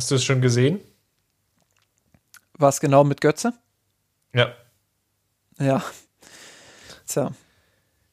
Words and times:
Hast 0.00 0.10
du 0.10 0.14
es 0.14 0.24
schon 0.24 0.40
gesehen? 0.40 0.80
Was 2.54 2.80
genau 2.80 3.04
mit 3.04 3.20
Götze? 3.20 3.52
Ja. 4.32 4.54
Ja. 5.58 5.84
Tja. 7.06 7.32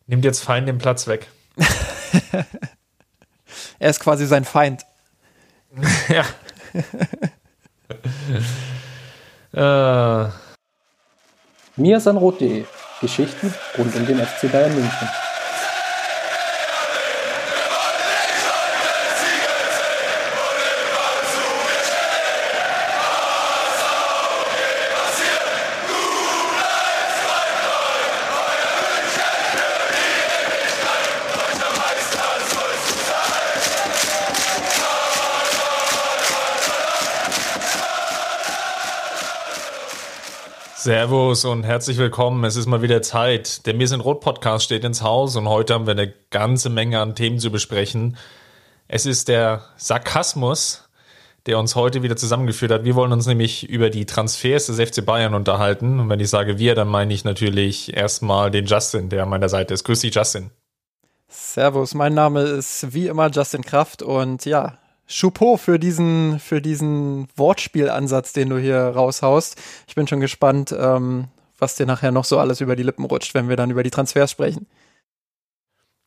Nimmt 0.05 0.25
jetzt 0.25 0.43
Feind 0.43 0.67
den 0.67 0.79
Platz 0.79 1.07
weg. 1.07 1.29
er 3.79 3.89
ist 3.89 4.01
quasi 4.01 4.27
sein 4.27 4.43
Feind. 4.43 4.85
ja. 6.09 6.25
äh. 10.25 10.29
Miasanrot.de 11.77 12.65
Geschichten 12.99 13.53
rund 13.77 13.95
um 13.95 14.05
den 14.05 14.19
FC 14.19 14.51
Bayern 14.51 14.75
München. 14.75 15.07
Servus 40.87 41.43
und 41.43 41.63
herzlich 41.63 41.97
willkommen. 41.97 42.45
Es 42.45 42.55
ist 42.55 42.65
mal 42.65 42.81
wieder 42.81 43.01
Zeit. 43.01 43.65
Der 43.65 43.73
Mir 43.73 43.89
sind 43.89 43.99
Rot 43.99 44.21
Podcast 44.21 44.63
steht 44.63 44.85
ins 44.85 45.01
Haus 45.01 45.35
und 45.35 45.49
heute 45.49 45.73
haben 45.73 45.85
wir 45.85 45.91
eine 45.91 46.13
ganze 46.29 46.69
Menge 46.69 47.01
an 47.01 47.13
Themen 47.13 47.39
zu 47.39 47.51
besprechen. 47.51 48.15
Es 48.87 49.05
ist 49.05 49.27
der 49.27 49.65
Sarkasmus, 49.75 50.87
der 51.45 51.59
uns 51.59 51.75
heute 51.75 52.03
wieder 52.03 52.15
zusammengeführt 52.15 52.71
hat. 52.71 52.85
Wir 52.85 52.95
wollen 52.95 53.11
uns 53.11 53.25
nämlich 53.25 53.67
über 53.67 53.89
die 53.89 54.05
Transfers 54.05 54.67
des 54.67 54.79
FC 54.79 55.05
Bayern 55.05 55.33
unterhalten. 55.33 55.99
Und 55.99 56.09
wenn 56.09 56.21
ich 56.21 56.29
sage 56.29 56.57
wir, 56.57 56.73
dann 56.73 56.87
meine 56.87 57.13
ich 57.13 57.25
natürlich 57.25 57.93
erstmal 57.93 58.49
den 58.49 58.65
Justin, 58.65 59.09
der 59.09 59.23
an 59.23 59.29
meiner 59.29 59.49
Seite 59.49 59.73
ist. 59.73 59.83
Grüß 59.83 59.99
dich, 59.99 60.15
Justin. 60.15 60.51
Servus, 61.27 61.95
mein 61.95 62.13
Name 62.13 62.43
ist 62.43 62.93
wie 62.93 63.07
immer 63.07 63.29
Justin 63.29 63.63
Kraft 63.63 64.03
und 64.03 64.45
ja, 64.45 64.77
Chapeau 65.09 65.57
für 65.57 65.79
diesen, 65.79 66.39
für 66.39 66.61
diesen 66.61 67.27
Wortspielansatz, 67.35 68.33
den 68.33 68.49
du 68.49 68.57
hier 68.57 68.79
raushaust. 68.79 69.57
Ich 69.87 69.95
bin 69.95 70.07
schon 70.07 70.19
gespannt, 70.19 70.75
ähm, 70.77 71.29
was 71.57 71.75
dir 71.75 71.85
nachher 71.85 72.11
noch 72.11 72.25
so 72.25 72.37
alles 72.39 72.61
über 72.61 72.75
die 72.75 72.83
Lippen 72.83 73.05
rutscht, 73.05 73.33
wenn 73.33 73.49
wir 73.49 73.55
dann 73.55 73.71
über 73.71 73.83
die 73.83 73.89
Transfers 73.89 74.31
sprechen. 74.31 74.67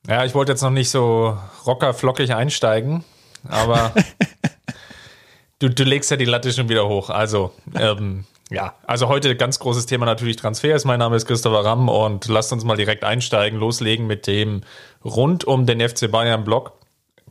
Ja, 0.07 0.25
ich 0.25 0.35
wollte 0.35 0.53
jetzt 0.53 0.63
noch 0.63 0.71
nicht 0.71 0.91
so 0.91 1.37
rockerflockig 1.67 2.35
einsteigen, 2.35 3.05
aber 3.49 3.93
du, 5.59 5.69
du 5.69 5.85
legst 5.85 6.11
ja 6.11 6.17
die 6.17 6.25
Latte 6.25 6.53
schon 6.53 6.69
wieder 6.69 6.89
hoch. 6.89 7.11
Also, 7.11 7.53
ähm, 7.75 8.25
ja, 8.51 8.75
also 8.87 9.09
heute 9.09 9.37
ganz 9.37 9.59
großes 9.59 9.87
Thema 9.87 10.07
natürlich 10.07 10.37
Transfers. 10.37 10.85
Mein 10.85 10.99
Name 10.99 11.17
ist 11.17 11.27
Christopher 11.27 11.65
Ramm 11.65 11.89
und 11.89 12.27
lasst 12.29 12.53
uns 12.53 12.65
mal 12.65 12.77
direkt 12.77 13.05
einsteigen, 13.05 13.59
loslegen 13.59 14.07
mit 14.07 14.27
dem 14.27 14.63
rund 15.05 15.45
um 15.45 15.67
den 15.67 15.87
FC 15.87 16.11
Bayern 16.11 16.45
Blog. 16.45 16.73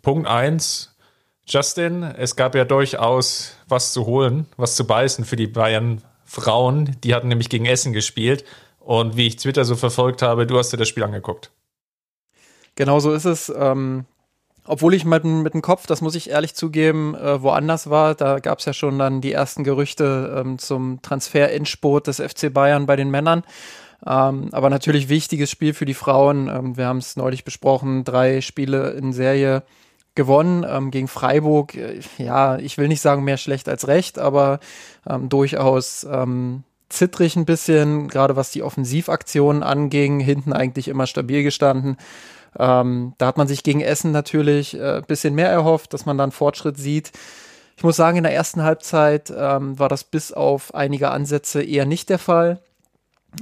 Punkt 0.02 0.28
eins 0.28 0.96
Justin, 1.50 2.04
es 2.04 2.36
gab 2.36 2.54
ja 2.54 2.64
durchaus 2.64 3.56
was 3.68 3.92
zu 3.92 4.06
holen, 4.06 4.46
was 4.56 4.76
zu 4.76 4.86
beißen 4.86 5.26
für 5.26 5.36
die 5.36 5.48
Bayern 5.48 6.04
Frauen. 6.24 6.96
Die 7.04 7.16
hatten 7.16 7.28
nämlich 7.28 7.50
gegen 7.50 7.66
Essen 7.66 7.92
gespielt. 7.92 8.46
Und 8.80 9.18
wie 9.18 9.26
ich 9.26 9.38
Twitter 9.38 9.66
so 9.66 9.76
verfolgt 9.76 10.22
habe, 10.22 10.46
du 10.46 10.60
hast 10.60 10.72
dir 10.72 10.78
das 10.78 10.88
Spiel 10.88 11.04
angeguckt. 11.04 11.50
Genau 12.76 13.00
so 13.00 13.12
ist 13.12 13.26
es. 13.26 13.52
Ähm, 13.56 14.06
obwohl 14.66 14.94
ich 14.94 15.06
mit, 15.06 15.24
mit 15.24 15.56
dem 15.56 15.64
Kopf, 15.64 15.88
das 15.88 16.02
muss 16.02 16.14
ich 16.14 16.30
ehrlich 16.30 16.54
zugeben, 16.54 17.16
äh, 17.16 17.42
woanders 17.42 17.90
war. 17.90 18.14
Da 18.14 18.38
gab 18.38 18.60
es 18.60 18.66
ja 18.66 18.74
schon 18.74 19.00
dann 19.00 19.20
die 19.20 19.34
ersten 19.34 19.64
Gerüchte 19.64 20.44
ähm, 20.46 20.60
zum 20.60 21.02
Transfer-Endspurt 21.02 22.06
des 22.06 22.18
FC 22.18 22.54
Bayern 22.54 22.86
bei 22.86 22.96
den 22.96 23.10
Männern. 23.10 23.44
Ähm, 24.06 24.50
aber 24.52 24.70
natürlich 24.70 25.10
wichtiges 25.10 25.50
Spiel 25.50 25.74
für 25.74 25.86
die 25.86 25.96
Frauen. 25.96 26.48
Ähm, 26.48 26.78
wir 26.78 26.86
haben 26.86 27.00
es 27.00 27.16
neulich 27.16 27.44
besprochen, 27.44 28.04
drei 28.04 28.42
Spiele 28.42 28.92
in 28.92 29.14
Serie 29.14 29.64
gewonnen 30.20 30.66
ähm, 30.70 30.92
gegen 30.92 31.08
Freiburg. 31.08 31.76
Äh, 31.76 32.02
ja, 32.18 32.58
ich 32.58 32.78
will 32.78 32.90
nicht 32.90 33.00
sagen 33.00 33.24
mehr 33.24 33.38
schlecht 33.38 33.70
als 33.70 33.88
recht, 33.88 34.20
aber 34.20 34.60
ähm, 35.10 35.30
durchaus 35.30 36.06
ähm, 36.12 36.64
zittrig 36.90 37.38
ein 37.38 37.46
bisschen, 37.46 38.10
gerade 38.10 38.36
was 38.36 38.52
die 38.52 38.62
Offensivaktionen 38.62 39.64
anging, 39.64 40.20
hinten 40.20 40.52
eigentlich 40.52 40.90
immer 40.90 41.08
stabil 41.08 41.42
gestanden. 41.42 41.96
Ähm, 42.58 43.14
da 43.18 43.28
hat 43.28 43.38
man 43.38 43.48
sich 43.48 43.64
gegen 43.64 43.80
Essen 43.80 44.12
natürlich 44.12 44.78
äh, 44.78 45.02
bisschen 45.08 45.36
mehr 45.36 45.50
erhofft, 45.50 45.94
dass 45.94 46.06
man 46.06 46.18
dann 46.18 46.32
Fortschritt 46.32 46.78
sieht. 46.78 47.14
Ich 47.78 47.84
muss 47.84 47.96
sagen, 47.96 48.18
in 48.18 48.24
der 48.24 48.34
ersten 48.34 48.62
Halbzeit 48.64 49.32
ähm, 49.34 49.80
war 49.80 49.88
das 49.88 50.04
bis 50.04 50.34
auf 50.34 50.76
einige 50.76 51.12
Ansätze 51.12 51.64
eher 51.64 51.86
nicht 51.86 52.10
der 52.10 52.20
Fall. 52.20 52.60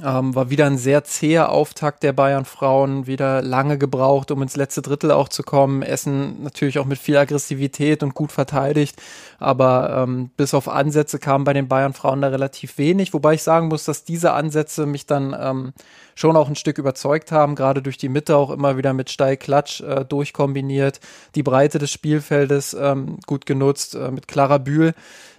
Ähm, 0.04 0.36
war 0.36 0.50
wieder 0.50 0.66
ein 0.66 0.78
sehr 0.78 1.06
zäher 1.06 1.50
Auftakt 1.50 2.04
der 2.04 2.12
Bayern-Frauen, 2.12 3.08
wieder 3.08 3.42
lange 3.42 3.78
gebraucht, 3.78 4.32
um 4.32 4.42
ins 4.42 4.58
letzte 4.58 4.82
Drittel 4.82 5.12
auch 5.12 5.30
zu 5.30 5.44
kommen. 5.44 5.82
Essen 5.82 6.44
natürlich 6.44 6.78
auch 6.78 6.86
mit 6.86 7.00
viel 7.00 7.16
Aggressivität 7.16 8.04
und 8.04 8.14
gut 8.14 8.34
verteidigt, 8.34 9.02
aber 9.40 10.04
ähm, 10.04 10.30
bis 10.36 10.54
auf 10.54 10.68
Ansätze 10.68 11.20
kam 11.20 11.46
bei 11.46 11.54
den 11.54 11.70
Bayern-Frauen 11.70 12.22
da 12.22 12.28
relativ 12.28 12.78
wenig, 12.78 13.14
wobei 13.14 13.36
ich 13.36 13.44
sagen 13.44 13.70
muss, 13.70 13.86
dass 13.86 14.04
diese 14.04 14.34
Ansätze 14.34 14.86
mich 14.86 15.06
dann 15.06 15.36
ähm, 15.40 15.74
schon 16.16 16.36
auch 16.36 16.50
ein 16.50 16.58
Stück 16.58 16.80
überzeugt 16.80 17.32
haben, 17.32 17.56
gerade 17.56 17.82
durch 17.82 17.98
die 17.98 18.10
Mitte 18.10 18.36
auch 18.36 18.52
immer 18.52 18.76
wieder 18.76 18.94
mit 18.94 19.10
Steil-Klatsch 19.10 19.82
äh, 19.82 20.04
durchkombiniert, 20.04 21.00
die 21.34 21.44
Breite 21.44 21.80
des 21.80 21.92
Spielfeldes 21.92 22.76
ähm, 22.80 23.20
gut 23.26 23.46
genutzt, 23.46 23.96
äh, 23.96 24.12
mit 24.12 24.28
Clara 24.28 24.58
Bühl 24.58 24.94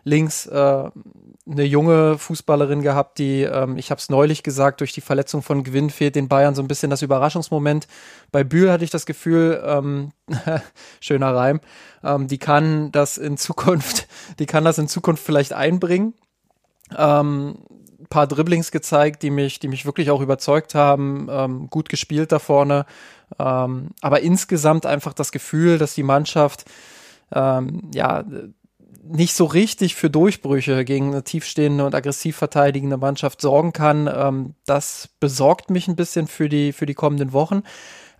links 0.04 0.46
äh, 0.46 0.90
eine 1.50 1.64
junge 1.64 2.18
Fußballerin 2.18 2.82
gehabt, 2.82 3.18
die, 3.18 3.42
ähm, 3.42 3.78
ich 3.78 3.90
habe 3.90 3.98
es 3.98 4.10
neulich 4.10 4.42
gesagt, 4.42 4.80
durch 4.80 4.92
die 4.92 5.00
Verletzung 5.00 5.42
von 5.42 5.64
Gewinn 5.64 5.90
fehlt 5.90 6.14
den 6.14 6.28
Bayern 6.28 6.54
so 6.54 6.62
ein 6.62 6.68
bisschen 6.68 6.90
das 6.90 7.02
Überraschungsmoment. 7.02 7.86
Bei 8.30 8.44
Bühl 8.44 8.70
hatte 8.70 8.84
ich 8.84 8.90
das 8.90 9.06
Gefühl, 9.06 9.62
ähm, 9.64 10.12
schöner 11.00 11.34
Reim, 11.34 11.60
ähm, 12.04 12.28
die 12.28 12.38
kann 12.38 12.92
das 12.92 13.16
in 13.16 13.36
Zukunft, 13.36 14.08
die 14.38 14.46
kann 14.46 14.64
das 14.64 14.78
in 14.78 14.88
Zukunft 14.88 15.24
vielleicht 15.24 15.52
einbringen. 15.52 16.14
Ähm, 16.96 17.58
paar 18.10 18.26
Dribblings 18.26 18.70
gezeigt, 18.70 19.22
die 19.22 19.30
mich, 19.30 19.58
die 19.58 19.68
mich 19.68 19.84
wirklich 19.84 20.10
auch 20.10 20.20
überzeugt 20.20 20.74
haben, 20.74 21.28
ähm, 21.30 21.68
gut 21.68 21.88
gespielt 21.88 22.32
da 22.32 22.38
vorne. 22.38 22.86
Ähm, 23.38 23.90
aber 24.00 24.20
insgesamt 24.20 24.86
einfach 24.86 25.12
das 25.12 25.32
Gefühl, 25.32 25.78
dass 25.78 25.94
die 25.94 26.02
Mannschaft 26.02 26.64
ähm, 27.32 27.90
ja 27.92 28.24
nicht 29.02 29.34
so 29.34 29.44
richtig 29.44 29.94
für 29.94 30.10
Durchbrüche 30.10 30.84
gegen 30.84 31.08
eine 31.08 31.24
tiefstehende 31.24 31.84
und 31.84 31.94
aggressiv 31.94 32.36
verteidigende 32.36 32.96
Mannschaft 32.96 33.40
sorgen 33.40 33.72
kann. 33.72 34.08
Ähm, 34.12 34.54
das 34.66 35.08
besorgt 35.20 35.70
mich 35.70 35.88
ein 35.88 35.96
bisschen 35.96 36.26
für 36.26 36.48
die, 36.48 36.72
für 36.72 36.86
die 36.86 36.94
kommenden 36.94 37.32
Wochen. 37.32 37.62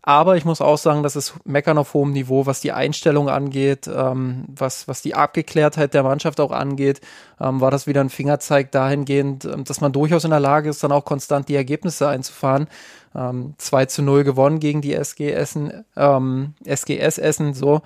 Aber 0.03 0.37
ich 0.39 0.47
muss 0.47 0.63
auch 0.63 0.79
sagen, 0.79 1.03
das 1.03 1.17
ist 1.17 1.35
Meckern 1.45 1.77
auf 1.77 1.93
hohem 1.93 2.13
Niveau, 2.13 2.47
was 2.47 2.61
die 2.61 2.73
Einstellung 2.73 3.29
angeht, 3.29 3.87
ähm, 3.89 4.47
was, 4.49 4.89
was 4.89 5.03
die 5.03 5.15
Abgeklärtheit 5.15 5.93
der 5.93 6.03
Mannschaft 6.03 6.41
auch 6.41 6.51
angeht, 6.51 7.03
ähm, 7.39 7.61
war 7.61 7.71
das 7.71 7.87
wieder 7.87 8.01
ein 8.01 8.09
Fingerzeig 8.09 8.73
dahingehend, 8.73 9.47
dass 9.69 9.83
man 9.83 9.93
durchaus 9.93 10.25
in 10.25 10.31
der 10.31 10.41
Lage 10.41 10.71
ist, 10.71 10.83
dann 10.83 10.93
auch 10.93 11.05
konstant 11.05 11.51
die 11.51 11.57
Ergebnisse 11.57 12.09
einzufahren. 12.09 12.69
Ähm, 13.15 13.55
2 13.59 13.87
zu 13.87 14.03
0 14.03 14.25
gewonnen 14.25 14.61
gegen 14.61 14.81
die 14.81 14.95
SG 14.95 15.31
Essen, 15.31 15.85
ähm, 15.95 16.55
SGS 16.65 17.19
Essen, 17.19 17.53
so. 17.53 17.83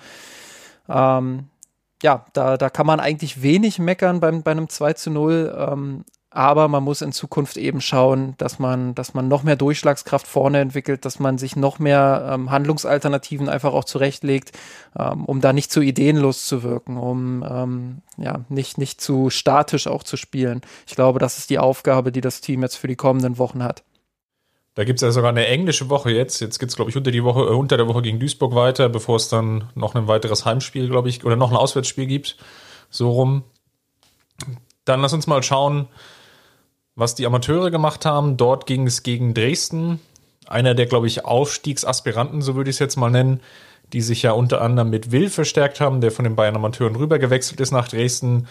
Ja, 2.03 2.25
da, 2.33 2.57
da 2.57 2.71
kann 2.71 2.87
man 2.87 3.01
eigentlich 3.01 3.43
wenig 3.43 3.79
meckern 3.79 4.21
beim, 4.21 4.43
bei 4.43 4.51
einem 4.51 4.69
2 4.69 4.93
zu 4.95 5.11
0. 5.11 5.55
Ähm, 5.57 6.05
aber 6.35 6.67
man 6.69 6.83
muss 6.83 7.03
in 7.03 7.13
Zukunft 7.13 7.59
eben 7.59 7.83
schauen, 7.83 8.35
dass 8.39 8.59
man, 8.59 8.95
dass 8.95 9.13
man 9.13 9.29
noch 9.29 9.43
mehr 9.43 9.57
Durchschlagskraft 9.57 10.27
vorne 10.27 10.61
entwickelt, 10.61 11.05
dass 11.05 11.19
man 11.19 11.37
sich 11.37 11.57
noch 11.57 11.79
mehr 11.79 12.27
ähm, 12.33 12.51
Handlungsalternativen 12.51 13.51
einfach 13.51 13.75
auch 13.75 13.85
zurechtlegt, 13.85 14.53
ähm, 14.99 15.27
um 15.27 15.43
da 15.43 15.53
nicht 15.53 15.71
zu 15.71 15.83
ideenlos 15.83 16.47
zu 16.47 16.63
wirken, 16.63 16.97
um 16.97 17.45
ähm, 17.47 18.03
ja 18.17 18.41
nicht, 18.49 18.79
nicht 18.79 19.01
zu 19.01 19.29
statisch 19.29 19.87
auch 19.87 20.05
zu 20.05 20.17
spielen. 20.17 20.63
Ich 20.87 20.97
glaube, 20.97 21.19
das 21.19 21.37
ist 21.37 21.51
die 21.51 21.59
Aufgabe, 21.59 22.13
die 22.13 22.23
das 22.23 22.41
Team 22.41 22.63
jetzt 22.63 22.77
für 22.77 22.89
die 22.89 22.97
kommenden 22.97 23.37
Wochen 23.37 23.63
hat. 23.63 23.83
Da 24.75 24.85
gibt 24.85 24.99
es 24.99 25.03
ja 25.03 25.11
sogar 25.11 25.31
eine 25.31 25.47
englische 25.47 25.91
Woche 25.91 26.11
jetzt. 26.11 26.41
Jetzt 26.41 26.59
geht 26.59 26.71
es, 26.71 26.77
glaube 26.77 26.91
ich, 26.91 26.97
unter, 26.97 27.11
die 27.11 27.25
Woche, 27.25 27.41
äh, 27.41 27.55
unter 27.55 27.77
der 27.77 27.89
Woche 27.89 28.03
gegen 28.03 28.19
Duisburg 28.19 28.55
weiter, 28.55 28.89
bevor 28.89 29.17
es 29.17 29.29
dann 29.29 29.69
noch 29.75 29.95
ein 29.95 30.09
weiteres 30.09 30.45
Heimspiel, 30.45 30.89
glaube 30.89 31.09
ich, 31.09 31.25
oder 31.25 31.37
noch 31.37 31.51
ein 31.51 31.57
Auswärtsspiel 31.57 32.07
gibt. 32.07 32.37
So 32.89 33.11
rum. 33.11 33.45
Dann 34.85 35.01
lass 35.01 35.13
uns 35.13 35.27
mal 35.27 35.43
schauen, 35.43 35.89
was 36.95 37.15
die 37.15 37.27
Amateure 37.27 37.71
gemacht 37.71 38.07
haben. 38.07 38.37
Dort 38.37 38.67
ging 38.67 38.87
es 38.87 39.03
gegen 39.03 39.35
Dresden. 39.35 40.01
Einer 40.47 40.75
der, 40.75 40.87
glaube 40.87 41.07
ich, 41.07 41.25
Aufstiegsaspiranten, 41.25 42.43
so 42.43 42.55
würde 42.57 42.71
ich 42.71 42.77
es 42.77 42.81
jetzt 42.81 42.97
mal 42.97 43.11
nennen, 43.11 43.41
die 43.93 44.01
sich 44.01 44.23
ja 44.23 44.33
unter 44.33 44.63
anderem 44.63 44.91
mit 44.91 45.13
Will 45.13 45.29
verstärkt 45.29 45.81
haben, 45.81 46.01
der 46.01 46.11
von 46.11 46.25
den 46.25 46.35
Bayern 46.35 46.57
Amateuren 46.57 46.97
rübergewechselt 46.97 47.61
ist 47.61 47.73
nach 47.73 47.89
Dresden 47.89 48.49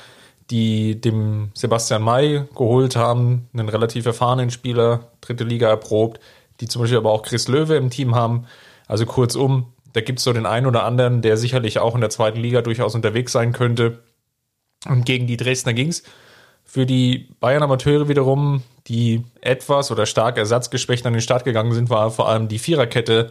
die 0.51 1.00
dem 1.00 1.50
Sebastian 1.53 2.03
May 2.03 2.44
geholt 2.56 2.95
haben, 2.95 3.48
einen 3.53 3.69
relativ 3.69 4.06
erfahrenen 4.06 4.51
Spieler, 4.51 5.07
dritte 5.21 5.45
Liga 5.45 5.69
erprobt, 5.69 6.19
die 6.59 6.68
zum 6.68 6.81
Beispiel 6.81 6.98
aber 6.98 7.12
auch 7.12 7.24
Chris 7.24 7.48
Löwe 7.48 7.75
im 7.75 7.89
Team 7.89 8.13
haben. 8.13 8.45
Also 8.88 9.06
kurzum, 9.06 9.74
da 9.94 10.01
gibt 10.01 10.19
es 10.19 10.25
so 10.25 10.33
den 10.33 10.45
einen 10.45 10.68
oder 10.68 10.83
anderen, 10.83 11.21
der 11.21 11.38
sicherlich 11.38 11.80
auch 11.80 11.95
in 11.95 12.01
der 12.01 12.09
zweiten 12.09 12.39
Liga 12.39 12.62
durchaus 12.62 12.95
unterwegs 12.95 13.31
sein 13.31 13.53
könnte. 13.53 14.00
Und 14.88 15.06
gegen 15.06 15.25
die 15.25 15.38
Dresdner 15.38 15.74
ging 15.74 15.88
es. 15.88 16.03
Für 16.65 16.86
die 16.86 17.30
Bayern-Amateure 17.39 18.07
wiederum, 18.07 18.63
die 18.88 19.24
etwas 19.42 19.92
oder 19.92 20.06
stark 20.06 20.38
ersatzgeschwächt 20.38 21.06
an 21.06 21.13
den 21.13 21.21
Start 21.21 21.44
gegangen 21.44 21.74
sind, 21.74 21.89
war 21.89 22.12
vor 22.12 22.30
allem 22.30 22.47
die 22.47 22.59
Viererkette, 22.59 23.30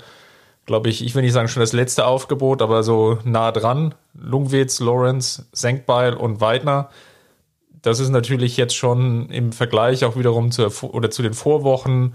glaube 0.67 0.89
ich, 0.89 1.05
ich 1.05 1.15
will 1.15 1.23
nicht 1.23 1.33
sagen 1.33 1.49
schon 1.49 1.61
das 1.61 1.73
letzte 1.73 2.07
Aufgebot, 2.07 2.63
aber 2.63 2.83
so 2.83 3.19
nah 3.25 3.53
dran. 3.53 3.95
Lungwitz, 4.15 4.81
Lorenz, 4.81 5.49
Senkbeil 5.53 6.15
und 6.15 6.41
Weidner. 6.41 6.91
Das 7.83 8.01
ist 8.01 8.11
natürlich 8.11 8.57
jetzt 8.57 8.77
schon 8.77 9.31
im 9.31 9.53
Vergleich 9.53 10.05
auch 10.05 10.17
wiederum 10.17 10.51
zu, 10.51 10.67
oder 10.85 11.11
zu 11.11 11.23
den 11.23 11.35
Vorwochen 11.35 12.15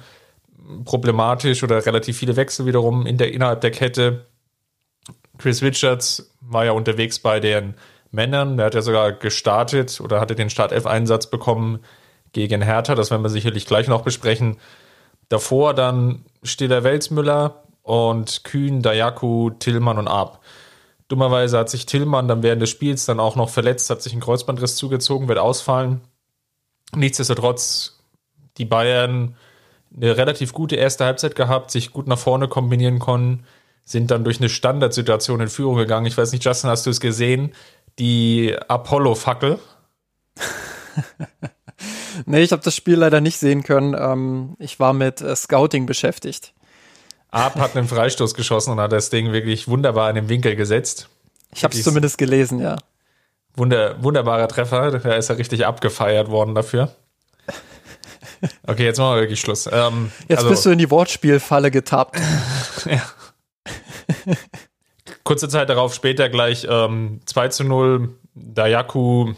problematisch 0.84 1.64
oder 1.64 1.86
relativ 1.86 2.18
viele 2.18 2.36
Wechsel 2.36 2.66
wiederum 2.66 3.06
in 3.06 3.18
der, 3.18 3.34
innerhalb 3.34 3.62
der 3.62 3.72
Kette. 3.72 4.26
Chris 5.38 5.62
Richards 5.62 6.32
war 6.42 6.66
ja 6.66 6.72
unterwegs 6.72 7.20
bei 7.20 7.40
den 7.40 7.76
Männern. 8.12 8.58
Der 8.58 8.68
hat 8.68 8.76
ja 8.76 8.82
sogar 8.82 9.12
gestartet 9.12 10.00
oder 10.02 10.20
hatte 10.20 10.36
den 10.36 10.50
Startelf-Einsatz 10.50 11.30
bekommen 11.30 11.80
gegen 12.32 12.62
Hertha. 12.62 12.96
Das 12.96 13.12
werden 13.12 13.24
wir 13.24 13.30
sicherlich 13.30 13.66
gleich 13.66 13.88
noch 13.88 14.02
besprechen. 14.02 14.58
Davor 15.30 15.74
dann 15.74 16.26
Stiller 16.44 16.84
Welsmüller 16.84 17.64
und 17.82 18.44
Kühn, 18.44 18.82
Dayaku, 18.82 19.52
Tillmann 19.52 19.98
und 19.98 20.08
Ab. 20.08 20.42
Dummerweise 21.08 21.58
hat 21.58 21.70
sich 21.70 21.86
Tillmann 21.86 22.28
dann 22.28 22.44
während 22.44 22.62
des 22.62 22.70
Spiels 22.70 23.06
dann 23.06 23.20
auch 23.20 23.36
noch 23.36 23.50
verletzt, 23.50 23.90
hat 23.90 24.02
sich 24.02 24.14
ein 24.14 24.22
Kreuzbandriss 24.22 24.76
zugezogen, 24.76 25.28
wird 25.28 25.40
ausfallen. 25.40 26.02
Nichtsdestotrotz, 26.96 28.00
die 28.58 28.66
Bayern 28.66 29.36
eine 29.96 30.18
relativ 30.18 30.52
gute 30.54 30.76
erste 30.76 31.06
Halbzeit 31.06 31.36
gehabt, 31.36 31.72
sich 31.72 31.92
gut 31.92 32.08
nach 32.08 32.18
vorne 32.18 32.48
kombinieren 32.48 33.00
konnten, 33.00 33.46
sind 33.84 34.10
dann 34.10 34.24
durch 34.24 34.40
eine 34.40 34.50
Standardsituation 34.50 35.42
in 35.42 35.48
Führung 35.48 35.78
gegangen. 35.78 36.08
Ich 36.08 36.18
weiß 36.18 36.32
nicht, 36.32 36.44
Justin, 36.44 36.72
hast 36.72 36.86
du 36.86 36.90
es 36.90 37.00
gesehen? 37.00 37.54
die 38.00 38.56
Apollo-Fackel? 38.68 39.60
nee, 42.26 42.42
ich 42.42 42.52
habe 42.52 42.64
das 42.64 42.76
Spiel 42.76 42.96
leider 42.96 43.22
nicht 43.22 43.38
sehen 43.38 43.64
können. 43.64 43.96
Ähm, 43.98 44.56
ich 44.60 44.80
war 44.80 44.94
mit 44.94 45.22
äh, 45.22 45.36
Scouting 45.36 45.86
beschäftigt. 45.86 46.54
Ab 47.36 47.56
hat 47.56 47.76
einen 47.76 47.88
Freistoß 47.88 48.34
geschossen 48.34 48.72
und 48.72 48.80
hat 48.80 48.94
das 48.94 49.10
Ding 49.10 49.34
wirklich 49.34 49.68
wunderbar 49.68 50.10
in 50.10 50.16
den 50.16 50.30
Winkel 50.30 50.56
gesetzt. 50.56 51.10
Ich 51.54 51.66
habe 51.66 51.76
es 51.76 51.84
zumindest 51.84 52.18
gelesen, 52.18 52.60
ja. 52.60 52.78
Wunder, 53.56 54.02
wunderbarer 54.02 54.48
Treffer, 54.48 54.92
da 55.00 55.14
ist 55.16 55.30
er 55.30 55.38
richtig 55.38 55.66
abgefeiert 55.66 56.30
worden 56.30 56.56
dafür. 56.56 56.96
Okay, 58.68 58.86
jetzt 58.86 59.00
machen 59.00 59.16
wir 59.16 59.22
wirklich 59.22 59.42
Schluss. 59.42 59.68
Ähm, 59.72 60.12
jetzt 60.30 60.40
also, 60.40 60.50
bist 60.50 60.66
du 60.66 60.70
in 60.70 60.78
die 60.78 60.90
Wortspielfalle 60.90 61.72
getappt. 61.72 62.18
ja. 62.86 63.02
Kurze 65.26 65.50
Zeit 65.50 65.70
darauf 65.70 65.94
später 65.94 66.30
gleich 66.30 66.66
ähm, 66.70 67.20
2 67.26 67.48
zu 67.50 67.64
0. 67.66 68.10
Dayaku 68.34 69.34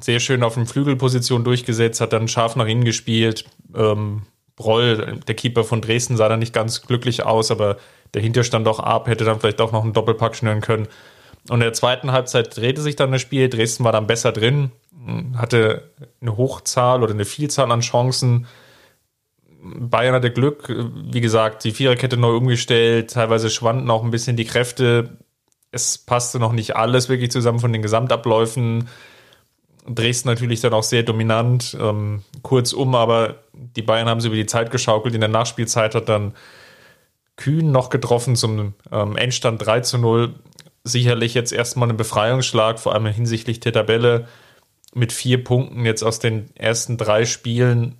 sehr 0.00 0.18
schön 0.18 0.42
auf 0.42 0.54
den 0.54 0.66
Flügelposition 0.66 1.44
durchgesetzt, 1.44 2.00
hat 2.00 2.12
dann 2.12 2.26
scharf 2.26 2.56
nach 2.56 2.66
innen 2.66 2.84
gespielt. 2.84 3.44
Ähm, 3.74 4.22
Broll, 4.58 5.20
der 5.26 5.34
Keeper 5.34 5.64
von 5.64 5.80
Dresden, 5.80 6.16
sah 6.16 6.28
dann 6.28 6.40
nicht 6.40 6.52
ganz 6.52 6.82
glücklich 6.82 7.24
aus, 7.24 7.50
aber 7.50 7.78
der 8.12 8.20
Hinterstand 8.22 8.68
auch 8.68 8.80
ab, 8.80 9.06
hätte 9.06 9.24
dann 9.24 9.40
vielleicht 9.40 9.60
auch 9.60 9.72
noch 9.72 9.84
einen 9.84 9.92
Doppelpack 9.92 10.36
schnüren 10.36 10.60
können. 10.60 10.88
Und 11.48 11.54
in 11.54 11.60
der 11.60 11.72
zweiten 11.72 12.12
Halbzeit 12.12 12.54
drehte 12.56 12.82
sich 12.82 12.96
dann 12.96 13.12
das 13.12 13.22
Spiel. 13.22 13.48
Dresden 13.48 13.84
war 13.84 13.92
dann 13.92 14.06
besser 14.06 14.32
drin, 14.32 14.72
hatte 15.36 15.90
eine 16.20 16.36
Hochzahl 16.36 17.02
oder 17.02 17.14
eine 17.14 17.24
Vielzahl 17.24 17.70
an 17.72 17.80
Chancen, 17.80 18.46
Bayern 19.60 20.14
hatte 20.14 20.30
Glück, 20.30 20.68
wie 20.68 21.20
gesagt, 21.20 21.64
die 21.64 21.72
Viererkette 21.72 22.16
neu 22.16 22.36
umgestellt, 22.36 23.10
teilweise 23.10 23.50
schwanden 23.50 23.90
auch 23.90 24.04
ein 24.04 24.10
bisschen 24.10 24.36
die 24.36 24.44
Kräfte. 24.44 25.18
Es 25.72 25.98
passte 25.98 26.38
noch 26.38 26.52
nicht 26.52 26.76
alles 26.76 27.08
wirklich 27.08 27.30
zusammen 27.30 27.58
von 27.58 27.72
den 27.72 27.82
Gesamtabläufen. 27.82 28.88
Dresden 29.88 30.28
natürlich 30.28 30.60
dann 30.60 30.72
auch 30.72 30.82
sehr 30.82 31.02
dominant, 31.02 31.76
ähm, 31.80 32.22
kurzum, 32.42 32.94
aber 32.94 33.36
die 33.52 33.82
Bayern 33.82 34.08
haben 34.08 34.20
sie 34.20 34.28
über 34.28 34.36
die 34.36 34.46
Zeit 34.46 34.70
geschaukelt. 34.70 35.14
In 35.14 35.20
der 35.20 35.30
Nachspielzeit 35.30 35.94
hat 35.94 36.08
dann 36.08 36.34
Kühn 37.36 37.70
noch 37.70 37.90
getroffen 37.90 38.36
zum 38.36 38.74
ähm, 38.92 39.16
Endstand 39.16 39.64
3 39.64 39.80
zu 39.80 39.98
0. 39.98 40.34
Sicherlich 40.84 41.34
jetzt 41.34 41.52
erstmal 41.52 41.88
ein 41.88 41.96
Befreiungsschlag, 41.96 42.78
vor 42.78 42.94
allem 42.94 43.06
hinsichtlich 43.06 43.60
der 43.60 43.72
Tabelle 43.72 44.28
mit 44.94 45.12
vier 45.12 45.42
Punkten 45.42 45.84
jetzt 45.84 46.02
aus 46.02 46.18
den 46.18 46.50
ersten 46.56 46.96
drei 46.96 47.24
Spielen 47.24 47.98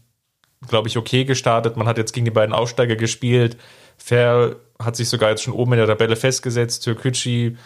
glaube 0.67 0.89
ich, 0.89 0.97
okay 0.97 1.25
gestartet. 1.25 1.77
Man 1.77 1.87
hat 1.87 1.99
jetzt 1.99 2.13
gegen 2.13 2.25
die 2.25 2.33
beiden 2.33 2.55
Aufsteiger 2.55 2.97
gespielt. 2.97 3.57
Fair 3.97 4.57
hat 4.79 4.97
sich 4.97 5.09
sogar 5.09 5.31
jetzt 5.31 5.43
schon 5.43 5.55
oben 5.55 5.73
in 5.75 5.79
der 5.79 5.87
Tabelle 5.87 6.17
festgesetzt. 6.17 6.85
Türkücü 6.85 7.57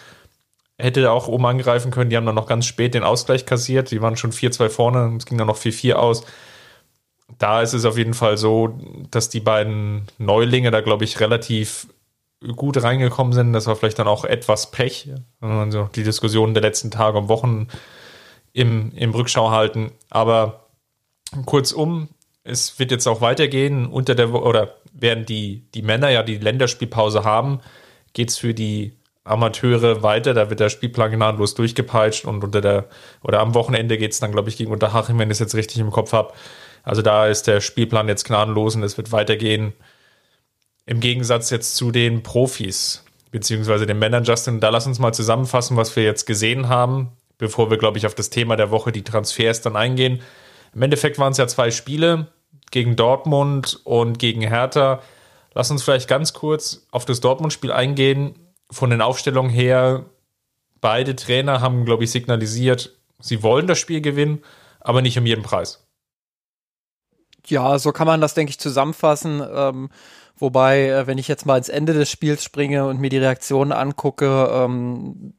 hätte 0.83 1.11
auch 1.11 1.27
oben 1.27 1.45
angreifen 1.45 1.91
können. 1.91 2.09
Die 2.09 2.17
haben 2.17 2.25
dann 2.25 2.35
noch 2.35 2.45
ganz 2.45 2.65
spät 2.65 2.93
den 2.93 3.03
Ausgleich 3.03 3.45
kassiert. 3.45 3.89
Die 3.91 4.01
waren 4.01 4.17
schon 4.17 4.33
4-2 4.33 4.69
vorne. 4.69 5.15
Es 5.17 5.25
ging 5.25 5.37
dann 5.37 5.47
noch 5.47 5.57
4-4 5.57 5.93
aus. 5.93 6.25
Da 7.39 7.61
ist 7.61 7.73
es 7.73 7.85
auf 7.85 7.97
jeden 7.97 8.13
Fall 8.13 8.37
so, 8.37 8.77
dass 9.09 9.29
die 9.29 9.39
beiden 9.39 10.07
Neulinge 10.17 10.71
da, 10.71 10.81
glaube 10.81 11.05
ich, 11.05 11.21
relativ 11.21 11.87
gut 12.57 12.83
reingekommen 12.83 13.31
sind. 13.31 13.53
Das 13.53 13.65
war 13.65 13.77
vielleicht 13.77 13.97
dann 13.97 14.09
auch 14.09 14.25
etwas 14.25 14.71
Pech. 14.71 15.09
Also 15.39 15.89
die 15.95 16.03
Diskussionen 16.03 16.53
der 16.53 16.63
letzten 16.63 16.91
Tage 16.91 17.17
und 17.17 17.29
Wochen 17.29 17.69
im, 18.51 18.91
im 18.93 19.11
Rückschau 19.11 19.51
halten. 19.51 19.93
Aber 20.09 20.67
kurzum, 21.45 22.09
es 22.43 22.77
wird 22.77 22.91
jetzt 22.91 23.07
auch 23.07 23.21
weitergehen. 23.21 23.87
Unter 23.87 24.15
der 24.15 24.33
oder 24.33 24.75
während 24.91 25.29
die, 25.29 25.65
die 25.73 25.81
Männer 25.81 26.09
ja 26.09 26.23
die 26.23 26.37
Länderspielpause 26.37 27.23
haben, 27.23 27.61
geht 28.11 28.31
es 28.31 28.37
für 28.37 28.53
die 28.53 28.97
Amateure 29.23 30.03
weiter. 30.03 30.33
Da 30.33 30.49
wird 30.49 30.59
der 30.59 30.69
Spielplan 30.69 31.11
gnadenlos 31.11 31.55
durchgepeitscht 31.55 32.25
und 32.25 32.43
unter 32.43 32.61
der 32.61 32.85
oder 33.23 33.39
am 33.39 33.53
Wochenende 33.53 33.97
geht 33.97 34.11
es 34.11 34.19
dann, 34.19 34.31
glaube 34.31 34.49
ich, 34.49 34.57
gegen 34.57 34.71
Unterhaching, 34.71 35.17
wenn 35.17 35.29
ich 35.29 35.35
es 35.35 35.39
jetzt 35.39 35.55
richtig 35.55 35.79
im 35.79 35.91
Kopf 35.91 36.13
habe. 36.13 36.33
Also 36.83 37.01
da 37.01 37.27
ist 37.27 37.47
der 37.47 37.61
Spielplan 37.61 38.07
jetzt 38.09 38.25
gnadenlos 38.25 38.75
und 38.75 38.83
es 38.83 38.97
wird 38.97 39.11
weitergehen. 39.11 39.73
Im 40.85 40.99
Gegensatz 40.99 41.49
jetzt 41.49 41.75
zu 41.75 41.91
den 41.91 42.23
Profis, 42.23 43.05
beziehungsweise 43.31 43.85
den 43.85 43.99
Männern, 43.99 44.25
Justin, 44.25 44.59
da 44.59 44.69
lass 44.69 44.85
uns 44.85 44.99
mal 44.99 45.13
zusammenfassen, 45.13 45.77
was 45.77 45.95
wir 45.95 46.03
jetzt 46.03 46.25
gesehen 46.25 46.67
haben, 46.67 47.11
bevor 47.37 47.69
wir, 47.69 47.77
glaube 47.77 47.97
ich, 47.97 48.05
auf 48.05 48.15
das 48.15 48.29
Thema 48.29 48.57
der 48.57 48.69
Woche, 48.69 48.91
die 48.91 49.03
Transfers, 49.03 49.61
dann 49.61 49.77
eingehen. 49.77 50.21
Im 50.75 50.81
Endeffekt 50.81 51.17
waren 51.19 51.31
es 51.31 51.37
ja 51.37 51.47
zwei 51.47 51.71
Spiele 51.71 52.27
gegen 52.71 52.97
Dortmund 52.97 53.79
und 53.85 54.19
gegen 54.19 54.41
Hertha. 54.41 55.01
Lass 55.53 55.71
uns 55.71 55.83
vielleicht 55.83 56.09
ganz 56.09 56.33
kurz 56.33 56.85
auf 56.91 57.05
das 57.05 57.21
Dortmund-Spiel 57.21 57.71
eingehen. 57.71 58.35
Von 58.71 58.89
den 58.89 59.01
Aufstellungen 59.01 59.51
her, 59.51 60.05
beide 60.81 61.15
Trainer 61.15 61.61
haben, 61.61 61.85
glaube 61.85 62.03
ich, 62.03 62.11
signalisiert, 62.11 62.97
sie 63.19 63.43
wollen 63.43 63.67
das 63.67 63.79
Spiel 63.79 64.01
gewinnen, 64.01 64.43
aber 64.79 65.01
nicht 65.01 65.17
um 65.17 65.25
jeden 65.25 65.43
Preis. 65.43 65.87
Ja, 67.45 67.77
so 67.77 67.91
kann 67.91 68.07
man 68.07 68.21
das, 68.21 68.33
denke 68.33 68.51
ich, 68.51 68.59
zusammenfassen. 68.59 69.41
Ähm, 69.53 69.89
Wobei, 70.43 70.89
äh, 70.89 71.07
wenn 71.07 71.19
ich 71.19 71.27
jetzt 71.27 71.45
mal 71.45 71.57
ins 71.57 71.69
Ende 71.69 71.93
des 71.93 72.09
Spiels 72.09 72.43
springe 72.43 72.87
und 72.87 72.99
mir 72.99 73.09
die 73.09 73.19
Reaktionen 73.19 73.71
angucke, 73.71 74.49
ähm, 74.51 75.35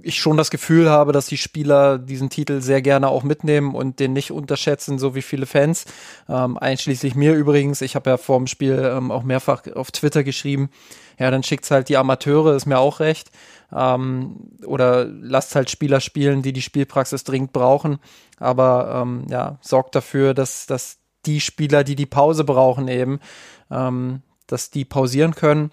ich 0.00 0.18
schon 0.18 0.38
das 0.38 0.50
Gefühl 0.50 0.88
habe, 0.88 1.12
dass 1.12 1.26
die 1.26 1.36
Spieler 1.36 1.98
diesen 1.98 2.30
Titel 2.30 2.62
sehr 2.62 2.80
gerne 2.80 3.08
auch 3.08 3.22
mitnehmen 3.22 3.74
und 3.74 4.00
den 4.00 4.14
nicht 4.14 4.32
unterschätzen, 4.32 4.98
so 4.98 5.14
wie 5.14 5.22
viele 5.22 5.44
Fans. 5.44 5.84
Ähm, 6.28 6.56
einschließlich 6.56 7.14
mir 7.14 7.34
übrigens. 7.34 7.82
Ich 7.82 7.94
habe 7.94 8.08
ja 8.08 8.16
vor 8.16 8.38
dem 8.38 8.46
Spiel 8.46 8.82
ähm, 8.84 9.10
auch 9.10 9.22
mehrfach 9.22 9.62
auf 9.74 9.90
Twitter 9.90 10.24
geschrieben, 10.24 10.70
ja, 11.18 11.30
dann 11.30 11.42
schickt's 11.42 11.70
halt 11.70 11.88
die 11.88 11.96
Amateure, 11.96 12.54
ist 12.54 12.66
mir 12.66 12.78
auch 12.78 13.00
recht. 13.00 13.30
Ähm, 13.74 14.36
oder 14.64 15.04
lasst 15.04 15.54
halt 15.54 15.70
Spieler 15.70 16.00
spielen, 16.00 16.42
die 16.42 16.52
die 16.52 16.62
Spielpraxis 16.62 17.24
dringend 17.24 17.52
brauchen. 17.52 17.98
Aber 18.38 19.02
ähm, 19.02 19.26
ja, 19.28 19.58
sorgt 19.60 19.94
dafür, 19.94 20.34
dass, 20.34 20.66
dass 20.66 20.98
die 21.24 21.40
Spieler, 21.40 21.84
die 21.84 21.96
die 21.96 22.06
Pause 22.06 22.44
brauchen, 22.44 22.88
eben 22.88 23.20
ähm, 23.70 24.22
dass 24.46 24.70
die 24.70 24.84
pausieren 24.84 25.34
können. 25.34 25.70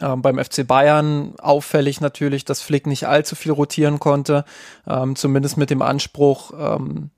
Ähm, 0.00 0.20
beim 0.20 0.38
FC 0.38 0.66
Bayern 0.66 1.34
auffällig 1.38 2.00
natürlich, 2.00 2.44
dass 2.44 2.60
Flick 2.60 2.86
nicht 2.86 3.08
allzu 3.08 3.34
viel 3.34 3.52
rotieren 3.52 3.98
konnte, 3.98 4.44
ähm, 4.86 5.16
zumindest 5.16 5.56
mit 5.56 5.70
dem 5.70 5.80
Anspruch, 5.80 6.52
ähm, 6.58 7.10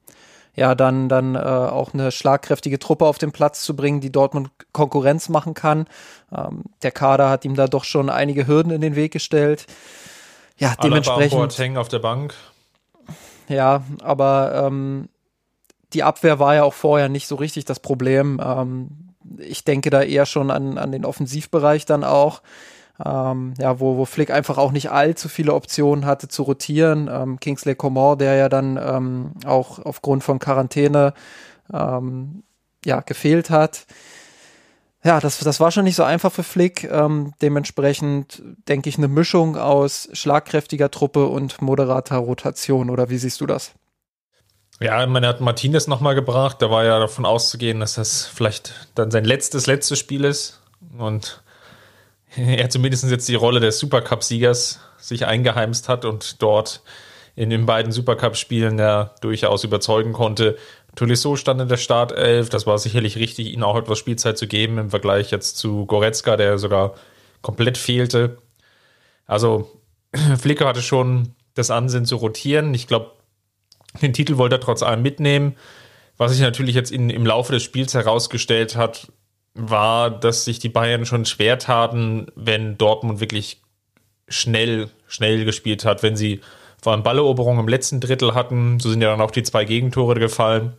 ja, 0.58 0.74
dann, 0.74 1.08
dann 1.08 1.36
äh, 1.36 1.38
auch 1.38 1.94
eine 1.94 2.10
schlagkräftige 2.10 2.80
Truppe 2.80 3.06
auf 3.06 3.16
den 3.16 3.30
Platz 3.30 3.62
zu 3.62 3.76
bringen, 3.76 4.00
die 4.00 4.10
Dortmund 4.10 4.50
Konkurrenz 4.72 5.28
machen 5.28 5.54
kann. 5.54 5.86
Ähm, 6.36 6.64
der 6.82 6.90
Kader 6.90 7.30
hat 7.30 7.44
ihm 7.44 7.54
da 7.54 7.68
doch 7.68 7.84
schon 7.84 8.10
einige 8.10 8.48
Hürden 8.48 8.72
in 8.72 8.80
den 8.80 8.96
Weg 8.96 9.12
gestellt. 9.12 9.66
Ja, 10.56 10.70
Alaba 10.70 10.82
dementsprechend. 10.82 11.78
auf 11.78 11.86
der 11.86 12.00
Bank. 12.00 12.34
Ja, 13.48 13.84
aber 14.02 14.64
ähm, 14.66 15.08
die 15.92 16.02
Abwehr 16.02 16.40
war 16.40 16.56
ja 16.56 16.64
auch 16.64 16.74
vorher 16.74 17.08
nicht 17.08 17.28
so 17.28 17.36
richtig 17.36 17.64
das 17.64 17.78
Problem. 17.78 18.40
Ähm, 18.44 19.14
ich 19.38 19.62
denke 19.62 19.90
da 19.90 20.02
eher 20.02 20.26
schon 20.26 20.50
an, 20.50 20.76
an 20.76 20.90
den 20.90 21.04
Offensivbereich 21.04 21.86
dann 21.86 22.02
auch. 22.02 22.42
Ähm, 23.04 23.54
ja, 23.58 23.78
wo, 23.78 23.96
wo 23.96 24.04
Flick 24.04 24.30
einfach 24.30 24.58
auch 24.58 24.72
nicht 24.72 24.90
allzu 24.90 25.28
viele 25.28 25.54
Optionen 25.54 26.04
hatte 26.04 26.28
zu 26.28 26.42
rotieren. 26.42 27.08
Ähm, 27.10 27.38
Kingsley 27.38 27.76
Coman, 27.76 28.18
der 28.18 28.34
ja 28.34 28.48
dann 28.48 28.76
ähm, 28.76 29.32
auch 29.46 29.78
aufgrund 29.78 30.24
von 30.24 30.40
Quarantäne 30.40 31.14
ähm, 31.72 32.42
ja, 32.84 33.00
gefehlt 33.00 33.50
hat. 33.50 33.86
ja, 35.04 35.20
das, 35.20 35.38
das 35.38 35.60
war 35.60 35.70
schon 35.70 35.84
nicht 35.84 35.96
so 35.96 36.02
einfach 36.02 36.32
für 36.32 36.42
Flick. 36.42 36.84
Ähm, 36.84 37.34
dementsprechend 37.40 38.42
denke 38.68 38.88
ich 38.88 38.98
eine 38.98 39.08
Mischung 39.08 39.56
aus 39.56 40.08
schlagkräftiger 40.12 40.90
Truppe 40.90 41.26
und 41.26 41.62
moderater 41.62 42.16
Rotation. 42.16 42.90
Oder 42.90 43.10
wie 43.10 43.18
siehst 43.18 43.40
du 43.40 43.46
das? 43.46 43.72
Ja, 44.80 45.04
man 45.06 45.24
hat 45.26 45.40
Martinez 45.40 45.86
nochmal 45.86 46.16
gebracht. 46.16 46.62
Da 46.62 46.70
war 46.70 46.84
ja 46.84 46.98
davon 46.98 47.26
auszugehen, 47.26 47.78
dass 47.78 47.94
das 47.94 48.26
vielleicht 48.26 48.88
dann 48.96 49.10
sein 49.12 49.24
letztes, 49.24 49.66
letztes 49.66 49.98
Spiel 50.00 50.24
ist. 50.24 50.60
Und 50.96 51.42
er 52.36 52.68
zumindest 52.70 53.04
jetzt 53.10 53.28
die 53.28 53.34
Rolle 53.34 53.60
des 53.60 53.78
Supercup-Siegers 53.78 54.80
sich 54.98 55.26
eingeheimst 55.26 55.88
hat 55.88 56.04
und 56.04 56.42
dort 56.42 56.82
in 57.36 57.50
den 57.50 57.66
beiden 57.66 57.92
Supercup-Spielen 57.92 58.78
ja 58.78 59.14
durchaus 59.20 59.64
überzeugen 59.64 60.12
konnte. 60.12 60.56
Tolisso 60.96 61.36
stand 61.36 61.60
in 61.60 61.68
der 61.68 61.76
Startelf, 61.76 62.48
das 62.48 62.66
war 62.66 62.78
sicherlich 62.78 63.16
richtig, 63.16 63.52
ihm 63.52 63.62
auch 63.62 63.76
etwas 63.76 63.98
Spielzeit 63.98 64.36
zu 64.36 64.48
geben 64.48 64.78
im 64.78 64.90
Vergleich 64.90 65.30
jetzt 65.30 65.56
zu 65.56 65.86
Goretzka, 65.86 66.36
der 66.36 66.58
sogar 66.58 66.94
komplett 67.40 67.78
fehlte. 67.78 68.38
Also 69.26 69.70
Flicker 70.38 70.66
hatte 70.66 70.82
schon 70.82 71.34
das 71.54 71.70
Ansinnen 71.70 72.06
zu 72.06 72.16
rotieren. 72.16 72.74
Ich 72.74 72.88
glaube, 72.88 73.12
den 74.02 74.12
Titel 74.12 74.36
wollte 74.36 74.56
er 74.56 74.60
trotz 74.60 74.82
allem 74.82 75.02
mitnehmen. 75.02 75.56
Was 76.16 76.32
sich 76.32 76.40
natürlich 76.40 76.74
jetzt 76.74 76.90
in, 76.90 77.10
im 77.10 77.24
Laufe 77.24 77.52
des 77.52 77.62
Spiels 77.62 77.94
herausgestellt 77.94 78.74
hat, 78.74 79.12
war, 79.58 80.10
dass 80.10 80.44
sich 80.44 80.58
die 80.58 80.68
Bayern 80.68 81.04
schon 81.04 81.24
schwer 81.24 81.58
taten, 81.58 82.26
wenn 82.34 82.78
Dortmund 82.78 83.20
wirklich 83.20 83.60
schnell, 84.28 84.90
schnell 85.06 85.44
gespielt 85.44 85.84
hat, 85.84 86.02
wenn 86.02 86.16
sie 86.16 86.40
vor 86.80 86.92
allem 86.92 87.02
Balleroberung 87.02 87.58
im 87.58 87.68
letzten 87.68 88.00
Drittel 88.00 88.34
hatten. 88.34 88.78
So 88.80 88.90
sind 88.90 89.02
ja 89.02 89.10
dann 89.10 89.20
auch 89.20 89.30
die 89.30 89.42
zwei 89.42 89.64
Gegentore 89.64 90.14
gefallen. 90.14 90.74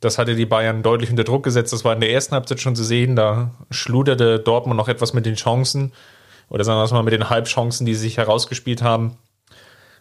Das 0.00 0.18
hatte 0.18 0.34
die 0.34 0.46
Bayern 0.46 0.82
deutlich 0.82 1.10
unter 1.10 1.24
Druck 1.24 1.44
gesetzt. 1.44 1.72
Das 1.72 1.84
war 1.84 1.94
in 1.94 2.00
der 2.00 2.10
ersten 2.10 2.34
Halbzeit 2.34 2.60
schon 2.60 2.76
zu 2.76 2.84
sehen. 2.84 3.16
Da 3.16 3.52
schluderte 3.70 4.40
Dortmund 4.40 4.76
noch 4.76 4.88
etwas 4.88 5.14
mit 5.14 5.24
den 5.24 5.36
Chancen. 5.36 5.92
Oder 6.48 6.64
sagen 6.64 6.78
wir 6.78 6.84
es 6.84 6.90
mal 6.90 7.02
mit 7.02 7.14
den 7.14 7.30
Halbchancen, 7.30 7.86
die 7.86 7.94
sie 7.94 8.02
sich 8.02 8.18
herausgespielt 8.18 8.82
haben. 8.82 9.16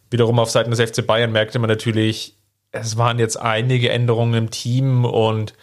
Wiederum 0.10 0.40
auf 0.40 0.50
Seiten 0.50 0.72
des 0.72 0.82
FC 0.82 1.06
Bayern 1.06 1.32
merkte 1.32 1.60
man 1.60 1.70
natürlich, 1.70 2.36
es 2.72 2.98
waren 2.98 3.20
jetzt 3.20 3.38
einige 3.38 3.90
Änderungen 3.90 4.34
im 4.34 4.50
Team 4.50 5.06
und 5.06 5.54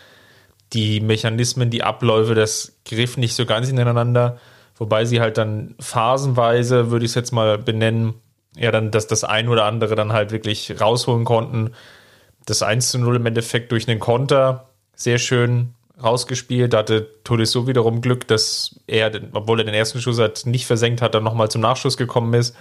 die 0.73 1.01
Mechanismen, 1.01 1.71
die 1.71 1.83
Abläufe, 1.83 2.35
das 2.35 2.79
griff 2.85 3.17
nicht 3.17 3.35
so 3.35 3.47
ganz 3.47 3.69
ineinander. 3.69 4.39
Wobei 4.77 5.05
sie 5.05 5.21
halt 5.21 5.39
dann 5.39 5.75
phasenweise, 5.81 6.91
würde 6.91 7.05
ich 7.05 7.13
es 7.13 7.17
jetzt 7.17 7.33
mal 7.33 7.59
benennen, 7.59 8.15
ja, 8.57 8.71
dann 8.71 8.91
dass 8.91 9.07
das 9.07 9.25
ein 9.25 9.49
oder 9.49 9.65
andere 9.65 9.95
dann 9.95 10.13
halt 10.13 10.31
wirklich 10.31 10.81
rausholen 10.81 11.25
konnten. 11.25 11.73
Das 12.47 12.63
1 12.63 12.91
zu 12.91 12.99
0 12.99 13.17
im 13.17 13.27
Endeffekt 13.27 13.73
durch 13.73 13.89
einen 13.89 14.01
Konter 14.01 14.69
sehr 14.95 15.19
schön 15.19 15.75
rausgespielt. 16.03 16.73
Da 16.73 16.79
hatte 16.79 17.09
Tolisso 17.25 17.67
wiederum 17.67 18.01
Glück, 18.01 18.27
dass 18.29 18.81
er, 18.87 19.13
obwohl 19.33 19.61
er 19.61 19.65
den 19.65 19.75
ersten 19.75 20.01
Schuss 20.01 20.19
halt 20.19 20.47
nicht 20.47 20.67
versenkt 20.67 21.03
hat, 21.03 21.15
dann 21.15 21.25
nochmal 21.25 21.51
zum 21.51 21.61
Nachschuss 21.61 21.97
gekommen 21.97 22.35
ist. 22.35 22.57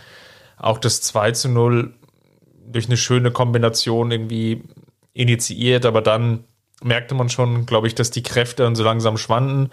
Auch 0.57 0.79
das 0.79 1.01
2 1.01 1.31
zu 1.31 1.49
0 1.49 1.93
durch 2.67 2.87
eine 2.87 2.97
schöne 2.97 3.31
Kombination 3.31 4.11
irgendwie 4.11 4.63
initiiert, 5.13 5.85
aber 5.85 6.01
dann 6.01 6.43
merkte 6.83 7.15
man 7.15 7.29
schon, 7.29 7.65
glaube 7.65 7.87
ich, 7.87 7.95
dass 7.95 8.11
die 8.11 8.23
Kräfte 8.23 8.63
dann 8.63 8.75
so 8.75 8.83
langsam 8.83 9.17
schwanden. 9.17 9.71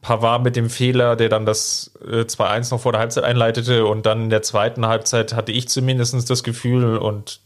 Pavard 0.00 0.44
mit 0.44 0.54
dem 0.56 0.70
Fehler, 0.70 1.16
der 1.16 1.28
dann 1.28 1.46
das 1.46 1.92
äh, 2.00 2.22
2-1 2.22 2.70
noch 2.70 2.80
vor 2.80 2.92
der 2.92 3.00
Halbzeit 3.00 3.24
einleitete 3.24 3.86
und 3.86 4.06
dann 4.06 4.24
in 4.24 4.30
der 4.30 4.42
zweiten 4.42 4.86
Halbzeit 4.86 5.34
hatte 5.34 5.52
ich 5.52 5.68
zumindest 5.68 6.30
das 6.30 6.44
Gefühl 6.44 6.98
und 6.98 7.40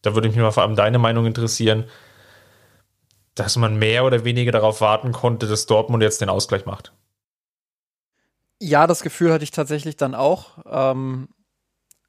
da 0.00 0.14
würde 0.14 0.28
mich 0.28 0.36
mal 0.36 0.50
vor 0.52 0.62
allem 0.62 0.76
deine 0.76 0.98
Meinung 0.98 1.26
interessieren, 1.26 1.84
dass 3.34 3.56
man 3.56 3.78
mehr 3.78 4.04
oder 4.04 4.24
weniger 4.24 4.52
darauf 4.52 4.80
warten 4.80 5.12
konnte, 5.12 5.46
dass 5.46 5.66
Dortmund 5.66 6.02
jetzt 6.02 6.20
den 6.20 6.28
Ausgleich 6.28 6.66
macht. 6.66 6.92
Ja, 8.60 8.86
das 8.86 9.02
Gefühl 9.02 9.32
hatte 9.32 9.44
ich 9.44 9.50
tatsächlich 9.50 9.96
dann 9.96 10.14
auch. 10.14 10.58
Ähm, 10.70 11.28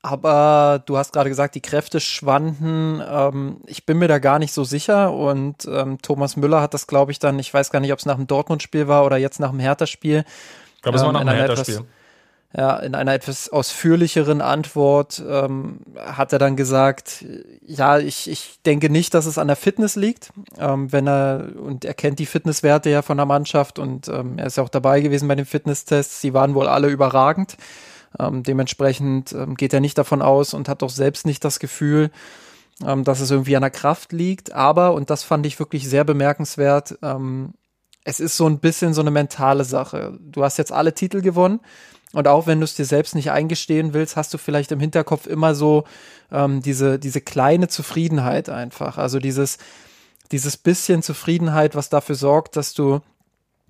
aber 0.03 0.83
du 0.85 0.97
hast 0.97 1.13
gerade 1.13 1.29
gesagt, 1.29 1.55
die 1.55 1.61
Kräfte 1.61 2.01
schwanden. 2.01 3.01
Ähm, 3.09 3.61
ich 3.65 3.85
bin 3.85 3.97
mir 3.97 4.09
da 4.09 4.19
gar 4.19 4.37
nicht 4.37 4.53
so 4.53 4.65
sicher. 4.65 5.13
Und 5.13 5.65
ähm, 5.65 5.97
Thomas 6.01 6.35
Müller 6.35 6.61
hat 6.61 6.73
das, 6.73 6.87
glaube 6.87 7.13
ich, 7.13 7.19
dann, 7.19 7.39
ich 7.39 7.53
weiß 7.53 7.71
gar 7.71 7.79
nicht, 7.79 7.93
ob 7.93 7.99
es 7.99 8.05
nach 8.05 8.17
dem 8.17 8.27
Dortmund-Spiel 8.27 8.89
war 8.89 9.05
oder 9.05 9.15
jetzt 9.15 9.39
nach 9.39 9.51
dem 9.51 9.59
Hertha-Spiel. 9.59 10.25
Ich 10.75 10.81
glaube, 10.81 10.97
es 10.97 11.03
war 11.03 11.09
ähm, 11.09 11.13
nach 11.13 11.21
dem 11.21 11.29
Hertha-Spiel. 11.29 11.85
Ja, 12.55 12.75
in 12.77 12.93
einer 12.93 13.13
etwas 13.13 13.49
ausführlicheren 13.49 14.41
Antwort 14.41 15.23
ähm, 15.27 15.79
hat 15.97 16.33
er 16.33 16.37
dann 16.37 16.55
gesagt, 16.55 17.25
ja, 17.65 17.97
ich, 17.97 18.29
ich 18.29 18.59
denke 18.63 18.91
nicht, 18.91 19.15
dass 19.15 19.25
es 19.25 19.39
an 19.39 19.47
der 19.47 19.55
Fitness 19.55 19.95
liegt, 19.95 20.31
ähm, 20.59 20.91
wenn 20.91 21.07
er, 21.07 21.47
und 21.55 21.83
er 21.83 21.95
kennt 21.95 22.19
die 22.19 22.27
Fitnesswerte 22.27 22.91
ja 22.91 23.01
von 23.01 23.17
der 23.17 23.25
Mannschaft 23.25 23.79
und 23.79 24.07
ähm, 24.07 24.37
er 24.37 24.45
ist 24.45 24.57
ja 24.57 24.63
auch 24.63 24.69
dabei 24.69 25.01
gewesen 25.01 25.27
bei 25.27 25.33
den 25.33 25.45
Fitnesstests, 25.45 26.21
sie 26.21 26.35
waren 26.35 26.53
wohl 26.53 26.67
alle 26.67 26.89
überragend. 26.89 27.57
Ähm, 28.19 28.43
dementsprechend 28.43 29.33
ähm, 29.33 29.55
geht 29.55 29.73
er 29.73 29.79
nicht 29.79 29.97
davon 29.97 30.21
aus 30.21 30.53
und 30.53 30.69
hat 30.69 30.81
doch 30.81 30.89
selbst 30.89 31.25
nicht 31.25 31.43
das 31.43 31.59
Gefühl, 31.59 32.11
ähm, 32.85 33.03
dass 33.03 33.19
es 33.19 33.31
irgendwie 33.31 33.55
an 33.55 33.61
der 33.61 33.71
Kraft 33.71 34.11
liegt. 34.11 34.53
Aber, 34.53 34.93
und 34.93 35.09
das 35.09 35.23
fand 35.23 35.45
ich 35.45 35.59
wirklich 35.59 35.87
sehr 35.87 36.03
bemerkenswert, 36.03 36.97
ähm, 37.01 37.53
es 38.05 38.19
ist 38.19 38.35
so 38.35 38.47
ein 38.47 38.59
bisschen 38.59 38.93
so 38.93 39.01
eine 39.01 39.11
mentale 39.11 39.63
Sache. 39.63 40.17
Du 40.19 40.43
hast 40.43 40.57
jetzt 40.57 40.71
alle 40.71 40.93
Titel 40.93 41.21
gewonnen. 41.21 41.59
Und 42.11 42.27
auch 42.27 42.45
wenn 42.45 42.59
du 42.59 42.65
es 42.65 42.75
dir 42.75 42.85
selbst 42.85 43.15
nicht 43.15 43.31
eingestehen 43.31 43.93
willst, 43.93 44.15
hast 44.15 44.33
du 44.33 44.37
vielleicht 44.37 44.71
im 44.71 44.79
Hinterkopf 44.79 45.25
immer 45.25 45.55
so 45.55 45.85
ähm, 46.31 46.61
diese, 46.61 46.99
diese 46.99 47.21
kleine 47.21 47.69
Zufriedenheit 47.69 48.49
einfach. 48.49 48.97
Also 48.97 49.19
dieses, 49.19 49.57
dieses 50.31 50.57
bisschen 50.57 51.01
Zufriedenheit, 51.01 51.75
was 51.75 51.89
dafür 51.89 52.15
sorgt, 52.15 52.55
dass 52.55 52.73
du 52.73 53.01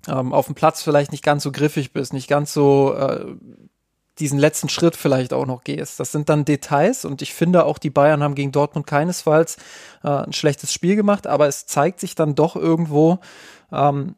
ähm, 0.08 0.34
auf 0.34 0.46
dem 0.46 0.54
Platz 0.54 0.82
vielleicht 0.82 1.10
nicht 1.10 1.24
ganz 1.24 1.42
so 1.42 1.52
griffig 1.52 1.92
bist, 1.92 2.12
nicht 2.12 2.28
ganz 2.28 2.52
so 2.52 2.94
äh, 2.94 3.34
diesen 4.18 4.38
letzten 4.38 4.68
Schritt 4.68 4.96
vielleicht 4.96 5.32
auch 5.32 5.46
noch 5.46 5.64
gehst. 5.64 5.98
Das 5.98 6.12
sind 6.12 6.28
dann 6.28 6.44
Details 6.44 7.04
und 7.04 7.22
ich 7.22 7.34
finde 7.34 7.64
auch 7.64 7.78
die 7.78 7.90
Bayern 7.90 8.22
haben 8.22 8.34
gegen 8.34 8.52
Dortmund 8.52 8.86
keinesfalls 8.86 9.56
äh, 10.04 10.08
ein 10.08 10.32
schlechtes 10.32 10.72
Spiel 10.72 10.96
gemacht, 10.96 11.26
aber 11.26 11.48
es 11.48 11.66
zeigt 11.66 12.00
sich 12.00 12.14
dann 12.14 12.34
doch 12.34 12.54
irgendwo, 12.54 13.18
ähm, 13.72 14.14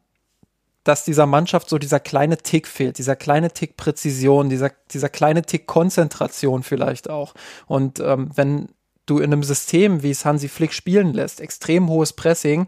dass 0.83 1.03
dieser 1.03 1.25
Mannschaft 1.25 1.69
so 1.69 1.77
dieser 1.77 1.99
kleine 1.99 2.37
Tick 2.37 2.67
fehlt, 2.67 2.97
dieser 2.97 3.15
kleine 3.15 3.51
Tick 3.51 3.75
Präzision, 3.75 4.49
dieser, 4.49 4.71
dieser 4.91 5.09
kleine 5.09 5.41
Tick 5.41 5.67
Konzentration 5.67 6.63
vielleicht 6.63 7.09
auch. 7.09 7.33
Und 7.65 7.99
ähm, 7.99 8.29
wenn 8.35 8.69
du 9.05 9.17
in 9.17 9.33
einem 9.33 9.43
System, 9.43 10.03
wie 10.03 10.11
es 10.11 10.25
Hansi 10.25 10.47
Flick 10.47 10.73
spielen 10.73 11.13
lässt, 11.13 11.41
extrem 11.41 11.89
hohes 11.89 12.13
Pressing, 12.13 12.67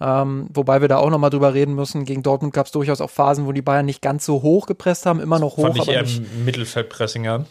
ähm, 0.00 0.48
wobei 0.52 0.80
wir 0.80 0.88
da 0.88 0.98
auch 0.98 1.10
nochmal 1.10 1.30
drüber 1.30 1.54
reden 1.54 1.74
müssen. 1.74 2.04
Gegen 2.04 2.22
Dortmund 2.22 2.54
gab 2.54 2.66
es 2.66 2.72
durchaus 2.72 3.00
auch 3.00 3.10
Phasen, 3.10 3.46
wo 3.46 3.52
die 3.52 3.62
Bayern 3.62 3.86
nicht 3.86 4.02
ganz 4.02 4.24
so 4.24 4.42
hoch 4.42 4.66
gepresst 4.66 5.06
haben, 5.06 5.20
immer 5.20 5.38
noch 5.38 5.56
hoch. 5.56 5.62
Fand 5.62 5.76
ich 5.76 5.82
aber 5.82 5.92
eher 5.92 6.02
nicht, 6.02 6.22
Mittelfeldpressing 6.44 7.26
an. 7.26 7.46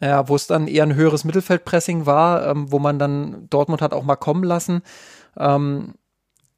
Ja, 0.00 0.28
wo 0.28 0.36
es 0.36 0.46
dann 0.46 0.68
eher 0.68 0.84
ein 0.84 0.94
höheres 0.94 1.24
Mittelfeldpressing 1.24 2.06
war, 2.06 2.46
ähm, 2.46 2.70
wo 2.70 2.78
man 2.78 2.98
dann 2.98 3.48
Dortmund 3.50 3.82
hat 3.82 3.92
auch 3.92 4.04
mal 4.04 4.16
kommen 4.16 4.44
lassen. 4.44 4.82
Ähm, 5.36 5.94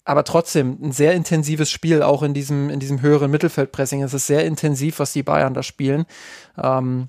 aber 0.05 0.25
trotzdem 0.25 0.79
ein 0.83 0.93
sehr 0.93 1.15
intensives 1.15 1.71
Spiel, 1.71 2.03
auch 2.03 2.23
in 2.23 2.35
diesem, 2.35 2.69
in 2.69 2.81
diesem 2.81 3.01
höheren 3.01 3.31
Mittelfeldpressing. 3.31 4.03
Es 4.03 4.13
ist 4.13 4.27
sehr 4.27 4.45
intensiv, 4.45 4.99
was 4.99 5.13
die 5.13 5.23
Bayern 5.23 5.55
da 5.55 5.63
spielen. 5.63 6.05
Ähm, 6.61 7.09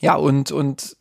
ja, 0.00 0.16
und, 0.16 0.52
und 0.52 0.96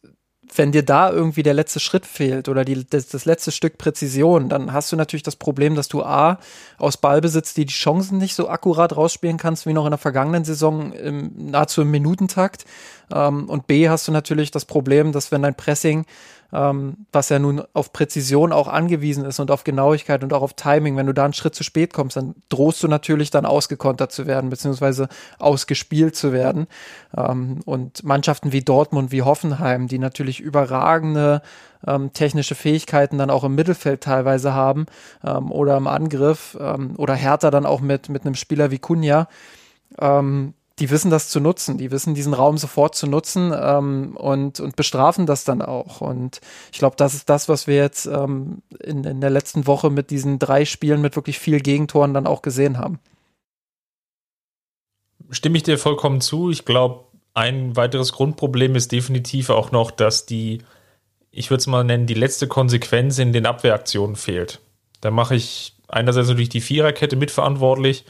wenn 0.54 0.72
dir 0.72 0.84
da 0.84 1.12
irgendwie 1.12 1.44
der 1.44 1.54
letzte 1.54 1.80
Schritt 1.80 2.06
fehlt 2.06 2.50
oder 2.50 2.66
die, 2.66 2.86
das, 2.88 3.08
das, 3.08 3.25
letzte 3.25 3.52
Stück 3.52 3.78
Präzision, 3.78 4.50
dann 4.50 4.74
hast 4.74 4.92
du 4.92 4.96
natürlich 4.96 5.24
das 5.24 5.36
Problem, 5.36 5.75
dass 5.75 5.88
du 5.88 6.04
A, 6.04 6.40
aus 6.78 6.98
Ballbesitz 6.98 7.54
die, 7.54 7.66
die 7.66 7.74
Chancen 7.74 8.18
nicht 8.18 8.36
so 8.36 8.50
akkurat 8.50 8.96
rausspielen 8.96 9.38
kannst 9.38 9.66
wie 9.66 9.74
noch 9.74 9.86
in 9.86 9.92
der 9.92 9.98
vergangenen 9.98 10.46
Saison 10.46 10.94
im, 10.94 11.32
nahezu 11.52 11.82
im 11.82 11.92
Minutentakt. 11.92 12.66
Ähm, 13.12 13.50
und 13.50 13.68
B, 13.68 13.90
hast 13.90 14.08
du 14.08 14.12
natürlich 14.12 14.52
das 14.52 14.66
Problem, 14.66 15.12
dass 15.12 15.32
wenn 15.32 15.42
dein 15.42 15.56
Pressing 15.56 16.06
ähm, 16.54 17.06
was 17.12 17.30
ja 17.30 17.40
nun 17.40 17.64
auf 17.74 17.94
Präzision 17.94 18.52
auch 18.52 18.68
angewiesen 18.68 19.25
ist 19.25 19.40
und 19.40 19.52
auf 19.52 19.64
Genauigkeit 19.64 20.24
und 20.24 20.34
auch 20.34 20.42
auf 20.42 20.54
Timing. 20.54 20.96
Wenn 20.98 21.08
du 21.08 21.14
da 21.14 21.25
einen 21.25 21.34
Schritt 21.34 21.56
zu 21.56 21.64
spät 21.64 21.94
kommst, 21.94 22.18
dann 22.18 22.36
drohst 22.50 22.82
du 22.84 22.88
natürlich 22.88 23.32
dann 23.32 23.46
ausgekontert 23.46 24.12
zu 24.12 24.28
werden, 24.28 24.50
beziehungsweise 24.50 25.08
ausgespielt 25.40 26.16
zu 26.16 26.34
werden. 26.34 26.68
Ähm, 27.16 27.60
und 27.66 28.04
Mannschaften 28.04 28.52
wie 28.52 28.62
Dortmund, 28.62 29.12
wie 29.12 29.22
Hoffenheim, 29.22 29.88
die 29.88 30.00
natürlich 30.00 30.40
überragende 30.40 31.42
ähm, 31.88 32.14
technische 32.14 32.56
Fähigkeiten 32.56 33.18
dann 33.18 33.30
auch 33.30 33.44
im 33.44 33.56
Mittelfeld 33.56 34.02
teilweise 34.02 34.54
haben 34.54 34.86
ähm, 35.24 35.52
oder 35.52 35.78
im 35.78 35.88
Angriff 35.88 36.58
ähm, 36.60 36.94
oder 36.98 37.16
härter 37.16 37.52
dann 37.52 37.66
auch 37.66 37.82
mit, 37.82 38.10
mit 38.10 38.25
einem 38.25 38.36
Spieler 38.36 38.72
wie 38.72 38.80
Kunja, 38.80 39.28
ähm, 40.00 40.54
die 40.79 40.89
wissen 40.89 41.10
das 41.10 41.29
zu 41.29 41.39
nutzen, 41.39 41.77
die 41.77 41.91
wissen 41.91 42.15
diesen 42.15 42.34
Raum 42.34 42.58
sofort 42.58 42.96
zu 42.96 43.08
nutzen 43.08 43.53
ähm, 43.55 44.17
und, 44.17 44.60
und 44.60 44.75
bestrafen 44.75 45.25
das 45.25 45.46
dann 45.46 45.62
auch. 45.62 46.01
Und 46.01 46.41
ich 46.72 46.79
glaube, 46.79 46.98
das 46.98 47.13
ist 47.13 47.29
das, 47.29 47.48
was 47.48 47.65
wir 47.65 47.75
jetzt 47.75 48.05
ähm, 48.08 48.62
in, 48.82 49.03
in 49.05 49.22
der 49.22 49.29
letzten 49.29 49.67
Woche 49.67 49.89
mit 49.89 50.10
diesen 50.10 50.38
drei 50.38 50.65
Spielen 50.65 51.01
mit 51.01 51.15
wirklich 51.15 51.39
viel 51.39 51.62
Gegentoren 51.62 52.13
dann 52.13 52.27
auch 52.27 52.41
gesehen 52.41 52.77
haben. 52.77 53.00
Stimme 55.29 55.58
ich 55.58 55.63
dir 55.63 55.77
vollkommen 55.77 56.20
zu. 56.20 56.51
Ich 56.51 56.65
glaube, 56.65 57.05
ein 57.34 57.75
weiteres 57.75 58.12
Grundproblem 58.12 58.75
ist 58.75 58.91
definitiv 58.91 59.50
auch 59.50 59.72
noch, 59.72 59.91
dass 59.91 60.25
die, 60.25 60.60
ich 61.32 61.50
würde 61.50 61.60
es 61.60 61.67
mal 61.67 61.84
nennen, 61.84 62.05
die 62.05 62.13
letzte 62.13 62.48
Konsequenz 62.48 63.17
in 63.17 63.32
den 63.32 63.46
Abwehraktionen 63.46 64.17
fehlt. 64.17 64.60
Da 65.00 65.10
mache 65.10 65.36
ich 65.36 65.74
einerseits 65.88 66.27
natürlich 66.27 66.50
die 66.50 66.62
Viererkette 66.62 67.15
mitverantwortlich, 67.15 68.05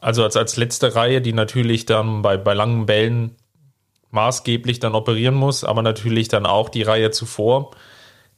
Also 0.00 0.24
als, 0.24 0.36
als 0.36 0.56
letzte 0.56 0.94
Reihe, 0.94 1.20
die 1.20 1.32
natürlich 1.32 1.84
dann 1.84 2.22
bei, 2.22 2.36
bei 2.36 2.54
langen 2.54 2.86
Bällen 2.86 3.36
maßgeblich 4.10 4.80
dann 4.80 4.94
operieren 4.94 5.34
muss, 5.34 5.64
aber 5.64 5.82
natürlich 5.82 6.28
dann 6.28 6.46
auch 6.46 6.68
die 6.68 6.82
Reihe 6.82 7.10
zuvor, 7.10 7.72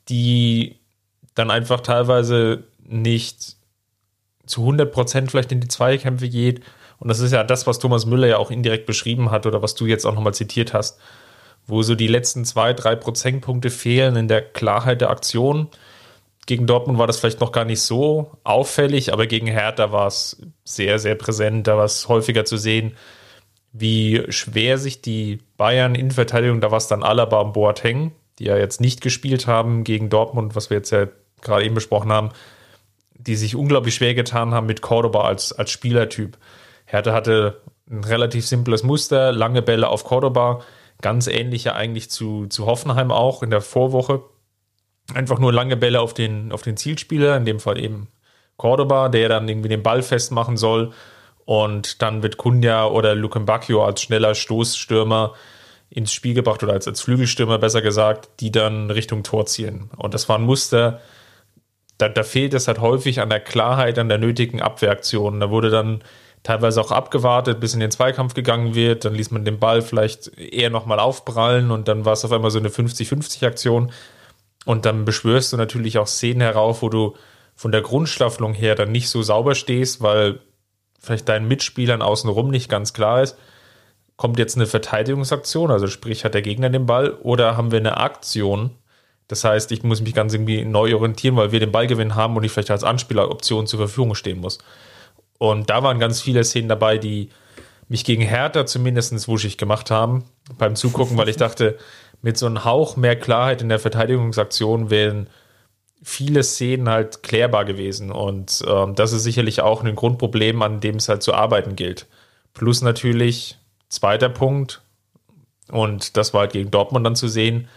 die 0.09 0.81
dann 1.35 1.51
einfach 1.51 1.81
teilweise 1.81 2.65
nicht 2.83 3.57
zu 4.47 4.63
100 4.63 4.91
Prozent 4.91 5.31
vielleicht 5.31 5.53
in 5.53 5.61
die 5.61 5.69
Zweikämpfe 5.69 6.29
geht. 6.29 6.63
Und 6.99 7.09
das 7.09 7.21
ist 7.21 7.33
ja 7.33 7.45
das, 7.45 7.67
was 7.67 7.79
Thomas 7.79 8.07
Müller 8.07 8.27
ja 8.27 8.39
auch 8.39 8.51
indirekt 8.51 8.87
beschrieben 8.87 9.31
hat 9.31 9.45
oder 9.45 9.63
was 9.63 9.75
du 9.75 9.87
jetzt 9.87 10.07
auch 10.07 10.15
nochmal 10.15 10.35
zitiert 10.35 10.73
hast, 10.73 10.99
wo 11.67 11.83
so 11.83 11.95
die 11.95 12.07
letzten 12.07 12.45
zwei, 12.45 12.73
drei 12.73 12.97
Prozentpunkte 12.97 13.71
fehlen 13.71 14.17
in 14.17 14.29
der 14.29 14.41
Klarheit 14.41 15.01
der 15.01 15.11
Aktion. 15.11 15.69
Gegen 16.47 16.67
Dortmund 16.69 16.99
war 16.99 17.09
das 17.09 17.19
vielleicht 17.19 17.41
noch 17.41 17.51
gar 17.51 17.65
nicht 17.65 17.83
so 17.83 18.39
auffällig, 18.45 19.13
aber 19.13 19.27
gegen 19.27 19.49
Hertha 19.49 19.91
war 19.91 20.07
es 20.07 20.41
sehr, 20.65 21.01
sehr 21.01 21.17
präsent. 21.17 21.67
Da 21.67 21.77
war 21.77 21.85
es 21.85 22.09
häufiger 22.09 22.45
zu 22.45 22.57
sehen, 22.57 22.97
wie 23.73 24.25
schwer 24.29 24.79
sich 24.79 25.03
die 25.03 25.41
Bayern 25.57 25.95
in 25.95 26.13
Verteidigung, 26.13 26.61
da 26.61 26.71
war 26.71 26.79
es 26.79 26.87
dann 26.87 27.03
Alaba 27.03 27.41
und 27.41 27.53
Boateng, 27.53 28.13
die 28.39 28.45
ja 28.45 28.57
jetzt 28.57 28.81
nicht 28.81 29.01
gespielt 29.01 29.47
haben 29.47 29.85
gegen 29.85 30.09
Dortmund, 30.09 30.55
was 30.55 30.71
wir 30.71 30.79
jetzt 30.79 30.91
ja 30.91 31.09
gerade 31.43 31.65
eben 31.65 31.75
besprochen 31.75 32.13
haben, 32.13 32.31
die 33.15 33.37
sich 33.37 33.57
unglaublich 33.57 33.95
schwer 33.95 34.15
getan 34.15 34.55
haben 34.55 34.67
mit 34.67 34.83
Cordoba 34.83 35.25
als, 35.25 35.53
als 35.53 35.71
Spielertyp. 35.71 36.39
Hertha 36.87 37.13
hatte 37.13 37.61
ein 37.91 38.05
relativ 38.05 38.47
simples 38.47 38.83
Muster, 38.83 39.33
lange 39.33 39.63
Bälle 39.63 39.89
auf 39.89 40.05
Cordoba, 40.05 40.63
ganz 41.03 41.27
ähnlich 41.27 41.65
ja 41.65 41.75
eigentlich 41.75 42.11
zu, 42.11 42.47
zu 42.47 42.67
Hoffenheim 42.67 43.11
auch 43.11 43.43
in 43.43 43.51
der 43.51 43.61
Vorwoche 43.61 44.23
einfach 45.15 45.39
nur 45.39 45.53
lange 45.53 45.77
Bälle 45.77 46.01
auf 46.01 46.15
den, 46.15 46.53
auf 46.53 46.63
den 46.63 46.77
Zielspieler, 46.77 47.37
in 47.37 47.45
dem 47.45 47.61
Fall 47.61 47.83
eben 47.83 48.09
Cordoba, 48.57 49.09
der 49.09 49.29
dann 49.29 49.49
irgendwie 49.49 49.69
den 49.69 49.83
Ball 49.83 50.03
festmachen 50.03 50.57
soll. 50.57 50.93
Und 51.45 52.03
dann 52.03 52.23
wird 52.23 52.39
Kunja 52.39 52.87
oder 52.87 53.15
Luke 53.15 53.39
Bacchio 53.41 53.85
als 53.85 54.03
schneller 54.03 54.35
Stoßstürmer 54.35 55.35
ins 55.91 56.13
Spiel 56.13 56.35
gebracht 56.35 56.63
oder 56.63 56.73
als, 56.73 56.89
als 56.89 57.01
Flügelstürmer 57.01 57.59
besser 57.59 57.83
gesagt, 57.83 58.29
die 58.41 58.51
dann 58.51 58.91
Richtung 58.91 59.23
Tor 59.23 59.47
zielen. 59.47 59.91
Und 59.97 60.15
das 60.15 60.29
war 60.29 60.39
ein 60.39 60.45
Muster, 60.45 61.01
da, 61.99 62.09
da 62.09 62.23
fehlt 62.23 62.55
es 62.55 62.69
halt 62.69 62.81
häufig 62.81 63.21
an 63.21 63.31
der 63.31 63.41
Klarheit, 63.41 63.99
an 63.99 64.09
der 64.09 64.19
nötigen 64.19 64.61
Abwehraktion. 64.61 65.41
Da 65.41 65.51
wurde 65.51 65.71
dann 65.71 66.03
teilweise 66.43 66.81
auch 66.81 66.93
abgewartet, 66.93 67.61
bis 67.61 67.75
in 67.75 67.81
den 67.81 67.91
Zweikampf 67.91 68.35
gegangen 68.35 68.75
wird. 68.75 69.05
Dann 69.05 69.15
ließ 69.15 69.31
man 69.31 69.45
den 69.45 69.59
Ball 69.59 69.83
vielleicht 69.83 70.37
eher 70.39 70.71
nochmal 70.71 71.01
aufprallen 71.01 71.71
und 71.71 71.89
dann 71.89 72.05
war 72.05 72.13
es 72.13 72.25
auf 72.25 72.33
einmal 72.33 72.51
so 72.51 72.59
eine 72.59 72.69
50-50-Aktion. 72.69 73.93
Und 74.67 74.85
dann 74.85 75.05
beschwörst 75.05 75.53
du 75.53 75.57
natürlich 75.57 75.97
auch 75.97 76.09
Szenen 76.09 76.41
herauf, 76.43 76.83
wo 76.83 76.89
du 76.89 77.15
von 77.55 77.73
der 77.73 77.83
Grundstaffelung 77.83 78.53
her 78.53 78.75
dann 78.75 78.93
nicht 78.93 79.09
so 79.09 79.23
sauber 79.23 79.55
stehst, 79.55 80.03
weil 80.03 80.41
vielleicht 81.01 81.29
deinen 81.29 81.47
Mitspielern 81.49 82.03
außenrum 82.03 82.51
nicht 82.51 82.69
ganz 82.69 82.93
klar 82.93 83.23
ist, 83.23 83.39
kommt 84.17 84.39
jetzt 84.39 84.57
eine 84.57 84.67
Verteidigungsaktion, 84.67 85.71
also 85.71 85.87
sprich 85.87 86.25
hat 86.25 86.35
der 86.35 86.43
Gegner 86.43 86.69
den 86.69 86.85
Ball, 86.85 87.13
oder 87.23 87.57
haben 87.57 87.71
wir 87.71 87.79
eine 87.79 87.97
Aktion? 87.99 88.71
Das 89.29 89.45
heißt, 89.45 89.71
ich 89.71 89.85
muss 89.85 90.01
mich 90.01 90.15
ganz 90.15 90.35
irgendwie 90.35 90.65
neu 90.65 90.95
orientieren, 90.97 91.37
weil 91.37 91.53
wir 91.53 91.61
den 91.61 91.73
Ballgewinn 91.73 92.17
haben 92.17 92.37
und 92.37 92.43
ich 92.43 92.51
vielleicht 92.51 92.73
als 92.73 92.85
Anspieleroption 92.85 93.69
zur 93.69 93.79
Verfügung 93.79 94.17
stehen 94.17 94.41
muss. 94.41 94.59
Und 95.39 95.71
da 95.71 95.83
waren 95.85 96.01
ganz 96.01 96.21
viele 96.21 96.43
Szenen 96.43 96.69
dabei, 96.69 96.99
die 96.99 97.31
mich 97.89 98.05
gegen 98.05 98.23
Hertha 98.23 98.67
zumindest 98.67 99.29
wuschig 99.29 99.59
gemacht 99.59 99.93
haben 99.93 100.25
beim 100.59 100.75
Zugucken, 100.75 101.17
weil 101.17 101.29
ich 101.29 101.37
dachte, 101.37 101.79
mit 102.27 102.37
so 102.37 102.47
einem 102.47 102.65
Hauch 102.65 102.97
mehr 102.97 103.15
Klarheit 103.15 103.63
in 103.63 103.69
der 103.69 103.79
Verteidigungsaktion 103.79 104.91
wären 104.91 105.31
viele 106.03 106.43
Szenen 106.43 106.89
halt 106.89 107.23
klärbar 107.23 107.65
gewesen. 107.65 108.11
Und 108.11 108.65
ähm, 108.67 108.97
das 108.97 109.13
ist 109.13 109.23
sicherlich 109.23 109.61
auch 109.61 109.85
ein 109.85 109.95
Grundproblem, 109.95 110.61
an 110.61 110.81
dem 110.81 110.97
es 110.97 111.09
halt 111.09 111.23
zu 111.23 111.35
arbeiten 111.35 111.77
gilt. 111.77 112.07
Plus 112.53 112.83
natürlich, 112.83 113.59
zweiter 113.91 114.29
Punkt, 114.29 114.83
und 115.71 116.17
das 116.17 116.35
war 116.35 116.41
halt 116.41 116.53
gegen 116.53 116.73
Dortmund 116.73 117.07
dann 117.07 117.15
zu 117.15 117.29
sehen, 117.29 117.69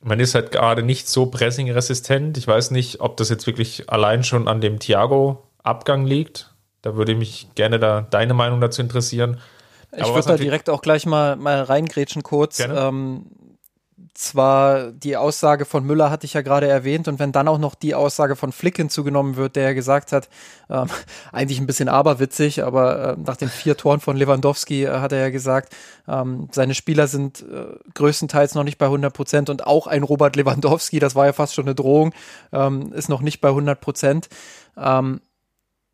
man 0.00 0.18
ist 0.18 0.34
halt 0.34 0.50
gerade 0.50 0.82
nicht 0.82 1.08
so 1.08 1.26
pressingresistent. 1.26 2.36
Ich 2.36 2.48
weiß 2.48 2.72
nicht, 2.72 3.00
ob 3.00 3.16
das 3.16 3.28
jetzt 3.28 3.46
wirklich 3.46 3.88
allein 3.90 4.24
schon 4.24 4.48
an 4.48 4.60
dem 4.60 4.80
Thiago-Abgang 4.80 6.04
liegt. 6.04 6.52
Da 6.82 6.96
würde 6.96 7.14
mich 7.14 7.46
gerne 7.54 7.78
da 7.78 8.00
deine 8.00 8.34
Meinung 8.34 8.60
dazu 8.60 8.82
interessieren. 8.82 9.38
Ich 9.96 10.06
würde 10.06 10.28
da 10.28 10.36
direkt 10.36 10.70
auch 10.70 10.82
gleich 10.82 11.06
mal, 11.06 11.36
mal 11.36 11.62
reingrätschen 11.62 12.22
kurz. 12.22 12.60
Ähm, 12.60 13.26
zwar 14.14 14.90
die 14.92 15.16
Aussage 15.16 15.64
von 15.64 15.84
Müller 15.84 16.10
hatte 16.10 16.26
ich 16.26 16.34
ja 16.34 16.42
gerade 16.42 16.68
erwähnt 16.68 17.08
und 17.08 17.18
wenn 17.18 17.32
dann 17.32 17.48
auch 17.48 17.58
noch 17.58 17.74
die 17.74 17.94
Aussage 17.94 18.36
von 18.36 18.52
Flick 18.52 18.76
hinzugenommen 18.76 19.36
wird, 19.36 19.56
der 19.56 19.64
ja 19.64 19.72
gesagt 19.72 20.12
hat, 20.12 20.28
ähm, 20.68 20.88
eigentlich 21.32 21.58
ein 21.58 21.66
bisschen 21.66 21.88
aberwitzig, 21.88 22.62
aber 22.62 23.12
äh, 23.12 23.16
nach 23.18 23.36
den 23.36 23.48
vier 23.48 23.76
Toren 23.76 24.00
von 24.00 24.16
Lewandowski 24.16 24.84
äh, 24.84 24.98
hat 25.00 25.12
er 25.12 25.20
ja 25.20 25.30
gesagt, 25.30 25.74
ähm, 26.08 26.48
seine 26.52 26.74
Spieler 26.74 27.06
sind 27.06 27.42
äh, 27.42 27.66
größtenteils 27.94 28.54
noch 28.54 28.64
nicht 28.64 28.78
bei 28.78 28.86
100 28.86 29.12
Prozent 29.12 29.50
und 29.50 29.66
auch 29.66 29.86
ein 29.86 30.02
Robert 30.02 30.36
Lewandowski, 30.36 30.98
das 30.98 31.14
war 31.14 31.26
ja 31.26 31.32
fast 31.32 31.54
schon 31.54 31.64
eine 31.64 31.74
Drohung, 31.74 32.12
ähm, 32.52 32.92
ist 32.92 33.08
noch 33.08 33.22
nicht 33.22 33.40
bei 33.40 33.48
100 33.48 33.80
Prozent. 33.80 34.28
Ähm, 34.76 35.20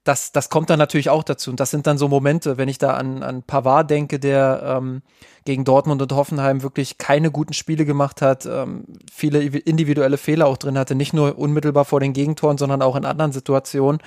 das, 0.07 0.31
das 0.31 0.51
kommt 0.51 0.71
dann 0.71 0.79
natürlich 0.79 1.11
auch 1.11 1.25
dazu. 1.25 1.51
Und 1.51 1.59
das 1.59 1.73
sind 1.73 1.89
dann 1.89 1.99
so 1.99 2.07
Momente, 2.07 2.59
wenn 2.59 2.69
ich 2.69 2.79
da 2.79 2.95
an, 2.95 3.25
an 3.25 3.43
Pavard 3.43 3.91
denke, 3.91 4.21
der 4.21 4.63
ähm, 4.65 5.03
gegen 5.45 5.65
Dortmund 5.65 6.01
und 6.01 6.13
Hoffenheim 6.13 6.63
wirklich 6.63 6.99
keine 6.99 7.33
guten 7.33 7.53
Spiele 7.53 7.85
gemacht 7.85 8.23
hat, 8.23 8.47
ähm, 8.47 8.85
viele 9.13 9.41
individuelle 9.41 10.17
Fehler 10.17 10.47
auch 10.47 10.59
drin 10.59 10.79
hatte, 10.79 10.95
nicht 10.95 11.13
nur 11.13 11.37
unmittelbar 11.37 11.85
vor 11.85 11.99
den 11.99 12.13
Gegentoren, 12.13 12.57
sondern 12.57 12.83
auch 12.83 12.95
in 12.95 13.05
anderen 13.05 13.33
Situationen, 13.33 14.01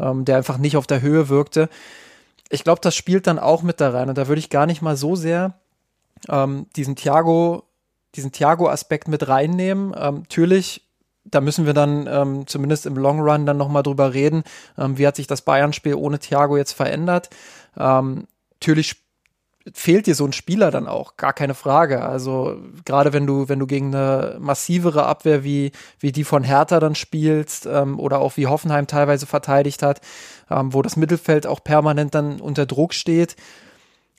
ähm, 0.00 0.24
der 0.24 0.38
einfach 0.38 0.56
nicht 0.56 0.78
auf 0.78 0.86
der 0.86 1.02
Höhe 1.02 1.28
wirkte. 1.28 1.68
Ich 2.48 2.64
glaube, 2.64 2.80
das 2.80 2.94
spielt 2.94 3.26
dann 3.26 3.38
auch 3.38 3.62
mit 3.62 3.78
da 3.78 3.90
rein. 3.90 4.08
Und 4.08 4.16
da 4.16 4.28
würde 4.28 4.38
ich 4.38 4.48
gar 4.48 4.64
nicht 4.64 4.80
mal 4.80 4.96
so 4.96 5.16
sehr 5.16 5.58
ähm, 6.30 6.66
diesen 6.76 6.96
Thiago, 6.96 7.64
diesen 8.14 8.32
Thiago-Aspekt 8.32 9.06
mit 9.06 9.28
reinnehmen. 9.28 9.94
Ähm, 9.98 10.20
natürlich 10.20 10.82
da 11.24 11.40
müssen 11.40 11.66
wir 11.66 11.74
dann 11.74 12.06
ähm, 12.06 12.46
zumindest 12.46 12.86
im 12.86 12.96
Long 12.96 13.20
Run 13.20 13.46
dann 13.46 13.56
nochmal 13.56 13.82
drüber 13.82 14.12
reden, 14.14 14.42
ähm, 14.78 14.98
wie 14.98 15.06
hat 15.06 15.16
sich 15.16 15.26
das 15.26 15.42
Bayern-Spiel 15.42 15.94
ohne 15.94 16.18
Thiago 16.18 16.56
jetzt 16.56 16.72
verändert. 16.72 17.30
Ähm, 17.76 18.26
natürlich 18.54 18.96
fehlt 19.72 20.06
dir 20.06 20.14
so 20.14 20.24
ein 20.24 20.32
Spieler 20.32 20.70
dann 20.70 20.88
auch, 20.88 21.16
gar 21.16 21.32
keine 21.32 21.54
Frage. 21.54 22.02
Also 22.02 22.56
gerade 22.84 23.12
wenn 23.12 23.26
du, 23.26 23.48
wenn 23.48 23.60
du 23.60 23.66
gegen 23.66 23.94
eine 23.94 24.36
massivere 24.40 25.06
Abwehr 25.06 25.44
wie, 25.44 25.72
wie 26.00 26.12
die 26.12 26.24
von 26.24 26.42
Hertha 26.42 26.80
dann 26.80 26.94
spielst 26.94 27.66
ähm, 27.66 28.00
oder 28.00 28.20
auch 28.20 28.36
wie 28.36 28.48
Hoffenheim 28.48 28.86
teilweise 28.86 29.26
verteidigt 29.26 29.82
hat, 29.82 30.00
ähm, 30.50 30.74
wo 30.74 30.82
das 30.82 30.96
Mittelfeld 30.96 31.46
auch 31.46 31.62
permanent 31.62 32.14
dann 32.14 32.40
unter 32.40 32.66
Druck 32.66 32.92
steht, 32.94 33.36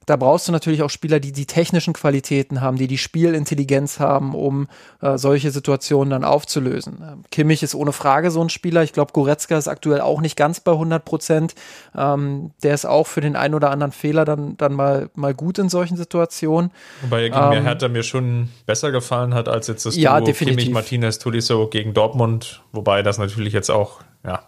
da 0.05 0.15
brauchst 0.15 0.47
du 0.47 0.51
natürlich 0.51 0.83
auch 0.83 0.89
Spieler, 0.89 1.19
die 1.19 1.31
die 1.31 1.45
technischen 1.45 1.93
Qualitäten 1.93 2.61
haben, 2.61 2.77
die 2.77 2.87
die 2.87 2.97
Spielintelligenz 2.97 3.99
haben, 3.99 4.35
um 4.35 4.67
äh, 5.01 5.17
solche 5.17 5.51
Situationen 5.51 6.09
dann 6.09 6.23
aufzulösen. 6.23 6.97
Ähm, 7.01 7.23
Kimmich 7.31 7.63
ist 7.63 7.75
ohne 7.75 7.93
Frage 7.93 8.31
so 8.31 8.41
ein 8.41 8.49
Spieler. 8.49 8.83
Ich 8.83 8.93
glaube, 8.93 9.13
Goretzka 9.13 9.57
ist 9.57 9.67
aktuell 9.67 10.01
auch 10.01 10.21
nicht 10.21 10.35
ganz 10.35 10.59
bei 10.59 10.71
100 10.71 11.03
Prozent. 11.03 11.55
Ähm, 11.95 12.51
der 12.63 12.73
ist 12.73 12.85
auch 12.85 13.07
für 13.07 13.21
den 13.21 13.35
einen 13.35 13.53
oder 13.53 13.71
anderen 13.71 13.91
Fehler 13.91 14.25
dann, 14.25 14.57
dann 14.57 14.73
mal, 14.73 15.09
mal 15.15 15.33
gut 15.33 15.59
in 15.59 15.69
solchen 15.69 15.97
Situationen. 15.97 16.71
Wobei 17.01 17.23
er 17.23 17.29
gegen 17.29 17.43
ähm, 17.43 17.49
mir 17.49 17.63
Hertha 17.63 17.87
mir 17.87 18.03
schon 18.03 18.49
besser 18.65 18.91
gefallen 18.91 19.33
hat, 19.33 19.47
als 19.47 19.67
jetzt 19.67 19.85
das 19.85 19.95
ja, 19.95 20.17
Duo 20.17 20.25
definitiv. 20.25 20.59
Kimmich, 20.59 20.73
Martinez, 20.73 21.19
Tuliso 21.19 21.67
gegen 21.67 21.93
Dortmund. 21.93 22.61
Wobei 22.71 23.03
das 23.03 23.17
natürlich 23.17 23.53
jetzt 23.53 23.69
auch, 23.69 24.01
ja, 24.25 24.43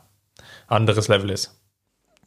anderes 0.68 1.08
Level 1.08 1.30
ist. 1.30 1.56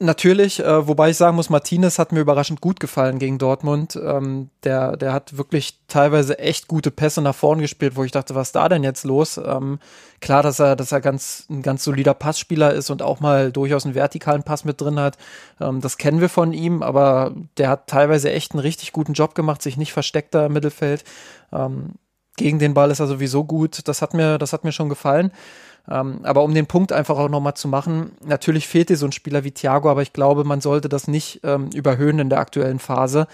Natürlich, 0.00 0.60
äh, 0.60 0.86
wobei 0.86 1.10
ich 1.10 1.16
sagen 1.16 1.34
muss, 1.34 1.50
Martinez 1.50 1.98
hat 1.98 2.12
mir 2.12 2.20
überraschend 2.20 2.60
gut 2.60 2.78
gefallen 2.78 3.18
gegen 3.18 3.38
Dortmund. 3.38 3.96
Ähm, 4.00 4.48
der, 4.62 4.96
der 4.96 5.12
hat 5.12 5.36
wirklich 5.36 5.80
teilweise 5.88 6.38
echt 6.38 6.68
gute 6.68 6.92
Pässe 6.92 7.20
nach 7.20 7.34
vorn 7.34 7.58
gespielt, 7.58 7.96
wo 7.96 8.04
ich 8.04 8.12
dachte, 8.12 8.36
was 8.36 8.48
ist 8.48 8.54
da 8.54 8.68
denn 8.68 8.84
jetzt 8.84 9.02
los? 9.02 9.38
Ähm, 9.38 9.80
klar, 10.20 10.44
dass 10.44 10.60
er, 10.60 10.76
dass 10.76 10.92
er 10.92 11.00
ganz, 11.00 11.46
ein 11.50 11.62
ganz 11.62 11.82
solider 11.82 12.14
Passspieler 12.14 12.74
ist 12.74 12.90
und 12.90 13.02
auch 13.02 13.18
mal 13.18 13.50
durchaus 13.50 13.86
einen 13.86 13.96
vertikalen 13.96 14.44
Pass 14.44 14.64
mit 14.64 14.80
drin 14.80 15.00
hat. 15.00 15.18
Ähm, 15.60 15.80
das 15.80 15.98
kennen 15.98 16.20
wir 16.20 16.28
von 16.28 16.52
ihm, 16.52 16.84
aber 16.84 17.34
der 17.56 17.68
hat 17.68 17.88
teilweise 17.88 18.30
echt 18.30 18.52
einen 18.52 18.60
richtig 18.60 18.92
guten 18.92 19.14
Job 19.14 19.34
gemacht, 19.34 19.62
sich 19.62 19.76
nicht 19.76 19.92
versteckter 19.92 20.46
im 20.46 20.52
Mittelfeld. 20.52 21.02
Ähm, 21.52 21.94
gegen 22.36 22.60
den 22.60 22.72
Ball 22.72 22.92
ist 22.92 23.00
er 23.00 23.08
sowieso 23.08 23.42
gut. 23.42 23.88
Das 23.88 24.00
hat 24.00 24.14
mir, 24.14 24.38
das 24.38 24.52
hat 24.52 24.62
mir 24.62 24.70
schon 24.70 24.88
gefallen. 24.88 25.32
Ähm, 25.90 26.20
aber 26.22 26.42
um 26.42 26.54
den 26.54 26.66
Punkt 26.66 26.92
einfach 26.92 27.18
auch 27.18 27.28
nochmal 27.28 27.54
zu 27.54 27.68
machen, 27.68 28.12
natürlich 28.24 28.68
fehlt 28.68 28.90
dir 28.90 28.96
so 28.96 29.06
ein 29.06 29.12
Spieler 29.12 29.44
wie 29.44 29.52
Thiago, 29.52 29.90
aber 29.90 30.02
ich 30.02 30.12
glaube, 30.12 30.44
man 30.44 30.60
sollte 30.60 30.88
das 30.88 31.08
nicht 31.08 31.40
ähm, 31.44 31.70
überhöhen 31.74 32.18
in 32.18 32.28
der 32.28 32.40
aktuellen 32.40 32.78
Phase. 32.78 33.26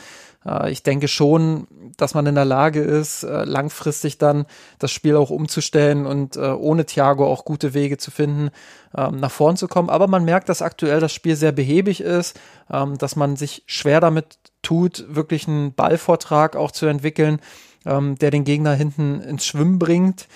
Äh, 0.46 0.70
ich 0.70 0.82
denke 0.82 1.08
schon, 1.08 1.66
dass 1.96 2.14
man 2.14 2.26
in 2.26 2.34
der 2.34 2.44
Lage 2.44 2.80
ist, 2.80 3.24
äh, 3.24 3.44
langfristig 3.44 4.18
dann 4.18 4.46
das 4.78 4.92
Spiel 4.92 5.16
auch 5.16 5.30
umzustellen 5.30 6.06
und 6.06 6.36
äh, 6.36 6.40
ohne 6.40 6.86
Thiago 6.86 7.26
auch 7.26 7.44
gute 7.44 7.74
Wege 7.74 7.98
zu 7.98 8.10
finden, 8.10 8.50
ähm, 8.96 9.18
nach 9.18 9.30
vorn 9.30 9.56
zu 9.56 9.68
kommen. 9.68 9.90
Aber 9.90 10.06
man 10.06 10.24
merkt, 10.24 10.48
dass 10.48 10.62
aktuell 10.62 11.00
das 11.00 11.12
Spiel 11.12 11.36
sehr 11.36 11.52
behäbig 11.52 12.00
ist, 12.00 12.38
ähm, 12.70 12.98
dass 12.98 13.16
man 13.16 13.36
sich 13.36 13.64
schwer 13.66 14.00
damit 14.00 14.38
tut, 14.62 15.04
wirklich 15.08 15.48
einen 15.48 15.74
Ballvortrag 15.74 16.56
auch 16.56 16.70
zu 16.70 16.86
entwickeln, 16.86 17.40
ähm, 17.84 18.16
der 18.16 18.30
den 18.30 18.44
Gegner 18.44 18.74
hinten 18.74 19.20
ins 19.20 19.44
Schwimmen 19.44 19.78
bringt. 19.78 20.28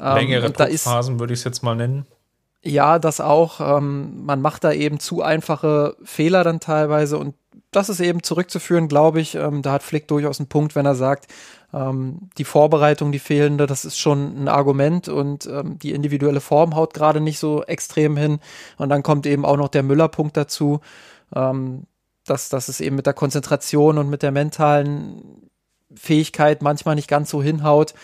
Ähm, 0.00 0.14
Längere 0.16 0.50
Druckphasen 0.50 1.20
würde 1.20 1.32
ich 1.34 1.40
es 1.40 1.44
jetzt 1.44 1.62
mal 1.62 1.76
nennen. 1.76 2.06
Ja, 2.62 2.98
das 2.98 3.20
auch. 3.20 3.60
Ähm, 3.60 4.24
man 4.24 4.42
macht 4.42 4.64
da 4.64 4.72
eben 4.72 5.00
zu 5.00 5.22
einfache 5.22 5.96
Fehler 6.04 6.44
dann 6.44 6.60
teilweise 6.60 7.18
und 7.18 7.34
das 7.70 7.88
ist 7.88 8.00
eben 8.00 8.22
zurückzuführen, 8.22 8.88
glaube 8.88 9.20
ich. 9.20 9.34
Ähm, 9.34 9.62
da 9.62 9.72
hat 9.72 9.82
Flick 9.82 10.08
durchaus 10.08 10.40
einen 10.40 10.48
Punkt, 10.48 10.74
wenn 10.74 10.86
er 10.86 10.94
sagt, 10.94 11.28
ähm, 11.72 12.30
die 12.36 12.44
Vorbereitung, 12.44 13.12
die 13.12 13.18
fehlende, 13.18 13.66
das 13.66 13.84
ist 13.84 13.98
schon 13.98 14.42
ein 14.42 14.48
Argument 14.48 15.08
und 15.08 15.46
ähm, 15.46 15.78
die 15.78 15.92
individuelle 15.92 16.40
Form 16.40 16.74
haut 16.74 16.94
gerade 16.94 17.20
nicht 17.20 17.38
so 17.38 17.62
extrem 17.64 18.16
hin. 18.16 18.40
Und 18.76 18.88
dann 18.88 19.02
kommt 19.02 19.26
eben 19.26 19.44
auch 19.44 19.56
noch 19.56 19.68
der 19.68 19.82
Müller-Punkt 19.84 20.36
dazu, 20.36 20.80
ähm, 21.34 21.84
dass, 22.26 22.48
dass 22.48 22.68
es 22.68 22.80
eben 22.80 22.96
mit 22.96 23.06
der 23.06 23.14
Konzentration 23.14 23.98
und 23.98 24.10
mit 24.10 24.22
der 24.22 24.32
mentalen 24.32 25.48
Fähigkeit 25.94 26.62
manchmal 26.62 26.94
nicht 26.94 27.08
ganz 27.08 27.30
so 27.30 27.42
hinhaut. 27.42 27.94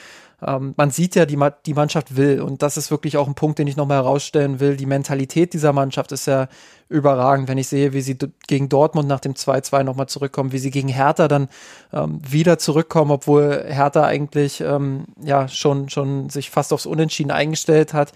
Ähm, 0.44 0.74
man 0.76 0.90
sieht 0.90 1.14
ja, 1.14 1.24
die, 1.24 1.38
die 1.64 1.74
Mannschaft 1.74 2.16
will 2.16 2.42
und 2.42 2.62
das 2.62 2.76
ist 2.76 2.90
wirklich 2.90 3.16
auch 3.16 3.26
ein 3.26 3.34
Punkt, 3.34 3.58
den 3.58 3.66
ich 3.66 3.76
nochmal 3.76 3.98
herausstellen 3.98 4.60
will. 4.60 4.76
Die 4.76 4.86
Mentalität 4.86 5.54
dieser 5.54 5.72
Mannschaft 5.72 6.12
ist 6.12 6.26
ja 6.26 6.48
überragend, 6.88 7.48
wenn 7.48 7.58
ich 7.58 7.68
sehe, 7.68 7.92
wie 7.94 8.02
sie 8.02 8.18
gegen 8.46 8.68
Dortmund 8.68 9.08
nach 9.08 9.20
dem 9.20 9.32
2-2 9.32 9.82
nochmal 9.82 10.08
zurückkommen, 10.08 10.52
wie 10.52 10.58
sie 10.58 10.70
gegen 10.70 10.88
Hertha 10.88 11.26
dann 11.26 11.48
ähm, 11.92 12.20
wieder 12.28 12.58
zurückkommen, 12.58 13.10
obwohl 13.10 13.64
Hertha 13.66 14.04
eigentlich 14.04 14.60
ähm, 14.60 15.06
ja 15.22 15.48
schon, 15.48 15.88
schon 15.88 16.28
sich 16.28 16.50
fast 16.50 16.72
aufs 16.72 16.86
Unentschieden 16.86 17.30
eingestellt 17.30 17.94
hat. 17.94 18.12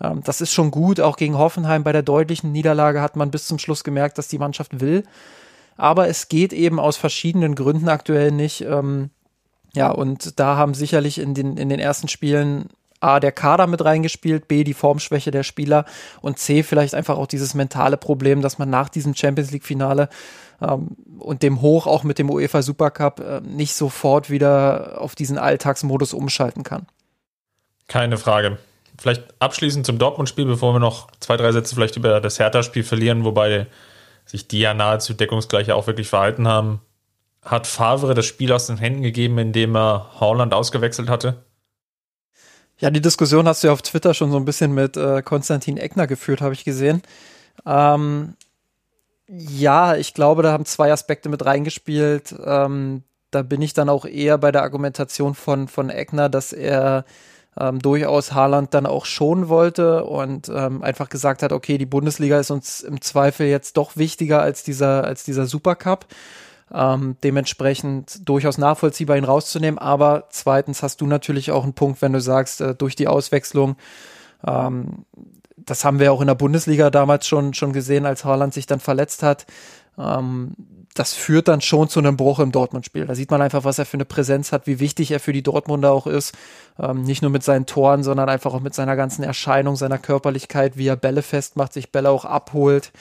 Ähm, 0.00 0.22
das 0.24 0.40
ist 0.40 0.52
schon 0.52 0.70
gut. 0.70 1.00
Auch 1.00 1.16
gegen 1.16 1.36
Hoffenheim 1.36 1.84
bei 1.84 1.92
der 1.92 2.02
deutlichen 2.02 2.50
Niederlage 2.50 3.02
hat 3.02 3.16
man 3.16 3.30
bis 3.30 3.46
zum 3.46 3.58
Schluss 3.58 3.84
gemerkt, 3.84 4.16
dass 4.16 4.28
die 4.28 4.38
Mannschaft 4.38 4.80
will. 4.80 5.04
Aber 5.76 6.08
es 6.08 6.28
geht 6.28 6.52
eben 6.52 6.80
aus 6.80 6.96
verschiedenen 6.96 7.54
Gründen 7.54 7.88
aktuell 7.88 8.32
nicht. 8.32 8.62
Ähm, 8.62 9.10
ja, 9.74 9.90
und 9.90 10.38
da 10.40 10.56
haben 10.56 10.74
sicherlich 10.74 11.18
in 11.18 11.34
den, 11.34 11.56
in 11.56 11.68
den 11.68 11.80
ersten 11.80 12.08
Spielen 12.08 12.68
A, 13.00 13.20
der 13.20 13.32
Kader 13.32 13.66
mit 13.66 13.84
reingespielt, 13.84 14.48
B, 14.48 14.64
die 14.64 14.74
Formschwäche 14.74 15.30
der 15.30 15.44
Spieler 15.44 15.84
und 16.20 16.38
C, 16.38 16.62
vielleicht 16.62 16.94
einfach 16.94 17.16
auch 17.16 17.26
dieses 17.26 17.54
mentale 17.54 17.96
Problem, 17.96 18.42
dass 18.42 18.58
man 18.58 18.70
nach 18.70 18.88
diesem 18.88 19.14
Champions 19.14 19.52
League-Finale 19.52 20.08
ähm, 20.60 20.96
und 21.18 21.42
dem 21.42 21.60
Hoch 21.60 21.86
auch 21.86 22.02
mit 22.02 22.18
dem 22.18 22.30
UEFA 22.30 22.62
Supercup 22.62 23.20
äh, 23.20 23.40
nicht 23.40 23.74
sofort 23.74 24.30
wieder 24.30 25.00
auf 25.00 25.14
diesen 25.14 25.38
Alltagsmodus 25.38 26.12
umschalten 26.12 26.64
kann. 26.64 26.86
Keine 27.86 28.18
Frage. 28.18 28.58
Vielleicht 28.98 29.22
abschließend 29.38 29.86
zum 29.86 29.98
Dortmund-Spiel, 29.98 30.46
bevor 30.46 30.74
wir 30.74 30.80
noch 30.80 31.08
zwei, 31.20 31.36
drei 31.36 31.52
Sätze 31.52 31.76
vielleicht 31.76 31.96
über 31.96 32.20
das 32.20 32.40
Hertha-Spiel 32.40 32.82
verlieren, 32.82 33.24
wobei 33.24 33.68
sich 34.26 34.48
die 34.48 34.58
ja 34.58 34.74
nahezu 34.74 35.14
deckungsgleich 35.14 35.70
auch 35.70 35.86
wirklich 35.86 36.08
verhalten 36.08 36.48
haben 36.48 36.80
hat 37.50 37.66
Favre 37.66 38.14
das 38.14 38.26
Spiel 38.26 38.52
aus 38.52 38.66
den 38.66 38.76
Händen 38.76 39.02
gegeben, 39.02 39.38
indem 39.38 39.76
er 39.76 40.10
Haaland 40.20 40.54
ausgewechselt 40.54 41.08
hatte? 41.08 41.44
Ja, 42.78 42.90
die 42.90 43.00
Diskussion 43.00 43.48
hast 43.48 43.62
du 43.62 43.68
ja 43.68 43.72
auf 43.72 43.82
Twitter 43.82 44.14
schon 44.14 44.30
so 44.30 44.36
ein 44.36 44.44
bisschen 44.44 44.72
mit 44.72 44.96
äh, 44.96 45.22
Konstantin 45.22 45.76
Eckner 45.76 46.06
geführt, 46.06 46.40
habe 46.40 46.54
ich 46.54 46.64
gesehen. 46.64 47.02
Ähm, 47.66 48.34
ja, 49.26 49.96
ich 49.96 50.14
glaube, 50.14 50.42
da 50.42 50.52
haben 50.52 50.64
zwei 50.64 50.92
Aspekte 50.92 51.28
mit 51.28 51.44
reingespielt. 51.44 52.34
Ähm, 52.44 53.02
da 53.30 53.42
bin 53.42 53.62
ich 53.62 53.74
dann 53.74 53.88
auch 53.88 54.04
eher 54.04 54.38
bei 54.38 54.52
der 54.52 54.62
Argumentation 54.62 55.34
von, 55.34 55.68
von 55.68 55.90
Eckner, 55.90 56.28
dass 56.28 56.52
er 56.52 57.04
ähm, 57.58 57.80
durchaus 57.80 58.32
Haaland 58.32 58.72
dann 58.74 58.86
auch 58.86 59.04
schonen 59.04 59.48
wollte 59.48 60.04
und 60.04 60.48
ähm, 60.48 60.82
einfach 60.82 61.08
gesagt 61.08 61.42
hat, 61.42 61.52
okay, 61.52 61.78
die 61.78 61.86
Bundesliga 61.86 62.38
ist 62.38 62.50
uns 62.50 62.80
im 62.80 63.00
Zweifel 63.00 63.48
jetzt 63.48 63.76
doch 63.76 63.96
wichtiger 63.96 64.40
als 64.40 64.62
dieser, 64.62 65.04
als 65.04 65.24
dieser 65.24 65.46
Supercup. 65.46 66.06
Ähm, 66.72 67.16
dementsprechend 67.22 68.28
durchaus 68.28 68.58
nachvollziehbar, 68.58 69.16
ihn 69.16 69.24
rauszunehmen. 69.24 69.78
Aber 69.78 70.24
zweitens 70.30 70.82
hast 70.82 71.00
du 71.00 71.06
natürlich 71.06 71.50
auch 71.50 71.64
einen 71.64 71.74
Punkt, 71.74 72.02
wenn 72.02 72.12
du 72.12 72.20
sagst, 72.20 72.60
äh, 72.60 72.74
durch 72.74 72.94
die 72.94 73.08
Auswechslung, 73.08 73.76
ähm, 74.46 75.04
das 75.56 75.84
haben 75.84 75.98
wir 75.98 76.12
auch 76.12 76.20
in 76.20 76.26
der 76.26 76.34
Bundesliga 76.34 76.90
damals 76.90 77.26
schon, 77.26 77.54
schon 77.54 77.72
gesehen, 77.72 78.06
als 78.06 78.24
Haaland 78.24 78.54
sich 78.54 78.66
dann 78.66 78.80
verletzt 78.80 79.22
hat. 79.22 79.46
Ähm, 79.98 80.54
das 80.94 81.14
führt 81.14 81.48
dann 81.48 81.60
schon 81.60 81.88
zu 81.88 82.00
einem 82.00 82.16
Bruch 82.16 82.40
im 82.40 82.50
Dortmund-Spiel. 82.50 83.06
Da 83.06 83.14
sieht 83.14 83.30
man 83.30 83.40
einfach, 83.40 83.64
was 83.64 83.78
er 83.78 83.86
für 83.86 83.96
eine 83.96 84.04
Präsenz 84.04 84.52
hat, 84.52 84.66
wie 84.66 84.80
wichtig 84.80 85.10
er 85.10 85.20
für 85.20 85.32
die 85.32 85.42
Dortmunder 85.42 85.92
auch 85.92 86.06
ist. 86.06 86.34
Ähm, 86.78 87.02
nicht 87.02 87.22
nur 87.22 87.30
mit 87.30 87.44
seinen 87.44 87.66
Toren, 87.66 88.02
sondern 88.02 88.28
einfach 88.28 88.52
auch 88.52 88.60
mit 88.60 88.74
seiner 88.74 88.96
ganzen 88.96 89.22
Erscheinung, 89.22 89.76
seiner 89.76 89.98
Körperlichkeit, 89.98 90.76
wie 90.76 90.88
er 90.88 90.96
Bälle 90.96 91.22
festmacht, 91.22 91.72
sich 91.72 91.92
Bälle 91.92 92.10
auch 92.10 92.24
abholt. 92.24 92.92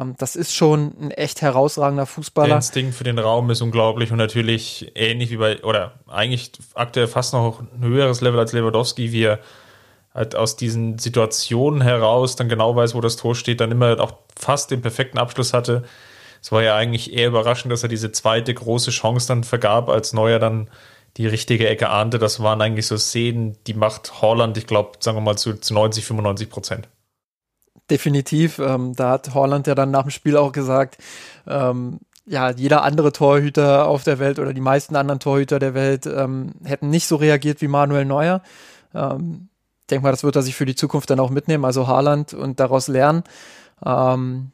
Ähm, 0.00 0.14
das 0.18 0.36
ist 0.36 0.54
schon 0.54 0.92
ein 1.00 1.10
echt 1.10 1.42
herausragender 1.42 2.06
Fußballer. 2.06 2.48
Der 2.48 2.56
Instinkt 2.56 2.94
für 2.94 3.04
den 3.04 3.18
Raum 3.18 3.50
ist 3.50 3.60
unglaublich 3.60 4.10
und 4.10 4.18
natürlich 4.18 4.92
ähnlich 4.94 5.30
wie 5.30 5.36
bei, 5.36 5.62
oder 5.62 5.92
eigentlich 6.06 6.52
aktuell 6.74 7.06
fast 7.06 7.32
noch 7.32 7.60
ein 7.60 7.84
höheres 7.84 8.20
Level 8.20 8.38
als 8.38 8.52
Lewandowski, 8.52 9.12
wie 9.12 9.24
er 9.24 9.40
halt 10.14 10.36
aus 10.36 10.56
diesen 10.56 10.98
Situationen 10.98 11.80
heraus 11.80 12.36
dann 12.36 12.48
genau 12.48 12.76
weiß, 12.76 12.94
wo 12.94 13.00
das 13.00 13.16
Tor 13.16 13.34
steht, 13.34 13.60
dann 13.60 13.70
immer 13.70 13.98
auch 14.00 14.12
fast 14.36 14.70
den 14.70 14.82
perfekten 14.82 15.18
Abschluss 15.18 15.52
hatte. 15.52 15.84
Es 16.42 16.52
war 16.52 16.62
ja 16.62 16.74
eigentlich 16.76 17.12
eher 17.12 17.28
überraschend, 17.28 17.72
dass 17.72 17.82
er 17.82 17.88
diese 17.88 18.12
zweite 18.12 18.52
große 18.52 18.90
Chance 18.90 19.28
dann 19.28 19.44
vergab, 19.44 19.88
als 19.88 20.12
Neuer 20.12 20.38
dann 20.38 20.68
die 21.16 21.26
richtige 21.26 21.68
Ecke 21.68 21.88
ahnte. 21.88 22.18
Das 22.18 22.42
waren 22.42 22.60
eigentlich 22.60 22.86
so 22.86 22.96
Szenen, 22.96 23.56
die 23.66 23.74
macht 23.74 24.22
Holland, 24.22 24.58
ich 24.58 24.66
glaube, 24.66 24.92
sagen 25.00 25.16
wir 25.16 25.22
mal 25.22 25.36
zu, 25.36 25.54
zu 25.54 25.72
90, 25.72 26.04
95 26.04 26.50
Prozent 26.50 26.88
definitiv. 27.92 28.58
Ähm, 28.58 28.94
da 28.96 29.10
hat 29.10 29.34
Holland 29.34 29.66
ja 29.66 29.74
dann 29.74 29.90
nach 29.90 30.02
dem 30.02 30.10
Spiel 30.10 30.36
auch 30.36 30.52
gesagt, 30.52 30.96
ähm, 31.46 32.00
ja, 32.24 32.50
jeder 32.50 32.82
andere 32.82 33.12
Torhüter 33.12 33.86
auf 33.86 34.04
der 34.04 34.18
Welt 34.18 34.38
oder 34.38 34.54
die 34.54 34.60
meisten 34.60 34.96
anderen 34.96 35.20
Torhüter 35.20 35.58
der 35.58 35.74
Welt 35.74 36.06
ähm, 36.06 36.52
hätten 36.64 36.88
nicht 36.88 37.06
so 37.06 37.16
reagiert 37.16 37.60
wie 37.60 37.68
Manuel 37.68 38.04
Neuer. 38.04 38.42
Ähm, 38.94 39.48
ich 39.82 39.86
denke 39.88 40.04
mal, 40.04 40.12
das 40.12 40.24
wird 40.24 40.36
er 40.36 40.42
sich 40.42 40.54
für 40.54 40.64
die 40.64 40.74
Zukunft 40.74 41.10
dann 41.10 41.20
auch 41.20 41.30
mitnehmen, 41.30 41.64
also 41.64 41.86
Haaland 41.86 42.32
und 42.32 42.60
daraus 42.60 42.88
lernen. 42.88 43.24
Ähm, 43.84 44.52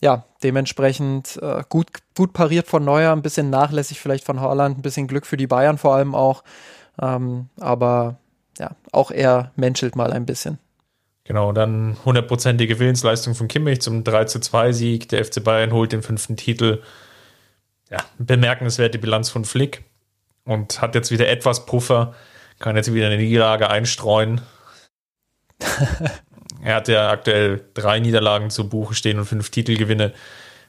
ja, 0.00 0.24
dementsprechend 0.42 1.38
äh, 1.42 1.64
gut, 1.68 1.88
gut 2.14 2.34
pariert 2.34 2.68
von 2.68 2.84
Neuer, 2.84 3.12
ein 3.12 3.22
bisschen 3.22 3.50
nachlässig 3.50 3.98
vielleicht 3.98 4.24
von 4.24 4.40
Haaland, 4.40 4.78
ein 4.78 4.82
bisschen 4.82 5.08
Glück 5.08 5.26
für 5.26 5.38
die 5.38 5.46
Bayern 5.46 5.78
vor 5.78 5.94
allem 5.94 6.14
auch. 6.14 6.44
Ähm, 7.00 7.48
aber 7.58 8.18
ja, 8.58 8.70
auch 8.92 9.10
er 9.10 9.50
menschelt 9.56 9.96
mal 9.96 10.12
ein 10.12 10.26
bisschen. 10.26 10.58
Genau, 11.26 11.50
dann 11.52 11.96
hundertprozentige 12.04 12.78
Willensleistung 12.78 13.34
von 13.34 13.48
Kimmich 13.48 13.80
zum 13.80 14.04
3 14.04 14.26
zu 14.26 14.38
2 14.38 14.72
Sieg. 14.72 15.08
Der 15.08 15.24
FC 15.24 15.42
Bayern 15.42 15.72
holt 15.72 15.92
den 15.92 16.02
fünften 16.02 16.36
Titel. 16.36 16.82
Ja, 17.90 17.98
bemerkenswerte 18.18 18.98
Bilanz 18.98 19.30
von 19.30 19.44
Flick 19.44 19.84
und 20.44 20.80
hat 20.80 20.94
jetzt 20.94 21.10
wieder 21.10 21.28
etwas 21.28 21.66
Puffer, 21.66 22.14
kann 22.58 22.76
jetzt 22.76 22.92
wieder 22.92 23.06
eine 23.06 23.16
Niederlage 23.16 23.68
einstreuen. 23.70 24.40
er 26.62 26.74
hat 26.76 26.88
ja 26.88 27.10
aktuell 27.10 27.64
drei 27.74 27.98
Niederlagen 28.00 28.50
zu 28.50 28.68
Buche 28.68 28.94
stehen 28.94 29.18
und 29.18 29.26
fünf 29.26 29.50
Titelgewinne. 29.50 30.12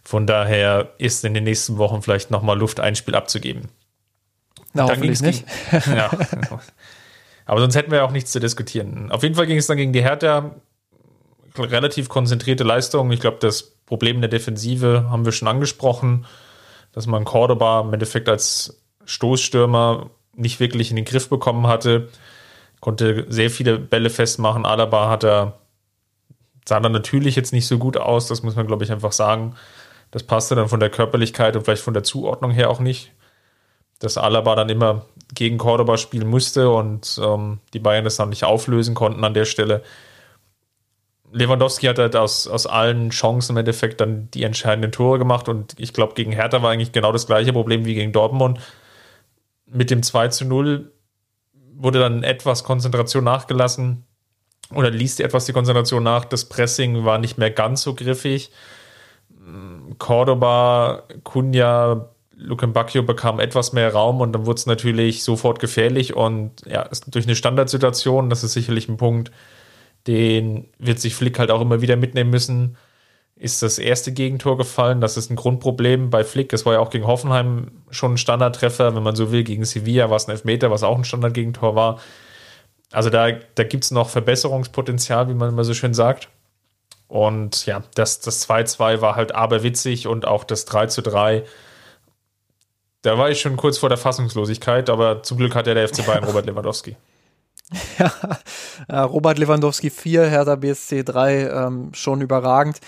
Von 0.04 0.26
daher 0.26 0.94
ist 0.98 1.24
in 1.24 1.34
den 1.34 1.44
nächsten 1.44 1.78
Wochen 1.78 2.02
vielleicht 2.02 2.32
nochmal 2.32 2.58
Luft, 2.58 2.80
ein 2.80 2.96
Spiel 2.96 3.16
abzugeben. 3.16 3.70
Na, 4.74 4.84
hoffentlich 4.84 5.22
nicht. 5.22 5.46
ja, 5.72 6.10
Aber 7.48 7.62
sonst 7.62 7.76
hätten 7.76 7.92
wir 7.92 8.04
auch 8.04 8.12
nichts 8.12 8.32
zu 8.32 8.40
diskutieren. 8.40 9.10
Auf 9.10 9.24
jeden 9.24 9.36
Fall 9.36 9.48
ging 9.48 9.58
es 9.58 9.68
dann 9.68 9.78
gegen 9.78 9.94
die 9.94 10.04
Hertha. 10.04 10.52
Relativ 11.58 12.10
konzentrierte 12.10 12.66
Leistung. 12.66 13.12
Ich 13.12 13.22
glaube, 13.22 13.38
das 13.40 13.64
Problem 13.64 14.20
der 14.22 14.30
Defensive 14.30 15.10
haben 15.10 15.26
wir 15.26 15.32
schon 15.32 15.48
angesprochen, 15.48 16.26
dass 16.92 17.08
man 17.08 17.24
Cordoba 17.24 17.82
im 17.82 17.94
Endeffekt 17.94 18.28
als 18.28 18.84
Stoßstürmer 19.06 20.10
nicht 20.36 20.60
wirklich 20.60 20.90
in 20.90 20.98
den 20.98 21.06
Griff 21.06 21.30
bekommen 21.30 21.68
hatte. 21.68 22.10
Konnte 22.82 23.26
sehr 23.30 23.50
viele 23.50 23.80
Bälle 23.80 24.10
festmachen. 24.10 24.66
Alaba 24.66 25.10
hat 25.10 25.24
er, 25.24 25.58
sah 26.68 26.82
dann 26.82 26.92
natürlich 26.92 27.36
jetzt 27.36 27.54
nicht 27.54 27.66
so 27.66 27.78
gut 27.78 27.98
aus, 27.98 28.28
das 28.28 28.44
muss 28.44 28.56
man, 28.56 28.68
glaube 28.68 28.84
ich, 28.84 28.92
einfach 28.92 29.14
sagen. 29.14 29.56
Das 30.12 30.24
passte 30.24 30.54
dann 30.54 30.68
von 30.68 30.82
der 30.82 30.90
Körperlichkeit 30.90 31.56
und 31.56 31.64
vielleicht 31.64 31.82
von 31.82 31.94
der 31.94 32.04
Zuordnung 32.04 32.52
her 32.52 32.70
auch 32.70 32.82
nicht 32.82 33.12
dass 34.00 34.18
Alaba 34.18 34.56
dann 34.56 34.70
immer 34.70 35.06
gegen 35.34 35.58
Cordoba 35.58 35.98
spielen 35.98 36.28
musste 36.28 36.70
und 36.70 37.20
ähm, 37.24 37.60
die 37.74 37.80
Bayern 37.80 38.04
das 38.04 38.16
dann 38.16 38.30
nicht 38.30 38.44
auflösen 38.44 38.96
konnten 38.96 39.24
an 39.24 39.34
der 39.34 39.46
Stelle. 39.46 39.84
Lewandowski 41.32 41.88
hat 41.88 42.00
halt 42.00 42.16
aus, 42.16 42.48
aus 42.48 42.66
allen 42.66 43.10
Chancen 43.10 43.54
im 43.54 43.58
Endeffekt 43.58 44.00
dann 44.00 44.30
die 44.32 44.44
entscheidenden 44.44 44.92
Tore 44.92 45.20
gemacht 45.20 45.50
und 45.50 45.76
ich 45.78 45.94
glaube, 45.94 46.14
gegen 46.14 46.32
Hertha 46.32 46.62
war 46.62 46.72
eigentlich 46.72 46.94
genau 46.94 47.12
das 47.12 47.28
gleiche 47.28 47.52
Problem 47.52 47.86
wie 47.86 47.96
gegen 47.96 48.14
Dortmund. 48.14 48.60
Mit 49.66 49.92
dem 49.92 50.04
2 50.04 50.30
zu 50.30 50.46
0 50.46 50.92
wurde 51.76 52.00
dann 52.00 52.24
etwas 52.24 52.64
Konzentration 52.64 53.26
nachgelassen 53.26 54.06
oder 54.74 54.90
ließ 54.90 55.20
etwas 55.20 55.46
die 55.46 55.54
Konzentration 55.54 56.04
nach. 56.04 56.26
Das 56.26 56.46
Pressing 56.46 57.04
war 57.04 57.18
nicht 57.18 57.38
mehr 57.38 57.52
ganz 57.52 57.82
so 57.84 57.94
griffig. 57.94 58.52
Cordoba, 59.98 61.04
Cunha, 61.24 62.10
Luke 62.38 62.68
Bacchio 62.68 63.02
bekam 63.04 63.40
etwas 63.40 63.74
mehr 63.74 63.92
Raum 63.92 64.22
und 64.22 64.32
dann 64.34 64.46
wurde 64.46 64.60
es 64.60 64.66
natürlich 64.68 65.24
sofort 65.24 65.60
gefährlich 65.60 66.16
und 66.16 66.52
ja, 66.66 66.88
durch 67.08 67.26
eine 67.26 67.36
Standardsituation, 67.36 68.30
das 68.30 68.44
ist 68.44 68.54
sicherlich 68.54 68.88
ein 68.88 68.98
Punkt, 68.98 69.32
den 70.06 70.70
wird 70.78 71.00
sich 71.00 71.16
Flick 71.16 71.40
halt 71.40 71.52
auch 71.52 71.62
immer 71.62 71.82
wieder 71.82 71.96
mitnehmen 71.96 72.30
müssen. 72.30 72.78
Ist 73.36 73.62
das 73.62 73.78
erste 73.78 74.14
Gegentor 74.14 74.58
gefallen? 74.58 75.02
Das 75.02 75.18
ist 75.18 75.30
ein 75.30 75.36
Grundproblem 75.36 76.10
bei 76.10 76.24
Flick. 76.24 76.54
Es 76.54 76.66
war 76.66 76.74
ja 76.74 76.80
auch 76.80 76.90
gegen 76.90 77.06
Hoffenheim 77.06 77.84
schon 77.92 78.14
ein 78.14 78.18
Standardtreffer, 78.18 78.96
wenn 78.96 79.04
man 79.04 79.16
so 79.16 79.32
will. 79.32 79.44
Gegen 79.44 79.66
Sevilla 79.66 80.10
war 80.10 80.18
es 80.18 80.28
ein 80.28 80.32
Elfmeter, 80.32 80.72
was 80.72 80.84
auch 80.84 80.98
ein 80.98 81.04
Standardgegentor 81.04 81.76
war. 81.76 82.00
Also 82.92 83.10
da, 83.10 83.32
da 83.56 83.64
gibt 83.64 83.84
es 83.84 83.92
noch 83.92 84.10
Verbesserungspotenzial, 84.10 85.30
wie 85.30 85.34
man 85.34 85.50
immer 85.50 85.64
so 85.64 85.74
schön 85.74 85.94
sagt. 85.94 86.30
Und 87.08 87.66
ja, 87.66 87.84
das, 87.96 88.22
das 88.22 88.48
2-2 88.50 89.02
war 89.02 89.16
halt 89.16 89.36
aberwitzig 89.36 90.08
und 90.08 90.26
auch 90.26 90.44
das 90.44 90.68
3-3. 90.68 91.44
Da 93.02 93.18
war 93.18 93.30
ich 93.30 93.40
schon 93.40 93.58
kurz 93.58 93.78
vor 93.78 93.90
der 93.90 93.98
Fassungslosigkeit, 93.98 94.90
aber 94.90 95.24
zum 95.24 95.38
Glück 95.38 95.56
hat 95.56 95.68
ja 95.68 95.74
der 95.74 95.88
FC 95.88 96.06
Bayern 96.06 96.24
Robert 96.26 96.46
Lewandowski. 96.46 96.96
Ja, 98.00 99.04
Robert 99.04 99.38
Lewandowski 99.38 99.90
4, 99.90 100.26
Hertha 100.26 100.56
BSC 100.56 101.04
3, 101.04 101.50
ähm, 101.50 101.90
schon 101.94 102.22
überragend. 102.22 102.80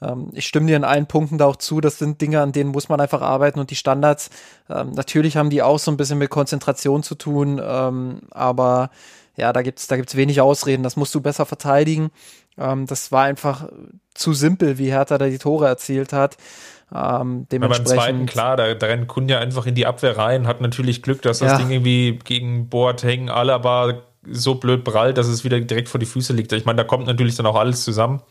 Ähm, 0.00 0.28
ich 0.32 0.46
stimme 0.46 0.66
dir 0.66 0.76
in 0.76 0.84
allen 0.84 1.06
Punkten 1.06 1.38
da 1.38 1.46
auch 1.46 1.56
zu. 1.56 1.80
Das 1.80 1.98
sind 1.98 2.20
Dinge, 2.20 2.40
an 2.40 2.52
denen 2.52 2.70
muss 2.70 2.88
man 2.88 3.00
einfach 3.00 3.20
arbeiten 3.20 3.58
und 3.58 3.70
die 3.70 3.76
Standards, 3.76 4.30
ähm, 4.70 4.92
natürlich 4.92 5.36
haben 5.36 5.50
die 5.50 5.62
auch 5.62 5.78
so 5.78 5.90
ein 5.90 5.96
bisschen 5.96 6.18
mit 6.18 6.30
Konzentration 6.30 7.02
zu 7.02 7.14
tun, 7.16 7.60
ähm, 7.62 8.20
aber 8.30 8.90
ja, 9.36 9.52
da 9.52 9.62
gibt's 9.62 9.86
da 9.86 9.96
gibt's 9.96 10.16
wenig 10.16 10.40
Ausreden. 10.40 10.82
Das 10.82 10.96
musst 10.96 11.14
du 11.14 11.20
besser 11.20 11.46
verteidigen. 11.46 12.10
Ähm, 12.56 12.86
das 12.86 13.12
war 13.12 13.24
einfach 13.24 13.68
zu 14.14 14.32
simpel, 14.34 14.78
wie 14.78 14.90
Hertha 14.90 15.18
da 15.18 15.28
die 15.28 15.38
Tore 15.38 15.66
erzielt 15.66 16.12
hat. 16.12 16.36
Ähm, 16.94 17.46
dementsprechend, 17.52 17.88
beim 17.88 17.96
zweiten, 17.96 18.26
klar, 18.26 18.56
da, 18.56 18.74
da 18.74 18.86
rennt 18.86 19.08
Kunja 19.08 19.38
einfach 19.38 19.66
in 19.66 19.74
die 19.74 19.86
Abwehr 19.86 20.16
rein, 20.16 20.46
hat 20.46 20.60
natürlich 20.60 21.02
Glück, 21.02 21.20
dass 21.22 21.40
das 21.40 21.52
ja. 21.52 21.58
Ding 21.58 21.70
irgendwie 21.70 22.18
gegen 22.24 22.68
Boateng, 22.68 23.28
Alaba 23.28 24.02
so 24.30 24.54
blöd 24.54 24.84
prallt, 24.84 25.18
dass 25.18 25.26
es 25.26 25.44
wieder 25.44 25.60
direkt 25.60 25.88
vor 25.88 26.00
die 26.00 26.06
Füße 26.06 26.32
liegt. 26.32 26.52
Ich 26.52 26.64
meine, 26.64 26.76
da 26.78 26.84
kommt 26.84 27.06
natürlich 27.06 27.36
dann 27.36 27.46
auch 27.46 27.56
alles 27.56 27.84
zusammen. 27.84 28.22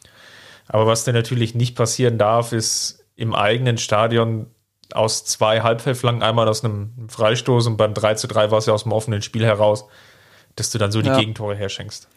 Aber 0.67 0.85
was 0.85 1.03
denn 1.03 1.15
natürlich 1.15 1.55
nicht 1.55 1.75
passieren 1.75 2.17
darf, 2.17 2.51
ist 2.51 3.05
im 3.15 3.33
eigenen 3.33 3.77
Stadion 3.77 4.47
aus 4.93 5.25
zwei 5.25 5.61
Halbfeldflanken, 5.61 6.23
einmal 6.23 6.47
aus 6.47 6.63
einem 6.63 6.93
Freistoß 7.09 7.67
und 7.67 7.77
beim 7.77 7.93
3 7.93 8.15
zu 8.15 8.27
3 8.27 8.51
war 8.51 8.59
es 8.59 8.65
ja 8.67 8.73
aus 8.73 8.83
dem 8.83 8.91
offenen 8.91 9.21
Spiel 9.21 9.45
heraus, 9.45 9.85
dass 10.55 10.69
du 10.69 10.77
dann 10.77 10.91
so 10.91 11.01
die 11.01 11.09
ja. 11.09 11.17
Gegentore 11.17 11.55
herschenkst. 11.55 12.07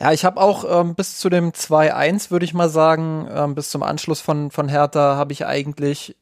Ja, 0.00 0.12
ich 0.12 0.24
habe 0.24 0.40
auch 0.40 0.64
ähm, 0.68 0.94
bis 0.94 1.18
zu 1.18 1.28
dem 1.28 1.50
2-1, 1.50 2.30
würde 2.30 2.44
ich 2.44 2.54
mal 2.54 2.68
sagen, 2.68 3.28
ähm, 3.32 3.54
bis 3.56 3.70
zum 3.70 3.82
Anschluss 3.82 4.20
von, 4.20 4.52
von 4.52 4.68
Hertha 4.68 5.16
habe 5.16 5.32
ich 5.32 5.44
eigentlich 5.44 6.16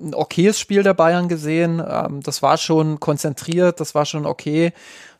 ein 0.00 0.14
okayes 0.14 0.58
Spiel 0.58 0.82
der 0.82 0.94
Bayern 0.94 1.28
gesehen. 1.28 1.80
Ähm, 1.86 2.20
das 2.22 2.42
war 2.42 2.58
schon 2.58 2.98
konzentriert, 2.98 3.78
das 3.78 3.94
war 3.94 4.04
schon 4.04 4.26
okay. 4.26 4.72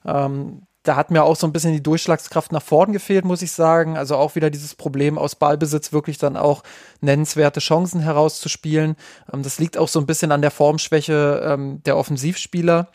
Ähm, 0.04 0.62
da 0.82 0.96
hat 0.96 1.10
mir 1.10 1.22
auch 1.22 1.36
so 1.36 1.46
ein 1.46 1.52
bisschen 1.52 1.72
die 1.72 1.82
Durchschlagskraft 1.82 2.52
nach 2.52 2.62
vorn 2.62 2.92
gefehlt, 2.92 3.24
muss 3.24 3.42
ich 3.42 3.52
sagen. 3.52 3.96
Also 3.96 4.16
auch 4.16 4.34
wieder 4.34 4.50
dieses 4.50 4.74
Problem 4.74 5.18
aus 5.18 5.36
Ballbesitz 5.36 5.92
wirklich 5.92 6.18
dann 6.18 6.36
auch 6.36 6.62
nennenswerte 7.00 7.60
Chancen 7.60 8.00
herauszuspielen. 8.00 8.96
Ähm, 9.32 9.42
das 9.44 9.60
liegt 9.60 9.78
auch 9.78 9.88
so 9.88 10.00
ein 10.00 10.06
bisschen 10.06 10.32
an 10.32 10.42
der 10.42 10.50
Formschwäche 10.50 11.42
ähm, 11.44 11.82
der 11.84 11.96
Offensivspieler. 11.96 12.88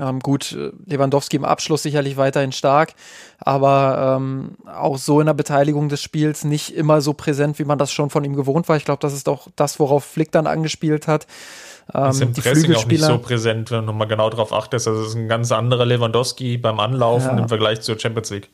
Ähm, 0.00 0.20
gut, 0.20 0.56
Lewandowski 0.86 1.36
im 1.36 1.44
Abschluss 1.44 1.82
sicherlich 1.82 2.16
weiterhin 2.16 2.52
stark, 2.52 2.94
aber 3.38 4.16
ähm, 4.16 4.52
auch 4.66 4.96
so 4.96 5.20
in 5.20 5.26
der 5.26 5.34
Beteiligung 5.34 5.88
des 5.88 6.02
Spiels 6.02 6.44
nicht 6.44 6.74
immer 6.74 7.00
so 7.00 7.14
präsent, 7.14 7.58
wie 7.58 7.64
man 7.64 7.78
das 7.78 7.90
schon 7.90 8.10
von 8.10 8.24
ihm 8.24 8.36
gewohnt 8.36 8.68
war. 8.68 8.76
Ich 8.76 8.84
glaube, 8.84 9.00
das 9.00 9.12
ist 9.12 9.28
auch 9.28 9.48
das, 9.56 9.80
worauf 9.80 10.04
Flick 10.04 10.30
dann 10.30 10.46
angespielt 10.46 11.08
hat. 11.08 11.26
Ähm, 11.92 12.10
ist 12.10 12.20
im 12.20 12.32
die 12.32 12.40
Pressing 12.40 12.74
auch 12.74 12.86
nicht 12.86 13.02
so 13.02 13.18
präsent, 13.18 13.70
wenn 13.70 13.86
du 13.86 13.92
mal 13.92 14.04
genau 14.04 14.30
drauf 14.30 14.52
achtest. 14.52 14.86
Also 14.86 15.02
es 15.02 15.08
ist 15.08 15.14
ein 15.16 15.28
ganz 15.28 15.50
anderer 15.50 15.86
Lewandowski 15.86 16.58
beim 16.58 16.80
Anlaufen 16.80 17.36
ja. 17.36 17.42
im 17.42 17.48
Vergleich 17.48 17.80
zur 17.80 17.98
Champions 17.98 18.30
League. 18.30 18.50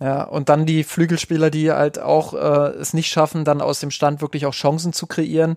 Ja, 0.00 0.22
und 0.22 0.48
dann 0.48 0.64
die 0.64 0.84
Flügelspieler, 0.84 1.50
die 1.50 1.72
halt 1.72 1.98
auch 1.98 2.34
äh, 2.34 2.70
es 2.78 2.94
nicht 2.94 3.10
schaffen, 3.10 3.44
dann 3.44 3.60
aus 3.60 3.80
dem 3.80 3.90
Stand 3.90 4.20
wirklich 4.20 4.46
auch 4.46 4.52
Chancen 4.52 4.92
zu 4.92 5.06
kreieren. 5.06 5.56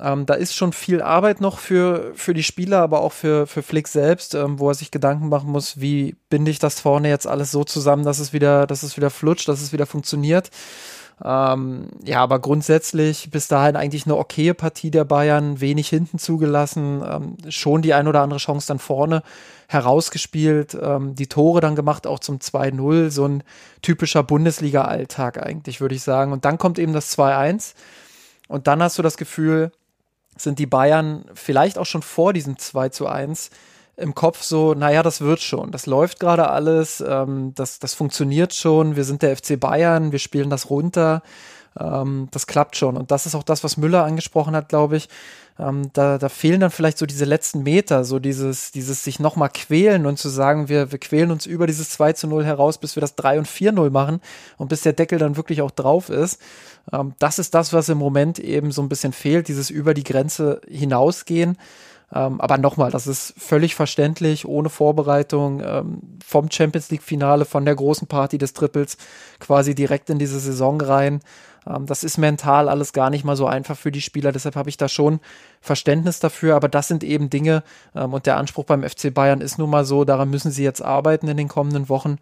Ähm, 0.00 0.24
da 0.24 0.34
ist 0.34 0.54
schon 0.54 0.72
viel 0.72 1.02
Arbeit 1.02 1.40
noch 1.40 1.58
für, 1.58 2.12
für 2.14 2.32
die 2.32 2.42
Spieler, 2.42 2.80
aber 2.80 3.02
auch 3.02 3.12
für, 3.12 3.46
für 3.46 3.62
Flick 3.62 3.88
selbst, 3.88 4.34
ähm, 4.34 4.58
wo 4.58 4.70
er 4.70 4.74
sich 4.74 4.90
Gedanken 4.90 5.28
machen 5.28 5.50
muss, 5.50 5.80
wie 5.80 6.16
binde 6.30 6.50
ich 6.50 6.58
das 6.58 6.80
vorne 6.80 7.08
jetzt 7.10 7.26
alles 7.26 7.50
so 7.50 7.62
zusammen, 7.64 8.04
dass 8.04 8.18
es 8.18 8.32
wieder, 8.32 8.66
dass 8.66 8.82
es 8.82 8.96
wieder 8.96 9.10
flutscht, 9.10 9.48
dass 9.48 9.60
es 9.60 9.72
wieder 9.72 9.84
funktioniert. 9.84 10.50
Ähm, 11.24 11.88
ja, 12.04 12.20
aber 12.20 12.38
grundsätzlich 12.38 13.30
bis 13.30 13.48
dahin 13.48 13.76
eigentlich 13.76 14.06
eine 14.06 14.16
okaye 14.16 14.54
Partie 14.54 14.90
der 14.90 15.04
Bayern, 15.04 15.60
wenig 15.60 15.88
hinten 15.88 16.18
zugelassen, 16.18 17.02
ähm, 17.06 17.36
schon 17.48 17.82
die 17.82 17.94
ein 17.94 18.08
oder 18.08 18.22
andere 18.22 18.40
Chance 18.40 18.66
dann 18.66 18.78
vorne 18.78 19.22
herausgespielt, 19.68 20.76
ähm, 20.80 21.14
die 21.14 21.28
Tore 21.28 21.60
dann 21.60 21.76
gemacht, 21.76 22.06
auch 22.06 22.18
zum 22.18 22.38
2-0, 22.38 23.10
so 23.10 23.26
ein 23.26 23.42
typischer 23.82 24.22
Bundesliga-Alltag 24.22 25.40
eigentlich, 25.40 25.80
würde 25.80 25.94
ich 25.94 26.02
sagen. 26.02 26.32
Und 26.32 26.44
dann 26.44 26.58
kommt 26.58 26.78
eben 26.78 26.92
das 26.92 27.16
2-1 27.16 27.74
und 28.48 28.66
dann 28.66 28.82
hast 28.82 28.98
du 28.98 29.02
das 29.02 29.16
Gefühl, 29.16 29.70
sind 30.36 30.58
die 30.58 30.66
Bayern 30.66 31.24
vielleicht 31.34 31.78
auch 31.78 31.86
schon 31.86 32.02
vor 32.02 32.32
diesem 32.32 32.58
2 32.58 32.88
zu 32.90 33.06
1 33.06 33.50
im 33.96 34.14
Kopf 34.14 34.42
so, 34.42 34.74
naja, 34.74 35.02
das 35.02 35.20
wird 35.20 35.40
schon, 35.40 35.70
das 35.70 35.86
läuft 35.86 36.18
gerade 36.18 36.48
alles, 36.48 37.02
ähm, 37.06 37.52
das, 37.54 37.78
das 37.78 37.94
funktioniert 37.94 38.54
schon, 38.54 38.96
wir 38.96 39.04
sind 39.04 39.22
der 39.22 39.36
FC 39.36 39.60
Bayern, 39.60 40.12
wir 40.12 40.18
spielen 40.18 40.48
das 40.50 40.70
runter, 40.70 41.22
ähm, 41.78 42.28
das 42.30 42.46
klappt 42.46 42.76
schon. 42.76 42.96
Und 42.96 43.10
das 43.10 43.26
ist 43.26 43.34
auch 43.34 43.42
das, 43.42 43.64
was 43.64 43.76
Müller 43.76 44.04
angesprochen 44.04 44.56
hat, 44.56 44.68
glaube 44.68 44.96
ich. 44.96 45.08
Ähm, 45.58 45.90
da, 45.92 46.16
da 46.16 46.28
fehlen 46.28 46.60
dann 46.60 46.70
vielleicht 46.70 46.96
so 46.96 47.04
diese 47.04 47.26
letzten 47.26 47.62
Meter, 47.62 48.04
so 48.04 48.18
dieses, 48.18 48.72
dieses 48.72 49.04
sich 49.04 49.20
nochmal 49.20 49.50
quälen 49.50 50.06
und 50.06 50.18
zu 50.18 50.30
sagen, 50.30 50.68
wir, 50.68 50.92
wir 50.92 50.98
quälen 50.98 51.30
uns 51.30 51.44
über 51.44 51.66
dieses 51.66 51.90
2 51.90 52.14
zu 52.14 52.26
0 52.26 52.44
heraus, 52.44 52.78
bis 52.78 52.96
wir 52.96 53.02
das 53.02 53.14
3 53.16 53.40
und 53.40 53.48
4-0 53.48 53.90
machen 53.90 54.20
und 54.56 54.68
bis 54.68 54.82
der 54.82 54.94
Deckel 54.94 55.18
dann 55.18 55.36
wirklich 55.36 55.60
auch 55.60 55.70
drauf 55.70 56.08
ist. 56.08 56.40
Ähm, 56.92 57.14
das 57.18 57.38
ist 57.38 57.54
das, 57.54 57.72
was 57.72 57.88
im 57.88 57.98
Moment 57.98 58.38
eben 58.38 58.72
so 58.72 58.82
ein 58.82 58.88
bisschen 58.88 59.12
fehlt, 59.12 59.48
dieses 59.48 59.70
über 59.70 59.94
die 59.94 60.04
Grenze 60.04 60.60
hinausgehen. 60.68 61.58
Ähm, 62.14 62.40
aber 62.40 62.58
nochmal, 62.58 62.90
das 62.90 63.06
ist 63.06 63.34
völlig 63.38 63.74
verständlich, 63.74 64.46
ohne 64.46 64.68
Vorbereitung 64.68 65.62
ähm, 65.64 66.00
vom 66.24 66.50
Champions 66.50 66.90
League-Finale, 66.90 67.46
von 67.46 67.64
der 67.64 67.74
großen 67.74 68.06
Party 68.06 68.36
des 68.36 68.52
Triples 68.52 68.98
quasi 69.40 69.74
direkt 69.74 70.10
in 70.10 70.18
diese 70.18 70.38
Saison 70.38 70.78
rein. 70.80 71.20
Ähm, 71.66 71.86
das 71.86 72.04
ist 72.04 72.18
mental 72.18 72.68
alles 72.68 72.92
gar 72.92 73.08
nicht 73.08 73.24
mal 73.24 73.36
so 73.36 73.46
einfach 73.46 73.78
für 73.78 73.90
die 73.90 74.02
Spieler, 74.02 74.30
deshalb 74.30 74.56
habe 74.56 74.68
ich 74.68 74.76
da 74.76 74.88
schon 74.88 75.20
Verständnis 75.62 76.20
dafür, 76.20 76.54
aber 76.54 76.68
das 76.68 76.88
sind 76.88 77.02
eben 77.02 77.30
Dinge 77.30 77.62
ähm, 77.94 78.12
und 78.12 78.26
der 78.26 78.36
Anspruch 78.36 78.64
beim 78.64 78.82
FC 78.82 79.12
Bayern 79.12 79.40
ist 79.40 79.58
nun 79.58 79.70
mal 79.70 79.86
so, 79.86 80.04
daran 80.04 80.28
müssen 80.28 80.50
sie 80.50 80.64
jetzt 80.64 80.82
arbeiten 80.82 81.28
in 81.28 81.38
den 81.38 81.48
kommenden 81.48 81.88
Wochen 81.88 82.18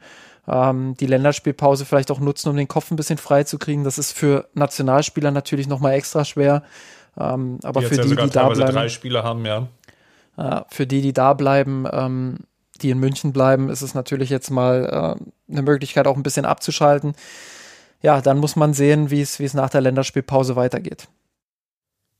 ähm, 0.51 0.95
die 0.99 1.07
Länderspielpause 1.07 1.85
vielleicht 1.85 2.11
auch 2.11 2.21
nutzen, 2.21 2.49
um 2.49 2.57
den 2.57 2.69
Kopf 2.69 2.91
ein 2.91 2.97
bisschen 2.97 3.19
frei 3.19 3.45
zu 3.45 3.59
kriegen. 3.59 3.85
Das 3.85 3.99
ist 3.99 4.13
für 4.13 4.49
Nationalspieler 4.55 5.31
natürlich 5.31 5.69
nochmal 5.69 5.93
extra 5.93 6.25
schwer. 6.25 6.63
Ähm, 7.19 7.59
aber 7.63 7.81
die 7.81 7.87
für 7.87 7.97
die, 7.97 8.09
ja 8.09 8.27
die 8.27 8.31
da 8.31 8.49
bleiben. 8.49 8.73
drei 8.73 8.89
Spieler 8.89 9.23
haben, 9.23 9.45
ja. 9.47 9.69
Äh, 10.37 10.63
für 10.69 10.87
die, 10.87 11.03
die 11.03 11.13
da 11.13 11.35
bleiben, 11.35 11.87
ähm, 11.91 12.39
die 12.83 12.91
in 12.91 12.99
München 12.99 13.33
bleiben, 13.33 13.69
ist 13.69 13.83
es 13.83 13.95
natürlich 13.95 14.31
jetzt 14.31 14.51
mal 14.51 15.19
äh, 15.21 15.53
eine 15.53 15.63
Möglichkeit, 15.63 16.07
auch 16.07 16.17
ein 16.17 16.23
bisschen 16.23 16.45
abzuschalten. 16.45 17.15
Ja, 18.03 18.21
dann 18.21 18.39
muss 18.39 18.57
man 18.57 18.73
sehen, 18.73 19.11
wie 19.11 19.21
es, 19.21 19.39
wie 19.39 19.45
es 19.45 19.55
nach 19.55 19.71
der 19.71 19.83
Länderspielpause 19.83 20.57
weitergeht. 20.57 21.09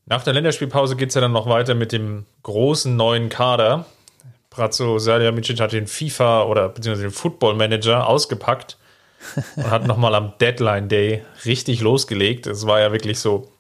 Nach 0.07 0.23
der 0.23 0.35
Länderspielpause 0.35 0.97
geht 0.97 1.09
es 1.11 1.15
ja 1.15 1.21
dann 1.21 1.33
noch 1.33 1.49
weiter 1.49 1.75
mit 1.75 1.93
dem 1.93 2.27
großen 2.43 2.95
neuen 2.95 3.29
Kader. 3.29 3.87
Brazzo 4.51 4.99
Salihamidzic 4.99 5.61
hat 5.61 5.73
den 5.73 5.87
FIFA 5.87 6.43
oder 6.45 6.69
beziehungsweise 6.69 7.09
den 7.09 7.15
Football 7.15 7.55
Manager 7.55 8.07
ausgepackt 8.07 8.77
und 9.57 9.71
hat 9.71 9.87
nochmal 9.87 10.15
am 10.15 10.35
Deadline 10.41 10.89
Day 10.89 11.23
richtig 11.45 11.81
losgelegt. 11.81 12.47
Es 12.47 12.67
war 12.67 12.81
ja 12.81 12.93
wirklich 12.93 13.21
so, 13.21 13.53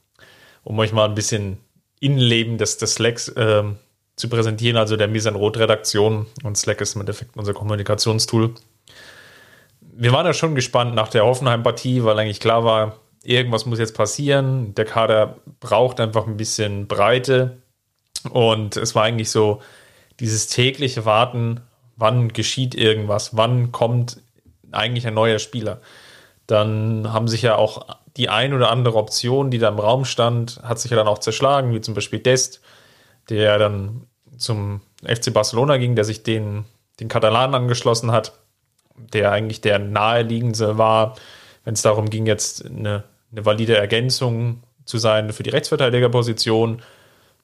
um 0.64 0.78
euch 0.80 0.92
mal 0.92 1.08
ein 1.08 1.14
bisschen 1.14 1.58
Innenleben 2.00 2.58
des, 2.58 2.78
des 2.78 2.94
Slacks 2.94 3.32
ähm, 3.36 3.76
zu 4.16 4.28
präsentieren, 4.28 4.76
also 4.76 4.96
der 4.96 5.08
Misan 5.08 5.36
Rot 5.36 5.58
Redaktion 5.58 6.26
und 6.42 6.58
Slack 6.58 6.80
ist 6.80 6.94
im 6.94 7.02
Endeffekt 7.02 7.36
unser 7.36 7.54
Kommunikationstool. 7.54 8.54
Wir 9.80 10.12
waren 10.12 10.26
ja 10.26 10.32
schon 10.32 10.54
gespannt 10.54 10.94
nach 10.94 11.08
der 11.08 11.24
Hoffenheim-Partie, 11.24 12.04
weil 12.04 12.18
eigentlich 12.18 12.40
klar 12.40 12.64
war, 12.64 12.96
irgendwas 13.22 13.66
muss 13.66 13.78
jetzt 13.78 13.94
passieren. 13.94 14.74
Der 14.74 14.86
Kader 14.86 15.36
braucht 15.60 16.00
einfach 16.00 16.26
ein 16.26 16.36
bisschen 16.36 16.86
Breite 16.86 17.58
und 18.30 18.76
es 18.76 18.94
war 18.94 19.04
eigentlich 19.04 19.30
so 19.30 19.60
dieses 20.20 20.46
tägliche 20.46 21.04
Warten, 21.04 21.60
wann 21.96 22.32
geschieht 22.32 22.74
irgendwas, 22.74 23.36
wann 23.36 23.72
kommt 23.72 24.20
eigentlich 24.72 25.06
ein 25.06 25.14
neuer 25.14 25.38
Spieler. 25.38 25.80
Dann 26.46 27.12
haben 27.12 27.28
sich 27.28 27.42
ja 27.42 27.56
auch 27.56 27.86
die 28.16 28.28
ein 28.28 28.54
oder 28.54 28.70
andere 28.70 28.96
Option, 28.96 29.50
die 29.50 29.58
da 29.58 29.68
im 29.68 29.78
Raum 29.78 30.04
stand, 30.04 30.60
hat 30.62 30.78
sich 30.78 30.90
ja 30.90 30.96
dann 30.96 31.08
auch 31.08 31.18
zerschlagen, 31.18 31.72
wie 31.72 31.80
zum 31.80 31.94
Beispiel 31.94 32.18
Dest, 32.18 32.60
der 33.28 33.58
dann 33.58 34.06
zum 34.36 34.80
FC 35.04 35.32
Barcelona 35.32 35.76
ging, 35.76 35.94
der 35.94 36.04
sich 36.04 36.22
den, 36.22 36.64
den 36.98 37.08
Katalanen 37.08 37.54
angeschlossen 37.54 38.10
hat, 38.10 38.32
der 38.96 39.32
eigentlich 39.32 39.60
der 39.60 39.78
naheliegende 39.78 40.78
war, 40.78 41.16
wenn 41.64 41.74
es 41.74 41.82
darum 41.82 42.10
ging, 42.10 42.26
jetzt 42.26 42.66
eine, 42.66 43.04
eine 43.30 43.44
valide 43.44 43.76
Ergänzung 43.76 44.62
zu 44.84 44.98
sein 44.98 45.32
für 45.32 45.42
die 45.42 45.50
Rechtsverteidigerposition. 45.50 46.82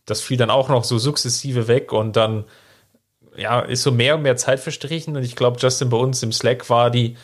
Das 0.05 0.21
fiel 0.21 0.37
dann 0.37 0.51
auch 0.51 0.69
noch 0.69 0.85
so 0.85 0.99
sukzessive 0.99 1.69
weg 1.69 1.93
und 1.93 2.17
dann 2.17 2.45
ja, 3.37 3.61
ist 3.61 3.83
so 3.83 3.93
mehr 3.93 4.17
und 4.17 4.23
mehr 4.23 4.37
Zeit 4.37 4.61
verstrichen 4.61 5.17
und 5.17 5.23
ich 5.23 5.37
glaube, 5.37 5.59
Justin, 5.61 5.91
bei 5.91 5.97
uns 5.97 6.23
im 6.23 6.33
Slack 6.33 6.69
war 6.71 6.91
die, 6.91 7.17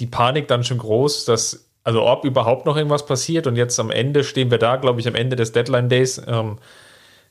die 0.00 0.06
Panik 0.06 0.48
dann 0.48 0.64
schon 0.64 0.78
groß, 0.78 1.24
dass, 1.24 1.68
also 1.84 2.04
ob 2.04 2.24
überhaupt 2.24 2.66
noch 2.66 2.76
irgendwas 2.76 3.06
passiert 3.06 3.46
und 3.46 3.56
jetzt 3.56 3.78
am 3.78 3.90
Ende 3.90 4.24
stehen 4.24 4.50
wir 4.50 4.58
da, 4.58 4.76
glaube 4.76 5.00
ich, 5.00 5.08
am 5.08 5.14
Ende 5.14 5.36
des 5.36 5.52
Deadline 5.52 5.88
Days. 5.88 6.20
Ähm, 6.26 6.58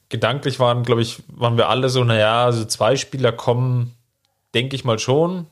gedanklich 0.09 0.59
waren, 0.59 0.83
glaube 0.83 1.01
ich, 1.01 1.21
waren 1.27 1.57
wir 1.57 1.69
alle 1.69 1.89
so, 1.89 2.03
naja, 2.03 2.45
also 2.45 2.65
zwei 2.65 2.95
Spieler 2.95 3.31
kommen, 3.31 3.95
denke 4.53 4.75
ich 4.75 4.83
mal 4.83 4.99
schon. 4.99 5.47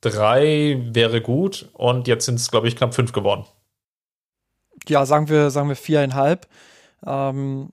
Drei 0.00 0.82
wäre 0.90 1.20
gut 1.20 1.68
und 1.74 2.08
jetzt 2.08 2.26
sind 2.26 2.36
es, 2.36 2.50
glaube 2.50 2.68
ich, 2.68 2.76
knapp 2.76 2.94
fünf 2.94 3.12
geworden. 3.12 3.44
ja, 4.88 5.06
sagen 5.06 5.28
wir, 5.28 5.50
sagen 5.50 5.68
wir 5.68 5.76
viereinhalb. 5.76 6.48
Ähm, 7.06 7.70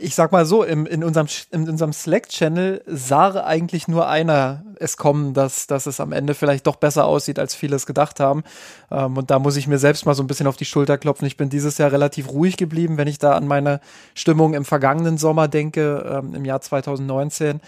ich 0.00 0.14
sag 0.14 0.32
mal 0.32 0.44
so, 0.44 0.64
im, 0.64 0.86
in 0.86 1.04
unserem, 1.04 1.28
in 1.52 1.68
unserem 1.68 1.92
Slack-Channel 1.92 2.82
sah 2.86 3.44
eigentlich 3.44 3.86
nur 3.86 4.08
einer 4.08 4.64
es 4.80 4.96
kommen, 4.96 5.34
dass, 5.34 5.66
dass 5.66 5.86
es 5.86 6.00
am 6.00 6.12
Ende 6.12 6.34
vielleicht 6.34 6.66
doch 6.66 6.76
besser 6.76 7.04
aussieht, 7.04 7.38
als 7.38 7.54
viele 7.54 7.76
es 7.76 7.86
gedacht 7.86 8.18
haben. 8.18 8.42
Ähm, 8.90 9.16
und 9.16 9.30
da 9.30 9.38
muss 9.38 9.56
ich 9.56 9.68
mir 9.68 9.78
selbst 9.78 10.04
mal 10.04 10.14
so 10.14 10.22
ein 10.22 10.26
bisschen 10.26 10.46
auf 10.48 10.56
die 10.56 10.64
Schulter 10.64 10.98
klopfen. 10.98 11.26
Ich 11.26 11.36
bin 11.36 11.48
dieses 11.48 11.78
Jahr 11.78 11.92
relativ 11.92 12.30
ruhig 12.30 12.56
geblieben, 12.56 12.96
wenn 12.96 13.08
ich 13.08 13.18
da 13.18 13.32
an 13.32 13.46
meine 13.46 13.80
Stimmung 14.14 14.54
im 14.54 14.64
vergangenen 14.64 15.16
Sommer 15.16 15.46
denke, 15.46 16.04
ähm, 16.10 16.34
im 16.34 16.44
Jahr 16.44 16.60
2019. 16.60 17.60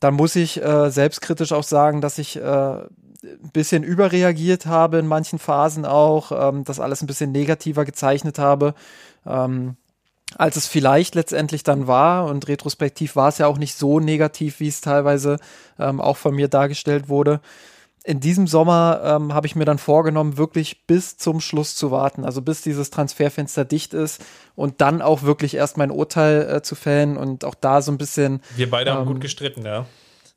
Dann 0.00 0.14
muss 0.14 0.34
ich 0.34 0.62
äh, 0.62 0.90
selbstkritisch 0.90 1.52
auch 1.52 1.64
sagen, 1.64 2.00
dass 2.00 2.18
ich 2.18 2.36
äh, 2.36 2.40
ein 2.40 3.50
bisschen 3.52 3.82
überreagiert 3.82 4.66
habe 4.66 4.98
in 4.98 5.06
manchen 5.06 5.38
Phasen 5.38 5.84
auch, 5.84 6.32
ähm, 6.32 6.64
das 6.64 6.80
alles 6.80 7.02
ein 7.02 7.06
bisschen 7.06 7.32
negativer 7.32 7.84
gezeichnet 7.84 8.38
habe. 8.38 8.74
Ähm, 9.24 9.76
als 10.34 10.56
es 10.56 10.66
vielleicht 10.66 11.14
letztendlich 11.14 11.62
dann 11.62 11.86
war. 11.86 12.26
Und 12.26 12.48
retrospektiv 12.48 13.16
war 13.16 13.28
es 13.28 13.38
ja 13.38 13.46
auch 13.46 13.58
nicht 13.58 13.76
so 13.76 14.00
negativ, 14.00 14.60
wie 14.60 14.68
es 14.68 14.80
teilweise 14.80 15.38
ähm, 15.78 16.00
auch 16.00 16.16
von 16.16 16.34
mir 16.34 16.48
dargestellt 16.48 17.08
wurde. 17.08 17.40
In 18.04 18.20
diesem 18.20 18.46
Sommer 18.46 19.00
ähm, 19.04 19.34
habe 19.34 19.48
ich 19.48 19.56
mir 19.56 19.64
dann 19.64 19.78
vorgenommen, 19.78 20.38
wirklich 20.38 20.86
bis 20.86 21.16
zum 21.16 21.40
Schluss 21.40 21.74
zu 21.74 21.90
warten, 21.90 22.24
also 22.24 22.40
bis 22.40 22.62
dieses 22.62 22.90
Transferfenster 22.90 23.64
dicht 23.64 23.94
ist 23.94 24.24
und 24.54 24.80
dann 24.80 25.02
auch 25.02 25.22
wirklich 25.22 25.56
erst 25.56 25.76
mein 25.76 25.90
Urteil 25.90 26.48
äh, 26.48 26.62
zu 26.62 26.76
fällen 26.76 27.16
und 27.16 27.44
auch 27.44 27.56
da 27.56 27.82
so 27.82 27.90
ein 27.90 27.98
bisschen. 27.98 28.42
Wir 28.54 28.70
beide 28.70 28.90
ähm, 28.90 28.98
haben 28.98 29.06
gut 29.06 29.20
gestritten, 29.20 29.64
ja. 29.64 29.86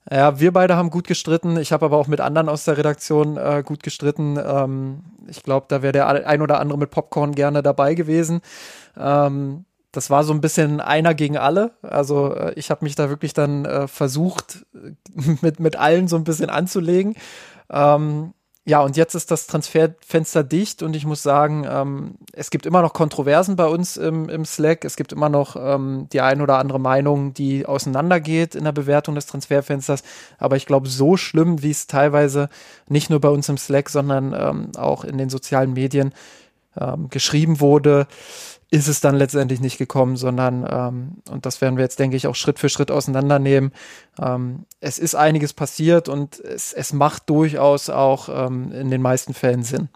Ja, 0.10 0.39
wir 0.39 0.52
beide 0.52 0.75
haben 0.75 0.89
gut 0.89 1.06
gestritten. 1.06 1.58
Ich 1.58 1.71
habe 1.71 1.86
aber 1.86 1.97
auch 1.97 2.08
mit 2.08 2.21
anderen 2.21 2.49
aus 2.49 2.63
der 2.63 2.78
Redaktion 2.78 3.38
äh, 3.38 3.62
gut 3.63 3.84
gestritten. 3.84 4.39
Ähm, 4.43 5.04
ich 5.28 5.43
glaube, 5.43 5.67
da 5.69 5.84
wäre 5.84 5.91
der 5.91 6.08
ein 6.08 6.41
oder 6.41 6.60
andere 6.60 6.80
mit 6.80 6.89
Popcorn 6.89 7.36
gerne 7.36 7.62
dabei 7.62 7.93
gewesen. 7.93 8.41
Ähm, 8.97 9.65
das 9.91 10.10
war 10.10 10.23
so 10.23 10.34
ein 10.34 10.41
bisschen 10.41 10.82
einer 10.82 11.13
gegen 11.13 11.38
alle. 11.38 11.71
Also 11.82 12.34
äh, 12.34 12.54
ich 12.56 12.69
habe 12.69 12.86
mich 12.86 12.95
da 12.95 13.10
wirklich 13.10 13.34
dann 13.34 13.65
äh, 13.65 13.88
versucht, 13.88 14.65
mit, 15.41 15.60
mit 15.60 15.75
allen 15.75 16.08
so 16.08 16.15
ein 16.15 16.23
bisschen 16.23 16.49
anzulegen. 16.49 17.15
Ähm, 17.69 18.34
ja, 18.65 18.82
und 18.82 18.97
jetzt 18.97 19.15
ist 19.15 19.32
das 19.32 19.47
Transferfenster 19.47 20.43
dicht 20.43 20.84
und 20.84 20.95
ich 20.95 21.04
muss 21.04 21.23
sagen, 21.23 21.65
ähm, 21.67 22.17
es 22.34 22.52
gibt 22.52 22.67
immer 22.67 22.84
noch 22.84 22.93
Kontroversen 22.93 23.56
bei 23.56 23.65
uns 23.65 23.97
im, 23.97 24.30
im 24.30 24.45
Slack. 24.45 24.86
Es 24.86 24.95
gibt 24.95 25.12
immer 25.12 25.28
noch 25.28 25.56
ähm, 25.56 26.08
die 26.13 26.21
ein 26.21 26.39
oder 26.39 26.60
andere 26.60 26.80
Meinung, 26.80 27.34
die 27.34 27.65
auseinandergeht 27.65 28.54
in 28.54 28.65
der 28.65 28.71
Bewertung 28.71 29.15
des 29.15 29.25
Transferfensters. 29.25 30.04
Aber 30.38 30.56
ich 30.56 30.67
glaube, 30.67 30.88
so 30.88 31.17
schlimm, 31.17 31.63
wie 31.63 31.71
es 31.71 31.88
teilweise 31.88 32.47
nicht 32.88 33.10
nur 33.10 33.19
bei 33.19 33.30
uns 33.30 33.49
im 33.49 33.58
Slack, 33.58 33.89
sondern 33.89 34.36
ähm, 34.38 34.71
auch 34.78 35.04
in 35.04 35.17
den 35.17 35.30
sozialen 35.30 35.73
Medien 35.73 36.13
ähm, 36.80 37.10
geschrieben 37.10 37.60
wurde, 37.60 38.06
ist 38.71 38.88
es 38.88 39.01
dann 39.01 39.15
letztendlich 39.15 39.62
nicht 39.62 39.77
gekommen, 39.77 40.15
sondern, 40.15 40.67
ähm, 40.69 41.17
und 41.29 41.45
das 41.45 41.60
werden 41.62 41.77
wir 41.77 41.84
jetzt, 41.84 41.99
denke 41.99 42.15
ich, 42.15 42.27
auch 42.27 42.36
Schritt 42.36 42.60
für 42.60 42.69
Schritt 42.69 42.91
auseinandernehmen. 42.91 43.71
Ähm, 44.21 44.65
es 44.79 44.99
ist 44.99 45.15
einiges 45.15 45.53
passiert 45.53 46.08
und 46.08 46.39
es, 46.39 46.71
es 46.73 46.93
macht 46.93 47.29
durchaus 47.29 47.89
auch 47.89 48.29
ähm, 48.29 48.71
in 48.71 48.91
den 48.91 49.01
meisten 49.01 49.34
Fällen 49.34 49.63
Sinn. 49.63 49.89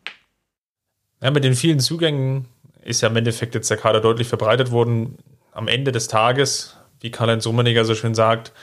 Ja, 1.21 1.29
mit 1.31 1.43
den 1.43 1.53
vielen 1.53 1.79
Zugängen 1.79 2.45
ist 2.81 3.01
ja 3.01 3.09
im 3.09 3.15
Endeffekt 3.15 3.53
jetzt 3.55 3.69
der 3.69 3.77
Kader 3.77 4.01
deutlich 4.01 4.27
verbreitet 4.27 4.71
worden. 4.71 5.17
Am 5.51 5.67
Ende 5.67 5.91
des 5.91 6.07
Tages, 6.07 6.75
wie 6.99 7.11
Karl-Heinz 7.11 7.45
Rummenigger 7.45 7.85
so 7.85 7.93
schön 7.93 8.15
sagt, 8.15 8.53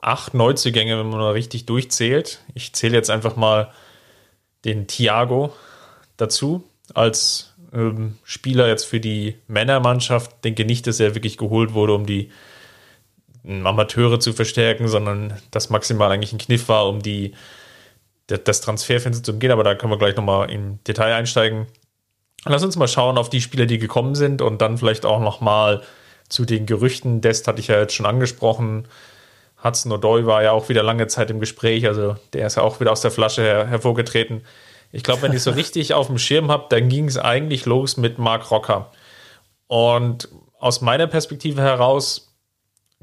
acht 0.00 0.34
Neuzugänge, 0.34 0.98
wenn 0.98 1.08
man 1.08 1.20
mal 1.20 1.32
richtig 1.32 1.64
durchzählt. 1.64 2.40
Ich 2.54 2.72
zähle 2.74 2.94
jetzt 2.96 3.08
einfach 3.08 3.36
mal 3.36 3.72
den 4.64 4.86
Thiago 4.86 5.54
dazu 6.16 6.64
als 6.92 7.53
ähm, 7.74 8.18
Spieler 8.24 8.68
jetzt 8.68 8.84
für 8.84 9.00
die 9.00 9.36
Männermannschaft. 9.48 10.44
Denke 10.44 10.64
nicht, 10.64 10.86
dass 10.86 11.00
er 11.00 11.14
wirklich 11.14 11.36
geholt 11.36 11.74
wurde, 11.74 11.94
um 11.94 12.06
die 12.06 12.30
ähm, 13.44 13.66
Amateure 13.66 14.20
zu 14.20 14.32
verstärken, 14.32 14.88
sondern 14.88 15.34
das 15.50 15.70
maximal 15.70 16.10
eigentlich 16.10 16.32
ein 16.32 16.38
Kniff 16.38 16.68
war, 16.68 16.88
um 16.88 17.02
die, 17.02 17.34
das 18.26 18.60
Transferfenster 18.60 19.22
zu 19.22 19.32
umgehen. 19.32 19.50
Aber 19.50 19.64
da 19.64 19.74
können 19.74 19.92
wir 19.92 19.98
gleich 19.98 20.16
nochmal 20.16 20.50
im 20.50 20.78
Detail 20.84 21.14
einsteigen. 21.14 21.66
Lass 22.46 22.64
uns 22.64 22.76
mal 22.76 22.88
schauen 22.88 23.18
auf 23.18 23.30
die 23.30 23.40
Spieler, 23.40 23.66
die 23.66 23.78
gekommen 23.78 24.14
sind 24.14 24.42
und 24.42 24.60
dann 24.60 24.78
vielleicht 24.78 25.06
auch 25.06 25.20
nochmal 25.20 25.82
zu 26.28 26.44
den 26.44 26.66
Gerüchten. 26.66 27.20
Dest 27.20 27.48
hatte 27.48 27.60
ich 27.60 27.68
ja 27.68 27.78
jetzt 27.78 27.94
schon 27.94 28.06
angesprochen. 28.06 28.86
Hudson 29.62 29.92
O'Doy 29.92 30.26
war 30.26 30.42
ja 30.42 30.52
auch 30.52 30.68
wieder 30.68 30.82
lange 30.82 31.06
Zeit 31.06 31.30
im 31.30 31.40
Gespräch, 31.40 31.86
also 31.86 32.16
der 32.34 32.46
ist 32.46 32.56
ja 32.56 32.62
auch 32.62 32.80
wieder 32.80 32.92
aus 32.92 33.00
der 33.00 33.10
Flasche 33.10 33.40
her 33.40 33.66
hervorgetreten. 33.66 34.42
Ich 34.94 35.02
glaube, 35.02 35.22
wenn 35.22 35.32
ich 35.32 35.42
so 35.42 35.50
richtig 35.50 35.92
auf 35.92 36.06
dem 36.06 36.18
Schirm 36.18 36.52
habe, 36.52 36.66
dann 36.68 36.88
ging 36.88 37.08
es 37.08 37.18
eigentlich 37.18 37.66
los 37.66 37.96
mit 37.96 38.18
Mark 38.18 38.52
Rocker. 38.52 38.92
Und 39.66 40.28
aus 40.60 40.82
meiner 40.82 41.08
Perspektive 41.08 41.60
heraus, 41.60 42.32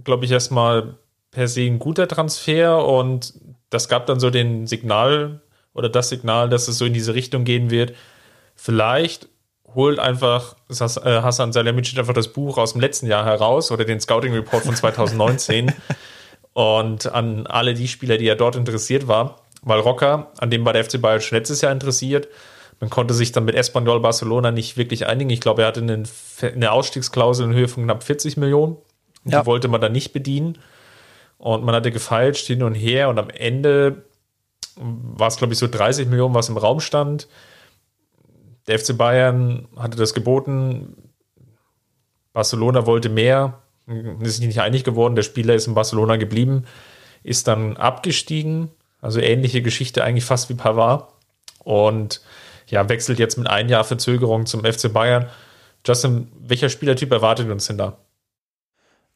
glaube 0.01 0.23
ich, 0.23 0.31
erstmal 0.31 0.95
per 1.31 1.49
se 1.49 1.63
ein 1.63 1.79
guter 1.79 2.07
Transfer 2.07 2.87
und 2.87 3.33
das 3.69 3.89
gab 3.89 4.05
dann 4.05 4.21
so 4.21 4.29
den 4.29 4.67
Signal 4.67 5.41
oder 5.73 5.89
das 5.89 6.07
Signal, 6.07 6.47
dass 6.47 6.69
es 6.69 6.77
so 6.77 6.85
in 6.85 6.93
diese 6.93 7.13
Richtung 7.13 7.43
gehen 7.43 7.69
wird. 7.69 7.93
Vielleicht 8.55 9.27
holt 9.75 9.99
einfach 9.99 10.55
äh, 10.69 10.75
Hassan 10.75 11.51
Salihamidzic 11.51 11.99
einfach 11.99 12.13
das 12.13 12.29
Buch 12.29 12.57
aus 12.57 12.71
dem 12.71 12.79
letzten 12.79 13.07
Jahr 13.07 13.25
heraus 13.25 13.69
oder 13.69 13.83
den 13.83 13.99
Scouting 13.99 14.33
Report 14.33 14.63
von 14.63 14.75
2019 14.77 15.73
und 16.53 17.11
an 17.13 17.47
alle 17.47 17.73
die 17.73 17.89
Spieler, 17.89 18.17
die 18.17 18.27
er 18.27 18.37
dort 18.37 18.55
interessiert 18.55 19.09
war 19.09 19.40
weil 19.61 19.79
Rocker, 19.79 20.31
an 20.39 20.49
dem 20.49 20.65
war 20.65 20.73
der 20.73 20.83
FC 20.83 20.99
Bayern 20.99 21.21
schon 21.21 21.37
letztes 21.37 21.61
Jahr 21.61 21.71
interessiert. 21.71 22.27
Man 22.79 22.89
konnte 22.89 23.13
sich 23.13 23.31
dann 23.31 23.45
mit 23.45 23.55
Espanyol 23.55 23.99
Barcelona 23.99 24.51
nicht 24.51 24.75
wirklich 24.75 25.05
einigen. 25.05 25.29
Ich 25.29 25.39
glaube, 25.39 25.61
er 25.61 25.67
hatte 25.67 25.81
eine, 25.81 26.03
eine 26.41 26.71
Ausstiegsklausel 26.71 27.45
in 27.45 27.53
Höhe 27.53 27.67
von 27.67 27.83
knapp 27.83 28.03
40 28.03 28.37
Millionen. 28.37 28.77
Ja. 29.23 29.41
Die 29.41 29.45
wollte 29.45 29.67
man 29.67 29.79
dann 29.79 29.91
nicht 29.91 30.13
bedienen. 30.13 30.57
Und 31.37 31.63
man 31.63 31.75
hatte 31.75 31.91
gefeilscht 31.91 32.47
hin 32.47 32.63
und 32.63 32.73
her. 32.73 33.09
Und 33.09 33.19
am 33.19 33.29
Ende 33.29 34.05
war 34.75 35.27
es, 35.27 35.37
glaube 35.37 35.53
ich, 35.53 35.59
so 35.59 35.67
30 35.67 36.07
Millionen, 36.07 36.33
was 36.33 36.49
im 36.49 36.57
Raum 36.57 36.79
stand. 36.79 37.27
Der 38.67 38.79
FC 38.79 38.97
Bayern 38.97 39.67
hatte 39.77 39.97
das 39.97 40.15
geboten. 40.15 41.11
Barcelona 42.33 42.87
wollte 42.87 43.09
mehr. 43.09 43.61
Ist 44.21 44.37
sich 44.37 44.47
nicht 44.47 44.61
einig 44.61 44.83
geworden. 44.83 45.15
Der 45.15 45.23
Spieler 45.23 45.53
ist 45.53 45.67
in 45.67 45.75
Barcelona 45.75 46.15
geblieben. 46.15 46.65
Ist 47.21 47.47
dann 47.47 47.77
abgestiegen 47.77 48.71
also 49.01 49.19
ähnliche 49.19 49.61
Geschichte 49.61 50.03
eigentlich 50.03 50.25
fast 50.25 50.49
wie 50.49 50.53
Pavard. 50.53 51.11
Und 51.63 52.21
ja, 52.67 52.87
wechselt 52.87 53.19
jetzt 53.19 53.37
mit 53.37 53.49
ein 53.49 53.69
Jahr 53.69 53.83
Verzögerung 53.83 54.45
zum 54.45 54.63
FC 54.63 54.91
Bayern. 54.93 55.27
Justin, 55.85 56.31
welcher 56.39 56.69
Spielertyp 56.69 57.11
erwartet 57.11 57.49
uns 57.49 57.67
denn 57.67 57.77
da? 57.77 57.97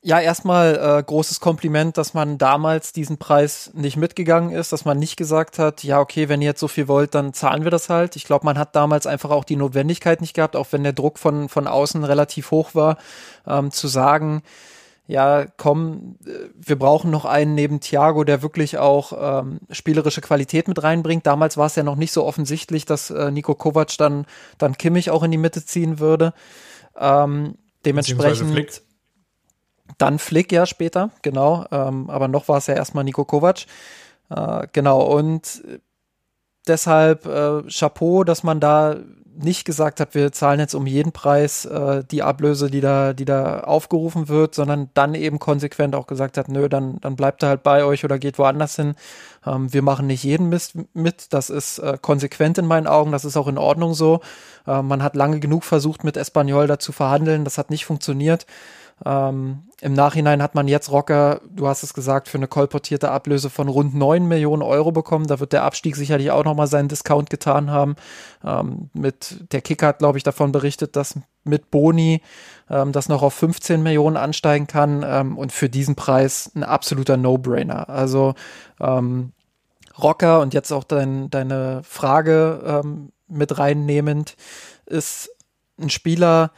Ja, 0.08 0.20
erstmal 0.20 1.00
äh, 1.00 1.04
großes 1.04 1.40
Kompliment, 1.40 1.98
dass 1.98 2.14
man 2.14 2.38
damals 2.38 2.94
diesen 2.94 3.18
Preis 3.18 3.72
nicht 3.74 3.98
mitgegangen 3.98 4.52
ist, 4.52 4.72
dass 4.72 4.86
man 4.86 5.00
nicht 5.00 5.18
gesagt 5.18 5.58
hat, 5.58 5.84
ja, 5.84 6.00
okay, 6.00 6.30
wenn 6.30 6.44
ihr 6.44 6.50
jetzt 6.50 6.60
so 6.60 6.68
viel 6.68 6.88
wollt, 6.88 7.16
dann 7.16 7.34
zahlen 7.34 7.64
wir 7.64 7.72
das 7.72 7.90
halt. 7.90 8.16
Ich 8.16 8.26
glaube, 8.26 8.46
man 8.46 8.60
hat 8.60 8.76
damals 8.76 9.08
einfach 9.08 9.32
auch 9.32 9.44
die 9.44 9.56
Notwendigkeit 9.56 10.22
nicht 10.22 10.36
gehabt, 10.36 10.56
auch 10.56 10.68
wenn 10.70 10.84
der 10.84 10.94
Druck 10.94 11.18
von, 11.18 11.50
von 11.50 11.68
außen 11.68 12.04
relativ 12.04 12.52
hoch 12.52 12.76
war, 12.76 13.00
ähm, 13.48 13.72
zu 13.72 13.88
sagen, 13.88 14.44
ja, 15.08 15.46
komm, 15.58 16.18
wir 16.56 16.80
brauchen 16.80 17.12
noch 17.12 17.26
einen 17.26 17.54
neben 17.54 17.80
Thiago, 17.80 18.24
der 18.24 18.42
wirklich 18.42 18.80
auch 18.80 19.42
ähm, 19.42 19.60
spielerische 19.70 20.22
Qualität 20.22 20.68
mit 20.68 20.82
reinbringt. 20.82 21.28
Damals 21.28 21.58
war 21.58 21.68
es 21.68 21.76
ja 21.76 21.84
noch 21.84 21.96
nicht 21.96 22.12
so 22.12 22.26
offensichtlich, 22.26 22.86
dass 22.86 23.12
äh, 23.12 23.30
Nico 23.30 23.54
Kovac 23.54 23.98
dann, 23.98 24.26
dann 24.58 24.78
Kimmich 24.78 25.12
auch 25.12 25.22
in 25.22 25.32
die 25.32 25.38
Mitte 25.38 25.64
ziehen 25.64 26.00
würde. 26.00 26.34
Ähm, 26.98 27.56
dementsprechend 27.86 28.52
Flick. 28.52 28.82
dann 30.00 30.18
Flick 30.18 30.52
ja 30.52 30.66
später, 30.66 31.12
genau. 31.22 31.66
Ähm, 31.72 32.10
aber 32.10 32.28
noch 32.28 32.48
war 32.48 32.58
es 32.58 32.66
ja 32.68 32.74
erstmal 32.74 33.04
Nico 33.04 33.26
Kovac. 33.26 33.66
Äh, 34.32 34.68
genau, 34.74 35.02
und 35.02 35.62
deshalb 36.68 37.28
äh, 37.28 37.62
Chapeau, 37.70 38.24
dass 38.24 38.42
man 38.42 38.60
da 38.60 38.96
nicht 39.38 39.66
gesagt 39.66 40.00
hat, 40.00 40.16
wir 40.16 40.32
zahlen 40.32 40.60
jetzt 40.60 40.74
um 40.74 40.88
jeden 40.88 41.12
Preis 41.12 41.66
äh, 41.66 42.04
die 42.10 42.24
Ablöse, 42.24 42.70
die 42.70 42.82
da, 42.82 43.14
die 43.14 43.26
da 43.26 43.62
aufgerufen 43.62 44.28
wird, 44.28 44.56
sondern 44.56 44.90
dann 44.94 45.16
eben 45.16 45.40
konsequent 45.40 45.96
auch 45.96 46.08
gesagt 46.08 46.38
hat, 46.38 46.50
nö, 46.50 46.70
dann, 46.70 46.98
dann 47.02 47.16
bleibt 47.16 47.44
er 47.44 47.50
halt 47.50 47.64
bei 47.64 47.84
euch 47.84 48.04
oder 48.04 48.20
geht 48.20 48.38
woanders 48.40 48.76
hin. 48.76 48.96
Ähm, 49.46 49.72
wir 49.74 49.82
machen 49.82 50.08
nicht 50.08 50.24
jeden 50.24 50.50
Mist 50.50 50.76
mit. 50.94 51.34
Das 51.34 51.50
ist 51.50 51.80
äh, 51.80 51.98
konsequent 52.02 52.58
in 52.58 52.66
meinen 52.66 52.88
Augen. 52.88 53.12
Das 53.12 53.26
ist 53.26 53.38
auch 53.38 53.48
in 53.48 53.58
Ordnung 53.58 53.94
so. 53.94 54.22
Äh, 54.68 54.82
man 54.82 55.04
hat 55.04 55.16
lange 55.16 55.40
genug 55.40 55.64
versucht, 55.64 56.04
mit 56.04 56.18
Espanyol 56.18 56.68
da 56.68 56.80
zu 56.80 56.92
verhandeln. 56.92 57.44
Das 57.44 57.58
hat 57.58 57.70
nicht 57.70 57.86
funktioniert. 57.86 58.46
Ähm, 59.04 59.64
Im 59.82 59.94
Nachhinein 59.94 60.42
hat 60.42 60.56
man 60.56 60.70
jetzt 60.70 60.90
Rocker, 60.90 61.42
du 61.50 61.68
hast 61.68 61.84
es 61.84 61.94
gesagt, 61.94 62.30
für 62.30 62.38
eine 62.38 62.48
kolportierte 62.48 63.12
Ablöse 63.12 63.50
von 63.50 63.68
rund 63.68 63.94
9 63.94 64.26
Millionen 64.26 64.62
Euro 64.62 64.92
bekommen. 64.94 65.28
Da 65.28 65.40
wird 65.40 65.52
der 65.52 65.64
Abstieg 65.64 65.98
sicherlich 65.98 66.32
auch 66.32 66.46
nochmal 66.46 66.68
seinen 66.68 66.88
Discount 66.88 67.30
getan 67.30 67.70
haben. 67.70 67.96
Ähm, 68.44 68.90
mit, 68.94 69.52
der 69.52 69.62
Kicker 69.62 69.88
hat, 69.88 70.00
glaube 70.00 70.18
ich, 70.18 70.24
davon 70.24 70.54
berichtet, 70.54 70.96
dass 70.96 71.20
mit 71.44 71.72
Boni 71.72 72.22
ähm, 72.70 72.94
das 72.94 73.10
noch 73.10 73.22
auf 73.22 73.34
15 73.34 73.84
Millionen 73.84 74.16
ansteigen 74.16 74.68
kann. 74.68 75.04
Ähm, 75.06 75.38
und 75.38 75.52
für 75.52 75.68
diesen 75.68 75.96
Preis 75.96 76.52
ein 76.56 76.64
absoluter 76.64 77.18
No-Brainer. 77.18 77.90
Also 77.90 78.34
ähm, 78.80 79.34
Rocker 80.02 80.40
und 80.42 80.54
jetzt 80.54 80.72
auch 80.72 80.86
dein, 80.86 81.30
deine 81.30 81.82
Frage 81.84 82.62
ähm, 82.66 83.12
mit 83.28 83.58
reinnehmend 83.58 84.36
ist 84.86 85.30
ein 85.80 85.90
Spieler, 85.90 86.52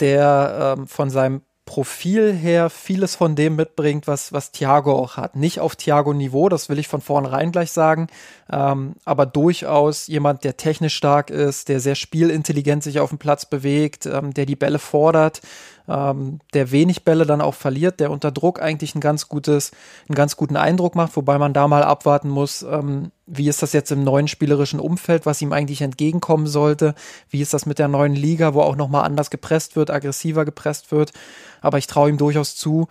der 0.00 0.76
ähm, 0.78 0.86
von 0.86 1.10
seinem 1.10 1.42
Profil 1.68 2.32
her 2.32 2.70
vieles 2.70 3.14
von 3.14 3.36
dem 3.36 3.54
mitbringt, 3.54 4.06
was, 4.06 4.32
was 4.32 4.52
Thiago 4.52 4.92
auch 4.92 5.18
hat. 5.18 5.36
Nicht 5.36 5.60
auf 5.60 5.76
Thiago-Niveau, 5.76 6.48
das 6.48 6.70
will 6.70 6.78
ich 6.78 6.88
von 6.88 7.02
vornherein 7.02 7.52
gleich 7.52 7.72
sagen, 7.72 8.06
ähm, 8.50 8.94
aber 9.04 9.26
durchaus 9.26 10.06
jemand, 10.06 10.44
der 10.44 10.56
technisch 10.56 10.94
stark 10.94 11.28
ist, 11.28 11.68
der 11.68 11.80
sehr 11.80 11.94
spielintelligent 11.94 12.82
sich 12.82 13.00
auf 13.00 13.10
dem 13.10 13.18
Platz 13.18 13.44
bewegt, 13.44 14.06
ähm, 14.06 14.32
der 14.32 14.46
die 14.46 14.56
Bälle 14.56 14.78
fordert, 14.78 15.42
ähm, 15.88 16.40
der 16.52 16.70
wenig 16.70 17.04
Bälle 17.04 17.24
dann 17.24 17.40
auch 17.40 17.54
verliert, 17.54 18.00
der 18.00 18.10
unter 18.10 18.30
Druck 18.30 18.60
eigentlich 18.60 18.94
ein 18.94 19.00
ganz 19.00 19.28
gutes, 19.28 19.72
einen 20.08 20.14
ganz 20.14 20.36
guten 20.36 20.56
Eindruck 20.56 20.94
macht, 20.94 21.16
wobei 21.16 21.38
man 21.38 21.54
da 21.54 21.66
mal 21.66 21.82
abwarten 21.82 22.28
muss, 22.28 22.62
ähm, 22.62 23.10
wie 23.26 23.48
ist 23.48 23.62
das 23.62 23.72
jetzt 23.72 23.90
im 23.90 24.04
neuen 24.04 24.28
spielerischen 24.28 24.80
Umfeld, 24.80 25.26
was 25.26 25.40
ihm 25.40 25.52
eigentlich 25.52 25.82
entgegenkommen 25.82 26.46
sollte, 26.46 26.94
wie 27.30 27.40
ist 27.40 27.54
das 27.54 27.66
mit 27.66 27.78
der 27.78 27.88
neuen 27.88 28.14
Liga, 28.14 28.54
wo 28.54 28.60
auch 28.60 28.76
nochmal 28.76 29.04
anders 29.04 29.30
gepresst 29.30 29.76
wird, 29.76 29.90
aggressiver 29.90 30.44
gepresst 30.44 30.92
wird, 30.92 31.12
aber 31.60 31.78
ich 31.78 31.86
traue 31.86 32.10
ihm 32.10 32.18
durchaus 32.18 32.54
zu, 32.54 32.88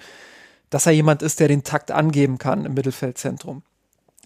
dass 0.70 0.86
er 0.86 0.92
jemand 0.92 1.22
ist, 1.22 1.40
der 1.40 1.48
den 1.48 1.64
Takt 1.64 1.92
angeben 1.92 2.38
kann 2.38 2.66
im 2.66 2.74
Mittelfeldzentrum. 2.74 3.64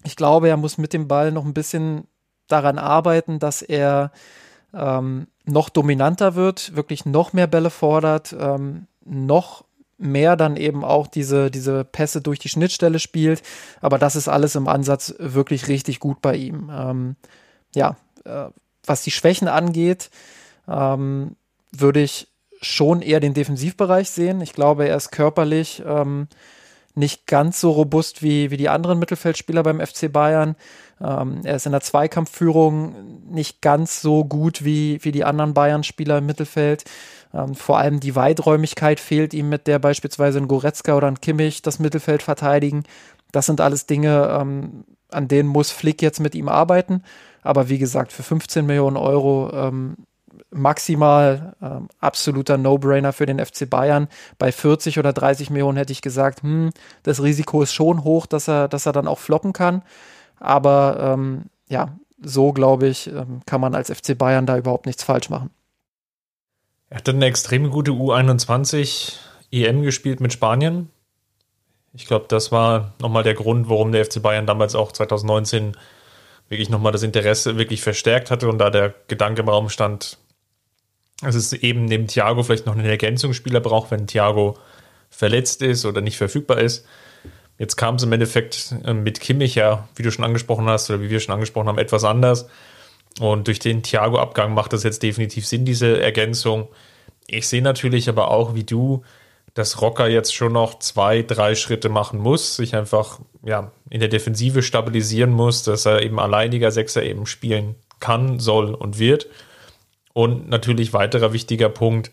Ich 0.04 0.16
glaube, 0.16 0.48
er 0.48 0.56
muss 0.56 0.78
mit 0.78 0.92
dem 0.92 1.06
Ball 1.06 1.30
noch 1.30 1.44
ein 1.44 1.54
bisschen 1.54 2.08
daran 2.48 2.78
arbeiten, 2.78 3.38
dass 3.38 3.62
er 3.62 4.10
ähm, 4.74 5.26
noch 5.44 5.68
dominanter 5.68 6.34
wird, 6.34 6.76
wirklich 6.76 7.04
noch 7.04 7.32
mehr 7.32 7.46
Bälle 7.46 7.70
fordert, 7.70 8.34
ähm, 8.38 8.86
noch 9.04 9.64
mehr 9.98 10.36
dann 10.36 10.56
eben 10.56 10.84
auch 10.84 11.06
diese, 11.06 11.50
diese 11.50 11.84
Pässe 11.84 12.20
durch 12.20 12.38
die 12.38 12.48
Schnittstelle 12.48 12.98
spielt. 12.98 13.42
Aber 13.80 13.98
das 13.98 14.16
ist 14.16 14.28
alles 14.28 14.56
im 14.56 14.68
Ansatz 14.68 15.14
wirklich 15.18 15.68
richtig 15.68 16.00
gut 16.00 16.20
bei 16.20 16.36
ihm. 16.36 16.70
Ähm, 16.74 17.16
ja, 17.74 17.96
äh, 18.24 18.46
was 18.84 19.02
die 19.02 19.10
Schwächen 19.10 19.48
angeht, 19.48 20.10
ähm, 20.68 21.36
würde 21.70 22.00
ich 22.00 22.28
schon 22.60 23.02
eher 23.02 23.20
den 23.20 23.34
Defensivbereich 23.34 24.10
sehen. 24.10 24.40
Ich 24.40 24.52
glaube, 24.52 24.88
er 24.88 24.96
ist 24.96 25.10
körperlich 25.10 25.82
ähm, 25.86 26.28
nicht 26.94 27.26
ganz 27.26 27.60
so 27.60 27.70
robust 27.70 28.22
wie, 28.22 28.50
wie 28.50 28.56
die 28.56 28.68
anderen 28.68 28.98
Mittelfeldspieler 28.98 29.62
beim 29.62 29.80
FC 29.80 30.12
Bayern. 30.12 30.56
Ähm, 31.00 31.40
er 31.44 31.56
ist 31.56 31.66
in 31.66 31.72
der 31.72 31.80
Zweikampfführung 31.80 33.30
nicht 33.30 33.62
ganz 33.62 34.00
so 34.00 34.24
gut 34.24 34.64
wie, 34.64 34.98
wie 35.02 35.12
die 35.12 35.24
anderen 35.24 35.54
Bayern-Spieler 35.54 36.18
im 36.18 36.26
Mittelfeld. 36.26 36.84
Ähm, 37.34 37.54
vor 37.54 37.78
allem 37.78 38.00
die 38.00 38.14
Weiträumigkeit 38.14 39.00
fehlt 39.00 39.34
ihm, 39.34 39.48
mit 39.48 39.66
der 39.66 39.78
beispielsweise 39.78 40.38
ein 40.38 40.48
Goretzka 40.48 40.96
oder 40.96 41.06
ein 41.06 41.20
Kimmich 41.20 41.62
das 41.62 41.78
Mittelfeld 41.78 42.22
verteidigen. 42.22 42.84
Das 43.32 43.46
sind 43.46 43.60
alles 43.60 43.86
Dinge, 43.86 44.28
ähm, 44.38 44.84
an 45.10 45.28
denen 45.28 45.48
muss 45.48 45.70
Flick 45.70 46.02
jetzt 46.02 46.20
mit 46.20 46.34
ihm 46.34 46.48
arbeiten. 46.48 47.02
Aber 47.42 47.68
wie 47.68 47.78
gesagt, 47.78 48.12
für 48.12 48.22
15 48.22 48.66
Millionen 48.66 48.96
Euro 48.96 49.50
ähm, 49.52 49.96
maximal 50.52 51.54
ähm, 51.62 51.88
absoluter 52.00 52.58
No-Brainer 52.58 53.12
für 53.12 53.26
den 53.26 53.44
FC 53.44 53.68
Bayern. 53.68 54.08
Bei 54.38 54.52
40 54.52 54.98
oder 54.98 55.12
30 55.12 55.50
Millionen 55.50 55.78
hätte 55.78 55.92
ich 55.92 56.02
gesagt, 56.02 56.42
hm, 56.42 56.70
das 57.02 57.22
Risiko 57.22 57.62
ist 57.62 57.72
schon 57.72 58.04
hoch, 58.04 58.26
dass 58.26 58.48
er, 58.48 58.68
dass 58.68 58.86
er 58.86 58.92
dann 58.92 59.08
auch 59.08 59.18
floppen 59.18 59.52
kann. 59.52 59.82
Aber 60.38 60.98
ähm, 61.00 61.44
ja, 61.68 61.96
so 62.20 62.52
glaube 62.52 62.88
ich, 62.88 63.08
ähm, 63.08 63.40
kann 63.46 63.60
man 63.60 63.74
als 63.74 63.90
FC 63.90 64.16
Bayern 64.16 64.46
da 64.46 64.56
überhaupt 64.56 64.86
nichts 64.86 65.02
falsch 65.02 65.30
machen. 65.30 65.50
Er 66.90 66.98
hat 66.98 67.08
dann 67.08 67.16
eine 67.16 67.26
extrem 67.26 67.70
gute 67.70 67.92
U21 67.92 69.14
EM 69.50 69.82
gespielt 69.82 70.20
mit 70.20 70.32
Spanien. 70.32 70.90
Ich 71.94 72.06
glaube, 72.06 72.26
das 72.28 72.52
war 72.52 72.94
nochmal 73.00 73.22
der 73.22 73.34
Grund, 73.34 73.68
warum 73.68 73.92
der 73.92 74.04
FC 74.04 74.22
Bayern 74.22 74.46
damals 74.46 74.74
auch 74.74 74.92
2019 74.92 75.76
wirklich 76.48 76.68
nochmal 76.68 76.92
das 76.92 77.02
Interesse 77.02 77.56
wirklich 77.56 77.82
verstärkt 77.82 78.30
hatte 78.30 78.48
und 78.48 78.58
da 78.58 78.70
der 78.70 78.94
Gedanke 79.08 79.42
im 79.42 79.48
Raum 79.48 79.68
stand, 79.68 80.18
dass 81.22 81.34
es 81.34 81.52
eben 81.52 81.84
neben 81.84 82.06
Thiago 82.06 82.42
vielleicht 82.42 82.66
noch 82.66 82.74
einen 82.74 82.84
Ergänzungsspieler 82.84 83.60
braucht, 83.60 83.90
wenn 83.90 84.06
Thiago 84.06 84.58
verletzt 85.10 85.62
ist 85.62 85.84
oder 85.84 86.00
nicht 86.00 86.16
verfügbar 86.16 86.58
ist. 86.58 86.84
Jetzt 87.58 87.76
kam 87.76 87.94
es 87.94 88.02
im 88.02 88.12
Endeffekt 88.12 88.74
äh, 88.84 88.92
mit 88.92 89.20
Kimmich 89.20 89.54
ja, 89.54 89.88
wie 89.94 90.02
du 90.02 90.10
schon 90.10 90.24
angesprochen 90.24 90.66
hast 90.66 90.90
oder 90.90 91.00
wie 91.00 91.10
wir 91.10 91.20
schon 91.20 91.34
angesprochen 91.34 91.68
haben, 91.68 91.78
etwas 91.78 92.04
anders. 92.04 92.48
Und 93.20 93.46
durch 93.46 93.58
den 93.58 93.82
Thiago-Abgang 93.82 94.54
macht 94.54 94.72
das 94.72 94.82
jetzt 94.82 95.02
definitiv 95.02 95.46
Sinn, 95.46 95.64
diese 95.64 96.00
Ergänzung. 96.00 96.68
Ich 97.26 97.46
sehe 97.46 97.62
natürlich 97.62 98.08
aber 98.08 98.30
auch, 98.30 98.54
wie 98.54 98.64
du, 98.64 99.04
dass 99.54 99.82
Rocker 99.82 100.08
jetzt 100.08 100.34
schon 100.34 100.54
noch 100.54 100.78
zwei, 100.78 101.22
drei 101.22 101.54
Schritte 101.54 101.90
machen 101.90 102.18
muss, 102.18 102.56
sich 102.56 102.74
einfach 102.74 103.20
ja, 103.44 103.70
in 103.90 104.00
der 104.00 104.08
Defensive 104.08 104.62
stabilisieren 104.62 105.30
muss, 105.30 105.62
dass 105.62 105.84
er 105.84 106.02
eben 106.02 106.18
alleiniger 106.18 106.70
Sechser 106.70 107.02
eben 107.02 107.26
spielen 107.26 107.74
kann, 108.00 108.40
soll 108.40 108.74
und 108.74 108.98
wird. 108.98 109.26
Und 110.12 110.48
natürlich 110.48 110.92
weiterer 110.92 111.32
wichtiger 111.32 111.68
Punkt, 111.68 112.10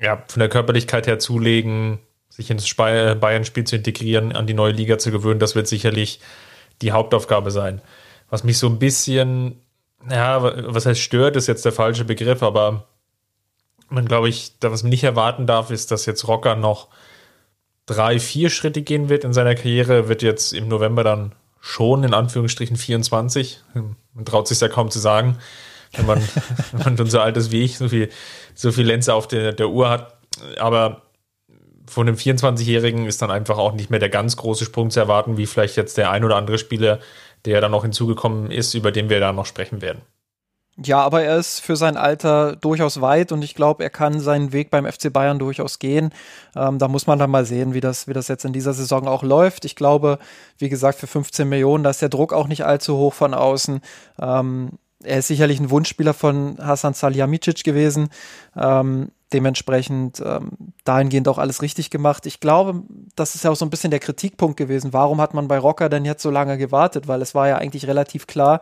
ja, 0.00 0.24
von 0.26 0.40
der 0.40 0.48
Körperlichkeit 0.48 1.06
her 1.06 1.18
zulegen, 1.18 2.00
sich 2.28 2.50
ins 2.50 2.74
Bayern-Spiel 2.74 3.64
zu 3.64 3.76
integrieren, 3.76 4.32
an 4.32 4.46
die 4.46 4.54
neue 4.54 4.72
Liga 4.72 4.98
zu 4.98 5.10
gewöhnen, 5.10 5.38
das 5.38 5.54
wird 5.54 5.68
sicherlich 5.68 6.20
die 6.80 6.92
Hauptaufgabe 6.92 7.50
sein. 7.50 7.80
Was 8.30 8.42
mich 8.42 8.58
so 8.58 8.66
ein 8.68 8.78
bisschen, 8.78 9.60
ja, 10.10 10.42
was 10.42 10.86
heißt 10.86 11.00
stört, 11.00 11.36
ist 11.36 11.46
jetzt 11.46 11.64
der 11.64 11.72
falsche 11.72 12.04
Begriff, 12.04 12.42
aber 12.42 12.86
man 13.90 14.06
glaube 14.06 14.28
ich, 14.28 14.54
was 14.60 14.82
man 14.82 14.90
nicht 14.90 15.04
erwarten 15.04 15.46
darf, 15.46 15.70
ist, 15.70 15.90
dass 15.90 16.06
jetzt 16.06 16.26
Rocker 16.26 16.56
noch 16.56 16.88
drei, 17.86 18.18
vier 18.18 18.48
Schritte 18.48 18.82
gehen 18.82 19.08
wird 19.08 19.24
in 19.24 19.32
seiner 19.32 19.54
Karriere, 19.54 20.08
wird 20.08 20.22
jetzt 20.22 20.52
im 20.52 20.68
November 20.68 21.04
dann 21.04 21.32
schon 21.60 22.02
in 22.02 22.14
Anführungsstrichen 22.14 22.76
24. 22.76 23.60
Man 23.74 24.24
traut 24.24 24.48
sich 24.48 24.60
ja 24.60 24.68
kaum 24.68 24.90
zu 24.90 24.98
sagen, 24.98 25.38
wenn 25.94 26.06
man, 26.06 26.22
wenn 26.72 26.82
man 26.84 26.96
schon 26.96 27.10
so 27.10 27.20
alt 27.20 27.36
ist 27.36 27.50
wie 27.50 27.62
ich, 27.62 27.78
so 27.78 27.88
viel, 27.88 28.08
so 28.54 28.72
viel 28.72 28.86
Lenze 28.86 29.14
auf 29.14 29.28
der, 29.28 29.52
der 29.52 29.68
Uhr 29.68 29.88
hat. 29.88 30.16
Aber 30.58 31.02
von 31.86 32.06
dem 32.06 32.16
24-Jährigen 32.16 33.06
ist 33.06 33.22
dann 33.22 33.30
einfach 33.30 33.58
auch 33.58 33.72
nicht 33.72 33.90
mehr 33.90 34.00
der 34.00 34.08
ganz 34.08 34.36
große 34.36 34.64
Sprung 34.64 34.90
zu 34.90 35.00
erwarten, 35.00 35.36
wie 35.36 35.46
vielleicht 35.46 35.76
jetzt 35.76 35.98
der 35.98 36.10
ein 36.10 36.24
oder 36.24 36.36
andere 36.36 36.58
Spieler, 36.58 37.00
der 37.44 37.60
dann 37.60 37.72
noch 37.72 37.82
hinzugekommen 37.82 38.50
ist, 38.50 38.74
über 38.74 38.92
den 38.92 39.10
wir 39.10 39.20
da 39.20 39.32
noch 39.32 39.46
sprechen 39.46 39.82
werden. 39.82 40.02
Ja, 40.78 41.00
aber 41.00 41.22
er 41.22 41.36
ist 41.36 41.60
für 41.60 41.76
sein 41.76 41.98
Alter 41.98 42.56
durchaus 42.56 43.02
weit 43.02 43.30
und 43.30 43.42
ich 43.42 43.54
glaube, 43.54 43.84
er 43.84 43.90
kann 43.90 44.20
seinen 44.20 44.52
Weg 44.52 44.70
beim 44.70 44.90
FC 44.90 45.12
Bayern 45.12 45.38
durchaus 45.38 45.78
gehen. 45.78 46.14
Ähm, 46.56 46.78
da 46.78 46.88
muss 46.88 47.06
man 47.06 47.18
dann 47.18 47.30
mal 47.30 47.44
sehen, 47.44 47.74
wie 47.74 47.80
das, 47.80 48.08
wie 48.08 48.14
das 48.14 48.28
jetzt 48.28 48.46
in 48.46 48.54
dieser 48.54 48.72
Saison 48.72 49.06
auch 49.06 49.22
läuft. 49.22 49.66
Ich 49.66 49.76
glaube, 49.76 50.18
wie 50.56 50.70
gesagt, 50.70 50.98
für 50.98 51.06
15 51.06 51.46
Millionen, 51.46 51.84
da 51.84 51.90
ist 51.90 52.00
der 52.00 52.08
Druck 52.08 52.32
auch 52.32 52.48
nicht 52.48 52.64
allzu 52.64 52.96
hoch 52.96 53.12
von 53.12 53.34
außen. 53.34 53.82
Ähm, 54.18 54.70
er 55.04 55.18
ist 55.18 55.28
sicherlich 55.28 55.60
ein 55.60 55.70
Wunschspieler 55.70 56.14
von 56.14 56.56
Hasan 56.58 56.94
Salihamidzic 56.94 57.64
gewesen. 57.64 58.08
Ähm, 58.56 59.10
dementsprechend 59.32 60.22
ähm, 60.24 60.50
dahingehend 60.84 61.26
auch 61.28 61.38
alles 61.38 61.62
richtig 61.62 61.90
gemacht. 61.90 62.26
Ich 62.26 62.40
glaube, 62.40 62.82
das 63.16 63.34
ist 63.34 63.44
ja 63.44 63.50
auch 63.50 63.56
so 63.56 63.64
ein 63.64 63.70
bisschen 63.70 63.90
der 63.90 64.00
Kritikpunkt 64.00 64.56
gewesen. 64.56 64.92
Warum 64.92 65.20
hat 65.20 65.34
man 65.34 65.48
bei 65.48 65.58
Rocker 65.58 65.88
denn 65.88 66.04
jetzt 66.04 66.22
so 66.22 66.30
lange 66.30 66.58
gewartet? 66.58 67.08
Weil 67.08 67.22
es 67.22 67.34
war 67.34 67.48
ja 67.48 67.56
eigentlich 67.56 67.86
relativ 67.86 68.26
klar, 68.26 68.60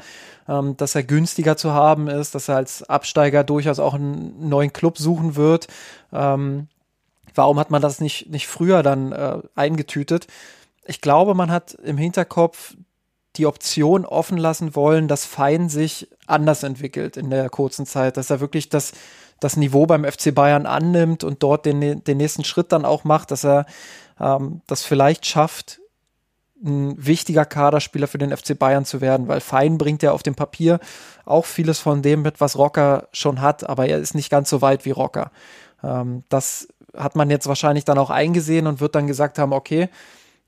ähm, 0.49 0.76
dass 0.76 0.95
er 0.95 1.03
günstiger 1.03 1.57
zu 1.57 1.72
haben 1.72 2.09
ist, 2.09 2.34
dass 2.34 2.49
er 2.49 2.57
als 2.57 2.82
Absteiger 2.84 3.45
durchaus 3.45 3.78
auch 3.78 3.95
einen 3.95 4.49
neuen 4.49 4.72
Club 4.72 4.99
suchen 4.99 5.36
wird. 5.36 5.66
Ähm, 6.12 6.68
warum 7.34 7.59
hat 7.59 7.70
man 7.70 7.82
das 7.82 8.01
nicht, 8.01 8.30
nicht 8.30 8.47
früher 8.47 8.82
dann 8.82 9.12
äh, 9.12 9.38
eingetütet? 9.55 10.26
Ich 10.84 11.01
glaube, 11.01 11.34
man 11.34 11.51
hat 11.51 11.74
im 11.74 11.99
Hinterkopf 11.99 12.74
die 13.37 13.47
Option 13.47 14.05
offen 14.05 14.39
lassen 14.39 14.74
wollen, 14.74 15.09
dass 15.09 15.24
Fein 15.24 15.68
sich 15.68 16.09
anders 16.26 16.62
entwickelt 16.62 17.16
in 17.16 17.31
der 17.31 17.49
kurzen 17.49 17.87
Zeit, 17.87 18.16
dass 18.16 18.31
er 18.31 18.41
wirklich 18.41 18.68
das 18.68 18.93
das 19.41 19.57
Niveau 19.57 19.87
beim 19.87 20.05
FC 20.05 20.35
Bayern 20.35 20.66
annimmt 20.66 21.24
und 21.24 21.43
dort 21.43 21.64
den, 21.64 22.05
den 22.05 22.16
nächsten 22.18 22.45
Schritt 22.45 22.72
dann 22.72 22.85
auch 22.85 23.05
macht, 23.05 23.31
dass 23.31 23.45
er 23.45 23.66
ähm, 24.20 24.61
das 24.66 24.85
vielleicht 24.85 25.26
schafft, 25.26 25.81
ein 26.62 26.95
wichtiger 26.99 27.47
Kaderspieler 27.47 28.07
für 28.07 28.18
den 28.18 28.37
FC 28.37 28.59
Bayern 28.59 28.85
zu 28.85 29.01
werden, 29.01 29.28
weil 29.28 29.41
Fein 29.41 29.78
bringt 29.78 30.03
ja 30.03 30.12
auf 30.12 30.22
dem 30.22 30.35
Papier 30.35 30.78
auch 31.24 31.47
vieles 31.47 31.78
von 31.78 32.03
dem 32.03 32.20
mit, 32.20 32.39
was 32.43 32.59
Rocker 32.59 33.09
schon 33.12 33.41
hat, 33.41 33.66
aber 33.66 33.87
er 33.87 33.99
ist 33.99 34.14
nicht 34.14 34.28
ganz 34.28 34.51
so 34.51 34.61
weit 34.61 34.85
wie 34.85 34.91
Rocker. 34.91 35.31
Ähm, 35.83 36.22
das 36.28 36.68
hat 36.95 37.16
man 37.16 37.31
jetzt 37.31 37.47
wahrscheinlich 37.47 37.87
dann 37.87 37.97
auch 37.97 38.11
eingesehen 38.11 38.66
und 38.66 38.81
wird 38.81 38.95
dann 38.95 39.07
gesagt 39.07 39.39
haben, 39.39 39.55
okay, 39.55 39.89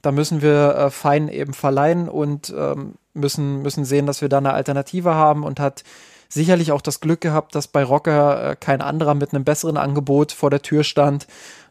da 0.03 0.13
müssen 0.13 0.43
wir 0.43 0.75
äh, 0.75 0.91
Fein 0.91 1.29
eben 1.29 1.55
verleihen 1.55 2.09
und 2.09 2.53
ähm, 2.57 2.95
müssen, 3.15 3.63
müssen 3.63 3.85
sehen, 3.85 4.07
dass 4.07 4.21
wir 4.21 4.29
da 4.29 4.39
eine 4.39 4.53
Alternative 4.53 5.15
haben 5.15 5.45
und 5.45 5.61
hat 5.61 5.85
sicherlich 6.29 6.73
auch 6.73 6.81
das 6.81 7.01
Glück 7.01 7.21
gehabt, 7.21 7.55
dass 7.55 7.69
bei 7.69 7.85
Rocker 7.85 8.51
äh, 8.51 8.57
kein 8.57 8.81
anderer 8.81 9.15
mit 9.15 9.35
einem 9.35 9.45
besseren 9.45 9.77
Angebot 9.77 10.33
vor 10.33 10.51
der 10.51 10.63
Tür 10.63 10.83
stand 10.83 11.27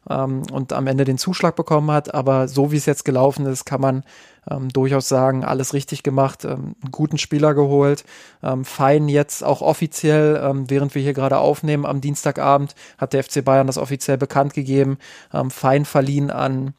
ähm, 0.10 0.44
und 0.52 0.72
am 0.72 0.88
Ende 0.88 1.04
den 1.04 1.18
Zuschlag 1.18 1.56
bekommen 1.56 1.92
hat. 1.92 2.14
Aber 2.14 2.48
so 2.48 2.72
wie 2.72 2.78
es 2.78 2.86
jetzt 2.86 3.04
gelaufen 3.04 3.46
ist, 3.48 3.66
kann 3.66 3.82
man 3.82 4.04
ähm, 4.50 4.70
durchaus 4.70 5.10
sagen, 5.10 5.44
alles 5.44 5.74
richtig 5.74 6.04
gemacht, 6.04 6.46
ähm, 6.46 6.76
einen 6.82 6.92
guten 6.92 7.18
Spieler 7.18 7.54
geholt. 7.54 8.04
Ähm, 8.44 8.64
fein 8.64 9.10
jetzt 9.10 9.44
auch 9.44 9.62
offiziell, 9.62 10.40
ähm, 10.44 10.70
während 10.70 10.94
wir 10.94 11.02
hier 11.02 11.14
gerade 11.14 11.38
aufnehmen 11.40 11.86
am 11.86 12.00
Dienstagabend, 12.00 12.76
hat 12.98 13.14
der 13.14 13.24
FC 13.24 13.44
Bayern 13.44 13.68
das 13.68 13.78
offiziell 13.80 14.18
bekannt 14.18 14.54
gegeben. 14.54 15.00
Ähm, 15.34 15.50
fein 15.50 15.86
verliehen 15.86 16.30
an 16.30 16.74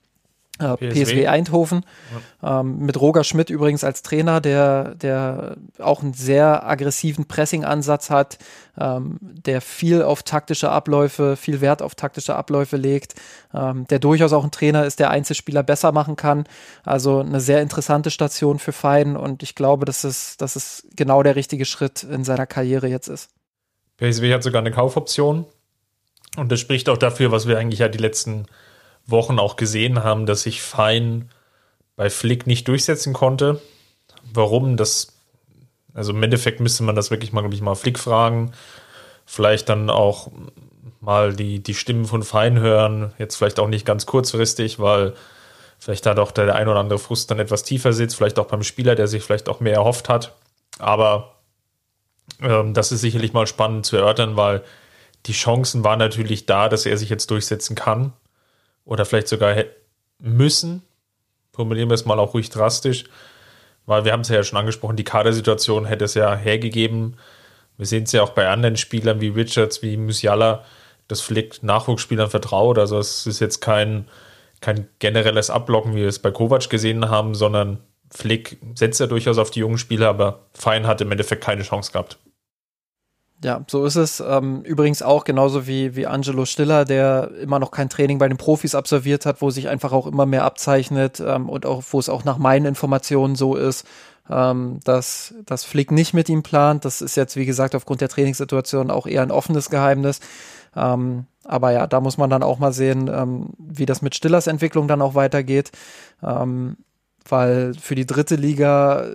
äh, 0.59 0.77
PSW. 0.77 1.05
PSW 1.05 1.27
Eindhoven. 1.29 1.85
Ja. 2.43 2.61
Ähm, 2.61 2.79
mit 2.81 3.01
Roger 3.01 3.25
Schmidt 3.25 3.51
übrigens 3.51 3.85
als 3.85 4.03
Trainer, 4.03 4.41
der, 4.41 4.95
der 4.95 5.57
auch 5.79 6.03
einen 6.03 6.13
sehr 6.13 6.67
aggressiven 6.67 7.27
Pressing-Ansatz 7.27 8.11
hat, 8.11 8.39
ähm, 8.79 9.19
der 9.21 9.61
viel 9.61 10.03
auf 10.03 10.23
taktische 10.23 10.71
Abläufe, 10.71 11.37
viel 11.37 11.61
Wert 11.61 11.81
auf 11.81 11.95
taktische 11.95 12.37
Abläufe 12.37 12.77
legt, 12.77 13.15
ähm, 13.55 13.87
der 13.89 13.99
durchaus 13.99 14.33
auch 14.33 14.45
ein 14.45 14.51
Trainer 14.51 14.85
ist, 14.85 14.99
der 14.99 15.11
Einzelspieler 15.11 15.63
besser 15.63 15.93
machen 15.93 16.17
kann. 16.17 16.45
Also 16.85 17.21
eine 17.21 17.41
sehr 17.41 17.63
interessante 17.63 18.11
Station 18.11 18.59
für 18.59 18.73
Fein 18.73 19.17
und 19.17 19.43
ich 19.43 19.55
glaube, 19.55 19.87
dass 19.87 20.05
es, 20.05 20.37
dass 20.37 20.57
es 20.57 20.87
genau 20.95 21.23
der 21.23 21.37
richtige 21.37 21.65
Schritt 21.65 22.03
in 22.03 22.25
seiner 22.25 22.47
Karriere 22.47 22.89
jetzt 22.89 23.09
ist. 23.09 23.31
PSW 23.97 24.35
hat 24.35 24.43
sogar 24.43 24.61
eine 24.61 24.71
Kaufoption 24.71 25.47
und 26.37 26.53
das 26.53 26.61
spricht 26.61 26.89
auch 26.89 26.99
dafür, 26.99 27.31
was 27.31 27.47
wir 27.47 27.59
eigentlich 27.59 27.81
ja 27.81 27.89
die 27.89 27.99
letzten 27.99 28.47
Wochen 29.07 29.39
auch 29.39 29.57
gesehen 29.57 30.05
haben, 30.05 30.27
dass 30.27 30.43
sich 30.43 30.63
Fein 30.63 31.31
bei 31.97 32.11
Flick 32.11 32.47
nicht 32.47 32.69
durchsetzen 32.69 33.13
konnte. 33.13 33.61
Warum? 34.33 34.77
Das, 34.77 35.19
also 35.95 36.13
im 36.13 36.23
Endeffekt 36.23 36.61
müsste 36.61 36.83
man 36.83 36.97
das 36.97 37.11
wirklich 37.11 37.33
mal, 37.33 37.41
glaube 37.41 37.55
ich, 37.55 37.61
mal 37.61 37.75
Flick 37.75 37.99
fragen. 37.99 38.53
Vielleicht 39.27 39.69
dann 39.69 39.91
auch 39.91 40.31
mal 41.01 41.35
die, 41.35 41.63
die 41.63 41.75
Stimmen 41.75 42.05
von 42.05 42.23
Fein 42.23 42.59
hören. 42.59 43.13
Jetzt 43.19 43.37
vielleicht 43.37 43.61
auch 43.61 43.69
nicht 43.69 43.85
ganz 43.85 44.07
kurzfristig, 44.07 44.79
weil 44.79 45.15
vielleicht 45.79 46.07
da 46.07 46.15
doch 46.15 46.31
der 46.31 46.55
ein 46.55 46.69
oder 46.69 46.81
andere 46.81 46.99
Frust 46.99 47.31
dann 47.31 47.41
etwas 47.41 47.65
tiefer 47.65 47.93
sitzt. 47.93 48.17
Vielleicht 48.17 48.39
auch 48.39 48.47
beim 48.47 48.63
Spieler, 48.63 48.95
der 48.95 49.09
sich 49.09 49.23
vielleicht 49.23 49.49
auch 49.49 49.61
mehr 49.61 49.75
erhofft 49.75 50.09
hat. 50.09 50.35
Aber 50.79 51.35
ähm, 52.41 52.73
das 52.73 52.93
ist 52.93 53.01
sicherlich 53.01 53.33
mal 53.33 53.47
spannend 53.47 53.85
zu 53.85 53.97
erörtern, 53.97 54.37
weil 54.37 54.63
die 55.27 55.33
Chancen 55.33 55.85
waren 55.85 55.99
natürlich 55.99 56.47
da, 56.47 56.69
dass 56.69 56.87
er 56.87 56.97
sich 56.97 57.11
jetzt 57.11 57.31
durchsetzen 57.31 57.75
kann 57.77 58.13
oder 58.85 59.05
vielleicht 59.05 59.29
sogar 59.29 59.57
müssen, 60.19 60.83
formulieren 61.53 61.91
wir 61.91 61.95
es 61.95 62.05
mal 62.05 62.19
auch 62.19 62.35
ruhig 62.35 62.51
drastisch, 62.51 63.05
weil 63.87 64.05
wir 64.05 64.13
haben 64.13 64.21
es 64.21 64.29
ja 64.29 64.43
schon 64.43 64.59
angesprochen, 64.59 64.97
die 64.97 65.05
Kadersituation 65.05 65.87
hätte 65.87 66.05
es 66.05 66.15
ja 66.15 66.35
hergegeben. 66.35 67.17
Wir 67.77 67.87
sehen 67.87 68.05
es 68.05 68.13
ja 68.13 68.23
auch 68.23 68.31
bei 68.31 68.49
anderen 68.49 68.77
Spielern 68.77 69.21
wie 69.21 69.29
Richards, 69.29 69.83
wie 69.83 69.97
Musiala, 69.97 70.65
dass 71.09 71.21
Flick 71.21 71.63
Nachwuchsspielern 71.63 72.31
vertraut. 72.31 72.79
Also 72.79 72.99
es 72.99 73.27
ist 73.27 73.41
jetzt 73.41 73.61
kein, 73.61 74.09
kein 74.61 74.89
generelles 74.99 75.51
Ablocken, 75.51 75.95
wie 75.95 76.03
wir 76.03 76.09
es 76.09 76.21
bei 76.21 76.31
Kovac 76.31 76.71
gesehen 76.71 77.11
haben, 77.11 77.35
sondern 77.35 77.79
Flick 78.11 78.59
setzt 78.75 79.01
ja 79.01 79.07
durchaus 79.07 79.39
auf 79.39 79.51
die 79.51 79.61
jungen 79.61 79.79
Spieler, 79.79 80.09
aber 80.09 80.47
Fein 80.53 80.87
hat 80.87 81.01
im 81.01 81.11
Endeffekt 81.11 81.43
keine 81.43 81.63
Chance 81.63 81.93
gehabt. 81.93 82.19
Ja, 83.45 83.65
so 83.67 83.85
ist 83.85 83.97
es. 83.97 84.21
Ähm, 84.21 84.63
übrigens 84.63 85.03
auch 85.03 85.25
genauso 85.25 85.67
wie, 85.67 85.97
wie 85.97 86.07
Angelo 86.07 86.45
Stiller, 86.45 86.85
der 86.85 87.33
immer 87.41 87.59
noch 87.59 87.73
kein 87.73 87.89
Training 87.89 88.19
bei 88.19 88.29
den 88.29 88.39
Profis 88.39 88.77
absolviert 88.77 89.27
hat, 89.27 89.43
wo 89.43 89.51
sich 89.51 89.69
einfach 89.69 89.93
auch 89.93 90.07
immer 90.07 90.27
mehr 90.27 90.45
abzeichnet 90.45 91.21
ähm, 91.21 91.49
und 91.49 91.67
auch, 91.67 91.83
wo 91.91 91.99
es 91.99 92.09
auch 92.09 92.25
nach 92.25 92.39
meinen 92.39 92.67
Informationen 92.67 93.35
so 93.35 93.57
ist, 93.57 93.85
ähm, 94.31 94.79
dass, 94.85 95.35
dass 95.45 95.65
Flick 95.65 95.91
nicht 95.91 96.15
mit 96.15 96.29
ihm 96.29 96.45
plant. 96.45 96.85
Das 96.85 97.03
ist 97.03 97.17
jetzt, 97.17 97.35
wie 97.35 97.47
gesagt, 97.47 97.75
aufgrund 97.75 98.01
der 98.01 98.09
Trainingssituation 98.09 98.93
auch 98.93 99.09
eher 99.09 99.23
ein 99.23 99.33
offenes 99.33 99.71
Geheimnis. 99.71 100.21
Ähm, 100.77 101.27
aber 101.45 101.73
ja, 101.73 101.89
da 101.89 102.01
muss 102.01 102.19
man 102.19 102.31
dann 102.31 102.45
auch 102.45 102.61
mal 102.61 102.73
sehen, 102.73 103.11
ähm, 103.13 103.51
wie 103.59 103.87
das 103.87 104.03
mit 104.03 104.15
Stillers 104.15 104.47
Entwicklung 104.47 104.87
dann 104.87 105.03
auch 105.03 105.17
weitergeht. 105.17 105.73
Ähm, 106.23 106.77
weil 107.29 107.75
für 107.75 107.97
die 107.97 108.07
dritte 108.07 108.37
Liga 108.37 109.07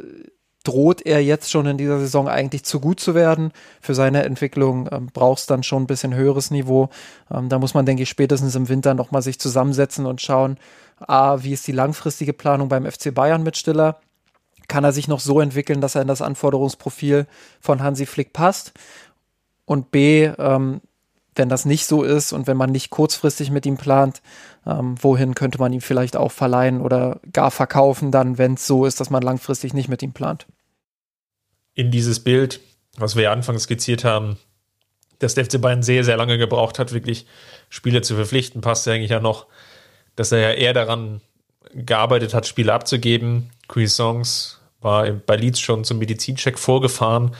droht 0.67 1.05
er 1.05 1.23
jetzt 1.23 1.49
schon 1.49 1.65
in 1.65 1.77
dieser 1.77 1.97
Saison 1.97 2.27
eigentlich 2.27 2.65
zu 2.65 2.81
gut 2.81 2.99
zu 2.99 3.15
werden. 3.15 3.53
Für 3.79 3.95
seine 3.95 4.23
Entwicklung 4.23 4.89
ähm, 4.91 5.07
braucht 5.13 5.39
es 5.39 5.45
dann 5.45 5.63
schon 5.63 5.83
ein 5.83 5.87
bisschen 5.87 6.13
höheres 6.13 6.51
Niveau. 6.51 6.89
Ähm, 7.31 7.47
da 7.47 7.57
muss 7.57 7.73
man, 7.73 7.85
denke 7.85 8.03
ich, 8.03 8.09
spätestens 8.09 8.53
im 8.55 8.67
Winter 8.67 8.93
nochmal 8.93 9.21
sich 9.21 9.39
zusammensetzen 9.39 10.05
und 10.05 10.21
schauen, 10.21 10.57
A, 10.99 11.41
wie 11.43 11.53
ist 11.53 11.67
die 11.67 11.71
langfristige 11.71 12.33
Planung 12.33 12.67
beim 12.67 12.85
FC 12.85 13.13
Bayern 13.13 13.43
mit 13.43 13.55
Stiller? 13.55 14.01
Kann 14.67 14.83
er 14.83 14.91
sich 14.91 15.07
noch 15.07 15.21
so 15.21 15.39
entwickeln, 15.39 15.79
dass 15.79 15.95
er 15.95 16.01
in 16.01 16.09
das 16.09 16.21
Anforderungsprofil 16.21 17.27
von 17.61 17.81
Hansi 17.81 18.05
Flick 18.05 18.33
passt? 18.33 18.73
Und 19.63 19.91
B, 19.91 20.25
ähm, 20.25 20.81
wenn 21.35 21.47
das 21.47 21.63
nicht 21.63 21.85
so 21.85 22.03
ist 22.03 22.33
und 22.33 22.45
wenn 22.45 22.57
man 22.57 22.71
nicht 22.71 22.89
kurzfristig 22.89 23.51
mit 23.51 23.65
ihm 23.65 23.77
plant, 23.77 24.21
ähm, 24.65 24.95
wohin 25.01 25.33
könnte 25.33 25.59
man 25.59 25.71
ihn 25.71 25.81
vielleicht 25.81 26.17
auch 26.17 26.33
verleihen 26.33 26.81
oder 26.81 27.21
gar 27.31 27.51
verkaufen, 27.51 28.11
dann, 28.11 28.37
wenn 28.37 28.55
es 28.55 28.67
so 28.67 28.85
ist, 28.85 28.99
dass 28.99 29.09
man 29.09 29.21
langfristig 29.21 29.73
nicht 29.73 29.87
mit 29.87 30.03
ihm 30.03 30.11
plant 30.11 30.45
in 31.77 31.91
dieses 31.91 32.19
Bild, 32.19 32.59
was 32.97 33.15
wir 33.15 33.25
ja 33.25 33.31
anfangs 33.31 33.63
skizziert 33.63 34.03
haben, 34.03 34.37
dass 35.19 35.35
der 35.35 35.45
FC 35.45 35.61
Bayern 35.61 35.83
sehr, 35.83 36.03
sehr 36.03 36.17
lange 36.17 36.39
gebraucht 36.39 36.79
hat, 36.79 36.91
wirklich 36.91 37.27
Spieler 37.69 38.01
zu 38.01 38.15
verpflichten, 38.15 38.61
passt 38.61 38.87
ja 38.87 38.93
eigentlich 38.93 39.11
ja 39.11 39.19
noch, 39.19 39.45
dass 40.15 40.31
er 40.31 40.39
ja 40.39 40.51
eher 40.51 40.73
daran 40.73 41.21
gearbeitet 41.73 42.33
hat, 42.33 42.47
Spiele 42.47 42.73
abzugeben. 42.73 43.51
Cuisance 43.67 44.57
war 44.81 45.07
bei 45.11 45.35
Leeds 45.35 45.59
schon 45.59 45.83
zum 45.83 45.99
Medizincheck 45.99 46.57
vorgefahren, 46.57 47.35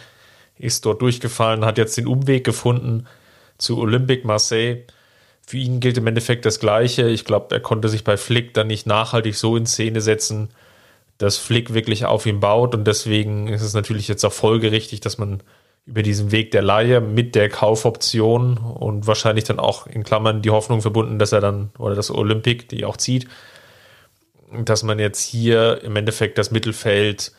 ist 0.60 0.86
dort 0.86 1.02
durchgefallen, 1.02 1.66
hat 1.66 1.80
jetzt 1.80 1.98
den 1.98 2.06
Umweg 2.06 2.44
gefunden 2.44 3.08
zu 3.58 3.80
Olympique 3.80 4.28
Marseille. 4.28 4.84
Für 5.48 5.58
ihn 5.58 5.80
gilt 5.80 5.98
im 5.98 6.06
Endeffekt 6.06 6.46
das 6.46 6.60
Gleiche. 6.60 7.10
Ich 7.10 7.26
glaube, 7.26 7.56
er 7.56 7.62
konnte 7.62 7.90
sich 7.90 8.04
bei 8.04 8.18
Flick 8.18 8.54
dann 8.54 8.68
nicht 8.68 8.86
nachhaltig 8.86 9.36
so 9.36 9.58
in 9.58 9.66
Szene 9.66 10.02
setzen, 10.02 10.50
dass 11.18 11.38
Flick 11.38 11.74
wirklich 11.74 12.06
auf 12.06 12.26
ihn 12.26 12.40
baut 12.40 12.76
und 12.76 12.86
deswegen 12.86 13.48
ist 13.48 13.62
es 13.62 13.74
natürlich 13.74 14.08
jetzt 14.08 14.24
auch 14.24 14.34
folgerichtig, 14.34 15.02
dass 15.02 15.18
man 15.18 15.42
über 15.86 16.04
diesen 16.04 16.32
Weg 16.32 16.52
der 16.52 16.62
Laie 16.62 17.00
mit 17.00 17.34
der 17.34 17.50
Kaufoption 17.50 18.58
und 18.58 19.08
wahrscheinlich 19.08 19.46
dann 19.46 19.58
auch 19.58 19.88
in 19.88 20.04
Klammern 20.04 20.42
die 20.42 20.50
Hoffnung 20.50 20.82
verbunden, 20.82 21.18
dass 21.18 21.32
er 21.32 21.40
dann 21.40 21.72
oder 21.80 21.96
das 21.96 22.12
Olympic, 22.12 22.68
die 22.68 22.84
auch 22.84 22.98
zieht, 22.98 23.28
dass 24.52 24.84
man 24.84 25.00
jetzt 25.00 25.22
hier 25.22 25.82
im 25.84 25.96
Endeffekt 25.96 26.38
das 26.38 26.52
Mittelfeld 26.52 27.32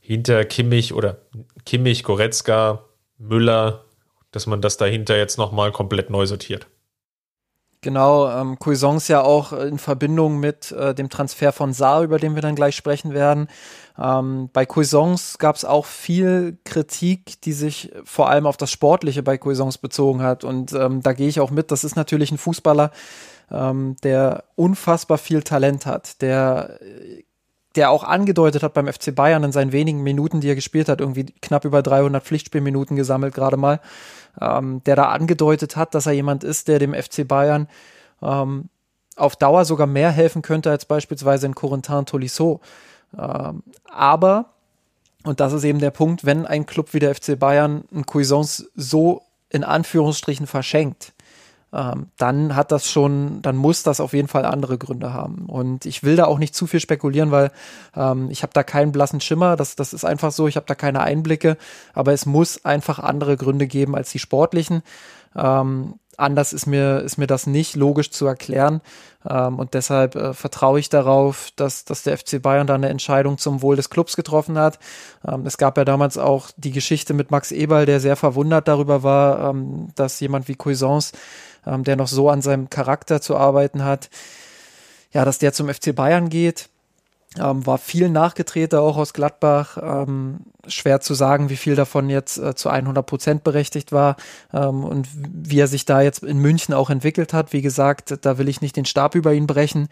hinter 0.00 0.44
Kimmich 0.44 0.92
oder 0.92 1.18
Kimmich, 1.64 2.02
Goretzka, 2.02 2.84
Müller, 3.18 3.84
dass 4.32 4.46
man 4.46 4.60
das 4.60 4.76
dahinter 4.76 5.16
jetzt 5.16 5.38
nochmal 5.38 5.70
komplett 5.72 6.10
neu 6.10 6.26
sortiert. 6.26 6.66
Genau, 7.84 8.30
ähm, 8.30 8.58
Cuisance 8.58 9.12
ja 9.12 9.20
auch 9.20 9.52
in 9.52 9.76
Verbindung 9.78 10.40
mit 10.40 10.72
äh, 10.72 10.94
dem 10.94 11.10
Transfer 11.10 11.52
von 11.52 11.74
Saar, 11.74 12.02
über 12.02 12.18
den 12.18 12.34
wir 12.34 12.40
dann 12.40 12.54
gleich 12.54 12.74
sprechen 12.76 13.12
werden. 13.12 13.46
Ähm, 14.02 14.48
bei 14.54 14.64
Cuisance 14.64 15.36
gab 15.36 15.54
es 15.56 15.66
auch 15.66 15.84
viel 15.84 16.56
Kritik, 16.64 17.42
die 17.42 17.52
sich 17.52 17.92
vor 18.04 18.30
allem 18.30 18.46
auf 18.46 18.56
das 18.56 18.70
Sportliche 18.70 19.22
bei 19.22 19.36
Cuisance 19.36 19.78
bezogen 19.78 20.22
hat. 20.22 20.44
Und 20.44 20.72
ähm, 20.72 21.02
da 21.02 21.12
gehe 21.12 21.28
ich 21.28 21.40
auch 21.40 21.50
mit. 21.50 21.70
Das 21.70 21.84
ist 21.84 21.94
natürlich 21.94 22.32
ein 22.32 22.38
Fußballer, 22.38 22.90
ähm, 23.50 23.96
der 24.02 24.44
unfassbar 24.56 25.18
viel 25.18 25.42
Talent 25.42 25.84
hat, 25.84 26.22
der 26.22 26.78
der 27.76 27.90
auch 27.90 28.04
angedeutet 28.04 28.62
hat 28.62 28.72
beim 28.72 28.86
FC 28.86 29.14
Bayern 29.14 29.42
in 29.42 29.52
seinen 29.52 29.72
wenigen 29.72 30.02
Minuten, 30.02 30.40
die 30.40 30.48
er 30.48 30.54
gespielt 30.54 30.88
hat, 30.88 31.00
irgendwie 31.00 31.26
knapp 31.42 31.64
über 31.64 31.82
300 31.82 32.22
Pflichtspielminuten 32.22 32.96
gesammelt 32.96 33.34
gerade 33.34 33.56
mal, 33.56 33.80
ähm, 34.40 34.82
der 34.84 34.96
da 34.96 35.10
angedeutet 35.10 35.76
hat, 35.76 35.94
dass 35.94 36.06
er 36.06 36.12
jemand 36.12 36.44
ist, 36.44 36.68
der 36.68 36.78
dem 36.78 36.94
FC 36.94 37.26
Bayern 37.26 37.68
ähm, 38.22 38.68
auf 39.16 39.36
Dauer 39.36 39.64
sogar 39.64 39.86
mehr 39.86 40.10
helfen 40.10 40.42
könnte 40.42 40.70
als 40.70 40.84
beispielsweise 40.84 41.46
in 41.46 41.54
Corentin 41.54 42.06
Tolisso. 42.06 42.60
Ähm, 43.16 43.62
aber, 43.84 44.46
und 45.24 45.40
das 45.40 45.52
ist 45.52 45.64
eben 45.64 45.78
der 45.78 45.90
Punkt, 45.90 46.24
wenn 46.24 46.46
ein 46.46 46.66
Club 46.66 46.92
wie 46.92 46.98
der 46.98 47.14
FC 47.14 47.38
Bayern 47.38 47.84
einen 47.92 48.06
Cuisance 48.06 48.68
so 48.74 49.22
in 49.50 49.64
Anführungsstrichen 49.64 50.46
verschenkt, 50.46 51.13
ähm, 51.74 52.06
dann 52.16 52.54
hat 52.54 52.70
das 52.70 52.88
schon, 52.88 53.42
dann 53.42 53.56
muss 53.56 53.82
das 53.82 53.98
auf 53.98 54.12
jeden 54.12 54.28
Fall 54.28 54.44
andere 54.44 54.78
Gründe 54.78 55.12
haben. 55.12 55.46
Und 55.46 55.86
ich 55.86 56.04
will 56.04 56.14
da 56.14 56.26
auch 56.26 56.38
nicht 56.38 56.54
zu 56.54 56.66
viel 56.66 56.80
spekulieren, 56.80 57.32
weil 57.32 57.50
ähm, 57.96 58.30
ich 58.30 58.42
habe 58.42 58.52
da 58.52 58.62
keinen 58.62 58.92
blassen 58.92 59.20
Schimmer. 59.20 59.56
Das, 59.56 59.74
das 59.74 59.92
ist 59.92 60.04
einfach 60.04 60.30
so, 60.30 60.46
ich 60.46 60.56
habe 60.56 60.66
da 60.66 60.76
keine 60.76 61.00
Einblicke, 61.00 61.56
aber 61.92 62.12
es 62.12 62.26
muss 62.26 62.64
einfach 62.64 63.00
andere 63.00 63.36
Gründe 63.36 63.66
geben 63.66 63.96
als 63.96 64.10
die 64.12 64.20
sportlichen. 64.20 64.82
Ähm, 65.34 65.94
anders 66.16 66.52
ist 66.52 66.66
mir, 66.66 67.00
ist 67.00 67.18
mir 67.18 67.26
das 67.26 67.46
nicht 67.48 67.74
logisch 67.74 68.10
zu 68.10 68.26
erklären. 68.26 68.80
Ähm, 69.28 69.58
und 69.58 69.74
deshalb 69.74 70.14
äh, 70.14 70.32
vertraue 70.32 70.78
ich 70.78 70.88
darauf, 70.88 71.50
dass, 71.56 71.84
dass 71.84 72.02
der 72.02 72.18
FC 72.18 72.40
Bayern 72.40 72.66
da 72.66 72.74
eine 72.74 72.88
Entscheidung 72.88 73.38
zum 73.38 73.62
Wohl 73.62 73.76
des 73.76 73.90
Clubs 73.90 74.16
getroffen 74.16 74.58
hat. 74.58 74.78
Ähm, 75.26 75.46
es 75.46 75.56
gab 75.56 75.76
ja 75.76 75.84
damals 75.84 76.18
auch 76.18 76.50
die 76.56 76.72
Geschichte 76.72 77.14
mit 77.14 77.30
Max 77.30 77.50
Eberl, 77.52 77.86
der 77.86 78.00
sehr 78.00 78.16
verwundert 78.16 78.68
darüber 78.68 79.02
war, 79.02 79.50
ähm, 79.50 79.88
dass 79.94 80.20
jemand 80.20 80.46
wie 80.46 80.56
Cuisance 80.56 81.12
ähm, 81.66 81.84
der 81.84 81.96
noch 81.96 82.08
so 82.08 82.30
an 82.30 82.42
seinem 82.42 82.70
Charakter 82.70 83.20
zu 83.20 83.36
arbeiten 83.36 83.84
hat. 83.84 84.10
Ja, 85.12 85.24
dass 85.24 85.38
der 85.38 85.52
zum 85.52 85.68
FC 85.68 85.94
Bayern 85.94 86.28
geht, 86.28 86.68
ähm, 87.38 87.66
war 87.66 87.78
viel 87.78 88.08
Nachgetreter 88.08 88.80
auch 88.80 88.96
aus 88.96 89.12
Gladbach. 89.12 89.78
Ähm, 89.80 90.40
schwer 90.66 91.00
zu 91.00 91.14
sagen, 91.14 91.50
wie 91.50 91.56
viel 91.56 91.74
davon 91.74 92.08
jetzt 92.08 92.38
äh, 92.38 92.54
zu 92.54 92.68
100 92.68 93.04
Prozent 93.04 93.44
berechtigt 93.44 93.92
war 93.92 94.16
ähm, 94.52 94.84
und 94.84 95.08
wie 95.12 95.58
er 95.58 95.66
sich 95.66 95.84
da 95.84 96.00
jetzt 96.00 96.22
in 96.22 96.38
München 96.38 96.74
auch 96.74 96.90
entwickelt 96.90 97.32
hat. 97.32 97.52
Wie 97.52 97.62
gesagt, 97.62 98.18
da 98.22 98.38
will 98.38 98.48
ich 98.48 98.60
nicht 98.60 98.76
den 98.76 98.84
Stab 98.84 99.14
über 99.14 99.32
ihn 99.32 99.46
brechen. 99.46 99.88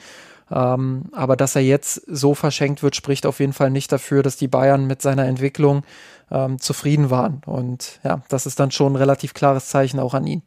Ähm, 0.51 1.05
aber 1.13 1.37
dass 1.37 1.57
er 1.57 1.63
jetzt 1.63 2.03
so 2.07 2.35
verschenkt 2.35 2.83
wird, 2.83 2.95
spricht 2.95 3.27
auf 3.27 3.41
jeden 3.41 3.55
Fall 3.55 3.71
nicht 3.71 3.91
dafür, 3.91 4.23
dass 4.23 4.37
die 4.37 4.49
Bayern 4.49 4.87
mit 4.87 5.03
seiner 5.03 5.27
Entwicklung 5.27 5.83
ähm, 6.31 6.61
zufrieden 6.61 7.11
waren. 7.11 7.43
Und 7.47 8.01
ja, 8.05 8.23
das 8.29 8.47
ist 8.47 8.61
dann 8.61 8.71
schon 8.71 8.93
ein 8.93 8.97
relativ 8.97 9.35
klares 9.35 9.69
Zeichen 9.69 9.99
auch 9.99 10.15
an 10.15 10.27
ihn. 10.27 10.43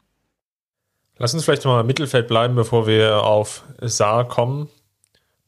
Lass 1.17 1.33
uns 1.33 1.45
vielleicht 1.45 1.63
nochmal 1.63 1.81
im 1.81 1.87
Mittelfeld 1.87 2.27
bleiben, 2.27 2.55
bevor 2.55 2.87
wir 2.87 3.23
auf 3.23 3.63
Saar 3.81 4.27
kommen. 4.27 4.69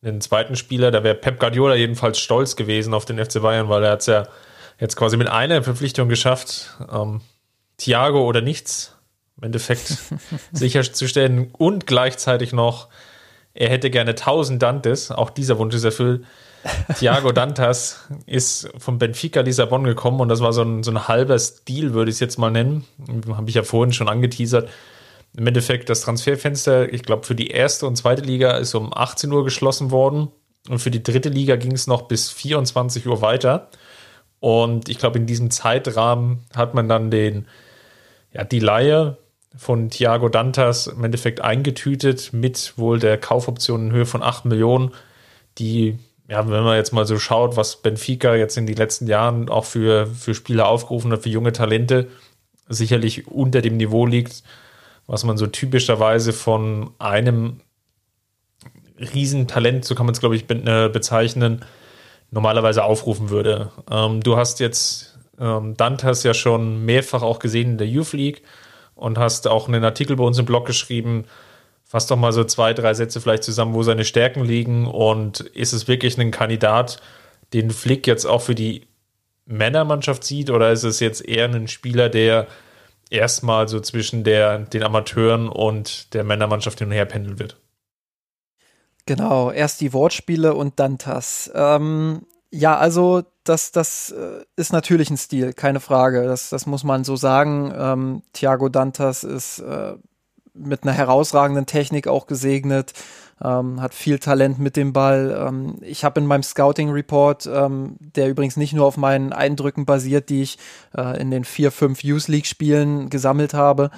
einen 0.03 0.21
zweiten 0.21 0.55
Spieler. 0.55 0.91
Da 0.91 1.03
wäre 1.03 1.15
Pep 1.15 1.39
Guardiola 1.39 1.75
jedenfalls 1.75 2.19
stolz 2.19 2.55
gewesen 2.55 2.93
auf 2.93 3.05
den 3.05 3.23
FC 3.23 3.41
Bayern, 3.41 3.67
weil 3.67 3.83
er 3.83 3.91
hat 3.91 4.01
es 4.01 4.05
ja 4.05 4.27
jetzt 4.79 4.95
quasi 4.95 5.17
mit 5.17 5.27
einer 5.27 5.63
Verpflichtung 5.63 6.07
geschafft, 6.07 6.77
ähm, 6.91 7.21
Thiago 7.77 8.25
oder 8.25 8.41
nichts 8.41 8.95
im 9.37 9.43
Endeffekt 9.43 9.97
sicherzustellen 10.51 11.49
und 11.51 11.87
gleichzeitig 11.87 12.53
noch, 12.53 12.87
er 13.53 13.69
hätte 13.69 13.89
gerne 13.89 14.11
1000 14.11 14.61
Dantes, 14.61 15.11
auch 15.11 15.29
dieser 15.29 15.57
Wunsch 15.57 15.75
ist 15.75 15.83
erfüllt. 15.83 16.25
Thiago 16.97 17.31
Dantas 17.31 18.07
ist 18.25 18.69
von 18.77 18.97
Benfica 18.97 19.41
Lissabon 19.41 19.83
gekommen 19.83 20.19
und 20.19 20.29
das 20.29 20.41
war 20.41 20.53
so 20.53 20.63
ein, 20.63 20.83
so 20.83 20.91
ein 20.91 21.07
halber 21.07 21.37
Stil, 21.39 21.93
würde 21.93 22.09
ich 22.09 22.15
es 22.15 22.19
jetzt 22.19 22.37
mal 22.37 22.51
nennen. 22.51 22.85
Habe 23.29 23.49
ich 23.49 23.55
ja 23.55 23.63
vorhin 23.63 23.93
schon 23.93 24.09
angeteasert. 24.09 24.69
Im 25.37 25.45
Endeffekt 25.45 25.87
das 25.89 26.01
Transferfenster, 26.01 26.91
ich 26.91 27.03
glaube, 27.03 27.23
für 27.23 27.35
die 27.35 27.51
erste 27.51 27.85
und 27.85 27.95
zweite 27.95 28.23
Liga 28.23 28.57
ist 28.57 28.73
um 28.73 28.91
18 28.91 29.31
Uhr 29.31 29.43
geschlossen 29.43 29.91
worden. 29.91 30.29
Und 30.67 30.79
für 30.79 30.89
die 30.89 31.03
dritte 31.03 31.29
Liga 31.29 31.57
ging 31.57 31.73
es 31.73 31.85
noch 31.85 32.07
bis 32.07 32.31
24 32.31 33.05
Uhr 33.05 33.21
weiter. 33.21 33.69
Und 34.39 34.89
ich 34.89 34.97
glaube, 34.97 35.19
in 35.19 35.27
diesem 35.27 35.51
Zeitrahmen 35.51 36.39
hat 36.55 36.73
man 36.73 36.89
dann 36.89 37.11
den, 37.11 37.45
ja, 38.33 38.43
die 38.45 38.57
Laie 38.57 39.17
von 39.55 39.91
Thiago 39.91 40.27
Dantas 40.27 40.87
im 40.87 41.03
Endeffekt 41.03 41.39
eingetütet 41.39 42.33
mit 42.33 42.73
wohl 42.75 42.97
der 42.97 43.19
Kaufoption 43.19 43.87
in 43.87 43.91
Höhe 43.91 44.07
von 44.07 44.23
8 44.23 44.45
Millionen, 44.45 44.91
die, 45.59 45.99
ja, 46.27 46.49
wenn 46.49 46.63
man 46.63 46.77
jetzt 46.77 46.93
mal 46.93 47.05
so 47.05 47.19
schaut, 47.19 47.55
was 47.55 47.83
Benfica 47.83 48.33
jetzt 48.33 48.57
in 48.57 48.65
den 48.65 48.75
letzten 48.75 49.05
Jahren 49.05 49.49
auch 49.49 49.65
für, 49.65 50.07
für 50.07 50.33
Spieler 50.33 50.67
aufgerufen 50.67 51.11
hat, 51.11 51.21
für 51.21 51.29
junge 51.29 51.53
Talente, 51.53 52.07
sicherlich 52.67 53.27
unter 53.27 53.61
dem 53.61 53.77
Niveau 53.77 54.07
liegt, 54.07 54.41
was 55.07 55.23
man 55.23 55.37
so 55.37 55.47
typischerweise 55.47 56.33
von 56.33 56.91
einem 56.99 57.61
Riesentalent, 58.99 59.85
so 59.85 59.95
kann 59.95 60.05
man 60.05 60.13
es, 60.13 60.19
glaube 60.19 60.35
ich, 60.35 60.49
äh, 60.49 60.89
bezeichnen, 60.89 61.65
normalerweise 62.31 62.83
aufrufen 62.83 63.29
würde. 63.29 63.71
Ähm, 63.89 64.21
du 64.21 64.35
hast 64.35 64.59
jetzt 64.59 65.17
ähm, 65.39 65.75
Dantas 65.77 66.23
ja 66.23 66.33
schon 66.33 66.83
mehrfach 66.85 67.21
auch 67.21 67.39
gesehen 67.39 67.71
in 67.71 67.77
der 67.77 67.87
Youth 67.87 68.13
League 68.13 68.43
und 68.95 69.17
hast 69.17 69.47
auch 69.47 69.67
einen 69.67 69.83
Artikel 69.83 70.15
bei 70.15 70.23
uns 70.23 70.37
im 70.39 70.45
Blog 70.45 70.65
geschrieben. 70.65 71.25
Fass 71.85 72.07
doch 72.07 72.17
mal 72.17 72.33
so 72.33 72.43
zwei, 72.43 72.73
drei 72.73 72.93
Sätze 72.93 73.21
vielleicht 73.21 73.43
zusammen, 73.43 73.73
wo 73.73 73.83
seine 73.83 74.03
Stärken 74.03 74.43
liegen 74.43 74.87
und 74.87 75.39
ist 75.39 75.71
es 75.71 75.87
wirklich 75.87 76.17
ein 76.17 76.31
Kandidat, 76.31 77.01
den 77.53 77.71
Flick 77.71 78.07
jetzt 78.07 78.25
auch 78.25 78.41
für 78.41 78.55
die 78.55 78.87
Männermannschaft 79.45 80.25
sieht 80.25 80.49
oder 80.49 80.71
ist 80.71 80.83
es 80.83 80.99
jetzt 80.99 81.25
eher 81.25 81.45
ein 81.45 81.69
Spieler, 81.69 82.09
der 82.09 82.47
erstmal 83.09 83.67
so 83.67 83.79
zwischen 83.79 84.23
der, 84.23 84.59
den 84.59 84.83
Amateuren 84.83 85.49
und 85.49 86.13
der 86.13 86.23
Männermannschaft 86.23 86.79
hin 86.79 86.87
und 86.87 86.93
her 86.93 87.05
pendeln 87.05 87.39
wird? 87.39 87.57
Genau, 89.05 89.51
erst 89.51 89.79
die 89.81 89.93
Wortspiele 89.93 90.53
und 90.53 90.79
dann 90.79 90.97
das. 90.97 91.49
Ähm, 91.55 92.25
ja, 92.51 92.77
also 92.77 93.23
das, 93.43 93.71
das 93.71 94.11
äh, 94.11 94.43
ist 94.55 94.73
natürlich 94.73 95.09
ein 95.09 95.17
Stil, 95.17 95.53
keine 95.53 95.79
Frage. 95.79 96.25
Das, 96.25 96.49
das 96.49 96.65
muss 96.65 96.83
man 96.83 97.03
so 97.03 97.15
sagen. 97.15 97.73
Ähm, 97.75 98.21
Thiago 98.33 98.69
Dantas 98.69 99.23
ist 99.23 99.59
äh, 99.59 99.95
mit 100.53 100.83
einer 100.83 100.91
herausragenden 100.91 101.65
Technik 101.65 102.07
auch 102.07 102.27
gesegnet, 102.27 102.93
ähm, 103.43 103.81
hat 103.81 103.93
viel 103.93 104.19
Talent 104.19 104.59
mit 104.59 104.75
dem 104.75 104.93
Ball. 104.93 105.47
Ähm, 105.47 105.77
ich 105.81 106.03
habe 106.03 106.19
in 106.19 106.25
meinem 106.25 106.43
Scouting 106.43 106.89
Report, 106.89 107.47
ähm, 107.51 107.97
der 107.99 108.29
übrigens 108.29 108.57
nicht 108.57 108.73
nur 108.73 108.85
auf 108.85 108.97
meinen 108.97 109.33
Eindrücken 109.33 109.85
basiert, 109.85 110.29
die 110.29 110.41
ich 110.41 110.57
äh, 110.95 111.19
in 111.19 111.31
den 111.31 111.43
vier, 111.43 111.71
fünf 111.71 112.03
Youth 112.03 112.27
League 112.27 112.47
Spielen 112.47 113.09
gesammelt 113.09 113.53
habe, 113.53 113.91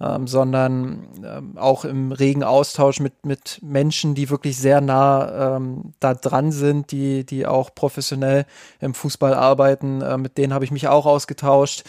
ähm, 0.00 0.26
sondern 0.26 1.06
ähm, 1.24 1.56
auch 1.56 1.84
im 1.84 2.12
regen 2.12 2.42
Austausch 2.42 3.00
mit, 3.00 3.24
mit 3.24 3.60
Menschen, 3.62 4.14
die 4.14 4.30
wirklich 4.30 4.56
sehr 4.56 4.80
nah 4.80 5.56
ähm, 5.56 5.92
da 6.00 6.14
dran 6.14 6.52
sind, 6.52 6.90
die, 6.90 7.24
die 7.24 7.46
auch 7.46 7.74
professionell 7.74 8.44
im 8.80 8.94
Fußball 8.94 9.34
arbeiten. 9.34 10.02
Äh, 10.02 10.18
mit 10.18 10.36
denen 10.38 10.52
habe 10.52 10.64
ich 10.64 10.70
mich 10.70 10.88
auch 10.88 11.06
ausgetauscht. 11.06 11.84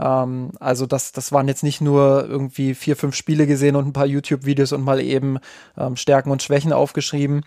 Ähm, 0.00 0.52
also 0.58 0.86
das, 0.86 1.12
das 1.12 1.32
waren 1.32 1.48
jetzt 1.48 1.62
nicht 1.62 1.80
nur 1.80 2.26
irgendwie 2.28 2.74
vier, 2.74 2.96
fünf 2.96 3.14
Spiele 3.14 3.46
gesehen 3.46 3.76
und 3.76 3.86
ein 3.86 3.92
paar 3.92 4.06
YouTube-Videos 4.06 4.72
und 4.72 4.82
mal 4.82 5.00
eben 5.00 5.38
ähm, 5.76 5.96
Stärken 5.96 6.30
und 6.30 6.42
Schwächen 6.42 6.72
aufgeschrieben. 6.72 7.42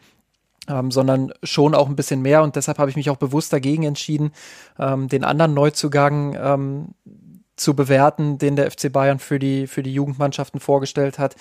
Ähm, 0.69 0.91
sondern 0.91 1.33
schon 1.43 1.75
auch 1.75 1.89
ein 1.89 1.97
bisschen 1.97 2.21
mehr 2.21 2.41
und 2.41 2.55
deshalb 2.55 2.77
habe 2.77 2.89
ich 2.89 2.95
mich 2.95 3.09
auch 3.09 3.17
bewusst 3.17 3.51
dagegen 3.51 3.83
entschieden, 3.83 4.31
ähm, 4.79 5.09
den 5.09 5.25
anderen 5.25 5.53
Neuzugang 5.53 6.37
ähm, 6.41 6.87
zu 7.57 7.75
bewerten, 7.75 8.37
den 8.37 8.55
der 8.55 8.71
FC 8.71 8.89
Bayern 8.89 9.19
für 9.19 9.39
die, 9.39 9.67
für 9.67 9.83
die 9.83 9.93
Jugendmannschaften 9.93 10.61
vorgestellt 10.61 11.19
hat. 11.19 11.35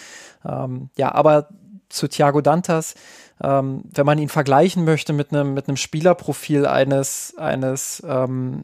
Ähm, 0.44 0.90
ja, 0.96 1.14
aber 1.14 1.48
zu 1.88 2.08
Thiago 2.08 2.40
Dantas, 2.40 2.94
ähm, 3.40 3.84
wenn 3.92 4.06
man 4.06 4.18
ihn 4.18 4.28
vergleichen 4.28 4.84
möchte 4.84 5.12
mit 5.12 5.32
einem, 5.32 5.54
mit 5.54 5.68
einem 5.68 5.76
Spielerprofil 5.76 6.66
eines, 6.66 7.34
eines 7.36 8.02
ähm, 8.04 8.62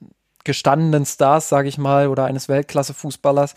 gestandenen 0.48 1.04
Stars, 1.04 1.48
sage 1.48 1.68
ich 1.68 1.78
mal, 1.78 2.08
oder 2.08 2.24
eines 2.24 2.48
Weltklasse-Fußballers, 2.48 3.54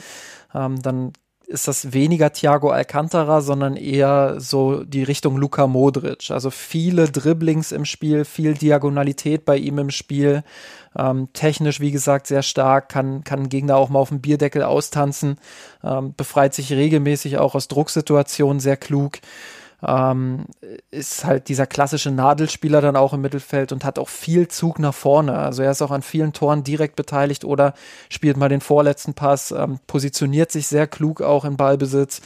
ähm, 0.53 0.81
dann 0.81 1.13
ist 1.47 1.67
das 1.67 1.93
weniger 1.93 2.31
Thiago 2.31 2.69
Alcantara, 2.69 3.41
sondern 3.41 3.75
eher 3.75 4.35
so 4.39 4.83
die 4.83 5.03
Richtung 5.03 5.37
Luka 5.37 5.67
Modric. 5.67 6.31
Also 6.31 6.49
viele 6.49 7.09
Dribblings 7.09 7.71
im 7.71 7.85
Spiel, 7.85 8.25
viel 8.25 8.53
Diagonalität 8.53 9.45
bei 9.45 9.57
ihm 9.57 9.77
im 9.77 9.89
Spiel. 9.89 10.43
Ähm, 10.97 11.29
technisch, 11.33 11.79
wie 11.79 11.91
gesagt, 11.91 12.27
sehr 12.27 12.43
stark, 12.43 12.89
kann, 12.89 13.23
kann 13.23 13.49
Gegner 13.49 13.77
auch 13.77 13.89
mal 13.89 13.99
auf 13.99 14.09
dem 14.09 14.21
Bierdeckel 14.21 14.63
austanzen, 14.63 15.37
ähm, 15.83 16.13
befreit 16.15 16.53
sich 16.53 16.71
regelmäßig 16.71 17.37
auch 17.37 17.55
aus 17.55 17.67
Drucksituationen 17.67 18.59
sehr 18.59 18.77
klug 18.77 19.19
ähm, 19.85 20.45
ist 20.91 21.25
halt 21.25 21.49
dieser 21.49 21.65
klassische 21.65 22.11
Nadelspieler 22.11 22.81
dann 22.81 22.95
auch 22.95 23.13
im 23.13 23.21
Mittelfeld 23.21 23.71
und 23.71 23.83
hat 23.83 23.97
auch 23.97 24.09
viel 24.09 24.47
Zug 24.47 24.79
nach 24.79 24.93
vorne. 24.93 25.37
Also 25.37 25.63
er 25.63 25.71
ist 25.71 25.81
auch 25.81 25.91
an 25.91 26.01
vielen 26.01 26.33
Toren 26.33 26.63
direkt 26.63 26.95
beteiligt 26.95 27.45
oder 27.45 27.73
spielt 28.09 28.37
mal 28.37 28.49
den 28.49 28.61
vorletzten 28.61 29.13
Pass, 29.13 29.51
ähm, 29.51 29.79
positioniert 29.87 30.51
sich 30.51 30.67
sehr 30.67 30.87
klug 30.87 31.21
auch 31.21 31.45
im 31.45 31.57
Ballbesitz. 31.57 32.21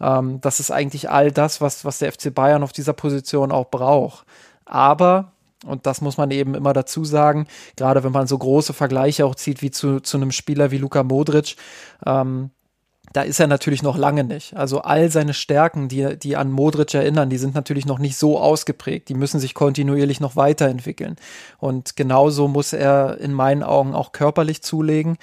Ähm, 0.00 0.40
das 0.40 0.60
ist 0.60 0.70
eigentlich 0.70 1.10
all 1.10 1.32
das, 1.32 1.60
was, 1.60 1.84
was 1.84 1.98
der 1.98 2.12
FC 2.12 2.34
Bayern 2.34 2.62
auf 2.62 2.72
dieser 2.72 2.92
Position 2.92 3.52
auch 3.52 3.70
braucht. 3.70 4.26
Aber 4.64 5.32
und 5.66 5.86
das 5.86 6.00
muss 6.00 6.16
man 6.16 6.30
eben 6.30 6.54
immer 6.54 6.72
dazu 6.72 7.04
sagen, 7.04 7.48
gerade 7.76 8.04
wenn 8.04 8.12
man 8.12 8.28
so 8.28 8.38
große 8.38 8.72
Vergleiche 8.72 9.26
auch 9.26 9.34
zieht 9.34 9.60
wie 9.60 9.72
zu, 9.72 9.98
zu 10.00 10.16
einem 10.16 10.30
Spieler 10.30 10.70
wie 10.70 10.78
Luka 10.78 11.02
Modric, 11.02 11.56
ähm, 12.06 12.50
da 13.12 13.22
ist 13.22 13.40
er 13.40 13.46
natürlich 13.46 13.82
noch 13.82 13.96
lange 13.96 14.24
nicht. 14.24 14.56
Also 14.56 14.82
all 14.82 15.10
seine 15.10 15.34
Stärken, 15.34 15.88
die, 15.88 16.18
die 16.18 16.36
an 16.36 16.50
Modric 16.50 16.94
erinnern, 16.94 17.30
die 17.30 17.38
sind 17.38 17.54
natürlich 17.54 17.86
noch 17.86 17.98
nicht 17.98 18.16
so 18.16 18.38
ausgeprägt. 18.38 19.08
Die 19.08 19.14
müssen 19.14 19.40
sich 19.40 19.54
kontinuierlich 19.54 20.20
noch 20.20 20.36
weiterentwickeln. 20.36 21.16
Und 21.58 21.96
genauso 21.96 22.48
muss 22.48 22.72
er 22.72 23.18
in 23.18 23.32
meinen 23.32 23.62
Augen 23.62 23.94
auch 23.94 24.12
körperlich 24.12 24.62
zulegen. 24.62 25.16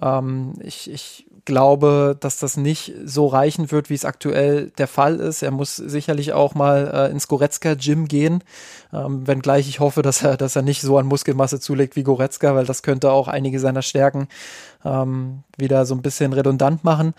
Ähm, 0.00 0.54
ich, 0.62 0.90
ich 0.90 1.26
glaube, 1.46 2.16
dass 2.20 2.38
das 2.38 2.58
nicht 2.58 2.92
so 3.04 3.26
reichen 3.26 3.70
wird, 3.70 3.88
wie 3.88 3.94
es 3.94 4.04
aktuell 4.04 4.70
der 4.76 4.88
Fall 4.88 5.20
ist. 5.20 5.42
Er 5.42 5.52
muss 5.52 5.76
sicherlich 5.76 6.32
auch 6.32 6.54
mal 6.54 6.90
äh, 6.92 7.10
ins 7.10 7.28
Goretzka-Gym 7.28 8.08
gehen, 8.08 8.42
ähm, 8.92 9.26
wenngleich 9.26 9.68
ich 9.68 9.80
hoffe, 9.80 10.02
dass 10.02 10.22
er, 10.22 10.36
dass 10.36 10.56
er 10.56 10.62
nicht 10.62 10.82
so 10.82 10.98
an 10.98 11.06
Muskelmasse 11.06 11.60
zulegt 11.60 11.96
wie 11.96 12.02
Goretzka, 12.02 12.54
weil 12.54 12.66
das 12.66 12.82
könnte 12.82 13.12
auch 13.12 13.28
einige 13.28 13.60
seiner 13.60 13.82
Stärken 13.82 14.28
ähm, 14.86 15.42
wieder 15.58 15.84
so 15.84 15.94
ein 15.94 16.02
bisschen 16.02 16.32
redundant 16.32 16.84
machen. 16.84 17.14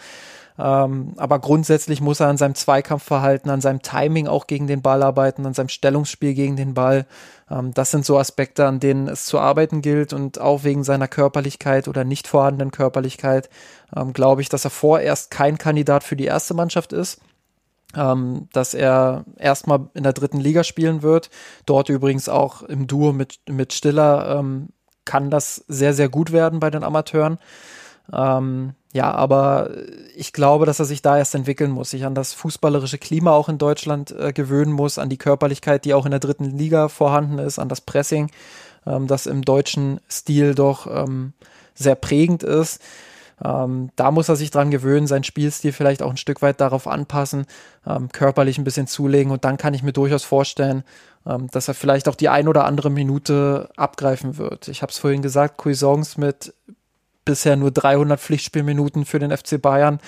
Ähm, 0.60 1.14
aber 1.18 1.40
grundsätzlich 1.40 2.02
muss 2.02 2.20
er 2.20 2.30
an 2.30 2.38
seinem 2.38 2.56
Zweikampfverhalten, 2.56 3.52
an 3.52 3.62
seinem 3.62 3.84
Timing 3.84 4.28
auch 4.28 4.48
gegen 4.48 4.66
den 4.66 4.82
Ball 4.82 5.04
arbeiten, 5.04 5.46
an 5.46 5.54
seinem 5.54 5.70
Stellungsspiel 5.70 6.34
gegen 6.34 6.56
den 6.56 6.74
Ball. 6.74 7.06
Ähm, 7.50 7.74
das 7.74 7.92
sind 7.92 8.06
so 8.06 8.18
Aspekte, 8.18 8.66
an 8.66 8.80
denen 8.80 9.08
es 9.08 9.26
zu 9.26 9.40
arbeiten 9.40 9.82
gilt 9.82 10.14
und 10.14 10.40
auch 10.42 10.64
wegen 10.64 10.84
seiner 10.84 11.08
Körperlichkeit 11.08 11.88
oder 11.88 12.04
nicht 12.04 12.28
vorhandenen 12.28 12.72
Körperlichkeit 12.72 13.50
ähm, 13.96 14.14
glaube 14.14 14.42
ich, 14.42 14.50
dass 14.50 14.66
er 14.66 14.72
vorerst 14.72 15.30
kein 15.30 15.60
Kandidat 15.60 16.04
für 16.04 16.16
die 16.16 16.26
erste 16.26 16.54
Mannschaft 16.56 16.92
ist. 16.92 17.22
Ähm, 17.96 18.50
dass 18.52 18.74
er 18.74 19.24
erstmal 19.38 19.88
in 19.94 20.04
der 20.04 20.12
dritten 20.12 20.42
Liga 20.42 20.66
spielen 20.66 21.04
wird. 21.04 21.30
Dort 21.66 21.88
übrigens 21.88 22.28
auch 22.28 22.62
im 22.64 22.86
Duo 22.86 23.14
mit, 23.14 23.40
mit 23.48 23.72
Stiller 23.72 24.40
ähm, 24.40 24.70
kann 25.08 25.32
das 25.32 25.64
sehr, 25.68 25.96
sehr 25.96 26.10
gut 26.10 26.32
werden 26.32 26.60
bei 26.60 26.70
den 26.70 26.84
Amateuren. 26.84 27.40
Ähm, 28.14 28.76
ja, 28.94 29.12
aber 29.12 29.72
ich 30.16 30.34
glaube, 30.34 30.66
dass 30.66 30.80
er 30.80 30.86
sich 30.86 31.02
da 31.02 31.18
erst 31.18 31.36
entwickeln 31.36 31.72
muss, 31.72 31.90
sich 31.92 32.06
an 32.06 32.16
das 32.16 32.34
fußballerische 32.34 32.98
Klima 32.98 33.32
auch 33.32 33.50
in 33.50 33.58
Deutschland 33.58 34.12
äh, 34.12 34.34
gewöhnen 34.34 34.72
muss, 34.72 34.98
an 34.98 35.10
die 35.10 35.18
Körperlichkeit, 35.18 35.86
die 35.86 35.94
auch 35.94 36.06
in 36.06 36.12
der 36.12 36.20
dritten 36.20 36.58
Liga 36.58 36.88
vorhanden 36.88 37.40
ist, 37.40 37.60
an 37.60 37.70
das 37.70 37.82
Pressing, 37.82 38.30
ähm, 38.86 39.08
das 39.08 39.26
im 39.26 39.44
deutschen 39.44 40.00
Stil 40.10 40.56
doch 40.56 40.88
ähm, 40.88 41.34
sehr 41.74 41.96
prägend 41.96 42.44
ist. 42.44 42.82
Ähm, 43.44 43.90
da 43.96 44.12
muss 44.12 44.30
er 44.30 44.36
sich 44.36 44.52
dran 44.52 44.72
gewöhnen, 44.72 45.08
seinen 45.08 45.24
Spielstil 45.24 45.72
vielleicht 45.72 46.02
auch 46.02 46.10
ein 46.10 46.18
Stück 46.18 46.42
weit 46.42 46.60
darauf 46.60 46.88
anpassen, 46.88 47.46
ähm, 47.86 48.10
körperlich 48.10 48.58
ein 48.58 48.64
bisschen 48.64 48.88
zulegen 48.88 49.32
und 49.32 49.46
dann 49.46 49.58
kann 49.58 49.74
ich 49.74 49.84
mir 49.84 49.94
durchaus 49.94 50.24
vorstellen, 50.24 50.84
ähm, 51.26 51.48
dass 51.52 51.68
er 51.68 51.74
vielleicht 51.74 52.10
auch 52.10 52.16
die 52.16 52.30
ein 52.30 52.48
oder 52.48 52.66
andere 52.66 52.90
Minute 52.90 53.70
abgreifen 53.76 54.38
wird. 54.38 54.68
Ich 54.70 54.82
habe 54.82 54.92
es 54.92 54.98
vorhin 54.98 55.22
gesagt, 55.22 55.62
Cuisance 55.62 56.20
mit 56.20 56.54
bisher 57.26 57.58
nur 57.58 57.72
300 57.72 58.20
Pflichtspielminuten 58.20 59.06
für 59.06 59.20
den 59.20 59.36
FC 59.36 59.62
Bayern. 59.62 60.00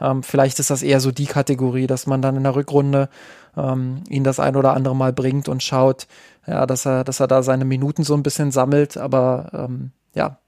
Ähm, 0.00 0.22
vielleicht 0.24 0.58
ist 0.58 0.70
das 0.70 0.82
eher 0.82 0.98
so 1.00 1.12
die 1.12 1.26
Kategorie, 1.26 1.86
dass 1.86 2.06
man 2.06 2.22
dann 2.22 2.36
in 2.36 2.42
der 2.42 2.56
Rückrunde 2.56 3.08
ähm, 3.56 4.02
ihn 4.08 4.24
das 4.24 4.40
ein 4.40 4.56
oder 4.56 4.72
andere 4.72 4.96
Mal 4.96 5.12
bringt 5.12 5.48
und 5.48 5.62
schaut, 5.62 6.08
ja, 6.46 6.66
dass 6.66 6.86
er, 6.86 7.04
dass 7.04 7.20
er 7.20 7.28
da 7.28 7.42
seine 7.42 7.64
Minuten 7.64 8.02
so 8.02 8.14
ein 8.14 8.22
bisschen 8.24 8.50
sammelt, 8.50 8.96
aber 8.96 9.50
ähm, 9.52 9.92
ja, 10.14 10.38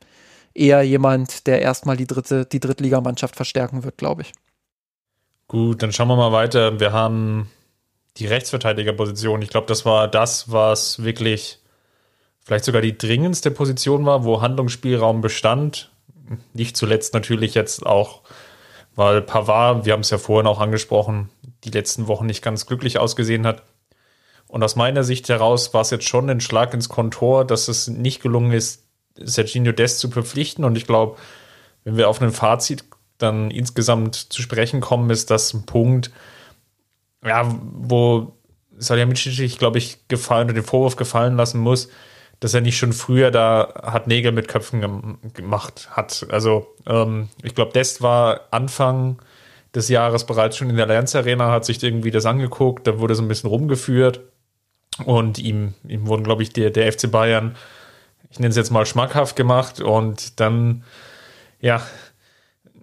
eher 0.54 0.82
jemand, 0.82 1.46
der 1.46 1.60
erstmal 1.60 1.96
die 1.96 2.06
dritte, 2.06 2.46
die 2.46 2.60
Drittligamannschaft 2.60 3.36
verstärken 3.36 3.84
wird, 3.84 3.98
glaube 3.98 4.22
ich. 4.22 4.32
Gut, 5.48 5.82
dann 5.82 5.92
schauen 5.92 6.08
wir 6.08 6.16
mal 6.16 6.32
weiter. 6.32 6.80
Wir 6.80 6.92
haben 6.92 7.50
die 8.16 8.26
Rechtsverteidigerposition. 8.26 9.42
Ich 9.42 9.50
glaube, 9.50 9.66
das 9.66 9.84
war 9.84 10.08
das, 10.08 10.50
was 10.50 11.02
wirklich 11.02 11.58
vielleicht 12.44 12.64
sogar 12.64 12.82
die 12.82 12.96
dringendste 12.96 13.50
Position 13.50 14.06
war, 14.06 14.24
wo 14.24 14.40
Handlungsspielraum 14.40 15.20
bestand. 15.20 15.90
Nicht 16.52 16.76
zuletzt 16.76 17.14
natürlich 17.14 17.54
jetzt 17.54 17.84
auch, 17.84 18.22
weil 18.94 19.20
Pavard, 19.20 19.84
wir 19.84 19.92
haben 19.92 20.00
es 20.00 20.10
ja 20.10 20.18
vorhin 20.18 20.46
auch 20.46 20.60
angesprochen, 20.60 21.30
die 21.64 21.70
letzten 21.70 22.06
Wochen 22.06 22.26
nicht 22.26 22.42
ganz 22.42 22.66
glücklich 22.66 22.98
ausgesehen 22.98 23.46
hat. 23.46 23.62
Und 24.46 24.62
aus 24.62 24.76
meiner 24.76 25.04
Sicht 25.04 25.28
heraus 25.28 25.74
war 25.74 25.80
es 25.80 25.90
jetzt 25.90 26.06
schon 26.06 26.30
ein 26.30 26.40
Schlag 26.40 26.72
ins 26.74 26.88
Kontor, 26.88 27.44
dass 27.44 27.68
es 27.68 27.88
nicht 27.88 28.22
gelungen 28.22 28.52
ist, 28.52 28.83
Serginho 29.18 29.72
Dest 29.72 30.00
zu 30.00 30.10
verpflichten. 30.10 30.64
Und 30.64 30.76
ich 30.76 30.86
glaube, 30.86 31.16
wenn 31.84 31.96
wir 31.96 32.08
auf 32.08 32.20
ein 32.20 32.32
Fazit 32.32 32.84
dann 33.18 33.50
insgesamt 33.50 34.16
zu 34.16 34.42
sprechen 34.42 34.80
kommen, 34.80 35.10
ist 35.10 35.30
das 35.30 35.54
ein 35.54 35.66
Punkt, 35.66 36.10
ja, 37.24 37.48
wo 37.60 38.36
Salihamidzic, 38.76 39.58
glaube 39.58 39.78
ich, 39.78 40.08
gefallen 40.08 40.46
oder 40.46 40.54
den 40.54 40.64
Vorwurf 40.64 40.96
gefallen 40.96 41.36
lassen 41.36 41.60
muss, 41.60 41.88
dass 42.40 42.54
er 42.54 42.60
nicht 42.60 42.76
schon 42.76 42.92
früher 42.92 43.30
da 43.30 43.72
hat 43.82 44.06
Nägel 44.06 44.32
mit 44.32 44.48
Köpfen 44.48 44.80
gem 44.80 45.18
gemacht 45.32 45.88
hat. 45.92 46.26
Also 46.30 46.66
ähm, 46.86 47.28
ich 47.42 47.54
glaube, 47.54 47.72
Dest 47.72 48.02
war 48.02 48.40
Anfang 48.50 49.18
des 49.74 49.88
Jahres 49.88 50.24
bereits 50.24 50.56
schon 50.56 50.70
in 50.70 50.76
der 50.76 50.86
Allianz 50.86 51.14
Arena, 51.14 51.50
hat 51.50 51.64
sich 51.64 51.82
irgendwie 51.82 52.10
das 52.10 52.26
angeguckt, 52.26 52.86
da 52.86 52.98
wurde 52.98 53.14
so 53.14 53.22
ein 53.22 53.28
bisschen 53.28 53.50
rumgeführt 53.50 54.20
und 55.04 55.38
ihm, 55.38 55.74
ihm 55.88 56.06
wurden, 56.06 56.24
glaube 56.24 56.42
ich, 56.42 56.50
der, 56.50 56.70
der 56.70 56.92
FC 56.92 57.10
Bayern, 57.10 57.56
ich 58.34 58.40
nenne 58.40 58.50
es 58.50 58.56
jetzt 58.56 58.72
mal 58.72 58.84
schmackhaft 58.84 59.36
gemacht 59.36 59.80
und 59.80 60.40
dann, 60.40 60.82
ja, 61.60 61.80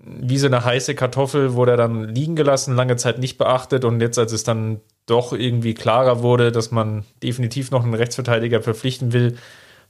wie 0.01 0.37
so 0.37 0.47
eine 0.47 0.63
heiße 0.63 0.95
Kartoffel 0.95 1.55
wurde 1.55 1.71
er 1.71 1.77
dann 1.77 2.07
liegen 2.07 2.37
gelassen, 2.37 2.73
lange 2.73 2.95
Zeit 2.95 3.19
nicht 3.19 3.37
beachtet 3.37 3.83
und 3.83 3.99
jetzt, 3.99 4.17
als 4.17 4.31
es 4.31 4.45
dann 4.45 4.79
doch 5.07 5.33
irgendwie 5.33 5.73
klarer 5.73 6.21
wurde, 6.23 6.53
dass 6.53 6.71
man 6.71 7.03
definitiv 7.21 7.69
noch 7.69 7.83
einen 7.83 7.93
Rechtsverteidiger 7.93 8.61
verpflichten 8.61 9.11
will, 9.11 9.37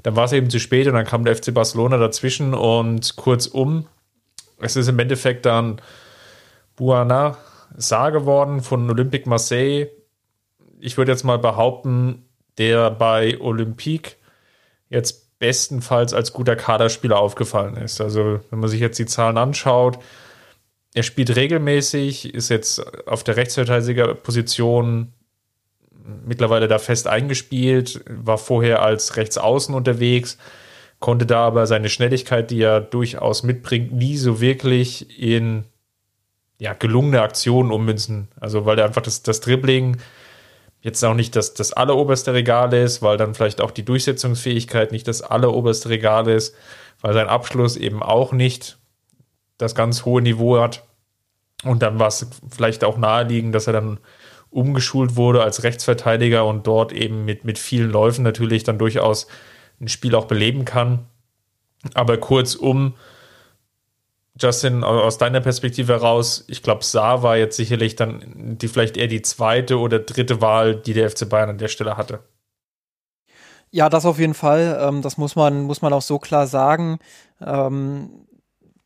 dann 0.01 0.16
war 0.16 0.26
es 0.26 0.32
eben 0.32 0.49
zu 0.49 0.59
spät 0.59 0.88
und 0.88 0.95
dann 0.95 1.05
kam 1.05 1.26
der 1.26 1.36
FC 1.36 1.53
Barcelona 1.53 1.97
dazwischen 1.97 2.55
und 2.55 3.16
kurzum, 3.16 3.86
es 4.59 4.76
ist 4.76 4.88
im 4.88 4.97
Endeffekt 4.97 5.45
dann 5.45 5.80
Buana 6.76 7.38
Saar 7.78 8.12
geworden 8.12 8.62
von 8.62 8.89
Olympique 8.89 9.30
Marseille. 9.30 9.89
Ich 10.80 10.97
würde 10.97 11.12
jetzt 11.12 11.24
mal 11.24 11.38
behaupten, 11.38 12.26
der 12.57 12.89
bei 12.89 13.39
Olympique 13.39 14.14
jetzt 14.89 15.30
bestenfalls 15.41 16.13
als 16.13 16.33
guter 16.33 16.55
Kaderspieler 16.55 17.17
aufgefallen 17.17 17.75
ist. 17.75 17.99
Also, 17.99 18.39
wenn 18.51 18.59
man 18.59 18.69
sich 18.69 18.79
jetzt 18.79 18.99
die 18.99 19.07
Zahlen 19.07 19.39
anschaut, 19.39 19.97
er 20.93 21.03
spielt 21.03 21.35
regelmäßig, 21.35 22.33
ist 22.33 22.49
jetzt 22.49 23.07
auf 23.07 23.23
der 23.23 23.37
Rechtsverteidigerposition 23.37 25.13
mittlerweile 26.25 26.67
da 26.67 26.77
fest 26.77 27.07
eingespielt, 27.07 28.01
war 28.07 28.37
vorher 28.37 28.83
als 28.83 29.15
Rechtsaußen 29.15 29.73
unterwegs, 29.73 30.37
konnte 30.99 31.25
da 31.25 31.47
aber 31.47 31.65
seine 31.65 31.89
Schnelligkeit, 31.89 32.51
die 32.51 32.61
er 32.61 32.79
durchaus 32.79 33.41
mitbringt, 33.41 33.93
nie 33.93 34.17
so 34.17 34.41
wirklich 34.41 35.19
in 35.19 35.63
ja, 36.59 36.73
gelungene 36.73 37.23
Aktionen 37.23 37.71
ummünzen. 37.71 38.27
Also 38.39 38.65
weil 38.67 38.77
er 38.77 38.85
einfach 38.85 39.01
das, 39.01 39.23
das 39.23 39.41
Dribbling 39.41 39.97
jetzt 40.82 41.03
auch 41.03 41.13
nicht 41.13 41.36
das, 41.36 41.53
das 41.53 41.73
alleroberste 41.73 42.34
Regal 42.34 42.73
ist, 42.73 43.01
weil 43.01 43.17
dann 43.17 43.34
vielleicht 43.34 43.61
auch 43.61 43.71
die 43.71 43.86
Durchsetzungsfähigkeit 43.86 44.91
nicht 44.91 45.07
das 45.07 45.21
alleroberste 45.21 45.89
Regal 45.89 46.27
ist, 46.27 46.55
weil 47.01 47.13
sein 47.13 47.27
Abschluss 47.27 47.77
eben 47.77 48.01
auch 48.03 48.32
nicht 48.32 48.77
das 49.57 49.75
ganz 49.75 50.05
hohe 50.05 50.21
Niveau 50.21 50.59
hat. 50.59 50.84
Und 51.63 51.84
dann 51.84 51.99
war 51.99 52.07
es 52.07 52.25
vielleicht 52.49 52.84
auch 52.84 52.97
naheliegend, 52.97 53.53
dass 53.53 53.67
er 53.67 53.73
dann 53.73 53.99
umgeschult 54.49 55.15
wurde 55.15 55.43
als 55.43 55.63
Rechtsverteidiger 55.63 56.45
und 56.45 56.65
dort 56.67 56.91
eben 56.91 57.25
mit, 57.25 57.45
mit 57.45 57.59
vielen 57.59 57.91
Läufen 57.91 58.23
natürlich 58.23 58.63
dann 58.63 58.79
durchaus 58.79 59.27
ein 59.79 59.88
Spiel 59.88 60.15
auch 60.15 60.25
beleben 60.25 60.65
kann. 60.65 61.05
Aber 61.93 62.17
kurzum, 62.17 62.95
Justin, 64.41 64.83
aus 64.83 65.17
deiner 65.17 65.41
Perspektive 65.41 65.93
heraus, 65.93 66.43
ich 66.47 66.63
glaube, 66.63 66.83
Saar 66.83 67.23
war 67.23 67.37
jetzt 67.37 67.57
sicherlich 67.57 67.95
dann 67.95 68.57
die 68.57 68.67
vielleicht 68.67 68.97
eher 68.97 69.07
die 69.07 69.21
zweite 69.21 69.77
oder 69.79 69.99
dritte 69.99 70.41
Wahl, 70.41 70.75
die 70.75 70.93
der 70.93 71.09
FC 71.09 71.29
Bayern 71.29 71.51
an 71.51 71.57
der 71.57 71.67
Stelle 71.67 71.97
hatte. 71.97 72.19
Ja, 73.69 73.87
das 73.87 74.05
auf 74.05 74.19
jeden 74.19 74.33
Fall. 74.33 74.77
Ähm, 74.81 75.01
das 75.01 75.17
muss 75.17 75.35
man, 75.35 75.63
muss 75.63 75.81
man 75.81 75.93
auch 75.93 76.01
so 76.01 76.19
klar 76.19 76.47
sagen. 76.47 76.99
Ähm, 77.39 78.09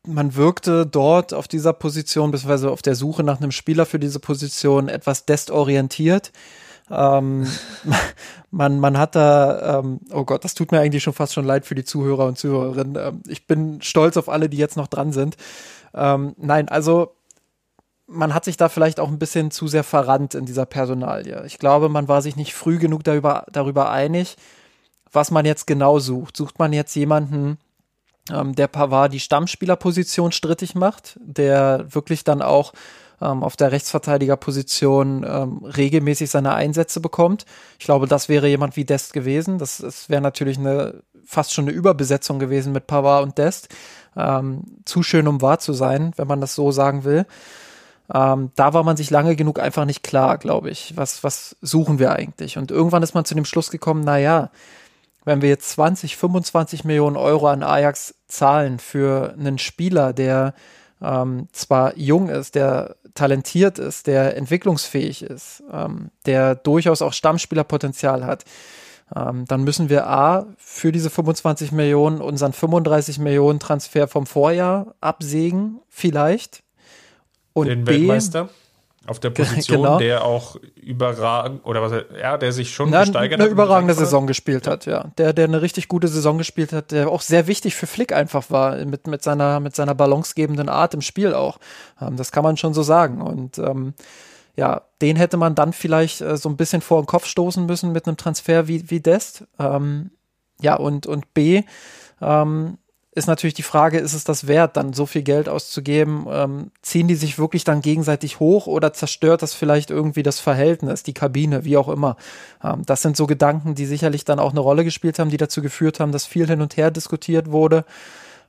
man 0.06 0.36
wirkte 0.36 0.86
dort 0.86 1.34
auf 1.34 1.48
dieser 1.48 1.72
Position, 1.72 2.30
beziehungsweise 2.30 2.70
auf 2.70 2.82
der 2.82 2.94
Suche 2.94 3.24
nach 3.24 3.40
einem 3.40 3.50
Spieler 3.50 3.86
für 3.86 3.98
diese 3.98 4.20
Position 4.20 4.88
etwas 4.88 5.26
destorientiert. 5.26 6.32
Ähm, 6.90 7.46
man, 8.50 8.80
man 8.80 8.98
hat 8.98 9.14
da, 9.14 9.78
ähm, 9.80 10.00
oh 10.12 10.24
Gott, 10.24 10.44
das 10.44 10.54
tut 10.54 10.72
mir 10.72 10.80
eigentlich 10.80 11.02
schon 11.02 11.12
fast 11.12 11.34
schon 11.34 11.44
leid 11.44 11.66
für 11.66 11.74
die 11.74 11.84
Zuhörer 11.84 12.26
und 12.26 12.38
Zuhörerinnen. 12.38 12.96
Ähm, 12.96 13.22
ich 13.26 13.46
bin 13.46 13.82
stolz 13.82 14.16
auf 14.16 14.28
alle, 14.28 14.48
die 14.48 14.56
jetzt 14.56 14.76
noch 14.76 14.88
dran 14.88 15.12
sind. 15.12 15.36
Ähm, 15.94 16.34
nein, 16.38 16.68
also 16.68 17.14
man 18.06 18.34
hat 18.34 18.44
sich 18.44 18.56
da 18.56 18.68
vielleicht 18.68 19.00
auch 19.00 19.08
ein 19.08 19.18
bisschen 19.18 19.50
zu 19.50 19.66
sehr 19.66 19.84
verrannt 19.84 20.34
in 20.34 20.46
dieser 20.46 20.66
Personalie. 20.66 21.44
Ich 21.46 21.58
glaube, 21.58 21.88
man 21.88 22.08
war 22.08 22.22
sich 22.22 22.36
nicht 22.36 22.54
früh 22.54 22.78
genug 22.78 23.02
darüber, 23.02 23.44
darüber 23.50 23.90
einig, 23.90 24.36
was 25.10 25.30
man 25.30 25.44
jetzt 25.44 25.66
genau 25.66 25.98
sucht. 25.98 26.36
Sucht 26.36 26.58
man 26.58 26.72
jetzt 26.72 26.94
jemanden, 26.94 27.58
ähm, 28.30 28.54
der 28.54 28.68
Pavard 28.68 29.12
die 29.12 29.20
Stammspielerposition 29.20 30.32
strittig 30.32 30.74
macht, 30.74 31.18
der 31.20 31.86
wirklich 31.88 32.22
dann 32.22 32.42
auch 32.42 32.72
ähm, 33.20 33.42
auf 33.42 33.56
der 33.56 33.72
Rechtsverteidigerposition 33.72 35.24
ähm, 35.28 35.64
regelmäßig 35.64 36.30
seine 36.30 36.54
Einsätze 36.54 37.00
bekommt. 37.00 37.46
Ich 37.78 37.84
glaube, 37.84 38.06
das 38.06 38.28
wäre 38.28 38.48
jemand 38.48 38.76
wie 38.76 38.84
Dest 38.84 39.12
gewesen. 39.12 39.58
Das, 39.58 39.78
das 39.78 40.08
wäre 40.08 40.20
natürlich 40.20 40.58
eine 40.58 41.02
fast 41.26 41.52
schon 41.52 41.64
eine 41.64 41.72
Überbesetzung 41.72 42.38
gewesen 42.38 42.72
mit 42.72 42.86
Pavard 42.86 43.24
und 43.24 43.38
Dest. 43.38 43.68
Ähm, 44.16 44.62
zu 44.84 45.02
schön, 45.02 45.28
um 45.28 45.42
wahr 45.42 45.58
zu 45.58 45.72
sein, 45.72 46.12
wenn 46.16 46.28
man 46.28 46.40
das 46.40 46.54
so 46.54 46.70
sagen 46.70 47.04
will. 47.04 47.26
Ähm, 48.12 48.52
da 48.54 48.72
war 48.72 48.84
man 48.84 48.96
sich 48.96 49.10
lange 49.10 49.34
genug 49.34 49.58
einfach 49.58 49.84
nicht 49.84 50.02
klar, 50.02 50.38
glaube 50.38 50.70
ich. 50.70 50.96
Was, 50.96 51.24
was 51.24 51.56
suchen 51.60 51.98
wir 51.98 52.12
eigentlich? 52.12 52.56
Und 52.56 52.70
irgendwann 52.70 53.02
ist 53.02 53.14
man 53.14 53.24
zu 53.24 53.34
dem 53.34 53.44
Schluss 53.44 53.70
gekommen, 53.70 54.02
na 54.04 54.18
ja, 54.18 54.50
wenn 55.24 55.42
wir 55.42 55.48
jetzt 55.48 55.70
20, 55.70 56.16
25 56.16 56.84
Millionen 56.84 57.16
Euro 57.16 57.48
an 57.48 57.64
Ajax 57.64 58.14
zahlen 58.28 58.78
für 58.78 59.34
einen 59.36 59.58
Spieler, 59.58 60.12
der 60.12 60.54
ähm, 61.02 61.48
zwar 61.52 61.96
jung 61.98 62.28
ist, 62.28 62.54
der 62.54 62.94
talentiert 63.16 63.78
ist, 63.78 64.06
der 64.06 64.36
entwicklungsfähig 64.36 65.22
ist, 65.22 65.62
ähm, 65.72 66.10
der 66.26 66.54
durchaus 66.54 67.02
auch 67.02 67.12
Stammspielerpotenzial 67.12 68.24
hat, 68.24 68.44
ähm, 69.14 69.44
dann 69.46 69.62
müssen 69.62 69.88
wir 69.88 70.06
A 70.06 70.46
für 70.58 70.92
diese 70.92 71.10
25 71.10 71.72
Millionen 71.72 72.20
unseren 72.20 72.52
35 72.52 73.18
Millionen 73.18 73.60
Transfer 73.60 74.08
vom 74.08 74.26
Vorjahr 74.26 74.94
absägen, 75.00 75.80
vielleicht. 75.88 76.62
Und 77.52 77.68
Den 77.68 77.84
B, 77.84 77.92
Weltmeister? 77.92 78.48
Auf 79.06 79.20
der 79.20 79.30
Position, 79.30 79.82
genau. 79.82 79.98
der 79.98 80.24
auch 80.24 80.56
überragend 80.74 81.64
oder 81.64 81.82
was 81.82 81.92
ja, 82.20 82.36
der 82.36 82.52
sich 82.52 82.74
schon 82.74 82.90
Na, 82.90 83.00
gesteigert 83.00 83.40
eine 83.40 83.44
hat. 83.44 83.50
Eine 83.50 83.52
überragende 83.52 83.94
Saison 83.94 84.26
gespielt 84.26 84.66
hat, 84.66 84.86
ja. 84.86 85.10
Der, 85.18 85.32
der 85.32 85.44
eine 85.44 85.62
richtig 85.62 85.88
gute 85.88 86.08
Saison 86.08 86.38
gespielt 86.38 86.72
hat, 86.72 86.92
der 86.92 87.08
auch 87.08 87.20
sehr 87.20 87.46
wichtig 87.46 87.74
für 87.74 87.86
Flick 87.86 88.12
einfach 88.12 88.50
war, 88.50 88.76
mit, 88.84 89.06
mit 89.06 89.22
seiner, 89.22 89.60
mit 89.60 89.74
seiner 89.74 89.94
balancegebenden 89.94 90.68
Art 90.68 90.94
im 90.94 91.02
Spiel 91.02 91.34
auch. 91.34 91.58
Ähm, 92.00 92.16
das 92.16 92.32
kann 92.32 92.44
man 92.44 92.56
schon 92.56 92.74
so 92.74 92.82
sagen. 92.82 93.20
Und 93.20 93.58
ähm, 93.58 93.94
ja, 94.56 94.82
den 95.02 95.16
hätte 95.16 95.36
man 95.36 95.54
dann 95.54 95.72
vielleicht 95.72 96.20
äh, 96.20 96.36
so 96.36 96.48
ein 96.48 96.56
bisschen 96.56 96.80
vor 96.80 97.02
den 97.02 97.06
Kopf 97.06 97.26
stoßen 97.26 97.66
müssen 97.66 97.92
mit 97.92 98.06
einem 98.06 98.16
Transfer 98.16 98.68
wie, 98.68 98.90
wie 98.90 99.00
Dest. 99.00 99.44
Ähm, 99.58 100.10
ja, 100.60 100.76
und, 100.76 101.06
und 101.06 101.34
B, 101.34 101.62
ähm, 102.22 102.78
ist 103.16 103.28
natürlich 103.28 103.54
die 103.54 103.62
Frage, 103.62 103.98
ist 103.98 104.12
es 104.12 104.24
das 104.24 104.46
wert, 104.46 104.76
dann 104.76 104.92
so 104.92 105.06
viel 105.06 105.22
Geld 105.22 105.48
auszugeben? 105.48 106.26
Ähm, 106.30 106.70
ziehen 106.82 107.08
die 107.08 107.14
sich 107.14 107.38
wirklich 107.38 107.64
dann 107.64 107.80
gegenseitig 107.80 108.40
hoch 108.40 108.66
oder 108.66 108.92
zerstört 108.92 109.40
das 109.40 109.54
vielleicht 109.54 109.90
irgendwie 109.90 110.22
das 110.22 110.38
Verhältnis, 110.38 111.02
die 111.02 111.14
Kabine, 111.14 111.64
wie 111.64 111.78
auch 111.78 111.88
immer? 111.88 112.16
Ähm, 112.62 112.82
das 112.84 113.00
sind 113.00 113.16
so 113.16 113.26
Gedanken, 113.26 113.74
die 113.74 113.86
sicherlich 113.86 114.26
dann 114.26 114.38
auch 114.38 114.50
eine 114.50 114.60
Rolle 114.60 114.84
gespielt 114.84 115.18
haben, 115.18 115.30
die 115.30 115.38
dazu 115.38 115.62
geführt 115.62 115.98
haben, 115.98 116.12
dass 116.12 116.26
viel 116.26 116.46
hin 116.46 116.60
und 116.60 116.76
her 116.76 116.90
diskutiert 116.90 117.50
wurde. 117.50 117.86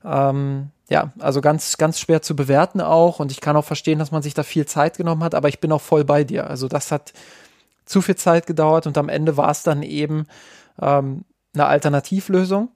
Ähm, 0.04 0.72
ja, 0.90 1.14
also 1.18 1.40
ganz, 1.40 1.78
ganz 1.78 1.98
schwer 1.98 2.22
zu 2.22 2.36
bewerten 2.36 2.82
auch. 2.82 3.22
Und 3.22 3.32
ich 3.32 3.40
kann 3.40 3.56
auch 3.56 3.66
verstehen, 3.66 4.00
dass 4.00 4.12
man 4.12 4.22
sich 4.22 4.34
da 4.34 4.44
viel 4.44 4.66
Zeit 4.66 4.98
genommen 4.98 5.24
hat, 5.24 5.34
aber 5.34 5.48
ich 5.48 5.62
bin 5.62 5.72
auch 5.72 5.82
voll 5.82 6.04
bei 6.04 6.26
dir. 6.26 6.50
Also 6.50 6.68
das 6.68 6.92
hat 6.92 7.14
zu 7.86 8.02
viel 8.02 8.18
Zeit 8.18 8.46
gedauert 8.46 8.86
und 8.86 8.98
am 8.98 9.08
Ende 9.08 9.38
war 9.38 9.50
es 9.50 9.64
dann 9.64 9.82
eben 9.82 10.28
ähm, 10.82 11.24
eine 11.54 11.68
Alternativlösung 11.68 12.68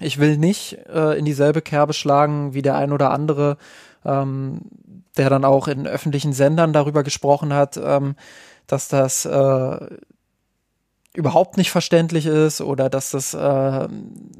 ich 0.00 0.18
will 0.18 0.36
nicht 0.36 0.78
äh, 0.88 1.18
in 1.18 1.24
dieselbe 1.24 1.62
Kerbe 1.62 1.92
schlagen 1.92 2.54
wie 2.54 2.62
der 2.62 2.76
ein 2.76 2.92
oder 2.92 3.10
andere, 3.10 3.56
ähm, 4.04 4.60
der 5.16 5.30
dann 5.30 5.44
auch 5.44 5.68
in 5.68 5.86
öffentlichen 5.86 6.32
Sendern 6.32 6.72
darüber 6.72 7.02
gesprochen 7.02 7.52
hat, 7.52 7.76
ähm, 7.76 8.14
dass 8.66 8.88
das 8.88 9.24
äh, 9.24 9.78
überhaupt 11.14 11.56
nicht 11.56 11.70
verständlich 11.70 12.26
ist 12.26 12.60
oder 12.60 12.88
dass 12.88 13.10
das 13.10 13.34
eine 13.34 13.88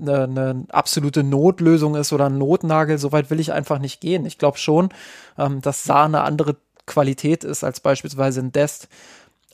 äh, 0.01 0.05
ne, 0.05 0.29
ne 0.29 0.65
absolute 0.69 1.25
Notlösung 1.25 1.97
ist 1.97 2.13
oder 2.13 2.27
ein 2.27 2.39
Notnagel. 2.39 2.99
Soweit 2.99 3.31
will 3.31 3.41
ich 3.41 3.53
einfach 3.53 3.81
nicht 3.81 4.01
gehen. 4.01 4.27
Ich 4.27 4.39
glaube 4.39 4.59
schon, 4.59 4.91
ähm, 5.39 5.61
dass 5.61 5.85
Saar 5.85 6.05
eine 6.05 6.21
andere 6.23 6.57
Qualität 6.87 7.43
ist 7.43 7.65
als 7.65 7.81
beispielsweise 7.81 8.41
ein 8.41 8.53
Dest. 8.53 8.89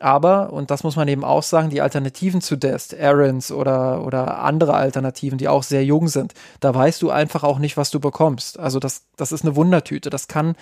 Aber, 0.01 0.53
und 0.53 0.71
das 0.71 0.83
muss 0.83 0.97
man 0.97 1.07
eben 1.09 1.25
auch 1.25 1.43
sagen, 1.43 1.71
die 1.71 1.81
Alternativen 1.81 2.41
zu 2.41 2.57
Dest, 2.57 2.99
Aarons 2.99 3.53
oder, 3.53 4.05
oder 4.05 4.41
andere 4.41 4.75
Alternativen, 4.75 5.39
die 5.39 5.49
auch 5.49 5.63
sehr 5.63 5.85
jung 5.85 6.09
sind, 6.09 6.35
da 6.61 6.75
weißt 6.75 7.01
du 7.01 7.11
einfach 7.11 7.45
auch 7.45 7.59
nicht, 7.59 7.77
was 7.77 7.91
du 7.91 8.01
bekommst. 8.01 8.59
Also 8.59 8.81
das, 8.81 9.07
das 9.17 9.31
ist 9.31 9.45
eine 9.45 9.55
Wundertüte. 9.55 10.11
Das 10.11 10.27
kann 10.27 10.57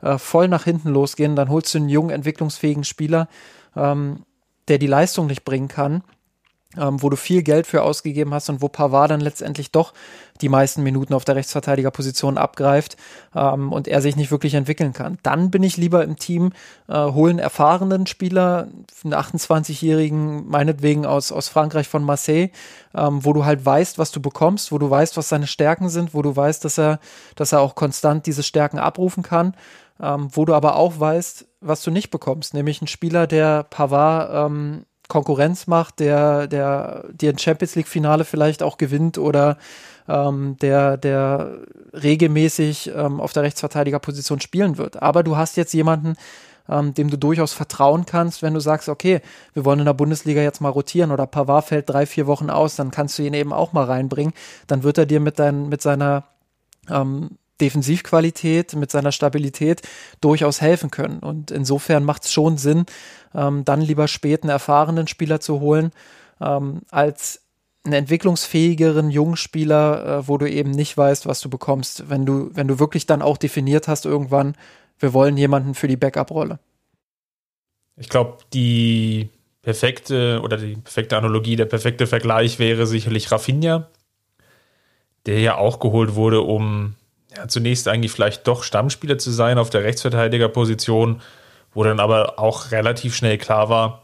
äh, 0.00 0.16
voll 0.16 0.48
nach 0.48 0.64
hinten 0.64 0.88
losgehen. 0.88 1.36
Dann 1.36 1.50
holst 1.50 1.74
du 1.74 1.78
einen 1.78 1.90
jungen, 1.90 2.10
entwicklungsfähigen 2.10 2.84
Spieler, 2.84 3.28
ähm, 3.76 4.24
der 4.68 4.78
die 4.78 4.86
Leistung 4.86 5.26
nicht 5.26 5.44
bringen 5.44 5.68
kann 5.68 6.02
ähm, 6.76 7.02
wo 7.02 7.08
du 7.08 7.16
viel 7.16 7.42
Geld 7.42 7.66
für 7.66 7.82
ausgegeben 7.82 8.34
hast 8.34 8.50
und 8.50 8.60
wo 8.60 8.68
Pavard 8.68 9.10
dann 9.10 9.20
letztendlich 9.20 9.72
doch 9.72 9.94
die 10.42 10.50
meisten 10.50 10.82
Minuten 10.82 11.14
auf 11.14 11.24
der 11.24 11.34
Rechtsverteidigerposition 11.36 12.36
abgreift 12.36 12.98
ähm, 13.34 13.72
und 13.72 13.88
er 13.88 14.02
sich 14.02 14.16
nicht 14.16 14.30
wirklich 14.30 14.52
entwickeln 14.52 14.92
kann. 14.92 15.16
Dann 15.22 15.50
bin 15.50 15.62
ich 15.62 15.78
lieber 15.78 16.04
im 16.04 16.16
Team, 16.16 16.52
äh, 16.86 16.94
holen 16.94 17.38
erfahrenen 17.38 18.06
Spieler, 18.06 18.68
einen 19.02 19.14
28-Jährigen, 19.14 20.46
meinetwegen 20.48 21.06
aus, 21.06 21.32
aus 21.32 21.48
Frankreich 21.48 21.88
von 21.88 22.04
Marseille, 22.04 22.50
ähm, 22.94 23.24
wo 23.24 23.32
du 23.32 23.46
halt 23.46 23.64
weißt, 23.64 23.96
was 23.96 24.10
du 24.12 24.20
bekommst, 24.20 24.70
wo 24.70 24.76
du 24.76 24.90
weißt, 24.90 25.16
was 25.16 25.30
seine 25.30 25.46
Stärken 25.46 25.88
sind, 25.88 26.12
wo 26.12 26.20
du 26.20 26.36
weißt, 26.36 26.64
dass 26.66 26.78
er, 26.78 27.00
dass 27.34 27.52
er 27.52 27.60
auch 27.60 27.76
konstant 27.76 28.26
diese 28.26 28.42
Stärken 28.42 28.78
abrufen 28.78 29.22
kann. 29.22 29.54
Ähm, 30.00 30.28
wo 30.30 30.44
du 30.44 30.54
aber 30.54 30.76
auch 30.76 31.00
weißt, 31.00 31.46
was 31.60 31.82
du 31.82 31.90
nicht 31.90 32.10
bekommst, 32.10 32.54
nämlich 32.54 32.80
ein 32.80 32.86
Spieler, 32.86 33.26
der 33.26 33.64
Pavard 33.64 34.30
ähm, 34.32 34.84
Konkurrenz 35.08 35.66
macht, 35.66 36.00
der, 36.00 36.46
der 36.46 37.04
dir 37.12 37.30
ein 37.30 37.38
Champions 37.38 37.74
League-Finale 37.74 38.24
vielleicht 38.24 38.62
auch 38.62 38.76
gewinnt 38.76 39.18
oder 39.18 39.56
ähm, 40.06 40.56
der, 40.60 40.96
der 40.96 41.58
regelmäßig 41.94 42.92
ähm, 42.94 43.20
auf 43.20 43.32
der 43.32 43.42
Rechtsverteidigerposition 43.42 44.40
spielen 44.40 44.78
wird. 44.78 45.02
Aber 45.02 45.22
du 45.22 45.36
hast 45.36 45.56
jetzt 45.56 45.72
jemanden, 45.72 46.14
ähm, 46.68 46.94
dem 46.94 47.10
du 47.10 47.16
durchaus 47.16 47.52
vertrauen 47.52 48.04
kannst, 48.06 48.42
wenn 48.42 48.54
du 48.54 48.60
sagst, 48.60 48.88
okay, 48.88 49.20
wir 49.54 49.64
wollen 49.64 49.78
in 49.80 49.86
der 49.86 49.94
Bundesliga 49.94 50.42
jetzt 50.42 50.60
mal 50.60 50.68
rotieren 50.68 51.10
oder 51.10 51.26
Pavard 51.26 51.64
fällt 51.64 51.88
drei, 51.88 52.06
vier 52.06 52.26
Wochen 52.26 52.50
aus, 52.50 52.76
dann 52.76 52.90
kannst 52.90 53.18
du 53.18 53.22
ihn 53.22 53.34
eben 53.34 53.52
auch 53.52 53.72
mal 53.72 53.84
reinbringen. 53.84 54.34
Dann 54.66 54.82
wird 54.82 54.98
er 54.98 55.06
dir 55.06 55.20
mit, 55.20 55.38
dein, 55.38 55.68
mit 55.68 55.82
seiner 55.82 56.24
ähm, 56.90 57.38
Defensivqualität, 57.60 58.74
mit 58.74 58.90
seiner 58.90 59.12
Stabilität 59.12 59.82
durchaus 60.20 60.60
helfen 60.60 60.90
können. 60.90 61.18
Und 61.18 61.50
insofern 61.50 62.04
macht 62.04 62.24
es 62.24 62.32
schon 62.32 62.58
Sinn, 62.58 62.86
ähm, 63.34 63.64
dann 63.64 63.80
lieber 63.80 64.08
spät 64.08 64.42
einen 64.42 64.50
erfahrenen 64.50 65.06
Spieler 65.06 65.40
zu 65.40 65.60
holen, 65.60 65.92
ähm, 66.40 66.82
als 66.90 67.42
einen 67.84 67.94
entwicklungsfähigeren 67.94 69.10
jungen 69.10 69.36
Spieler, 69.36 70.20
äh, 70.20 70.28
wo 70.28 70.38
du 70.38 70.48
eben 70.48 70.70
nicht 70.70 70.96
weißt, 70.96 71.26
was 71.26 71.40
du 71.40 71.48
bekommst, 71.48 72.08
wenn 72.10 72.26
du, 72.26 72.50
wenn 72.54 72.68
du 72.68 72.78
wirklich 72.78 73.06
dann 73.06 73.22
auch 73.22 73.36
definiert 73.36 73.88
hast 73.88 74.04
irgendwann, 74.04 74.54
wir 74.98 75.12
wollen 75.12 75.36
jemanden 75.36 75.74
für 75.74 75.88
die 75.88 75.96
Backup-Rolle. 75.96 76.58
Ich 77.96 78.08
glaube, 78.08 78.38
die 78.52 79.30
perfekte 79.62 80.40
oder 80.42 80.56
die 80.56 80.76
perfekte 80.76 81.16
Analogie, 81.16 81.56
der 81.56 81.66
perfekte 81.66 82.06
Vergleich 82.06 82.58
wäre 82.58 82.86
sicherlich 82.86 83.30
Rafinha, 83.30 83.88
der 85.26 85.40
ja 85.40 85.56
auch 85.56 85.80
geholt 85.80 86.14
wurde, 86.14 86.42
um 86.42 86.94
ja, 87.36 87.48
zunächst 87.48 87.88
eigentlich 87.88 88.12
vielleicht 88.12 88.46
doch 88.46 88.62
Stammspieler 88.62 89.18
zu 89.18 89.30
sein 89.30 89.58
auf 89.58 89.70
der 89.70 89.84
Rechtsverteidigerposition, 89.84 91.20
wo 91.74 91.84
dann 91.84 92.00
aber 92.00 92.38
auch 92.38 92.70
relativ 92.70 93.14
schnell 93.14 93.38
klar 93.38 93.68
war, 93.68 94.02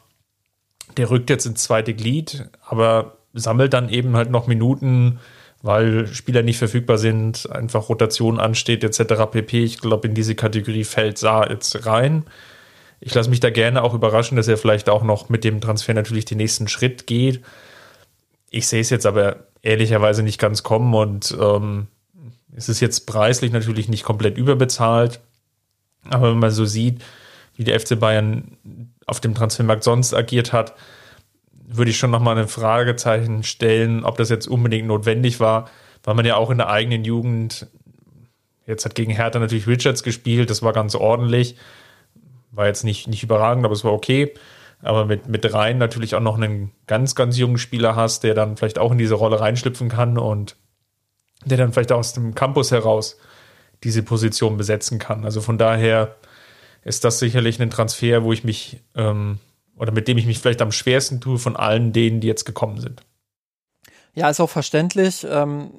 der 0.97 1.11
rückt 1.11 1.31
jetzt 1.31 1.47
ins 1.47 1.63
zweite 1.63 1.95
Glied, 1.95 2.49
aber 2.65 3.17
sammelt 3.33 3.73
dann 3.73 3.89
eben 3.89 4.17
halt 4.17 4.31
noch 4.31 4.47
Minuten, 4.47 5.19
weil 5.63 6.07
Spieler 6.07 6.43
nicht 6.43 6.59
verfügbar 6.59 6.99
sind, 6.99 7.51
einfach 7.51 7.89
Rotation 7.89 8.39
ansteht 8.39 8.85
etc. 8.85 9.25
pp. 9.31 9.65
Ich 9.65 9.81
glaube, 9.81 10.07
in 10.07 10.15
diese 10.15 10.35
Kategorie 10.35 10.85
fällt 10.85 11.19
Saar 11.19 11.51
jetzt 11.51 11.87
rein. 11.87 12.27
Ich 13.01 13.15
lasse 13.15 13.31
mich 13.31 13.41
da 13.41 13.51
gerne 13.51 13.83
auch 13.83 13.95
überraschen, 13.95 14.37
dass 14.37 14.47
er 14.47 14.59
vielleicht 14.59 14.89
auch 14.89 15.03
noch 15.03 15.31
mit 15.31 15.43
dem 15.43 15.61
Transfer 15.61 15.95
natürlich 15.95 16.27
den 16.27 16.39
nächsten 16.39 16.69
Schritt 16.69 17.07
geht. 17.07 17.43
Ich 18.51 18.69
sehe 18.69 18.83
es 18.83 18.91
jetzt 18.91 19.07
aber 19.07 19.47
ehrlicherweise 19.63 20.23
nicht 20.23 20.39
ganz 20.39 20.63
kommen 20.63 20.95
und 20.95 21.37
ähm, 21.41 21.89
es 22.55 22.69
ist 22.69 22.81
jetzt 22.81 23.07
preislich 23.07 23.53
natürlich 23.53 23.89
nicht 23.89 24.05
komplett 24.05 24.39
überbezahlt, 24.39 25.21
aber 26.09 26.31
wenn 26.31 26.39
man 26.39 26.51
so 26.51 26.65
sieht, 26.65 27.03
wie 27.57 27.65
der 27.65 27.79
FC 27.79 27.99
Bayern 27.99 28.57
auf 29.07 29.21
dem 29.21 29.35
Transfermarkt 29.35 29.85
sonst 29.85 30.15
agiert 30.15 30.53
hat, 30.53 30.75
würde 31.67 31.91
ich 31.91 31.99
schon 31.99 32.11
nochmal 32.11 32.39
ein 32.39 32.49
Fragezeichen 32.49 33.43
stellen, 33.43 34.05
ob 34.05 34.17
das 34.17 34.29
jetzt 34.29 34.47
unbedingt 34.47 34.87
notwendig 34.87 35.41
war, 35.41 35.71
weil 36.03 36.15
man 36.15 36.27
ja 36.27 36.37
auch 36.37 36.51
in 36.51 36.59
der 36.59 36.69
eigenen 36.69 37.05
Jugend, 37.05 37.67
jetzt 38.67 38.85
hat 38.85 38.95
gegen 38.95 39.13
Hertha 39.13 39.39
natürlich 39.39 39.67
Richards 39.67 40.03
gespielt, 40.03 40.51
das 40.51 40.63
war 40.63 40.73
ganz 40.73 40.95
ordentlich, 40.95 41.57
war 42.51 42.67
jetzt 42.67 42.85
nicht, 42.85 43.09
nicht 43.09 43.23
überragend, 43.23 43.65
aber 43.65 43.75
es 43.75 43.85
war 43.85 43.93
okay. 43.93 44.33
Aber 44.83 45.07
mit, 45.07 45.29
mit 45.29 45.53
rein 45.53 45.79
natürlich 45.79 46.15
auch 46.15 46.21
noch 46.21 46.37
einen 46.37 46.71
ganz, 46.87 47.15
ganz 47.15 47.39
jungen 47.39 47.57
Spieler 47.57 47.97
hast, 47.97 48.23
der 48.23 48.35
dann 48.35 48.57
vielleicht 48.57 48.79
auch 48.79 48.93
in 48.93 48.99
diese 48.99 49.15
Rolle 49.15 49.41
reinschlüpfen 49.41 49.89
kann 49.89 50.19
und 50.19 50.57
der 51.51 51.59
dann 51.59 51.73
vielleicht 51.73 51.93
aus 51.93 52.13
dem 52.13 52.35
Campus 52.35 52.71
heraus 52.71 53.19
diese 53.83 54.03
Position 54.03 54.57
besetzen 54.57 54.99
kann. 54.99 55.25
Also 55.25 55.41
von 55.41 55.59
daher 55.59 56.17
ist 56.85 57.05
das 57.05 57.19
sicherlich 57.19 57.61
ein 57.61 57.71
Transfer, 57.71 58.25
wo 58.25 58.33
ich 58.33 58.45
mich 58.45 58.81
ähm, 58.95 59.39
oder 59.77 59.93
mit 59.93 60.09
dem 60.09 60.19
ich 60.19 60.27
mich 60.27 60.39
vielleicht 60.39 60.63
am 60.63 60.73
schwersten 60.73 61.21
tue 61.21 61.39
von 61.39 61.57
allen 61.57 61.93
denen, 61.93 62.21
die 62.21 62.29
jetzt 62.29 62.45
gekommen 62.45 62.81
sind. 62.81 63.03
Ja, 64.15 64.31
ist 64.31 64.41
auch 64.41 64.51
verständlich. 64.51 65.27
Ähm, 65.29 65.71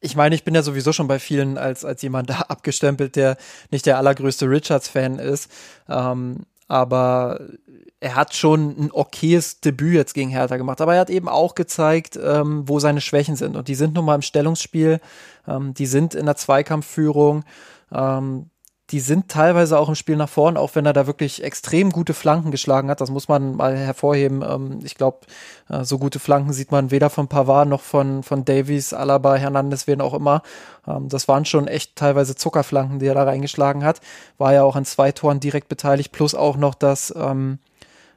ich 0.00 0.16
meine, 0.16 0.34
ich 0.34 0.44
bin 0.44 0.54
ja 0.54 0.62
sowieso 0.62 0.92
schon 0.92 1.08
bei 1.08 1.18
vielen 1.18 1.58
als, 1.58 1.84
als 1.84 2.02
jemand 2.02 2.30
da 2.30 2.40
abgestempelt, 2.40 3.16
der 3.16 3.36
nicht 3.70 3.86
der 3.86 3.98
allergrößte 3.98 4.48
Richards-Fan 4.48 5.18
ist. 5.18 5.50
Ähm, 5.88 6.46
aber 6.68 7.40
er 8.00 8.14
hat 8.14 8.34
schon 8.34 8.76
ein 8.78 8.90
okayes 8.92 9.60
Debüt 9.60 9.94
jetzt 9.94 10.14
gegen 10.14 10.30
Hertha 10.30 10.56
gemacht, 10.56 10.80
aber 10.80 10.94
er 10.94 11.00
hat 11.00 11.10
eben 11.10 11.28
auch 11.28 11.54
gezeigt, 11.54 12.18
ähm, 12.22 12.68
wo 12.68 12.78
seine 12.78 13.00
Schwächen 13.00 13.36
sind. 13.36 13.56
Und 13.56 13.68
die 13.68 13.74
sind 13.74 13.94
nun 13.94 14.04
mal 14.04 14.14
im 14.14 14.22
Stellungsspiel, 14.22 15.00
ähm, 15.48 15.74
die 15.74 15.86
sind 15.86 16.14
in 16.14 16.26
der 16.26 16.36
Zweikampfführung, 16.36 17.44
ähm, 17.92 18.50
die 18.90 19.00
sind 19.00 19.28
teilweise 19.28 19.78
auch 19.78 19.88
im 19.88 19.96
Spiel 19.96 20.16
nach 20.16 20.28
vorn, 20.28 20.56
auch 20.56 20.74
wenn 20.74 20.86
er 20.86 20.92
da 20.92 21.08
wirklich 21.08 21.42
extrem 21.42 21.90
gute 21.90 22.14
Flanken 22.14 22.52
geschlagen 22.52 22.88
hat. 22.88 23.00
Das 23.00 23.10
muss 23.10 23.26
man 23.26 23.56
mal 23.56 23.76
hervorheben. 23.76 24.44
Ähm, 24.48 24.78
ich 24.84 24.94
glaube, 24.94 25.20
äh, 25.68 25.82
so 25.82 25.98
gute 25.98 26.20
Flanken 26.20 26.52
sieht 26.52 26.70
man 26.70 26.92
weder 26.92 27.10
von 27.10 27.26
Pavard 27.26 27.68
noch 27.68 27.80
von, 27.80 28.22
von 28.22 28.44
Davies, 28.44 28.92
Alaba, 28.92 29.34
Hernandez, 29.34 29.88
wen 29.88 30.00
auch 30.00 30.14
immer. 30.14 30.42
Ähm, 30.86 31.08
das 31.08 31.26
waren 31.26 31.44
schon 31.44 31.66
echt 31.66 31.96
teilweise 31.96 32.36
Zuckerflanken, 32.36 33.00
die 33.00 33.06
er 33.06 33.14
da 33.14 33.24
reingeschlagen 33.24 33.82
hat. 33.82 34.00
War 34.38 34.52
ja 34.52 34.62
auch 34.62 34.76
an 34.76 34.84
zwei 34.84 35.10
Toren 35.10 35.40
direkt 35.40 35.68
beteiligt, 35.68 36.12
plus 36.12 36.36
auch 36.36 36.56
noch 36.56 36.76
das, 36.76 37.12
ähm, 37.16 37.58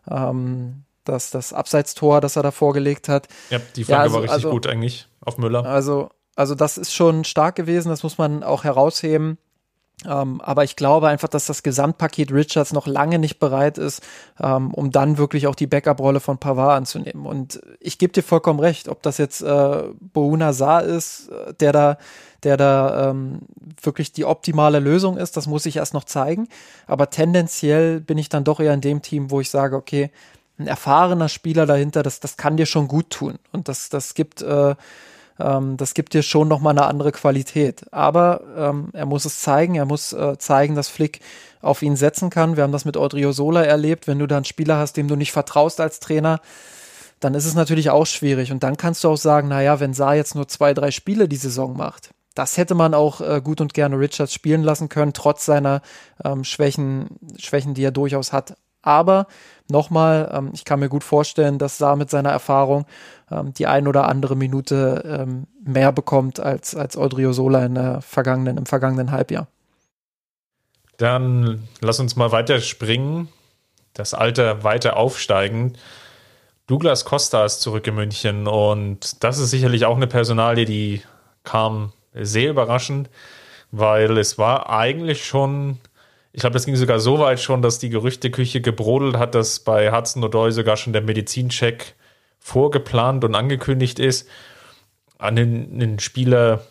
ähm, 0.09 0.83
das, 1.03 1.31
das 1.31 1.51
Abseitstor, 1.51 2.21
das 2.21 2.35
er 2.35 2.43
da 2.43 2.51
vorgelegt 2.51 3.09
hat. 3.09 3.27
Ja, 3.49 3.59
die 3.75 3.85
Flanke 3.85 4.01
ja, 4.01 4.03
also, 4.03 4.13
war 4.13 4.21
richtig 4.21 4.35
also, 4.35 4.51
gut 4.51 4.67
eigentlich 4.67 5.07
auf 5.21 5.39
Müller. 5.39 5.65
Also, 5.65 6.11
also 6.35 6.53
das 6.53 6.77
ist 6.77 6.93
schon 6.93 7.23
stark 7.23 7.55
gewesen, 7.55 7.89
das 7.89 8.03
muss 8.03 8.19
man 8.19 8.43
auch 8.43 8.63
herausheben. 8.63 9.39
Ähm, 10.05 10.39
aber 10.41 10.63
ich 10.63 10.75
glaube 10.75 11.09
einfach, 11.09 11.27
dass 11.27 11.45
das 11.45 11.61
Gesamtpaket 11.61 12.31
Richards 12.31 12.71
noch 12.71 12.87
lange 12.87 13.19
nicht 13.19 13.39
bereit 13.39 13.77
ist, 13.77 14.01
ähm, 14.39 14.73
um 14.73 14.91
dann 14.91 15.17
wirklich 15.17 15.47
auch 15.47 15.55
die 15.55 15.67
Backup-Rolle 15.67 16.21
von 16.21 16.37
Pavard 16.37 16.77
anzunehmen. 16.77 17.25
Und 17.25 17.61
ich 17.79 17.97
gebe 17.97 18.13
dir 18.13 18.23
vollkommen 18.23 18.59
recht, 18.59 18.87
ob 18.87 19.01
das 19.01 19.17
jetzt 19.17 19.41
äh, 19.41 19.83
Bouna 19.99 20.53
Saar 20.53 20.83
ist, 20.83 21.29
äh, 21.29 21.53
der 21.55 21.73
da, 21.73 21.97
der 22.43 22.55
da 22.55 23.09
ähm, 23.09 23.39
wirklich 23.81 24.13
die 24.13 24.23
optimale 24.23 24.79
Lösung 24.79 25.17
ist, 25.17 25.35
das 25.35 25.47
muss 25.47 25.65
ich 25.65 25.75
erst 25.75 25.93
noch 25.93 26.05
zeigen. 26.05 26.47
Aber 26.87 27.09
tendenziell 27.09 27.99
bin 27.99 28.17
ich 28.17 28.29
dann 28.29 28.45
doch 28.45 28.61
eher 28.61 28.73
in 28.73 28.81
dem 28.81 29.01
Team, 29.01 29.31
wo 29.31 29.41
ich 29.41 29.49
sage, 29.49 29.75
okay, 29.75 30.11
ein 30.57 30.67
erfahrener 30.67 31.29
Spieler 31.29 31.65
dahinter, 31.65 32.03
das, 32.03 32.19
das 32.21 32.37
kann 32.37 32.57
dir 32.57 32.65
schon 32.65 32.87
gut 32.87 33.09
tun. 33.09 33.39
Und 33.51 33.67
das, 33.67 33.89
das 33.89 34.13
gibt 34.13 34.41
äh, 34.41 34.75
ähm, 35.39 35.77
das 35.77 35.93
gibt 35.93 36.13
dir 36.13 36.23
schon 36.23 36.47
nochmal 36.47 36.71
eine 36.71 36.85
andere 36.85 37.11
Qualität. 37.11 37.85
Aber 37.91 38.41
ähm, 38.57 38.89
er 38.93 39.05
muss 39.05 39.25
es 39.25 39.39
zeigen, 39.39 39.75
er 39.75 39.85
muss 39.85 40.13
äh, 40.13 40.37
zeigen, 40.37 40.75
dass 40.75 40.87
Flick 40.87 41.19
auf 41.61 41.81
ihn 41.81 41.95
setzen 41.95 42.29
kann. 42.29 42.55
Wir 42.55 42.63
haben 42.63 42.71
das 42.71 42.85
mit 42.85 42.97
Odriozola 42.97 43.63
erlebt. 43.63 44.07
Wenn 44.07 44.19
du 44.19 44.27
da 44.27 44.37
einen 44.37 44.45
Spieler 44.45 44.77
hast, 44.77 44.97
dem 44.97 45.07
du 45.07 45.15
nicht 45.15 45.31
vertraust 45.31 45.79
als 45.79 45.99
Trainer, 45.99 46.39
dann 47.19 47.33
ist 47.33 47.45
es 47.45 47.53
natürlich 47.53 47.89
auch 47.89 48.05
schwierig. 48.05 48.51
Und 48.51 48.63
dann 48.63 48.77
kannst 48.77 49.03
du 49.03 49.09
auch 49.09 49.17
sagen, 49.17 49.47
naja, 49.47 49.79
wenn 49.79 49.93
Saar 49.93 50.15
jetzt 50.15 50.35
nur 50.35 50.47
zwei, 50.47 50.73
drei 50.73 50.91
Spiele 50.91 51.27
die 51.27 51.35
Saison 51.35 51.75
macht, 51.75 52.11
das 52.35 52.57
hätte 52.57 52.75
man 52.75 52.93
auch 52.93 53.19
äh, 53.21 53.41
gut 53.43 53.59
und 53.59 53.73
gerne 53.73 53.99
Richards 53.99 54.33
spielen 54.33 54.63
lassen 54.63 54.87
können, 54.87 55.13
trotz 55.13 55.45
seiner 55.45 55.81
ähm, 56.23 56.43
Schwächen, 56.43 57.09
Schwächen, 57.37 57.73
die 57.73 57.83
er 57.83 57.91
durchaus 57.91 58.31
hat. 58.31 58.55
Aber 58.81 59.27
nochmal, 59.69 60.29
ähm, 60.33 60.51
ich 60.53 60.65
kann 60.65 60.79
mir 60.79 60.89
gut 60.89 61.03
vorstellen, 61.03 61.57
dass 61.57 61.77
Saar 61.77 61.95
mit 61.95 62.09
seiner 62.09 62.29
Erfahrung 62.29 62.85
ähm, 63.29 63.53
die 63.53 63.67
ein 63.67 63.87
oder 63.87 64.07
andere 64.07 64.35
Minute 64.35 65.03
ähm, 65.05 65.47
mehr 65.63 65.91
bekommt 65.91 66.39
als, 66.39 66.75
als 66.75 66.97
Odriozola 66.97 67.65
in 67.65 67.75
der 67.75 68.01
vergangenen, 68.01 68.57
im 68.57 68.65
vergangenen 68.65 69.11
Halbjahr. 69.11 69.47
Dann 70.97 71.67
lass 71.81 71.99
uns 71.99 72.15
mal 72.15 72.31
weiter 72.31 72.59
springen. 72.59 73.29
Das 73.93 74.13
Alter 74.13 74.63
weiter 74.63 74.97
aufsteigen. 74.97 75.77
Douglas 76.67 77.03
Costa 77.03 77.45
ist 77.45 77.61
zurück 77.61 77.87
in 77.87 77.95
München 77.95 78.47
und 78.47 79.23
das 79.23 79.39
ist 79.39 79.49
sicherlich 79.49 79.85
auch 79.85 79.95
eine 79.95 80.05
Personalie, 80.05 80.65
die 80.65 81.01
kam 81.43 81.93
sehr 82.13 82.51
überraschend, 82.51 83.09
weil 83.71 84.17
es 84.19 84.37
war 84.37 84.69
eigentlich 84.69 85.25
schon, 85.25 85.79
ich 86.31 86.41
glaube, 86.41 86.53
das 86.53 86.65
ging 86.65 86.75
sogar 86.75 86.99
so 86.99 87.19
weit 87.19 87.39
schon, 87.39 87.61
dass 87.61 87.79
die 87.79 87.89
Gerüchteküche 87.89 88.61
gebrodelt 88.61 89.17
hat, 89.17 89.35
dass 89.35 89.59
bei 89.59 89.91
Hudson 89.91 90.23
O'Doy 90.23 90.51
sogar 90.51 90.77
schon 90.77 90.93
der 90.93 91.01
Medizincheck 91.01 91.95
vorgeplant 92.37 93.23
und 93.23 93.35
angekündigt 93.35 93.99
ist 93.99 94.27
an 95.17 95.35
den, 95.35 95.79
den 95.79 95.99
Spieler, 95.99 96.61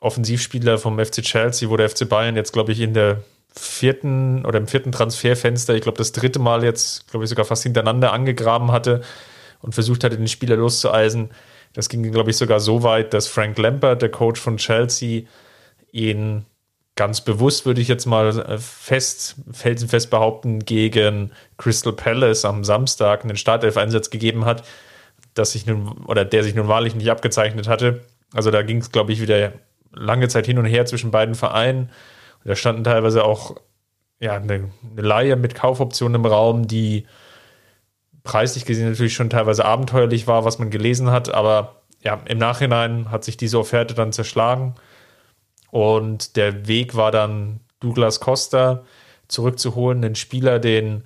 Offensivspieler 0.00 0.78
vom 0.78 0.98
FC 0.98 1.22
Chelsea, 1.22 1.68
wo 1.68 1.76
der 1.76 1.88
FC 1.88 2.08
Bayern 2.08 2.36
jetzt, 2.36 2.52
glaube 2.52 2.72
ich, 2.72 2.80
in 2.80 2.94
der 2.94 3.24
vierten 3.58 4.44
oder 4.44 4.58
im 4.58 4.68
vierten 4.68 4.92
Transferfenster, 4.92 5.74
ich 5.74 5.80
glaube, 5.80 5.98
das 5.98 6.12
dritte 6.12 6.38
Mal 6.38 6.62
jetzt, 6.62 7.08
glaube 7.10 7.24
ich, 7.24 7.30
sogar 7.30 7.46
fast 7.46 7.62
hintereinander 7.62 8.12
angegraben 8.12 8.70
hatte 8.70 9.00
und 9.62 9.74
versucht 9.74 10.04
hatte, 10.04 10.16
den 10.16 10.28
Spieler 10.28 10.56
loszueisen. 10.56 11.30
Das 11.72 11.88
ging, 11.88 12.10
glaube 12.12 12.30
ich, 12.30 12.36
sogar 12.36 12.60
so 12.60 12.82
weit, 12.82 13.14
dass 13.14 13.26
Frank 13.26 13.58
Lampert, 13.58 14.02
der 14.02 14.10
Coach 14.10 14.40
von 14.40 14.58
Chelsea, 14.58 15.22
ihn 15.90 16.44
ganz 16.96 17.20
bewusst, 17.20 17.66
würde 17.66 17.80
ich 17.80 17.88
jetzt 17.88 18.06
mal 18.06 18.38
äh, 18.38 18.58
fest, 18.58 19.36
felsenfest 19.52 20.10
behaupten, 20.10 20.60
gegen 20.60 21.30
Crystal 21.58 21.92
Palace 21.92 22.44
am 22.44 22.64
Samstag 22.64 23.22
einen 23.22 23.36
Startelf-Einsatz 23.36 24.10
gegeben 24.10 24.46
hat, 24.46 24.64
dass 25.34 25.52
sich 25.52 25.66
nun, 25.66 26.04
oder 26.06 26.24
der 26.24 26.42
sich 26.42 26.54
nun 26.54 26.68
wahrlich 26.68 26.94
nicht 26.94 27.10
abgezeichnet 27.10 27.68
hatte. 27.68 28.00
Also 28.32 28.50
da 28.50 28.62
ging 28.62 28.78
es, 28.78 28.90
glaube 28.90 29.12
ich, 29.12 29.20
wieder 29.20 29.52
lange 29.92 30.28
Zeit 30.28 30.46
hin 30.46 30.58
und 30.58 30.64
her 30.64 30.86
zwischen 30.86 31.10
beiden 31.10 31.34
Vereinen. 31.34 31.90
Und 32.42 32.48
da 32.48 32.56
standen 32.56 32.82
teilweise 32.82 33.24
auch 33.24 33.56
ja, 34.18 34.34
eine, 34.34 34.70
eine 34.90 35.02
Laie 35.02 35.36
mit 35.36 35.54
Kaufoptionen 35.54 36.14
im 36.22 36.26
Raum, 36.26 36.66
die 36.66 37.06
preislich 38.24 38.64
gesehen 38.64 38.88
natürlich 38.88 39.14
schon 39.14 39.30
teilweise 39.30 39.66
abenteuerlich 39.66 40.26
war, 40.26 40.44
was 40.46 40.58
man 40.58 40.70
gelesen 40.70 41.10
hat, 41.10 41.32
aber 41.32 41.82
ja, 42.02 42.20
im 42.26 42.38
Nachhinein 42.38 43.10
hat 43.10 43.24
sich 43.24 43.36
diese 43.36 43.58
Offerte 43.58 43.94
dann 43.94 44.12
zerschlagen 44.12 44.74
und 45.70 46.36
der 46.36 46.68
Weg 46.68 46.94
war 46.96 47.10
dann 47.10 47.60
Douglas 47.80 48.20
Costa 48.20 48.84
zurückzuholen, 49.28 50.04
einen 50.04 50.14
Spieler, 50.14 50.58
den 50.58 51.04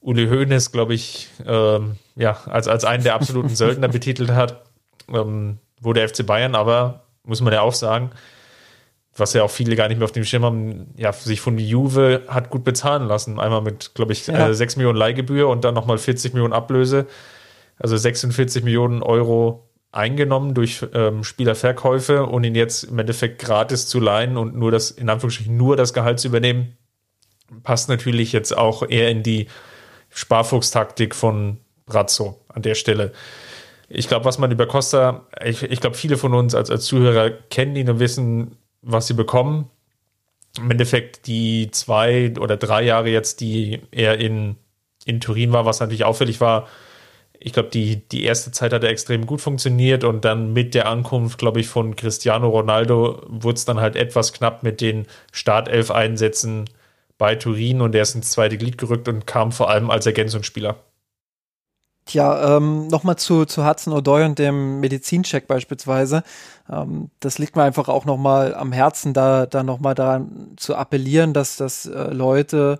Uli 0.00 0.28
Hoeneß, 0.28 0.72
glaube 0.72 0.94
ich, 0.94 1.28
ähm, 1.46 1.96
ja, 2.14 2.38
als, 2.46 2.68
als 2.68 2.84
einen 2.84 3.02
der 3.02 3.14
absoluten 3.14 3.48
Söldner 3.54 3.88
betitelt 3.88 4.30
hat, 4.30 4.62
ähm, 5.12 5.58
wo 5.80 5.92
der 5.92 6.08
FC 6.08 6.24
Bayern 6.24 6.54
aber, 6.54 7.04
muss 7.24 7.40
man 7.40 7.52
ja 7.52 7.62
auch 7.62 7.74
sagen, 7.74 8.10
was 9.16 9.32
ja 9.32 9.42
auch 9.42 9.50
viele 9.50 9.74
gar 9.76 9.88
nicht 9.88 9.98
mehr 9.98 10.04
auf 10.04 10.12
dem 10.12 10.24
Schirm 10.24 10.44
haben, 10.44 10.94
ja, 10.96 11.12
sich 11.12 11.40
von 11.40 11.58
Juve 11.58 12.22
hat 12.28 12.50
gut 12.50 12.64
bezahlen 12.64 13.08
lassen. 13.08 13.40
Einmal 13.40 13.62
mit, 13.62 13.94
glaube 13.94 14.12
ich, 14.12 14.26
ja. 14.28 14.48
äh, 14.48 14.54
6 14.54 14.76
Millionen 14.76 14.98
Leihgebühr 14.98 15.48
und 15.48 15.64
dann 15.64 15.74
nochmal 15.74 15.98
40 15.98 16.34
Millionen 16.34 16.52
Ablöse. 16.52 17.06
Also 17.78 17.96
46 17.96 18.62
Millionen 18.62 19.02
Euro 19.02 19.67
eingenommen 19.90 20.54
durch 20.54 20.84
ähm, 20.92 21.24
Spielerverkäufe 21.24 22.26
und 22.26 22.44
ihn 22.44 22.54
jetzt 22.54 22.84
im 22.84 22.98
Endeffekt 22.98 23.40
gratis 23.40 23.86
zu 23.86 24.00
leihen 24.00 24.36
und 24.36 24.54
nur 24.54 24.70
das, 24.70 24.90
in 24.90 25.08
Anführungsstrichen, 25.08 25.56
nur 25.56 25.76
das 25.76 25.94
Gehalt 25.94 26.20
zu 26.20 26.28
übernehmen, 26.28 26.76
passt 27.62 27.88
natürlich 27.88 28.32
jetzt 28.32 28.56
auch 28.56 28.88
eher 28.88 29.10
in 29.10 29.22
die 29.22 29.48
Sparfuchstaktik 30.10 31.14
von 31.14 31.58
Brazzo 31.86 32.44
an 32.48 32.62
der 32.62 32.74
Stelle. 32.74 33.12
Ich 33.88 34.08
glaube, 34.08 34.26
was 34.26 34.38
man 34.38 34.50
über 34.50 34.66
Costa, 34.66 35.26
ich, 35.42 35.62
ich 35.62 35.80
glaube, 35.80 35.96
viele 35.96 36.18
von 36.18 36.34
uns 36.34 36.54
als, 36.54 36.70
als 36.70 36.84
Zuhörer 36.84 37.30
kennen 37.30 37.74
ihn 37.76 37.88
und 37.88 38.00
wissen, 38.00 38.58
was 38.82 39.06
sie 39.06 39.14
bekommen. 39.14 39.70
Im 40.58 40.70
Endeffekt 40.70 41.26
die 41.26 41.70
zwei 41.70 42.34
oder 42.38 42.58
drei 42.58 42.82
Jahre 42.82 43.08
jetzt, 43.08 43.40
die 43.40 43.80
er 43.90 44.18
in, 44.18 44.56
in 45.06 45.20
Turin 45.20 45.52
war, 45.52 45.64
was 45.64 45.80
natürlich 45.80 46.04
auffällig 46.04 46.40
war, 46.40 46.68
ich 47.40 47.52
glaube, 47.52 47.68
die, 47.68 47.96
die 48.08 48.24
erste 48.24 48.50
Zeit 48.50 48.72
hat 48.72 48.82
er 48.82 48.90
extrem 48.90 49.26
gut 49.26 49.40
funktioniert 49.40 50.04
und 50.04 50.24
dann 50.24 50.52
mit 50.52 50.74
der 50.74 50.88
Ankunft, 50.88 51.38
glaube 51.38 51.60
ich, 51.60 51.68
von 51.68 51.94
Cristiano 51.96 52.48
Ronaldo 52.48 53.22
wurde 53.28 53.56
es 53.56 53.64
dann 53.64 53.80
halt 53.80 53.96
etwas 53.96 54.32
knapp 54.32 54.62
mit 54.62 54.80
den 54.80 55.06
Startelf-Einsätzen 55.32 56.68
bei 57.16 57.34
Turin 57.36 57.80
und 57.80 57.94
er 57.94 58.02
ist 58.02 58.14
ins 58.14 58.30
zweite 58.30 58.58
Glied 58.58 58.78
gerückt 58.78 59.08
und 59.08 59.26
kam 59.26 59.52
vor 59.52 59.70
allem 59.70 59.90
als 59.90 60.06
Ergänzungsspieler. 60.06 60.76
Ja, 62.10 62.56
ähm, 62.56 62.88
nochmal 62.88 63.16
zu, 63.16 63.44
zu 63.44 63.66
Hudson 63.66 63.92
O'Doy 63.92 64.24
und 64.24 64.38
dem 64.38 64.80
Medizincheck 64.80 65.46
beispielsweise. 65.46 66.22
Ähm, 66.70 67.10
das 67.20 67.38
liegt 67.38 67.54
mir 67.54 67.64
einfach 67.64 67.88
auch 67.88 68.06
nochmal 68.06 68.54
am 68.54 68.72
Herzen, 68.72 69.12
da, 69.12 69.44
da 69.44 69.62
nochmal 69.62 69.94
daran 69.94 70.54
zu 70.56 70.74
appellieren, 70.74 71.34
dass, 71.34 71.56
dass 71.56 71.84
äh, 71.84 72.10
Leute 72.12 72.78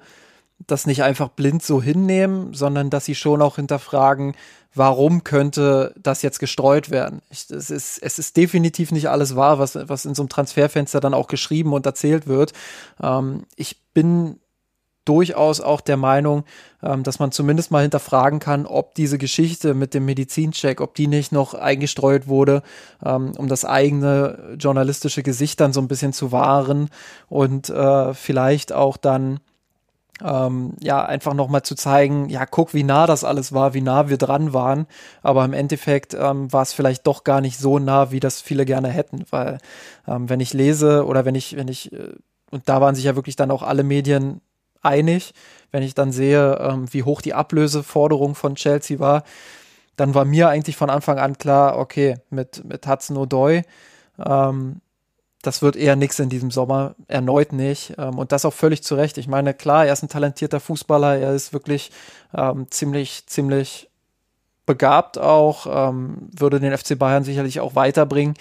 das 0.66 0.86
nicht 0.86 1.02
einfach 1.02 1.28
blind 1.28 1.62
so 1.62 1.80
hinnehmen, 1.80 2.52
sondern 2.52 2.90
dass 2.90 3.04
sie 3.04 3.14
schon 3.14 3.42
auch 3.42 3.56
hinterfragen, 3.56 4.34
warum 4.74 5.24
könnte 5.24 5.94
das 5.96 6.22
jetzt 6.22 6.40
gestreut 6.40 6.90
werden? 6.90 7.22
Ich, 7.30 7.50
es, 7.50 7.70
ist, 7.70 7.98
es 7.98 8.18
ist 8.18 8.36
definitiv 8.36 8.92
nicht 8.92 9.08
alles 9.08 9.36
wahr, 9.36 9.58
was, 9.58 9.78
was 9.88 10.04
in 10.04 10.14
so 10.14 10.22
einem 10.22 10.28
Transferfenster 10.28 11.00
dann 11.00 11.14
auch 11.14 11.28
geschrieben 11.28 11.72
und 11.72 11.86
erzählt 11.86 12.26
wird. 12.26 12.52
Ähm, 13.02 13.44
ich 13.56 13.76
bin 13.94 14.40
durchaus 15.08 15.62
auch 15.62 15.80
der 15.80 15.96
Meinung, 15.96 16.44
ähm, 16.82 17.02
dass 17.02 17.18
man 17.18 17.32
zumindest 17.32 17.70
mal 17.70 17.80
hinterfragen 17.80 18.40
kann, 18.40 18.66
ob 18.66 18.94
diese 18.94 19.16
Geschichte 19.16 19.72
mit 19.72 19.94
dem 19.94 20.04
Medizincheck, 20.04 20.82
ob 20.82 20.94
die 20.94 21.06
nicht 21.06 21.32
noch 21.32 21.54
eingestreut 21.54 22.28
wurde, 22.28 22.62
ähm, 23.04 23.32
um 23.38 23.48
das 23.48 23.64
eigene 23.64 24.56
journalistische 24.58 25.22
Gesicht 25.22 25.60
dann 25.60 25.72
so 25.72 25.80
ein 25.80 25.88
bisschen 25.88 26.12
zu 26.12 26.30
wahren 26.30 26.90
und 27.28 27.70
äh, 27.70 28.12
vielleicht 28.12 28.72
auch 28.72 28.98
dann 28.98 29.40
ähm, 30.24 30.74
ja, 30.80 31.04
einfach 31.04 31.34
nochmal 31.34 31.62
zu 31.62 31.74
zeigen, 31.74 32.28
ja, 32.28 32.46
guck, 32.46 32.74
wie 32.74 32.82
nah 32.82 33.06
das 33.06 33.24
alles 33.24 33.52
war, 33.52 33.74
wie 33.74 33.80
nah 33.80 34.08
wir 34.08 34.16
dran 34.16 34.52
waren. 34.52 34.86
Aber 35.22 35.44
im 35.44 35.52
Endeffekt 35.52 36.14
ähm, 36.14 36.52
war 36.52 36.62
es 36.62 36.72
vielleicht 36.72 37.06
doch 37.06 37.24
gar 37.24 37.40
nicht 37.40 37.58
so 37.58 37.78
nah, 37.78 38.10
wie 38.10 38.20
das 38.20 38.40
viele 38.40 38.64
gerne 38.64 38.88
hätten. 38.88 39.24
Weil 39.30 39.58
ähm, 40.06 40.28
wenn 40.28 40.40
ich 40.40 40.52
lese 40.54 41.06
oder 41.06 41.24
wenn 41.24 41.34
ich, 41.34 41.56
wenn 41.56 41.68
ich, 41.68 41.92
äh, 41.92 42.14
und 42.50 42.68
da 42.68 42.80
waren 42.80 42.94
sich 42.94 43.04
ja 43.04 43.16
wirklich 43.16 43.36
dann 43.36 43.50
auch 43.50 43.62
alle 43.62 43.84
Medien 43.84 44.40
einig. 44.82 45.34
Wenn 45.70 45.82
ich 45.82 45.94
dann 45.94 46.12
sehe, 46.12 46.58
ähm, 46.60 46.86
wie 46.92 47.02
hoch 47.02 47.20
die 47.20 47.34
Ablöseforderung 47.34 48.34
von 48.34 48.54
Chelsea 48.54 48.98
war, 48.98 49.22
dann 49.96 50.14
war 50.14 50.24
mir 50.24 50.48
eigentlich 50.48 50.76
von 50.76 50.90
Anfang 50.90 51.18
an 51.18 51.36
klar, 51.38 51.76
okay, 51.78 52.16
mit, 52.30 52.64
mit 52.64 52.86
Hudson 52.86 53.16
O'Doy, 53.16 53.64
ähm, 54.24 54.80
das 55.48 55.62
wird 55.62 55.76
eher 55.76 55.96
nichts 55.96 56.18
in 56.18 56.28
diesem 56.28 56.50
Sommer, 56.50 56.94
erneut 57.06 57.54
nicht. 57.54 57.94
Ähm, 57.96 58.18
und 58.18 58.32
das 58.32 58.44
auch 58.44 58.52
völlig 58.52 58.82
zu 58.82 58.96
Recht. 58.96 59.16
Ich 59.16 59.28
meine, 59.28 59.54
klar, 59.54 59.86
er 59.86 59.94
ist 59.94 60.02
ein 60.02 60.10
talentierter 60.10 60.60
Fußballer, 60.60 61.16
er 61.16 61.32
ist 61.32 61.54
wirklich 61.54 61.90
ähm, 62.36 62.66
ziemlich, 62.70 63.26
ziemlich 63.26 63.88
begabt 64.66 65.16
auch, 65.16 65.66
ähm, 65.88 66.28
würde 66.38 66.60
den 66.60 66.76
FC 66.76 66.98
Bayern 66.98 67.24
sicherlich 67.24 67.60
auch 67.60 67.74
weiterbringen. 67.74 68.34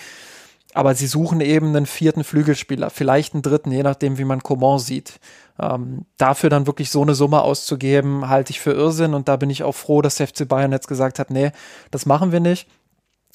Aber 0.73 0.95
sie 0.95 1.07
suchen 1.07 1.39
eben 1.39 1.67
einen 1.67 1.85
vierten 1.85 2.25
Flügelspieler, 2.25 2.89
vielleicht 2.89 3.33
einen 3.33 3.41
dritten, 3.41 3.71
je 3.71 3.83
nachdem, 3.83 4.17
wie 4.17 4.25
man 4.25 4.43
Coman 4.43 4.77
sieht. 4.77 5.21
Ähm, 5.57 6.05
dafür 6.17 6.49
dann 6.49 6.67
wirklich 6.67 6.91
so 6.91 7.01
eine 7.01 7.15
Summe 7.15 7.41
auszugeben, 7.41 8.27
halte 8.27 8.51
ich 8.51 8.59
für 8.59 8.73
Irrsinn. 8.73 9.13
Und 9.13 9.29
da 9.29 9.37
bin 9.37 9.49
ich 9.49 9.63
auch 9.63 9.75
froh, 9.75 10.01
dass 10.01 10.15
der 10.15 10.27
FC 10.27 10.45
Bayern 10.45 10.73
jetzt 10.73 10.89
gesagt 10.89 11.19
hat, 11.19 11.31
nee, 11.31 11.51
das 11.89 12.05
machen 12.05 12.33
wir 12.33 12.41
nicht. 12.41 12.67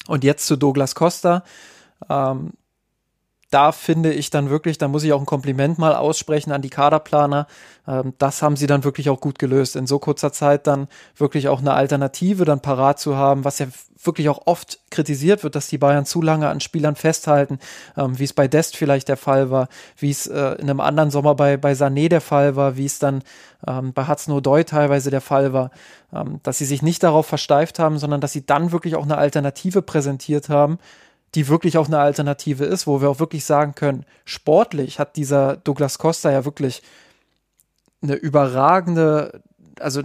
Und 0.05 0.23
jetzt 0.23 0.45
zu 0.45 0.57
Douglas 0.57 0.93
Costa. 0.93 1.43
Ähm, 2.07 2.51
da 3.53 3.71
finde 3.71 4.11
ich 4.11 4.31
dann 4.31 4.49
wirklich, 4.49 4.79
da 4.79 4.87
muss 4.87 5.03
ich 5.03 5.13
auch 5.13 5.19
ein 5.19 5.27
Kompliment 5.27 5.77
mal 5.77 5.95
aussprechen 5.95 6.51
an 6.51 6.63
die 6.63 6.71
Kaderplaner. 6.71 7.45
Ähm, 7.87 8.13
das 8.17 8.41
haben 8.41 8.55
sie 8.55 8.65
dann 8.65 8.83
wirklich 8.83 9.09
auch 9.09 9.21
gut 9.21 9.37
gelöst. 9.37 9.75
In 9.75 9.85
so 9.85 9.99
kurzer 9.99 10.31
Zeit 10.31 10.65
dann 10.65 10.87
wirklich 11.15 11.49
auch 11.49 11.59
eine 11.59 11.73
Alternative 11.73 12.45
dann 12.45 12.61
parat 12.61 12.99
zu 12.99 13.15
haben, 13.15 13.45
was 13.45 13.59
ja 13.59 13.67
wirklich 14.03 14.27
auch 14.27 14.47
oft 14.47 14.79
kritisiert 14.89 15.43
wird, 15.43 15.55
dass 15.55 15.67
die 15.67 15.77
Bayern 15.77 16.05
zu 16.05 16.21
lange 16.21 16.49
an 16.49 16.61
Spielern 16.61 16.95
festhalten, 16.95 17.59
ähm, 17.95 18.17
wie 18.17 18.23
es 18.23 18.33
bei 18.33 18.47
Dest 18.47 18.75
vielleicht 18.75 19.07
der 19.07 19.17
Fall 19.17 19.51
war, 19.51 19.67
wie 19.97 20.09
es 20.09 20.25
äh, 20.25 20.53
in 20.55 20.69
einem 20.69 20.79
anderen 20.79 21.11
Sommer 21.11 21.35
bei, 21.35 21.55
bei 21.55 21.73
Sané 21.73 22.09
der 22.09 22.21
Fall 22.21 22.55
war, 22.55 22.75
wie 22.75 22.85
es 22.85 22.97
dann 22.97 23.23
ähm, 23.67 23.93
bei 23.93 24.07
Hudson 24.07 24.35
O'Doy 24.35 24.65
teilweise 24.65 25.11
der 25.11 25.21
Fall 25.21 25.53
war, 25.53 25.69
dass 26.43 26.59
sie 26.59 26.65
sich 26.65 26.83
nicht 26.83 27.01
darauf 27.01 27.25
versteift 27.25 27.79
haben, 27.79 27.97
sondern 27.97 28.21
dass 28.21 28.33
sie 28.33 28.45
dann 28.45 28.71
wirklich 28.71 28.95
auch 28.95 29.03
eine 29.03 29.17
Alternative 29.17 29.81
präsentiert 29.81 30.47
haben, 30.47 30.77
die 31.35 31.47
wirklich 31.47 31.77
auch 31.77 31.87
eine 31.87 31.99
Alternative 31.99 32.65
ist, 32.65 32.87
wo 32.87 33.01
wir 33.01 33.09
auch 33.09 33.19
wirklich 33.19 33.45
sagen 33.45 33.75
können, 33.75 34.05
sportlich 34.25 34.99
hat 34.99 35.15
dieser 35.15 35.57
Douglas 35.57 35.97
Costa 35.97 36.31
ja 36.31 36.45
wirklich 36.45 36.83
eine 38.01 38.15
überragende, 38.15 39.41
also 39.79 40.01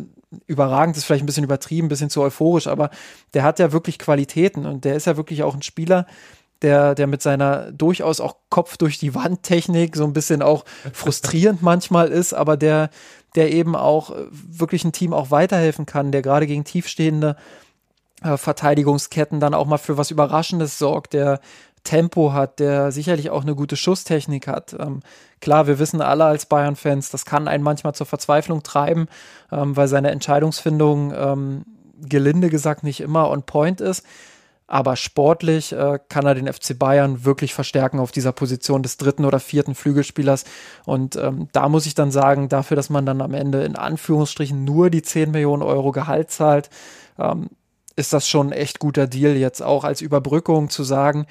überragend 0.46 0.96
ist 0.96 1.04
vielleicht 1.04 1.22
ein 1.22 1.26
bisschen 1.26 1.44
übertrieben, 1.44 1.86
ein 1.86 1.88
bisschen 1.90 2.10
zu 2.10 2.22
euphorisch, 2.22 2.66
aber 2.66 2.90
der 3.34 3.42
hat 3.42 3.58
ja 3.58 3.72
wirklich 3.72 3.98
Qualitäten 3.98 4.66
und 4.66 4.84
der 4.84 4.94
ist 4.94 5.06
ja 5.06 5.16
wirklich 5.16 5.42
auch 5.42 5.54
ein 5.54 5.62
Spieler, 5.62 6.06
der, 6.62 6.94
der 6.94 7.06
mit 7.06 7.22
seiner 7.22 7.70
durchaus 7.72 8.20
auch 8.20 8.36
Kopf 8.50 8.76
durch 8.76 8.98
die 8.98 9.14
Wand 9.14 9.42
Technik 9.42 9.96
so 9.96 10.04
ein 10.04 10.12
bisschen 10.12 10.42
auch 10.42 10.64
frustrierend 10.92 11.62
manchmal 11.62 12.08
ist, 12.08 12.32
aber 12.32 12.56
der, 12.56 12.90
der 13.34 13.52
eben 13.52 13.76
auch 13.76 14.14
wirklich 14.32 14.84
ein 14.84 14.92
Team 14.92 15.12
auch 15.12 15.30
weiterhelfen 15.30 15.86
kann, 15.86 16.10
der 16.10 16.22
gerade 16.22 16.46
gegen 16.46 16.64
tiefstehende 16.64 17.36
äh, 18.22 18.36
Verteidigungsketten 18.36 19.40
dann 19.40 19.54
auch 19.54 19.66
mal 19.66 19.78
für 19.78 19.96
was 19.96 20.10
Überraschendes 20.10 20.78
sorgt, 20.78 21.12
der 21.12 21.40
Tempo 21.84 22.32
hat, 22.32 22.58
der 22.58 22.92
sicherlich 22.92 23.30
auch 23.30 23.42
eine 23.42 23.54
gute 23.54 23.76
Schusstechnik 23.76 24.46
hat. 24.46 24.74
Ähm, 24.78 25.00
klar, 25.40 25.66
wir 25.66 25.78
wissen 25.78 26.02
alle 26.02 26.24
als 26.24 26.46
Bayern-Fans, 26.46 27.10
das 27.10 27.24
kann 27.24 27.48
einen 27.48 27.64
manchmal 27.64 27.94
zur 27.94 28.06
Verzweiflung 28.06 28.62
treiben, 28.62 29.06
ähm, 29.50 29.76
weil 29.76 29.88
seine 29.88 30.10
Entscheidungsfindung 30.10 31.12
ähm, 31.16 31.64
gelinde 32.00 32.50
gesagt 32.50 32.84
nicht 32.84 33.00
immer 33.00 33.30
on 33.30 33.42
point 33.42 33.80
ist. 33.80 34.04
Aber 34.70 34.96
sportlich 34.96 35.72
äh, 35.72 35.98
kann 36.10 36.26
er 36.26 36.34
den 36.34 36.52
FC 36.52 36.78
Bayern 36.78 37.24
wirklich 37.24 37.54
verstärken 37.54 38.00
auf 38.00 38.12
dieser 38.12 38.32
Position 38.32 38.82
des 38.82 38.98
dritten 38.98 39.24
oder 39.24 39.40
vierten 39.40 39.74
Flügelspielers. 39.74 40.44
Und 40.84 41.16
ähm, 41.16 41.48
da 41.52 41.70
muss 41.70 41.86
ich 41.86 41.94
dann 41.94 42.10
sagen, 42.10 42.50
dafür, 42.50 42.76
dass 42.76 42.90
man 42.90 43.06
dann 43.06 43.22
am 43.22 43.32
Ende 43.32 43.64
in 43.64 43.76
Anführungsstrichen 43.76 44.64
nur 44.64 44.90
die 44.90 45.00
10 45.00 45.30
Millionen 45.30 45.62
Euro 45.62 45.90
Gehalt 45.90 46.30
zahlt, 46.30 46.68
ähm, 47.18 47.48
ist 47.98 48.12
das 48.12 48.28
schon 48.28 48.48
ein 48.48 48.52
echt 48.52 48.78
guter 48.78 49.06
Deal 49.06 49.36
jetzt 49.36 49.60
auch 49.60 49.84
als 49.84 50.00
Überbrückung 50.00 50.70
zu 50.70 50.84
sagen, 50.84 51.26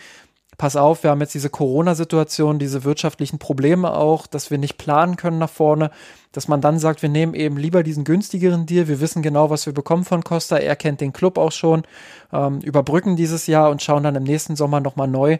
pass 0.57 0.75
auf, 0.75 1.03
wir 1.03 1.11
haben 1.11 1.21
jetzt 1.21 1.35
diese 1.35 1.49
Corona-Situation, 1.49 2.59
diese 2.59 2.83
wirtschaftlichen 2.83 3.37
Probleme 3.37 3.93
auch, 3.93 4.27
dass 4.27 4.49
wir 4.49 4.57
nicht 4.57 4.77
planen 4.77 5.15
können 5.15 5.37
nach 5.37 5.49
vorne, 5.49 5.91
dass 6.31 6.47
man 6.47 6.61
dann 6.61 6.79
sagt, 6.79 7.01
wir 7.01 7.09
nehmen 7.09 7.35
eben 7.35 7.57
lieber 7.57 7.83
diesen 7.83 8.03
günstigeren 8.03 8.65
Deal, 8.65 8.87
wir 8.87 8.99
wissen 8.99 9.21
genau, 9.21 9.49
was 9.49 9.65
wir 9.65 9.73
bekommen 9.73 10.03
von 10.03 10.23
Costa, 10.23 10.57
er 10.57 10.75
kennt 10.75 10.99
den 10.99 11.13
Club 11.13 11.37
auch 11.37 11.51
schon, 11.51 11.83
ähm, 12.33 12.59
überbrücken 12.59 13.15
dieses 13.15 13.47
Jahr 13.47 13.69
und 13.69 13.81
schauen 13.81 14.03
dann 14.03 14.15
im 14.15 14.23
nächsten 14.23 14.55
Sommer 14.55 14.79
nochmal 14.79 15.07
neu, 15.07 15.37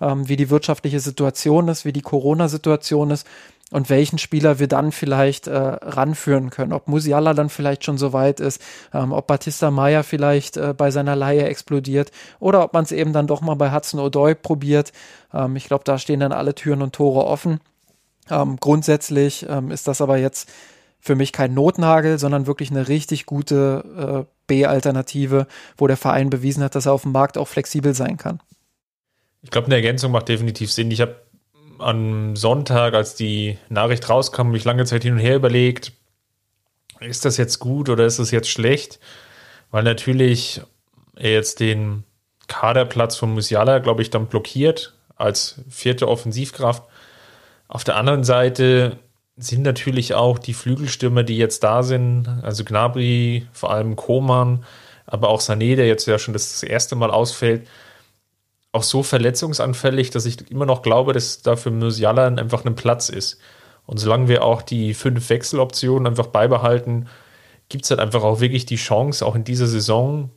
ähm, 0.00 0.28
wie 0.28 0.36
die 0.36 0.50
wirtschaftliche 0.50 1.00
Situation 1.00 1.68
ist, 1.68 1.84
wie 1.84 1.92
die 1.92 2.00
Corona-Situation 2.00 3.10
ist 3.10 3.26
und 3.70 3.88
welchen 3.88 4.18
Spieler 4.18 4.58
wir 4.58 4.68
dann 4.68 4.92
vielleicht 4.92 5.46
äh, 5.46 5.56
ranführen 5.56 6.50
können. 6.50 6.72
Ob 6.72 6.88
Musiala 6.88 7.34
dann 7.34 7.48
vielleicht 7.48 7.84
schon 7.84 7.98
so 7.98 8.12
weit 8.12 8.40
ist, 8.40 8.60
ähm, 8.92 9.12
ob 9.12 9.26
Batista 9.26 9.70
Maya 9.70 10.02
vielleicht 10.02 10.56
äh, 10.56 10.74
bei 10.76 10.90
seiner 10.90 11.16
Laie 11.16 11.44
explodiert 11.44 12.10
oder 12.40 12.64
ob 12.64 12.72
man 12.72 12.84
es 12.84 12.92
eben 12.92 13.12
dann 13.12 13.26
doch 13.26 13.40
mal 13.40 13.54
bei 13.54 13.72
Hudson 13.72 14.00
O'Doy 14.00 14.34
probiert. 14.34 14.92
Ähm, 15.32 15.56
ich 15.56 15.66
glaube, 15.66 15.84
da 15.84 15.98
stehen 15.98 16.20
dann 16.20 16.32
alle 16.32 16.54
Türen 16.54 16.82
und 16.82 16.94
Tore 16.94 17.24
offen. 17.24 17.60
Ähm, 18.28 18.56
grundsätzlich 18.60 19.46
ähm, 19.48 19.70
ist 19.70 19.88
das 19.88 20.00
aber 20.00 20.16
jetzt 20.16 20.50
für 21.00 21.14
mich 21.14 21.32
kein 21.32 21.54
Notnagel, 21.54 22.18
sondern 22.18 22.46
wirklich 22.46 22.70
eine 22.70 22.88
richtig 22.88 23.24
gute 23.24 24.26
äh, 24.26 24.32
B-Alternative, 24.46 25.46
wo 25.76 25.86
der 25.86 25.96
Verein 25.96 26.28
bewiesen 26.28 26.62
hat, 26.62 26.74
dass 26.74 26.86
er 26.86 26.92
auf 26.92 27.02
dem 27.02 27.12
Markt 27.12 27.38
auch 27.38 27.48
flexibel 27.48 27.94
sein 27.94 28.16
kann. 28.18 28.40
Ich 29.42 29.50
glaube, 29.50 29.66
eine 29.66 29.76
Ergänzung 29.76 30.12
macht 30.12 30.28
definitiv 30.28 30.70
Sinn. 30.70 30.90
Ich 30.90 31.00
habe 31.00 31.16
am 31.80 32.36
Sonntag, 32.36 32.94
als 32.94 33.14
die 33.14 33.58
Nachricht 33.68 34.08
rauskam, 34.08 34.48
mich 34.48 34.64
lange 34.64 34.84
Zeit 34.84 35.02
hin 35.02 35.14
und 35.14 35.18
her 35.18 35.36
überlegt, 35.36 35.92
ist 37.00 37.24
das 37.24 37.36
jetzt 37.36 37.58
gut 37.58 37.88
oder 37.88 38.04
ist 38.04 38.18
das 38.18 38.30
jetzt 38.30 38.50
schlecht? 38.50 38.98
Weil 39.70 39.84
natürlich 39.84 40.60
er 41.16 41.32
jetzt 41.32 41.60
den 41.60 42.04
Kaderplatz 42.48 43.16
von 43.16 43.32
Musiala, 43.32 43.78
glaube 43.78 44.02
ich, 44.02 44.10
dann 44.10 44.26
blockiert 44.26 44.94
als 45.16 45.60
vierte 45.68 46.08
Offensivkraft. 46.08 46.82
Auf 47.68 47.84
der 47.84 47.96
anderen 47.96 48.24
Seite 48.24 48.98
sind 49.36 49.62
natürlich 49.62 50.14
auch 50.14 50.38
die 50.38 50.54
Flügelstürmer, 50.54 51.22
die 51.22 51.36
jetzt 51.36 51.62
da 51.62 51.82
sind, 51.82 52.26
also 52.42 52.64
Gnabry, 52.64 53.46
vor 53.52 53.70
allem 53.70 53.96
Koman, 53.96 54.64
aber 55.06 55.28
auch 55.28 55.40
Sané, 55.40 55.76
der 55.76 55.86
jetzt 55.86 56.06
ja 56.06 56.18
schon 56.18 56.34
das 56.34 56.62
erste 56.62 56.96
Mal 56.96 57.10
ausfällt, 57.10 57.66
auch 58.72 58.82
so 58.82 59.02
verletzungsanfällig, 59.02 60.10
dass 60.10 60.26
ich 60.26 60.50
immer 60.50 60.66
noch 60.66 60.82
glaube, 60.82 61.12
dass 61.12 61.42
da 61.42 61.56
für 61.56 61.70
Musiala 61.70 62.26
einfach 62.26 62.64
ein 62.64 62.76
Platz 62.76 63.08
ist. 63.08 63.38
Und 63.86 63.98
solange 63.98 64.28
wir 64.28 64.44
auch 64.44 64.62
die 64.62 64.94
fünf 64.94 65.28
Wechseloptionen 65.28 66.06
einfach 66.06 66.28
beibehalten, 66.28 67.08
gibt 67.68 67.84
es 67.84 67.90
halt 67.90 68.00
einfach 68.00 68.22
auch 68.22 68.40
wirklich 68.40 68.66
die 68.66 68.76
Chance, 68.76 69.26
auch 69.26 69.34
in 69.34 69.44
dieser 69.44 69.66
Saison 69.66 70.30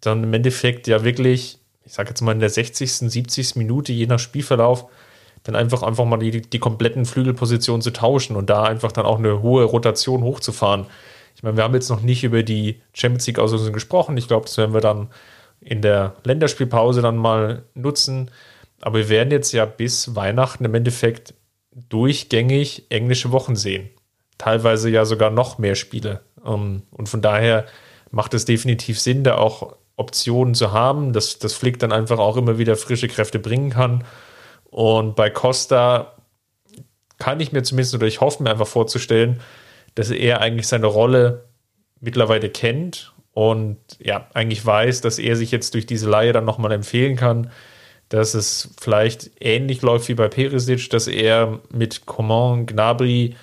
dann 0.00 0.24
im 0.24 0.32
Endeffekt 0.32 0.86
ja 0.86 1.04
wirklich, 1.04 1.58
ich 1.84 1.92
sage 1.92 2.08
jetzt 2.08 2.22
mal 2.22 2.32
in 2.32 2.40
der 2.40 2.50
60., 2.50 2.90
70. 2.90 3.56
Minute, 3.56 3.92
je 3.92 4.06
nach 4.06 4.18
Spielverlauf, 4.18 4.86
dann 5.42 5.54
einfach 5.54 5.82
einfach 5.82 6.04
mal 6.04 6.16
die, 6.16 6.40
die 6.40 6.58
kompletten 6.58 7.04
Flügelpositionen 7.04 7.82
zu 7.82 7.92
tauschen 7.92 8.36
und 8.36 8.50
da 8.50 8.64
einfach 8.64 8.92
dann 8.92 9.06
auch 9.06 9.18
eine 9.18 9.42
hohe 9.42 9.64
Rotation 9.64 10.22
hochzufahren. 10.22 10.86
Ich 11.34 11.42
meine, 11.42 11.56
wir 11.56 11.64
haben 11.64 11.74
jetzt 11.74 11.90
noch 11.90 12.00
nicht 12.00 12.24
über 12.24 12.42
die 12.42 12.80
Champions 12.94 13.26
League 13.26 13.38
Auslösung 13.38 13.72
gesprochen. 13.72 14.16
Ich 14.16 14.26
glaube, 14.26 14.46
das 14.46 14.56
werden 14.56 14.74
wir 14.74 14.80
dann 14.80 15.08
in 15.66 15.82
der 15.82 16.14
Länderspielpause 16.22 17.02
dann 17.02 17.16
mal 17.16 17.64
nutzen. 17.74 18.30
Aber 18.80 18.98
wir 18.98 19.08
werden 19.08 19.32
jetzt 19.32 19.52
ja 19.52 19.64
bis 19.64 20.14
Weihnachten 20.14 20.64
im 20.64 20.74
Endeffekt 20.74 21.34
durchgängig 21.88 22.86
englische 22.88 23.32
Wochen 23.32 23.56
sehen. 23.56 23.90
Teilweise 24.38 24.90
ja 24.90 25.04
sogar 25.04 25.30
noch 25.30 25.58
mehr 25.58 25.74
Spiele. 25.74 26.20
Ähm, 26.44 26.82
und 26.92 27.08
von 27.08 27.20
daher 27.20 27.66
macht 28.12 28.32
es 28.34 28.44
definitiv 28.44 29.00
Sinn, 29.00 29.24
da 29.24 29.38
auch 29.38 29.76
Optionen 29.96 30.54
zu 30.54 30.72
haben, 30.72 31.12
dass 31.12 31.40
das 31.40 31.54
Flick 31.54 31.80
dann 31.80 31.90
einfach 31.90 32.18
auch 32.18 32.36
immer 32.36 32.58
wieder 32.58 32.76
frische 32.76 33.08
Kräfte 33.08 33.40
bringen 33.40 33.70
kann. 33.70 34.04
Und 34.70 35.16
bei 35.16 35.30
Costa 35.30 36.12
kann 37.18 37.40
ich 37.40 37.50
mir 37.50 37.62
zumindest 37.64 37.94
oder 37.94 38.06
ich 38.06 38.20
hoffe 38.20 38.42
mir 38.42 38.50
einfach 38.50 38.66
vorzustellen, 38.68 39.40
dass 39.96 40.10
er 40.10 40.42
eigentlich 40.42 40.68
seine 40.68 40.86
Rolle 40.86 41.48
mittlerweile 42.00 42.50
kennt 42.50 43.14
und 43.36 43.76
ja, 43.98 44.28
eigentlich 44.32 44.64
weiß, 44.64 45.02
dass 45.02 45.18
er 45.18 45.36
sich 45.36 45.50
jetzt 45.50 45.74
durch 45.74 45.84
diese 45.84 46.08
Laie 46.08 46.32
dann 46.32 46.46
nochmal 46.46 46.72
empfehlen 46.72 47.16
kann, 47.16 47.50
dass 48.08 48.32
es 48.32 48.70
vielleicht 48.80 49.30
ähnlich 49.40 49.82
läuft 49.82 50.08
wie 50.08 50.14
bei 50.14 50.28
Perisic, 50.28 50.88
dass 50.88 51.06
er 51.06 51.60
mit 51.70 52.06
Coman, 52.06 52.64
Gnabry 52.64 53.36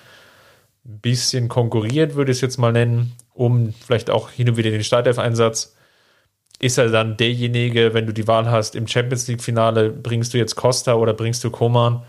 ein 0.84 1.00
bisschen 1.00 1.48
konkurriert, 1.48 2.16
würde 2.16 2.32
ich 2.32 2.39
es 2.39 2.41
jetzt 2.41 2.58
mal 2.58 2.72
nennen, 2.72 3.12
um 3.36 3.72
vielleicht 3.86 4.10
auch 4.10 4.32
hin 4.32 4.50
und 4.50 4.58
wieder 4.58 4.72
den 4.72 4.84
Startelf-Einsatz. 4.84 5.76
Ist 6.58 6.80
er 6.80 6.89
dann 6.89 7.16
derjenige, 7.16 7.94
wenn 7.94 8.08
du 8.08 8.14
die 8.14 8.28
Wahl 8.28 8.50
hast, 8.50 8.76
im 8.76 8.88
Champions 8.88 9.28
League-Finale 9.28 9.91
bringst 9.91 10.34
du 10.34 10.39
jetzt 10.39 10.56
Costa 10.56 10.96
oder 10.96 11.14
bringst 11.14 11.44
du 11.44 11.52
Coman? 11.52 12.02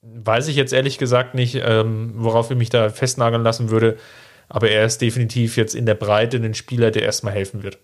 Weiß 0.00 0.48
ich 0.48 0.56
jetzt 0.56 0.72
ehrlich 0.72 0.96
gesagt 0.96 1.34
nicht, 1.34 1.60
ähm, 1.62 2.14
worauf 2.14 2.50
ich 2.50 2.56
mich 2.56 2.70
da 2.70 2.88
festnageln 2.88 3.42
lassen 3.42 3.68
würde. 3.68 3.98
Aber 4.50 4.68
er 4.68 4.84
ist 4.84 5.00
definitiv 5.00 5.56
jetzt 5.56 5.74
in 5.74 5.86
der 5.86 5.94
Breite 5.94 6.36
ein 6.36 6.54
Spieler, 6.54 6.90
der 6.90 7.02
erstmal 7.02 7.32
helfen 7.32 7.62
wird. 7.62 7.78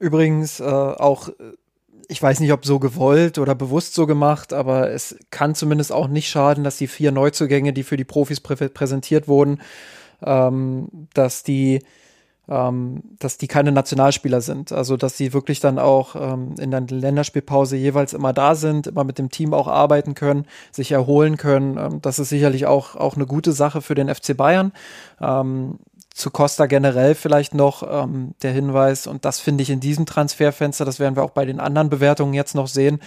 Übrigens 0.00 0.58
äh, 0.60 0.64
auch, 0.64 1.28
äh, 1.28 1.32
ich 2.08 2.20
weiß 2.20 2.40
nicht, 2.40 2.52
ob 2.52 2.66
so 2.66 2.80
gewollt 2.80 3.38
oder 3.38 3.54
bewusst 3.54 3.94
so 3.94 4.06
gemacht, 4.06 4.52
aber 4.52 4.90
es 4.90 5.16
kann 5.30 5.54
zumindest 5.54 5.92
auch 5.92 6.08
nicht 6.08 6.28
schaden, 6.28 6.64
dass 6.64 6.76
die 6.76 6.88
vier 6.88 7.12
Neuzugänge, 7.12 7.72
die 7.72 7.84
für 7.84 7.96
die 7.96 8.04
Profis 8.04 8.40
prä 8.40 8.68
präsentiert 8.68 9.28
wurden, 9.28 9.60
ähm, 10.22 11.06
dass 11.14 11.44
die 11.44 11.84
ähm, 12.50 13.02
dass 13.20 13.38
die 13.38 13.46
keine 13.46 13.70
Nationalspieler 13.70 14.40
sind. 14.40 14.72
Also 14.72 14.96
dass 14.96 15.16
sie 15.16 15.32
wirklich 15.32 15.60
dann 15.60 15.78
auch 15.78 16.16
ähm, 16.16 16.56
in 16.58 16.72
der 16.72 16.80
Länderspielpause 16.80 17.76
jeweils 17.76 18.12
immer 18.12 18.32
da 18.32 18.56
sind, 18.56 18.88
immer 18.88 19.04
mit 19.04 19.18
dem 19.18 19.30
Team 19.30 19.54
auch 19.54 19.68
arbeiten 19.68 20.14
können, 20.14 20.46
sich 20.72 20.90
erholen 20.90 21.36
können. 21.36 21.78
Ähm, 21.78 22.02
das 22.02 22.18
ist 22.18 22.28
sicherlich 22.28 22.66
auch, 22.66 22.96
auch 22.96 23.14
eine 23.14 23.26
gute 23.26 23.52
Sache 23.52 23.80
für 23.80 23.94
den 23.94 24.12
FC 24.12 24.36
Bayern. 24.36 24.72
Ähm, 25.20 25.78
zu 26.12 26.30
Costa 26.30 26.66
generell 26.66 27.14
vielleicht 27.14 27.54
noch 27.54 27.84
ähm, 27.88 28.34
der 28.42 28.52
Hinweis, 28.52 29.06
und 29.06 29.24
das 29.24 29.38
finde 29.38 29.62
ich 29.62 29.70
in 29.70 29.80
diesem 29.80 30.04
Transferfenster, 30.04 30.84
das 30.84 30.98
werden 30.98 31.14
wir 31.14 31.22
auch 31.22 31.30
bei 31.30 31.44
den 31.44 31.60
anderen 31.60 31.88
Bewertungen 31.88 32.34
jetzt 32.34 32.56
noch 32.56 32.66
sehen, 32.66 33.00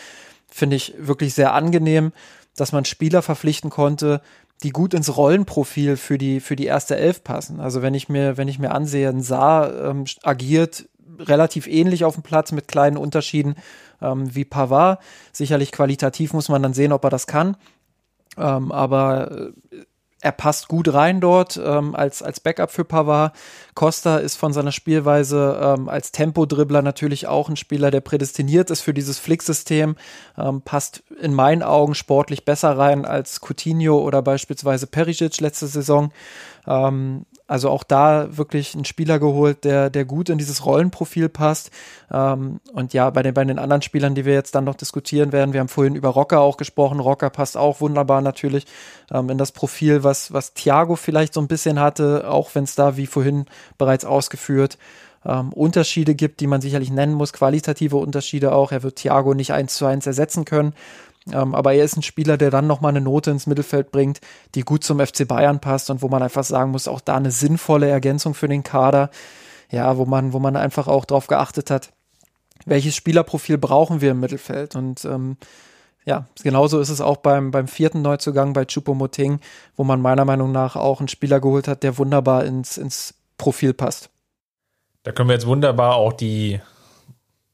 finde 0.49 0.77
ich 0.77 0.95
wirklich 0.97 1.33
sehr 1.33 1.53
angenehm, 1.53 2.13
dass 2.55 2.71
man 2.71 2.85
Spieler 2.85 3.21
verpflichten 3.21 3.69
konnte, 3.69 4.21
die 4.62 4.70
gut 4.70 4.93
ins 4.93 5.18
Rollenprofil 5.18 5.97
für 5.97 6.18
die, 6.18 6.39
für 6.39 6.56
die 6.56 6.66
erste 6.66 6.95
Elf 6.95 7.24
passen. 7.24 7.59
Also 7.59 7.82
wenn 7.82 7.93
ich 7.93 8.08
mir, 8.09 8.38
wenn 8.38 8.47
ich 8.47 8.59
mir 8.59 8.71
ansehe, 8.71 9.09
ein 9.09 9.21
Saar 9.21 9.74
ähm, 9.89 10.05
agiert 10.21 10.88
relativ 11.20 11.67
ähnlich 11.67 12.05
auf 12.05 12.16
dem 12.16 12.24
Platz 12.24 12.51
mit 12.51 12.67
kleinen 12.67 12.97
Unterschieden 12.97 13.55
ähm, 14.01 14.34
wie 14.34 14.46
Pavard. 14.46 15.00
Sicherlich 15.32 15.71
qualitativ 15.71 16.34
muss 16.34 16.50
man 16.50 16.63
dann 16.63 16.74
sehen, 16.74 16.92
ob 16.92 17.04
er 17.04 17.09
das 17.09 17.28
kann. 17.28 17.58
Ähm, 18.38 18.71
aber 18.71 19.51
äh, 19.71 19.86
er 20.24 20.32
passt 20.32 20.70
gut 20.70 20.93
rein 20.93 21.20
dort 21.20 21.59
ähm, 21.63 21.93
als, 21.95 22.24
als 22.24 22.39
Backup 22.39 22.71
für 22.71 22.86
Pavard. 22.86 23.36
Costa 23.75 24.17
ist 24.17 24.37
von 24.37 24.54
seiner 24.54 24.71
Spielweise 24.71 25.59
ähm, 25.62 25.89
als 25.89 26.13
Tempodribbler 26.13 26.82
natürlich 26.82 27.28
auch 27.28 27.50
ein 27.50 27.58
Spieler, 27.58 27.91
der 27.91 28.00
prädestiniert 28.00 28.71
ist 28.71 28.79
für 28.79 28.93
dieses 28.93 29.20
Flicksystem. 29.20 29.97
Ähm, 30.37 30.62
passt 30.62 31.04
in 31.21 31.33
meinen 31.33 31.62
Augen 31.62 31.93
sportlich 31.93 32.45
besser 32.45 32.78
rein 32.78 33.05
als 33.05 33.41
Coutinho 33.41 34.00
oder 34.00 34.21
beispielsweise 34.21 34.87
Perisic 34.87 35.41
letzte 35.41 35.67
Saison. 35.67 36.13
Ähm, 36.67 37.25
also 37.45 37.69
auch 37.69 37.83
da 37.83 38.35
wirklich 38.37 38.73
einen 38.73 38.85
Spieler 38.85 39.19
geholt, 39.19 39.63
der, 39.63 39.89
der 39.89 40.05
gut 40.05 40.29
in 40.29 40.37
dieses 40.37 40.65
Rollenprofil 40.65 41.29
passt. 41.29 41.71
Ähm, 42.11 42.59
und 42.71 42.93
ja, 42.93 43.09
bei 43.09 43.21
den, 43.21 43.33
bei 43.33 43.43
den 43.43 43.59
anderen 43.59 43.81
Spielern, 43.81 44.15
die 44.15 44.25
wir 44.25 44.33
jetzt 44.33 44.55
dann 44.55 44.63
noch 44.63 44.75
diskutieren 44.75 45.31
werden, 45.31 45.53
wir 45.53 45.59
haben 45.59 45.67
vorhin 45.67 45.95
über 45.95 46.09
Rocker 46.09 46.39
auch 46.39 46.57
gesprochen. 46.57 46.99
Rocker 46.99 47.29
passt 47.29 47.57
auch 47.57 47.81
wunderbar 47.81 48.21
natürlich 48.21 48.65
ähm, 49.11 49.29
in 49.29 49.37
das 49.37 49.51
Profil, 49.51 50.03
was, 50.03 50.31
was 50.31 50.53
Thiago 50.53 50.95
vielleicht 50.95 51.33
so 51.33 51.41
ein 51.41 51.47
bisschen 51.47 51.79
hatte, 51.79 52.29
auch 52.29 52.55
wenn 52.55 52.63
es 52.63 52.75
da, 52.75 52.97
wie 52.97 53.07
vorhin 53.07 53.45
bereits 53.77 54.05
ausgeführt, 54.05 54.77
ähm, 55.25 55.53
Unterschiede 55.53 56.15
gibt, 56.15 56.39
die 56.39 56.47
man 56.47 56.61
sicherlich 56.61 56.91
nennen 56.91 57.13
muss, 57.13 57.33
qualitative 57.33 57.97
Unterschiede 57.97 58.53
auch. 58.53 58.71
Er 58.71 58.83
wird 58.83 58.97
Thiago 58.97 59.33
nicht 59.33 59.53
eins 59.53 59.75
zu 59.75 59.85
eins 59.85 60.07
ersetzen 60.07 60.45
können. 60.45 60.73
Ähm, 61.32 61.55
aber 61.55 61.74
er 61.74 61.86
ist 61.86 61.95
ein 61.95 62.04
Spieler, 62.04 62.37
der 62.37 62.51
dann 62.51 62.67
nochmal 62.67 62.89
eine 62.89 63.01
Note 63.01 63.32
ins 63.32 63.47
Mittelfeld 63.47 63.91
bringt, 63.91 64.20
die 64.55 64.62
gut 64.62 64.83
zum 64.83 65.00
FC 65.00 65.28
Bayern 65.28 65.62
passt 65.62 65.89
und 65.89 66.01
wo 66.01 66.09
man 66.09 66.21
einfach 66.21 66.43
sagen 66.43 66.71
muss, 66.71 66.87
auch 66.87 67.01
da 67.01 67.16
eine 67.16 67.32
sinnvolle 67.32 67.89
Ergänzung 67.89 68.33
für 68.33 68.47
den 68.47 68.63
Kader. 68.63 69.09
Ja, 69.71 69.97
wo 69.97 70.05
man, 70.05 70.33
wo 70.33 70.39
man 70.39 70.55
einfach 70.55 70.87
auch 70.87 71.05
drauf 71.05 71.28
geachtet 71.28 71.71
hat, 71.71 71.93
welches 72.66 72.95
Spielerprofil 72.95 73.58
brauchen 73.58 74.01
wir 74.01 74.12
im 74.12 74.20
Mittelfeld? 74.20 74.75
Und 74.75 75.04
ähm, 75.05 75.37
ja, 76.05 76.28
genauso 76.43 76.79
ist 76.79 76.89
es 76.89 77.01
auch 77.01 77.17
beim, 77.17 77.51
beim 77.51 77.67
vierten 77.67 78.01
Neuzugang 78.01 78.54
bei 78.54 78.66
Chupomoting, 78.66 79.39
wo 79.75 79.83
man 79.83 80.01
meiner 80.01 80.25
Meinung 80.25 80.51
nach 80.51 80.75
auch 80.75 81.00
einen 81.00 81.08
Spieler 81.08 81.39
geholt 81.39 81.67
hat, 81.67 81.83
der 81.83 81.97
wunderbar 81.97 82.45
ins, 82.45 82.78
ins 82.78 83.16
Profil 83.37 83.74
passt. 83.74 84.09
Da 85.04 85.12
können 85.12 85.29
wir 85.29 85.33
jetzt 85.33 85.47
wunderbar 85.47 85.95
auch 85.95 86.13
die 86.13 86.62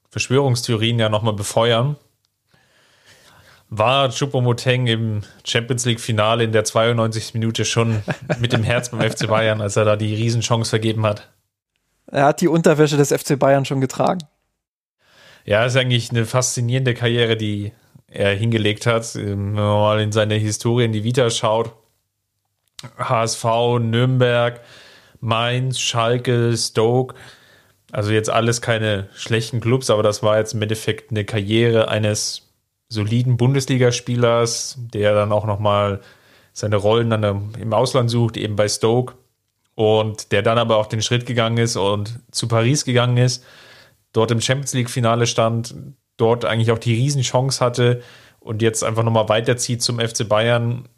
Verschwörungstheorien 0.09 0.99
ja 0.99 1.09
nochmal 1.09 1.33
befeuern. 1.33 1.95
War 3.69 4.09
Chupomoteng 4.09 4.87
im 4.87 5.21
Champions 5.45 5.85
League 5.85 5.99
Finale 5.99 6.43
in 6.43 6.51
der 6.51 6.63
92. 6.63 7.35
Minute 7.35 7.65
schon 7.65 8.01
mit 8.39 8.51
dem 8.51 8.63
Herz 8.63 8.89
beim 8.89 9.01
FC 9.01 9.27
Bayern, 9.27 9.61
als 9.61 9.75
er 9.75 9.85
da 9.85 9.95
die 9.95 10.15
Riesenchance 10.15 10.69
vergeben 10.69 11.05
hat? 11.05 11.29
Er 12.07 12.25
hat 12.25 12.41
die 12.41 12.47
Unterwäsche 12.47 12.97
des 12.97 13.13
FC 13.13 13.37
Bayern 13.37 13.65
schon 13.65 13.79
getragen. 13.79 14.21
Ja, 15.45 15.65
ist 15.65 15.77
eigentlich 15.77 16.09
eine 16.09 16.25
faszinierende 16.25 16.95
Karriere, 16.95 17.37
die 17.37 17.71
er 18.07 18.33
hingelegt 18.33 18.87
hat. 18.87 19.15
Wenn 19.15 19.53
man 19.53 19.63
mal 19.63 19.99
in 20.01 20.11
seine 20.11 20.35
Historie, 20.35 20.85
in 20.85 20.91
die 20.91 21.03
Vita 21.03 21.29
schaut. 21.29 21.73
HSV, 22.97 23.43
Nürnberg, 23.79 24.61
Mainz, 25.19 25.79
Schalke, 25.79 26.55
Stoke. 26.57 27.15
Also 27.91 28.11
jetzt 28.11 28.29
alles 28.29 28.61
keine 28.61 29.09
schlechten 29.13 29.59
Clubs, 29.59 29.89
aber 29.89 30.01
das 30.01 30.23
war 30.23 30.37
jetzt 30.37 30.53
im 30.53 30.61
Endeffekt 30.61 31.11
eine 31.11 31.25
Karriere 31.25 31.87
eines 31.87 32.48
soliden 32.89 33.37
Bundesligaspielers, 33.37 34.77
der 34.93 35.13
dann 35.13 35.31
auch 35.31 35.45
nochmal 35.45 36.01
seine 36.53 36.75
Rollen 36.75 37.09
dann 37.09 37.53
im 37.53 37.73
Ausland 37.73 38.09
sucht, 38.09 38.35
eben 38.35 38.55
bei 38.55 38.67
Stoke. 38.67 39.15
Und 39.75 40.33
der 40.33 40.41
dann 40.41 40.57
aber 40.57 40.75
auch 40.75 40.87
den 40.87 41.01
Schritt 41.01 41.25
gegangen 41.25 41.57
ist 41.57 41.77
und 41.77 42.19
zu 42.31 42.49
Paris 42.49 42.83
gegangen 42.83 43.15
ist, 43.15 43.45
dort 44.11 44.31
im 44.31 44.41
Champions 44.41 44.73
League-Finale 44.73 45.25
stand, 45.25 45.73
dort 46.17 46.43
eigentlich 46.43 46.71
auch 46.71 46.79
die 46.79 46.95
Riesenchance 46.95 47.63
hatte 47.63 48.01
und 48.41 48.61
jetzt 48.61 48.83
einfach 48.83 49.03
nochmal 49.03 49.29
weiterzieht 49.29 49.81
zum 49.81 49.99
FC 49.99 50.27
Bayern. 50.27 50.89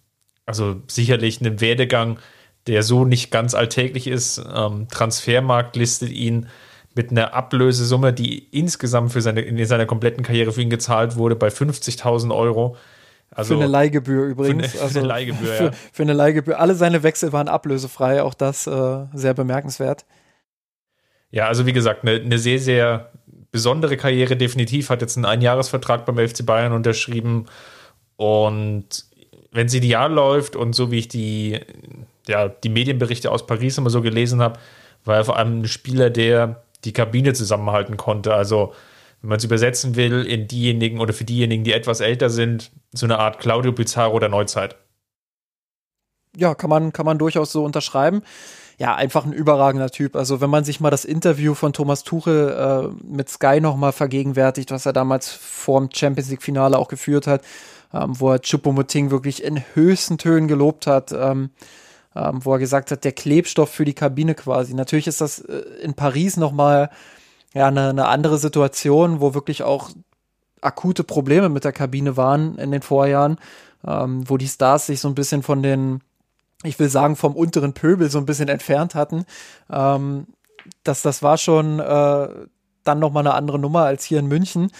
Also 0.47 0.81
sicherlich 0.87 1.41
ein 1.41 1.61
Werdegang, 1.61 2.17
der 2.65 2.81
so 2.81 3.05
nicht 3.05 3.29
ganz 3.29 3.53
alltäglich 3.53 4.07
ist. 4.07 4.41
Ähm, 4.51 4.87
Transfermarkt 4.89 5.75
listet 5.75 6.09
ihn 6.09 6.47
mit 6.93 7.11
einer 7.11 7.33
Ablösesumme, 7.33 8.13
die 8.13 8.39
insgesamt 8.49 9.13
für 9.13 9.21
seine, 9.21 9.41
in 9.41 9.63
seiner 9.65 9.85
kompletten 9.85 10.23
Karriere 10.23 10.51
für 10.51 10.61
ihn 10.61 10.69
gezahlt 10.69 11.15
wurde, 11.15 11.35
bei 11.35 11.47
50.000 11.47 12.35
Euro. 12.35 12.75
Also, 13.33 13.55
für 13.55 13.61
eine 13.61 13.71
Leihgebühr 13.71 14.25
übrigens. 14.25 14.71
Für 14.71 14.77
eine, 14.77 14.81
also, 14.83 14.93
für 14.93 14.99
eine 14.99 15.07
Leihgebühr, 15.07 15.53
für, 15.53 15.63
ja. 15.65 15.71
Für 15.93 16.03
eine 16.03 16.13
Leihgebühr. 16.13 16.59
Alle 16.59 16.75
seine 16.75 17.03
Wechsel 17.03 17.31
waren 17.31 17.47
ablösefrei, 17.47 18.21
auch 18.23 18.33
das 18.33 18.67
äh, 18.67 19.05
sehr 19.13 19.33
bemerkenswert. 19.33 20.05
Ja, 21.31 21.47
also 21.47 21.65
wie 21.65 21.71
gesagt, 21.71 22.03
eine, 22.03 22.19
eine 22.19 22.37
sehr, 22.37 22.59
sehr 22.59 23.11
besondere 23.51 23.95
Karriere 23.95 24.35
definitiv. 24.35 24.89
Hat 24.89 25.01
jetzt 25.01 25.15
einen 25.15 25.25
Einjahresvertrag 25.25 26.05
beim 26.05 26.17
FC 26.17 26.45
Bayern 26.45 26.73
unterschrieben. 26.73 27.45
Und 28.17 29.05
wenn 29.53 29.69
sie 29.69 29.77
ideal 29.77 30.11
läuft 30.11 30.57
und 30.57 30.73
so 30.73 30.91
wie 30.91 30.99
ich 30.99 31.07
die, 31.07 31.59
ja, 32.27 32.49
die 32.49 32.69
Medienberichte 32.69 33.31
aus 33.31 33.47
Paris 33.47 33.77
immer 33.77 33.89
so 33.89 34.01
gelesen 34.01 34.41
habe, 34.41 34.59
war 35.05 35.15
er 35.15 35.25
vor 35.25 35.37
allem 35.37 35.61
ein 35.61 35.67
Spieler, 35.67 36.09
der 36.09 36.63
die 36.85 36.93
Kabine 36.93 37.33
zusammenhalten 37.33 37.97
konnte. 37.97 38.33
Also, 38.33 38.73
wenn 39.21 39.29
man 39.29 39.37
es 39.37 39.43
übersetzen 39.43 39.95
will, 39.95 40.25
in 40.25 40.47
diejenigen 40.47 40.99
oder 40.99 41.13
für 41.13 41.25
diejenigen, 41.25 41.63
die 41.63 41.73
etwas 41.73 41.99
älter 41.99 42.29
sind, 42.29 42.71
so 42.91 43.05
eine 43.05 43.19
Art 43.19 43.39
Claudio 43.39 43.71
Pizarro 43.71 44.19
der 44.19 44.29
Neuzeit. 44.29 44.75
Ja, 46.35 46.55
kann 46.55 46.69
man, 46.69 46.93
kann 46.93 47.05
man 47.05 47.17
durchaus 47.17 47.51
so 47.51 47.63
unterschreiben. 47.63 48.23
Ja, 48.77 48.95
einfach 48.95 49.25
ein 49.25 49.33
überragender 49.33 49.91
Typ. 49.91 50.15
Also 50.15 50.41
wenn 50.41 50.49
man 50.49 50.63
sich 50.63 50.79
mal 50.79 50.89
das 50.89 51.05
Interview 51.05 51.53
von 51.53 51.71
Thomas 51.71 52.03
Tuchel 52.03 52.49
äh, 52.49 53.05
mit 53.05 53.29
Sky 53.29 53.61
nochmal 53.61 53.91
vergegenwärtigt, 53.91 54.71
was 54.71 54.87
er 54.87 54.93
damals 54.93 55.29
vor 55.29 55.79
dem 55.79 55.89
Champions 55.93 56.31
League 56.31 56.41
Finale 56.41 56.79
auch 56.79 56.87
geführt 56.87 57.27
hat, 57.27 57.43
ähm, 57.93 58.19
wo 58.19 58.31
er 58.31 58.39
Choupo-Moting 58.39 59.11
wirklich 59.11 59.43
in 59.43 59.63
höchsten 59.75 60.17
Tönen 60.17 60.47
gelobt 60.47 60.87
hat, 60.87 61.11
ähm, 61.11 61.51
ähm, 62.15 62.43
wo 62.43 62.53
er 62.53 62.59
gesagt 62.59 62.91
hat, 62.91 63.03
der 63.03 63.11
Klebstoff 63.11 63.69
für 63.69 63.85
die 63.85 63.93
Kabine 63.93 64.35
quasi. 64.35 64.73
Natürlich 64.73 65.07
ist 65.07 65.21
das 65.21 65.39
äh, 65.39 65.57
in 65.81 65.93
Paris 65.93 66.37
nochmal 66.37 66.89
ja, 67.53 67.67
eine, 67.67 67.89
eine 67.89 68.07
andere 68.07 68.37
Situation, 68.37 69.21
wo 69.21 69.33
wirklich 69.33 69.63
auch 69.63 69.91
akute 70.61 71.03
Probleme 71.03 71.49
mit 71.49 71.63
der 71.63 71.71
Kabine 71.71 72.17
waren 72.17 72.57
in 72.57 72.71
den 72.71 72.81
Vorjahren, 72.81 73.37
ähm, 73.85 74.29
wo 74.29 74.37
die 74.37 74.47
Stars 74.47 74.85
sich 74.85 74.99
so 74.99 75.07
ein 75.07 75.15
bisschen 75.15 75.43
von 75.43 75.63
den, 75.63 76.01
ich 76.63 76.77
will 76.79 76.89
sagen, 76.89 77.15
vom 77.15 77.35
unteren 77.35 77.73
Pöbel 77.73 78.09
so 78.09 78.19
ein 78.19 78.25
bisschen 78.25 78.49
entfernt 78.49 78.95
hatten. 78.95 79.25
Ähm, 79.71 80.27
das, 80.83 81.01
das 81.01 81.23
war 81.23 81.37
schon 81.37 81.79
äh, 81.79 82.27
dann 82.83 82.99
nochmal 82.99 83.25
eine 83.25 83.35
andere 83.35 83.59
Nummer 83.59 83.83
als 83.83 84.03
hier 84.03 84.19
in 84.19 84.27
München. 84.27 84.71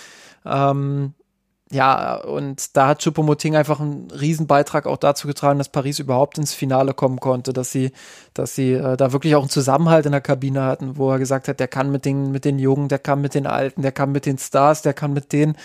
Ähm, 0.46 1.14
ja, 1.72 2.16
und 2.16 2.76
da 2.76 2.88
hat 2.88 3.02
Choupo-Moting 3.02 3.56
einfach 3.56 3.80
einen 3.80 4.12
riesen 4.12 4.46
Beitrag 4.46 4.86
auch 4.86 4.98
dazu 4.98 5.26
getragen, 5.26 5.58
dass 5.58 5.70
Paris 5.70 6.00
überhaupt 6.00 6.38
ins 6.38 6.54
Finale 6.54 6.94
kommen 6.94 7.20
konnte, 7.22 7.54
dass 7.54 7.72
sie, 7.72 7.92
dass 8.34 8.56
sie 8.56 8.74
äh, 8.74 8.98
da 8.98 9.14
wirklich 9.14 9.36
auch 9.36 9.42
einen 9.42 9.50
Zusammenhalt 9.50 10.06
in 10.06 10.12
der 10.12 10.22
Kabine 10.22 10.64
hatten, 10.64 10.98
wo 10.98 11.10
er 11.10 11.18
gesagt 11.18 11.48
hat, 11.48 11.62
der 11.62 11.70
kann 11.70 11.90
mit 11.90 12.04
den, 12.04 12.32
mit 12.32 12.44
den 12.44 12.60
Jungen, 12.60 12.90
der 12.90 13.00
kann 13.00 13.22
mit 13.22 13.36
den 13.36 13.48
Alten, 13.48 13.84
der 13.84 13.94
kann 13.94 14.12
mit 14.12 14.26
den 14.26 14.38
Stars, 14.38 14.82
der 14.82 14.94
kann 14.94 15.14
mit 15.14 15.32
denen, 15.32 15.56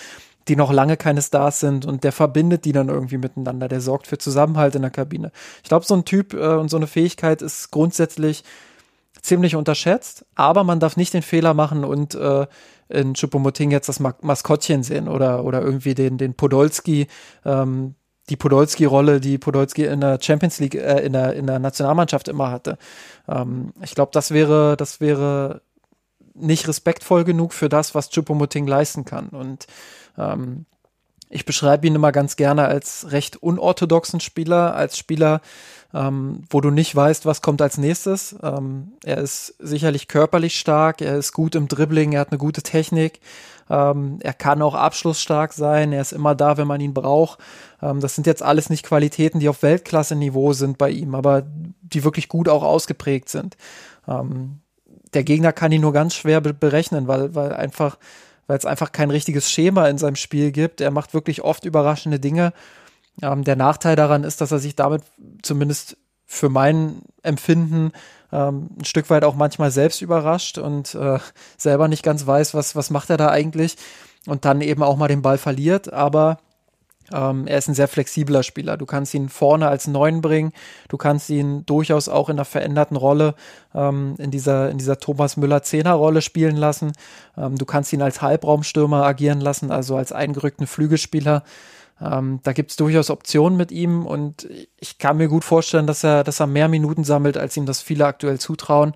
die 0.46 0.54
noch 0.54 0.72
lange 0.72 0.96
keine 0.96 1.22
Stars 1.22 1.58
sind 1.58 1.84
und 1.84 2.04
der 2.04 2.12
verbindet 2.12 2.64
die 2.64 2.72
dann 2.72 2.88
irgendwie 2.88 3.18
miteinander, 3.18 3.66
der 3.66 3.80
sorgt 3.80 4.06
für 4.06 4.18
Zusammenhalt 4.18 4.76
in 4.76 4.82
der 4.82 4.92
Kabine. 4.92 5.32
Ich 5.64 5.68
glaube, 5.68 5.84
so 5.84 5.94
ein 5.94 6.04
Typ 6.04 6.34
äh, 6.34 6.54
und 6.54 6.70
so 6.70 6.76
eine 6.76 6.86
Fähigkeit 6.86 7.42
ist 7.42 7.72
grundsätzlich 7.72 8.44
ziemlich 9.22 9.56
unterschätzt, 9.56 10.24
aber 10.36 10.62
man 10.62 10.78
darf 10.78 10.96
nicht 10.96 11.12
den 11.14 11.22
Fehler 11.22 11.52
machen 11.52 11.84
und 11.84 12.14
äh, 12.14 12.46
in 12.88 13.14
Chupomoting 13.14 13.70
jetzt 13.70 13.88
das 13.88 14.00
Maskottchen 14.00 14.82
sehen 14.82 15.08
oder, 15.08 15.44
oder 15.44 15.62
irgendwie 15.62 15.94
den, 15.94 16.18
den 16.18 16.34
Podolski, 16.34 17.06
ähm, 17.44 17.94
die 18.28 18.36
Podolski-Rolle, 18.36 19.20
die 19.20 19.38
Podolski 19.38 19.84
in 19.84 20.00
der 20.00 20.18
Champions 20.20 20.58
League, 20.58 20.74
äh, 20.74 21.04
in, 21.04 21.12
der, 21.12 21.34
in 21.34 21.46
der 21.46 21.58
Nationalmannschaft 21.58 22.28
immer 22.28 22.50
hatte. 22.50 22.78
Ähm, 23.28 23.72
ich 23.82 23.94
glaube, 23.94 24.10
das 24.12 24.30
wäre, 24.30 24.76
das 24.76 25.00
wäre 25.00 25.62
nicht 26.34 26.68
respektvoll 26.68 27.24
genug 27.24 27.52
für 27.52 27.68
das, 27.68 27.94
was 27.94 28.10
Chupomoting 28.10 28.66
leisten 28.66 29.04
kann. 29.04 29.28
Und 29.28 29.66
ähm, 30.18 30.66
ich 31.28 31.44
beschreibe 31.44 31.86
ihn 31.86 31.94
immer 31.94 32.12
ganz 32.12 32.36
gerne 32.36 32.66
als 32.66 33.10
recht 33.10 33.36
unorthodoxen 33.42 34.20
Spieler, 34.20 34.74
als 34.74 34.96
Spieler, 34.98 35.40
ähm, 35.94 36.44
wo 36.50 36.60
du 36.60 36.70
nicht 36.70 36.94
weißt, 36.94 37.26
was 37.26 37.42
kommt 37.42 37.62
als 37.62 37.78
nächstes. 37.78 38.36
Ähm, 38.42 38.92
er 39.04 39.18
ist 39.18 39.54
sicherlich 39.58 40.08
körperlich 40.08 40.58
stark, 40.58 41.00
er 41.00 41.16
ist 41.16 41.32
gut 41.32 41.54
im 41.54 41.68
Dribbling, 41.68 42.12
er 42.12 42.20
hat 42.20 42.30
eine 42.30 42.38
gute 42.38 42.62
Technik, 42.62 43.20
ähm, 43.70 44.18
er 44.20 44.32
kann 44.32 44.62
auch 44.62 44.74
abschlussstark 44.74 45.52
sein, 45.52 45.92
er 45.92 46.00
ist 46.00 46.12
immer 46.12 46.34
da, 46.34 46.56
wenn 46.56 46.66
man 46.66 46.80
ihn 46.80 46.94
braucht. 46.94 47.38
Ähm, 47.82 48.00
das 48.00 48.14
sind 48.14 48.26
jetzt 48.26 48.42
alles 48.42 48.70
nicht 48.70 48.84
Qualitäten, 48.84 49.40
die 49.40 49.48
auf 49.48 49.62
Weltklasse-Niveau 49.62 50.52
sind 50.52 50.78
bei 50.78 50.90
ihm, 50.90 51.14
aber 51.14 51.44
die 51.46 52.04
wirklich 52.04 52.28
gut 52.28 52.48
auch 52.48 52.62
ausgeprägt 52.62 53.28
sind. 53.28 53.56
Ähm, 54.08 54.60
der 55.14 55.24
Gegner 55.24 55.52
kann 55.52 55.72
ihn 55.72 55.80
nur 55.80 55.92
ganz 55.92 56.14
schwer 56.14 56.40
be 56.40 56.52
berechnen, 56.52 57.08
weil, 57.08 57.34
weil 57.34 57.52
einfach 57.52 57.96
weil 58.46 58.58
es 58.58 58.66
einfach 58.66 58.92
kein 58.92 59.10
richtiges 59.10 59.50
Schema 59.50 59.88
in 59.88 59.98
seinem 59.98 60.16
Spiel 60.16 60.52
gibt. 60.52 60.80
Er 60.80 60.90
macht 60.90 61.14
wirklich 61.14 61.42
oft 61.42 61.64
überraschende 61.64 62.20
Dinge 62.20 62.52
ähm, 63.22 63.44
der 63.44 63.56
Nachteil 63.56 63.96
daran 63.96 64.24
ist, 64.24 64.40
dass 64.40 64.52
er 64.52 64.58
sich 64.58 64.76
damit 64.76 65.02
zumindest 65.42 65.96
für 66.26 66.48
mein 66.48 67.02
Empfinden 67.22 67.92
ähm, 68.32 68.70
ein 68.78 68.84
Stück 68.84 69.10
weit 69.10 69.24
auch 69.24 69.36
manchmal 69.36 69.70
selbst 69.70 70.02
überrascht 70.02 70.58
und 70.58 70.94
äh, 70.94 71.18
selber 71.56 71.88
nicht 71.88 72.02
ganz 72.02 72.26
weiß, 72.26 72.54
was, 72.54 72.74
was 72.74 72.90
macht 72.90 73.10
er 73.10 73.16
da 73.16 73.30
eigentlich 73.30 73.76
und 74.26 74.44
dann 74.44 74.60
eben 74.60 74.82
auch 74.82 74.96
mal 74.96 75.08
den 75.08 75.22
Ball 75.22 75.38
verliert. 75.38 75.92
Aber 75.92 76.38
ähm, 77.12 77.46
er 77.46 77.58
ist 77.58 77.68
ein 77.68 77.74
sehr 77.74 77.88
flexibler 77.88 78.42
Spieler. 78.42 78.76
Du 78.76 78.86
kannst 78.86 79.14
ihn 79.14 79.28
vorne 79.28 79.68
als 79.68 79.86
Neun 79.86 80.20
bringen. 80.20 80.52
Du 80.88 80.96
kannst 80.96 81.30
ihn 81.30 81.64
durchaus 81.66 82.08
auch 82.08 82.28
in 82.28 82.36
einer 82.36 82.44
veränderten 82.44 82.96
Rolle, 82.96 83.34
ähm, 83.74 84.14
in 84.18 84.30
dieser, 84.30 84.70
in 84.70 84.78
dieser 84.78 84.98
Thomas 84.98 85.36
Müller 85.36 85.62
Zehner-Rolle 85.62 86.22
spielen 86.22 86.56
lassen. 86.56 86.92
Ähm, 87.36 87.56
du 87.56 87.64
kannst 87.64 87.92
ihn 87.92 88.02
als 88.02 88.22
Halbraumstürmer 88.22 89.04
agieren 89.04 89.40
lassen, 89.40 89.70
also 89.70 89.96
als 89.96 90.12
eingerückten 90.12 90.66
Flügelspieler. 90.66 91.44
Ähm, 92.00 92.40
da 92.42 92.52
gibt 92.52 92.70
es 92.70 92.76
durchaus 92.76 93.08
Optionen 93.08 93.56
mit 93.56 93.72
ihm 93.72 94.04
und 94.04 94.46
ich 94.78 94.98
kann 94.98 95.16
mir 95.16 95.28
gut 95.28 95.44
vorstellen, 95.44 95.86
dass 95.86 96.04
er, 96.04 96.24
dass 96.24 96.40
er 96.40 96.46
mehr 96.46 96.68
Minuten 96.68 97.04
sammelt, 97.04 97.38
als 97.38 97.56
ihm 97.56 97.64
das 97.64 97.80
viele 97.80 98.04
aktuell 98.04 98.38
zutrauen. 98.38 98.92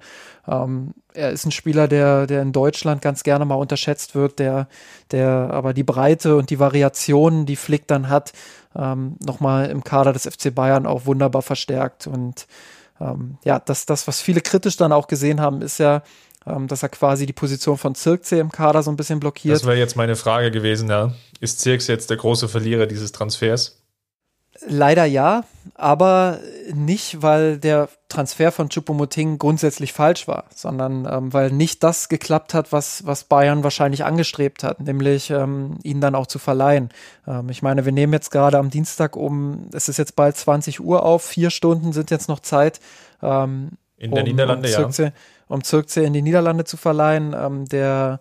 Ähm, 0.46 0.92
er 1.14 1.30
ist 1.30 1.46
ein 1.46 1.50
Spieler, 1.50 1.88
der, 1.88 2.26
der 2.26 2.42
in 2.42 2.52
Deutschland 2.52 3.00
ganz 3.00 3.22
gerne 3.22 3.46
mal 3.46 3.54
unterschätzt 3.54 4.14
wird, 4.14 4.38
der, 4.38 4.68
der 5.12 5.48
aber 5.50 5.72
die 5.72 5.82
Breite 5.82 6.36
und 6.36 6.50
die 6.50 6.58
Variationen, 6.58 7.46
die 7.46 7.56
Flick 7.56 7.86
dann 7.86 8.10
hat, 8.10 8.32
ähm, 8.76 9.16
nochmal 9.24 9.70
im 9.70 9.82
Kader 9.82 10.12
des 10.12 10.26
FC 10.26 10.54
Bayern 10.54 10.86
auch 10.86 11.06
wunderbar 11.06 11.42
verstärkt. 11.42 12.06
Und 12.06 12.46
ähm, 13.00 13.38
ja, 13.44 13.58
das, 13.58 13.86
das, 13.86 14.06
was 14.08 14.20
viele 14.20 14.42
kritisch 14.42 14.76
dann 14.76 14.92
auch 14.92 15.08
gesehen 15.08 15.40
haben, 15.40 15.62
ist 15.62 15.78
ja, 15.78 16.02
ähm, 16.46 16.68
dass 16.68 16.82
er 16.82 16.88
quasi 16.88 17.26
die 17.26 17.32
Position 17.32 17.78
von 17.78 17.94
Zirkzee 17.94 18.40
im 18.40 18.50
Kader 18.52 18.82
so 18.82 18.90
ein 18.90 18.96
bisschen 18.96 19.20
blockiert. 19.20 19.54
Das 19.54 19.66
wäre 19.66 19.78
jetzt 19.78 19.96
meine 19.96 20.16
Frage 20.16 20.50
gewesen, 20.50 20.88
ja. 20.88 21.12
Ist 21.40 21.60
Zirkzee 21.60 21.92
jetzt 21.92 22.10
der 22.10 22.16
große 22.16 22.48
Verlierer 22.48 22.86
dieses 22.86 23.12
Transfers? 23.12 23.80
Leider 24.66 25.06
ja, 25.06 25.44
aber 25.74 26.38
nicht, 26.74 27.22
weil 27.22 27.56
der 27.56 27.88
Transfer 28.08 28.52
von 28.52 28.68
Choupo-Moting 28.68 29.38
grundsätzlich 29.38 29.94
falsch 29.94 30.28
war, 30.28 30.44
sondern 30.54 31.08
ähm, 31.10 31.32
weil 31.32 31.50
nicht 31.50 31.82
das 31.82 32.10
geklappt 32.10 32.52
hat, 32.52 32.70
was, 32.70 33.06
was 33.06 33.24
Bayern 33.24 33.64
wahrscheinlich 33.64 34.04
angestrebt 34.04 34.62
hat, 34.62 34.80
nämlich 34.80 35.30
ähm, 35.30 35.78
ihn 35.82 36.02
dann 36.02 36.14
auch 36.14 36.26
zu 36.26 36.38
verleihen. 36.38 36.90
Ähm, 37.26 37.48
ich 37.48 37.62
meine, 37.62 37.86
wir 37.86 37.92
nehmen 37.92 38.12
jetzt 38.12 38.30
gerade 38.30 38.58
am 38.58 38.68
Dienstag 38.68 39.16
um, 39.16 39.68
es 39.72 39.88
ist 39.88 39.96
jetzt 39.96 40.16
bald 40.16 40.36
20 40.36 40.80
Uhr 40.80 41.04
auf, 41.04 41.24
vier 41.24 41.48
Stunden 41.48 41.92
sind 41.92 42.10
jetzt 42.10 42.28
noch 42.28 42.40
Zeit. 42.40 42.80
Ähm, 43.22 43.70
in 43.96 44.10
der 44.10 44.24
um, 44.24 44.28
Niederlande, 44.28 44.84
um 44.84 44.90
ja. 44.90 45.12
Um 45.50 45.62
Zirkze 45.62 46.02
in 46.02 46.12
die 46.12 46.22
Niederlande 46.22 46.64
zu 46.64 46.76
verleihen. 46.76 47.34
Ähm, 47.38 47.66
der 47.66 48.20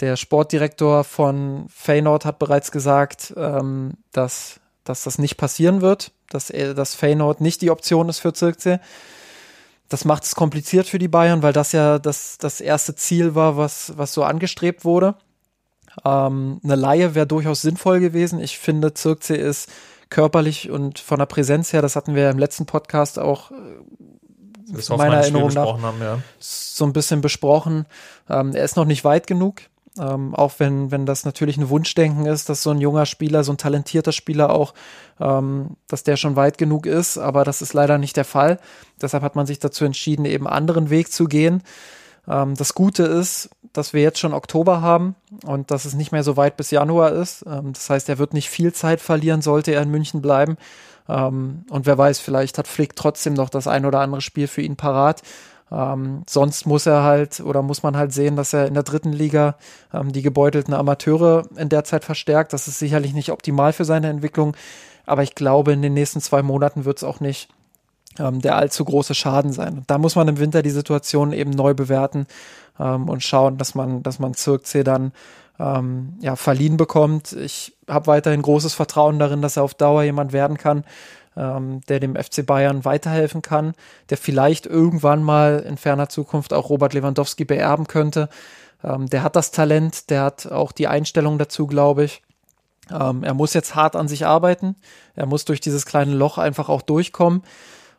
der 0.00 0.16
Sportdirektor 0.16 1.04
von 1.04 1.66
Feyenoord 1.68 2.24
hat 2.24 2.40
bereits 2.40 2.72
gesagt, 2.72 3.32
ähm, 3.36 3.92
dass 4.10 4.58
dass 4.84 5.04
das 5.04 5.18
nicht 5.18 5.36
passieren 5.36 5.80
wird, 5.80 6.12
dass, 6.28 6.50
er, 6.50 6.74
dass 6.74 6.94
Feyenoord 6.94 7.40
nicht 7.40 7.62
die 7.62 7.70
Option 7.70 8.08
ist 8.08 8.18
für 8.18 8.32
Zirkzee. 8.32 8.80
Das 9.88 10.04
macht 10.04 10.24
es 10.24 10.34
kompliziert 10.34 10.88
für 10.88 10.98
die 10.98 11.08
Bayern, 11.08 11.42
weil 11.42 11.52
das 11.52 11.72
ja 11.72 11.98
das, 11.98 12.38
das 12.38 12.60
erste 12.60 12.94
Ziel 12.94 13.34
war, 13.34 13.56
was, 13.56 13.92
was 13.96 14.12
so 14.14 14.24
angestrebt 14.24 14.84
wurde. 14.84 15.14
Ähm, 16.04 16.60
eine 16.64 16.76
Laie 16.76 17.14
wäre 17.14 17.26
durchaus 17.26 17.62
sinnvoll 17.62 18.00
gewesen. 18.00 18.40
Ich 18.40 18.58
finde, 18.58 18.94
Zirkzee 18.94 19.36
ist 19.36 19.70
körperlich 20.08 20.70
und 20.70 20.98
von 20.98 21.18
der 21.18 21.26
Präsenz 21.26 21.72
her, 21.72 21.82
das 21.82 21.96
hatten 21.96 22.14
wir 22.14 22.24
ja 22.24 22.30
im 22.30 22.38
letzten 22.38 22.66
Podcast 22.66 23.18
auch 23.18 23.50
das 24.72 24.88
meiner 24.88 25.16
Erinnerung 25.16 25.52
nach 25.52 25.82
haben, 25.82 26.00
ja. 26.00 26.18
so 26.38 26.84
ein 26.84 26.92
bisschen 26.92 27.20
besprochen. 27.20 27.86
Ähm, 28.28 28.54
er 28.54 28.64
ist 28.64 28.76
noch 28.76 28.84
nicht 28.84 29.04
weit 29.04 29.26
genug. 29.26 29.62
Ähm, 29.98 30.34
auch 30.34 30.54
wenn, 30.56 30.90
wenn 30.90 31.04
das 31.04 31.26
natürlich 31.26 31.58
ein 31.58 31.68
Wunschdenken 31.68 32.24
ist, 32.24 32.48
dass 32.48 32.62
so 32.62 32.70
ein 32.70 32.80
junger 32.80 33.04
Spieler, 33.04 33.44
so 33.44 33.52
ein 33.52 33.58
talentierter 33.58 34.12
Spieler 34.12 34.50
auch, 34.50 34.72
ähm, 35.20 35.76
dass 35.86 36.02
der 36.02 36.16
schon 36.16 36.34
weit 36.34 36.56
genug 36.56 36.86
ist, 36.86 37.18
aber 37.18 37.44
das 37.44 37.60
ist 37.60 37.74
leider 37.74 37.98
nicht 37.98 38.16
der 38.16 38.24
Fall. 38.24 38.58
Deshalb 39.02 39.22
hat 39.22 39.36
man 39.36 39.44
sich 39.46 39.58
dazu 39.58 39.84
entschieden, 39.84 40.24
eben 40.24 40.46
anderen 40.46 40.88
Weg 40.88 41.12
zu 41.12 41.26
gehen. 41.26 41.62
Ähm, 42.26 42.54
das 42.54 42.74
Gute 42.74 43.02
ist, 43.02 43.50
dass 43.74 43.92
wir 43.92 44.00
jetzt 44.00 44.18
schon 44.18 44.32
Oktober 44.32 44.80
haben 44.80 45.14
und 45.44 45.70
dass 45.70 45.84
es 45.84 45.94
nicht 45.94 46.12
mehr 46.12 46.22
so 46.22 46.38
weit 46.38 46.56
bis 46.56 46.70
Januar 46.70 47.12
ist. 47.12 47.44
Ähm, 47.46 47.74
das 47.74 47.90
heißt, 47.90 48.08
er 48.08 48.18
wird 48.18 48.32
nicht 48.32 48.48
viel 48.48 48.72
Zeit 48.72 49.00
verlieren, 49.00 49.42
sollte 49.42 49.72
er 49.72 49.82
in 49.82 49.90
München 49.90 50.22
bleiben. 50.22 50.56
Ähm, 51.08 51.64
und 51.70 51.86
wer 51.86 51.98
weiß, 51.98 52.20
vielleicht 52.20 52.58
hat 52.58 52.68
Flick 52.68 52.96
trotzdem 52.96 53.34
noch 53.34 53.50
das 53.50 53.66
ein 53.66 53.86
oder 53.86 54.00
andere 54.00 54.20
Spiel 54.20 54.46
für 54.46 54.62
ihn 54.62 54.76
parat. 54.76 55.22
Ähm, 55.70 56.22
sonst 56.28 56.66
muss 56.66 56.84
er 56.86 57.02
halt 57.02 57.40
oder 57.40 57.62
muss 57.62 57.82
man 57.82 57.96
halt 57.96 58.12
sehen, 58.12 58.36
dass 58.36 58.52
er 58.52 58.66
in 58.66 58.74
der 58.74 58.82
dritten 58.82 59.12
Liga 59.12 59.56
ähm, 59.92 60.12
die 60.12 60.22
gebeutelten 60.22 60.74
Amateure 60.74 61.44
in 61.56 61.70
der 61.70 61.84
Zeit 61.84 62.04
verstärkt. 62.04 62.52
Das 62.52 62.68
ist 62.68 62.78
sicherlich 62.78 63.14
nicht 63.14 63.32
optimal 63.32 63.72
für 63.72 63.86
seine 63.86 64.10
Entwicklung, 64.10 64.54
aber 65.06 65.22
ich 65.22 65.34
glaube, 65.34 65.72
in 65.72 65.80
den 65.80 65.94
nächsten 65.94 66.20
zwei 66.20 66.42
Monaten 66.42 66.84
wird 66.84 66.98
es 66.98 67.04
auch 67.04 67.20
nicht 67.20 67.48
ähm, 68.18 68.42
der 68.42 68.56
allzu 68.56 68.84
große 68.84 69.14
Schaden 69.14 69.52
sein. 69.52 69.78
Und 69.78 69.90
da 69.90 69.96
muss 69.96 70.14
man 70.14 70.28
im 70.28 70.38
Winter 70.38 70.62
die 70.62 70.70
Situation 70.70 71.32
eben 71.32 71.50
neu 71.50 71.72
bewerten 71.72 72.26
ähm, 72.78 73.08
und 73.08 73.22
schauen, 73.22 73.56
dass 73.56 73.74
man, 73.74 74.02
dass 74.02 74.18
man 74.18 74.34
Zirkzee 74.34 74.84
dann 74.84 75.12
ähm, 75.58 76.14
ja, 76.20 76.36
verliehen 76.36 76.76
bekommt. 76.76 77.32
Ich 77.32 77.76
habe 77.88 78.06
weiterhin 78.06 78.42
großes 78.42 78.74
Vertrauen 78.74 79.18
darin, 79.18 79.42
dass 79.42 79.56
er 79.56 79.62
auf 79.62 79.74
Dauer 79.74 80.02
jemand 80.02 80.32
werden 80.32 80.56
kann, 80.56 80.84
ähm, 81.36 81.80
der 81.88 82.00
dem 82.00 82.16
FC 82.16 82.44
Bayern 82.44 82.84
weiterhelfen 82.84 83.42
kann, 83.42 83.74
der 84.10 84.16
vielleicht 84.16 84.66
irgendwann 84.66 85.22
mal 85.22 85.60
in 85.60 85.76
ferner 85.76 86.08
Zukunft 86.08 86.52
auch 86.52 86.70
Robert 86.70 86.94
Lewandowski 86.94 87.44
beerben 87.44 87.86
könnte. 87.86 88.28
Ähm, 88.82 89.08
der 89.08 89.22
hat 89.22 89.36
das 89.36 89.50
Talent, 89.50 90.10
der 90.10 90.22
hat 90.22 90.50
auch 90.50 90.72
die 90.72 90.88
Einstellung 90.88 91.38
dazu, 91.38 91.66
glaube 91.66 92.04
ich. 92.04 92.22
Ähm, 92.90 93.22
er 93.22 93.34
muss 93.34 93.54
jetzt 93.54 93.74
hart 93.74 93.96
an 93.96 94.08
sich 94.08 94.26
arbeiten. 94.26 94.76
Er 95.14 95.26
muss 95.26 95.44
durch 95.44 95.60
dieses 95.60 95.86
kleine 95.86 96.14
Loch 96.14 96.38
einfach 96.38 96.68
auch 96.68 96.82
durchkommen. 96.82 97.42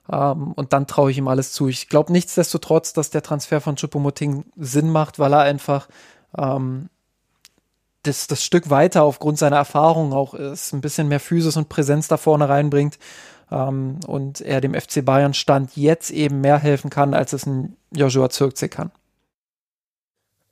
Um, 0.06 0.52
und 0.52 0.74
dann 0.74 0.86
traue 0.86 1.12
ich 1.12 1.18
ihm 1.18 1.30
alles 1.30 1.54
zu. 1.54 1.70
Ich 1.70 1.88
glaube 1.88 2.12
nichtsdestotrotz, 2.12 2.92
dass 2.92 3.10
der 3.10 3.24
Transfer 3.24 3.62
von 3.62 3.78
Choupo-Moting 3.78 4.44
Sinn 4.58 4.90
macht, 4.90 5.18
weil 5.18 5.32
er 5.32 5.40
einfach 5.40 5.88
ähm, 6.38 6.90
das, 8.04 8.28
das 8.28 8.44
Stück 8.44 8.70
weiter 8.70 9.04
aufgrund 9.04 9.38
seiner 9.40 9.56
Erfahrung 9.56 10.14
auch 10.14 10.34
ist, 10.34 10.74
ein 10.74 10.82
bisschen 10.82 11.08
mehr 11.08 11.20
Physis 11.20 11.58
und 11.58 11.70
Präsenz 11.70 12.08
da 12.08 12.18
vorne 12.18 12.50
reinbringt 12.50 13.00
ähm, 13.52 14.00
und 14.06 14.42
er 14.42 14.62
dem 14.62 14.74
FC 14.74 15.04
Bayern 15.04 15.34
Stand 15.34 15.76
jetzt 15.76 16.12
eben 16.12 16.42
mehr 16.42 16.60
helfen 16.60 16.90
kann, 16.90 17.14
als 17.14 17.34
es 17.34 17.46
ein 17.46 17.78
Joshua 17.92 18.30
Zirkzee 18.30 18.68
kann. 18.68 18.92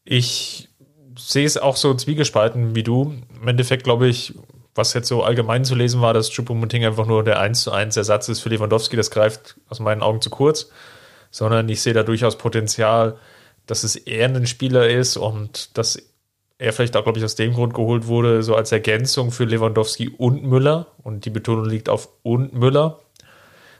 Ich 0.03 0.69
sehe 1.17 1.45
es 1.45 1.57
auch 1.57 1.75
so 1.75 1.93
zwiegespalten 1.93 2.75
wie 2.75 2.83
du. 2.83 3.13
Im 3.41 3.47
Endeffekt 3.47 3.83
glaube 3.83 4.07
ich, 4.07 4.33
was 4.73 4.93
jetzt 4.93 5.09
so 5.09 5.23
allgemein 5.23 5.65
zu 5.65 5.75
lesen 5.75 6.01
war, 6.01 6.13
dass 6.13 6.31
Choupo-Moting 6.31 6.85
einfach 6.85 7.05
nur 7.05 7.23
der 7.23 7.39
1 7.39 7.63
zu 7.63 7.71
1 7.71 7.97
Ersatz 7.97 8.29
ist 8.29 8.39
für 8.39 8.49
Lewandowski, 8.49 8.95
das 8.95 9.11
greift 9.11 9.57
aus 9.67 9.79
meinen 9.79 10.01
Augen 10.01 10.21
zu 10.21 10.29
kurz, 10.29 10.69
sondern 11.29 11.67
ich 11.67 11.81
sehe 11.81 11.93
da 11.93 12.03
durchaus 12.03 12.37
Potenzial, 12.37 13.17
dass 13.65 13.83
es 13.83 13.95
eher 13.95 14.27
ein 14.27 14.47
Spieler 14.47 14.89
ist 14.89 15.17
und 15.17 15.77
dass 15.77 16.01
er 16.61 16.73
vielleicht 16.73 16.95
auch, 16.95 17.03
glaube 17.03 17.17
ich, 17.17 17.25
aus 17.25 17.33
dem 17.33 17.53
Grund 17.53 17.73
geholt 17.73 18.05
wurde, 18.05 18.43
so 18.43 18.55
als 18.55 18.71
Ergänzung 18.71 19.31
für 19.31 19.45
Lewandowski 19.45 20.09
und 20.09 20.43
Müller. 20.43 20.87
Und 21.01 21.25
die 21.25 21.31
Betonung 21.31 21.65
liegt 21.65 21.89
auf 21.89 22.09
und 22.21 22.53
Müller, 22.53 22.99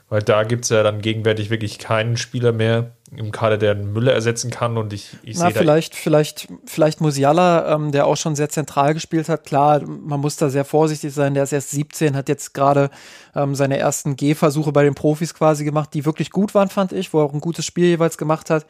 weil 0.08 0.20
da 0.20 0.42
gibt 0.42 0.64
es 0.64 0.70
ja 0.70 0.82
dann 0.82 1.00
gegenwärtig 1.00 1.48
wirklich 1.48 1.78
keinen 1.78 2.16
Spieler 2.16 2.50
mehr 2.50 2.90
im 3.14 3.30
Kader, 3.30 3.56
der 3.56 3.76
Müller 3.76 4.12
ersetzen 4.12 4.50
kann. 4.50 4.76
Und 4.76 4.92
ich, 4.92 5.16
ich 5.22 5.38
sehe 5.38 5.52
vielleicht, 5.52 5.94
vielleicht, 5.94 6.48
vielleicht 6.66 7.00
Musiala, 7.00 7.72
ähm, 7.72 7.92
der 7.92 8.06
auch 8.06 8.16
schon 8.16 8.34
sehr 8.34 8.48
zentral 8.48 8.94
gespielt 8.94 9.28
hat. 9.28 9.44
Klar, 9.44 9.82
man 9.86 10.18
muss 10.18 10.36
da 10.36 10.48
sehr 10.48 10.64
vorsichtig 10.64 11.14
sein. 11.14 11.34
Der 11.34 11.44
ist 11.44 11.52
erst 11.52 11.70
17, 11.70 12.16
hat 12.16 12.28
jetzt 12.28 12.52
gerade 12.52 12.90
ähm, 13.36 13.54
seine 13.54 13.78
ersten 13.78 14.16
Gehversuche 14.16 14.72
bei 14.72 14.82
den 14.82 14.96
Profis 14.96 15.34
quasi 15.34 15.64
gemacht, 15.64 15.90
die 15.94 16.04
wirklich 16.04 16.30
gut 16.30 16.52
waren, 16.52 16.68
fand 16.68 16.90
ich, 16.90 17.12
wo 17.12 17.20
er 17.20 17.26
auch 17.26 17.32
ein 17.32 17.40
gutes 17.40 17.64
Spiel 17.64 17.84
jeweils 17.84 18.18
gemacht 18.18 18.50
hat. 18.50 18.66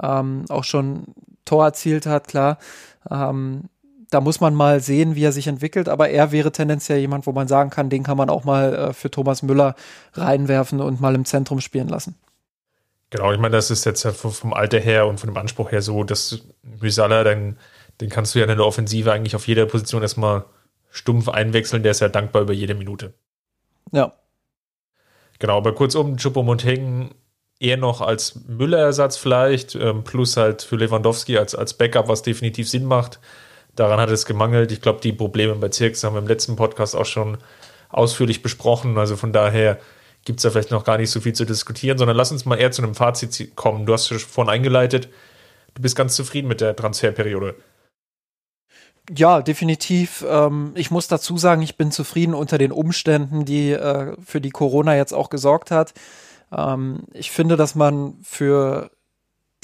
Ähm, 0.00 0.44
auch 0.50 0.64
schon 0.64 1.06
Tor 1.44 1.64
erzielt 1.64 2.06
hat, 2.06 2.28
klar. 2.28 2.58
Ähm, 3.10 3.64
da 4.10 4.20
muss 4.20 4.40
man 4.40 4.54
mal 4.54 4.80
sehen, 4.80 5.14
wie 5.16 5.24
er 5.24 5.32
sich 5.32 5.46
entwickelt, 5.46 5.88
aber 5.88 6.10
er 6.10 6.32
wäre 6.32 6.52
tendenziell 6.52 6.98
jemand, 6.98 7.26
wo 7.26 7.32
man 7.32 7.48
sagen 7.48 7.70
kann, 7.70 7.90
den 7.90 8.02
kann 8.02 8.16
man 8.16 8.30
auch 8.30 8.44
mal 8.44 8.74
äh, 8.74 8.92
für 8.92 9.10
Thomas 9.10 9.42
Müller 9.42 9.74
reinwerfen 10.14 10.80
und 10.80 11.00
mal 11.00 11.14
im 11.14 11.24
Zentrum 11.24 11.60
spielen 11.60 11.88
lassen. 11.88 12.14
Genau, 13.10 13.32
ich 13.32 13.38
meine, 13.38 13.54
das 13.54 13.70
ist 13.70 13.84
jetzt 13.84 14.06
vom 14.06 14.52
Alter 14.52 14.80
her 14.80 15.06
und 15.06 15.20
von 15.20 15.28
dem 15.28 15.36
Anspruch 15.36 15.70
her 15.70 15.82
so, 15.82 16.02
dass 16.04 16.40
Müsala, 16.62 17.24
dann, 17.24 17.56
den 18.00 18.10
kannst 18.10 18.34
du 18.34 18.40
ja 18.40 18.46
in 18.46 18.56
der 18.56 18.66
Offensive 18.66 19.12
eigentlich 19.12 19.36
auf 19.36 19.46
jeder 19.46 19.66
Position 19.66 20.02
erstmal 20.02 20.44
stumpf 20.90 21.28
einwechseln, 21.28 21.82
der 21.82 21.92
ist 21.92 22.00
ja 22.00 22.08
dankbar 22.08 22.42
über 22.42 22.52
jede 22.52 22.74
Minute. 22.74 23.14
Ja. 23.92 24.12
Genau, 25.38 25.58
aber 25.58 25.74
kurzum, 25.74 26.16
Choupo-Moting 26.16 27.10
eher 27.58 27.76
noch 27.76 28.00
als 28.00 28.40
Müller-Ersatz 28.46 29.16
vielleicht, 29.16 29.74
ähm, 29.74 30.04
plus 30.04 30.36
halt 30.36 30.62
für 30.62 30.76
Lewandowski 30.76 31.38
als, 31.38 31.54
als 31.54 31.74
Backup, 31.74 32.08
was 32.08 32.22
definitiv 32.22 32.68
Sinn 32.68 32.84
macht. 32.84 33.18
Daran 33.74 34.00
hat 34.00 34.10
es 34.10 34.26
gemangelt. 34.26 34.72
Ich 34.72 34.80
glaube, 34.80 35.00
die 35.00 35.12
Probleme 35.12 35.54
bei 35.54 35.68
Zirks 35.68 36.02
haben 36.04 36.14
wir 36.14 36.20
im 36.20 36.28
letzten 36.28 36.56
Podcast 36.56 36.96
auch 36.96 37.06
schon 37.06 37.38
ausführlich 37.88 38.42
besprochen. 38.42 38.98
Also 38.98 39.16
von 39.16 39.32
daher 39.32 39.78
gibt 40.24 40.38
es 40.38 40.42
da 40.42 40.50
vielleicht 40.50 40.70
noch 40.70 40.84
gar 40.84 40.98
nicht 40.98 41.10
so 41.10 41.20
viel 41.20 41.34
zu 41.34 41.44
diskutieren, 41.44 41.98
sondern 41.98 42.16
lass 42.16 42.32
uns 42.32 42.44
mal 42.44 42.56
eher 42.56 42.72
zu 42.72 42.82
einem 42.82 42.94
Fazit 42.94 43.54
kommen. 43.54 43.86
Du 43.86 43.92
hast 43.92 44.08
vorhin 44.08 44.52
eingeleitet. 44.52 45.08
Du 45.74 45.82
bist 45.82 45.94
ganz 45.94 46.16
zufrieden 46.16 46.48
mit 46.48 46.60
der 46.60 46.74
Transferperiode. 46.74 47.54
Ja, 49.14 49.40
definitiv. 49.40 50.24
Ähm, 50.28 50.72
ich 50.74 50.90
muss 50.90 51.06
dazu 51.06 51.38
sagen, 51.38 51.62
ich 51.62 51.76
bin 51.76 51.92
zufrieden 51.92 52.34
unter 52.34 52.58
den 52.58 52.72
Umständen, 52.72 53.44
die 53.44 53.70
äh, 53.70 54.16
für 54.24 54.40
die 54.40 54.50
Corona 54.50 54.96
jetzt 54.96 55.12
auch 55.12 55.30
gesorgt 55.30 55.70
hat. 55.70 55.94
Ähm, 56.52 57.04
ich 57.12 57.30
finde, 57.30 57.56
dass 57.56 57.74
man 57.74 58.18
für 58.22 58.90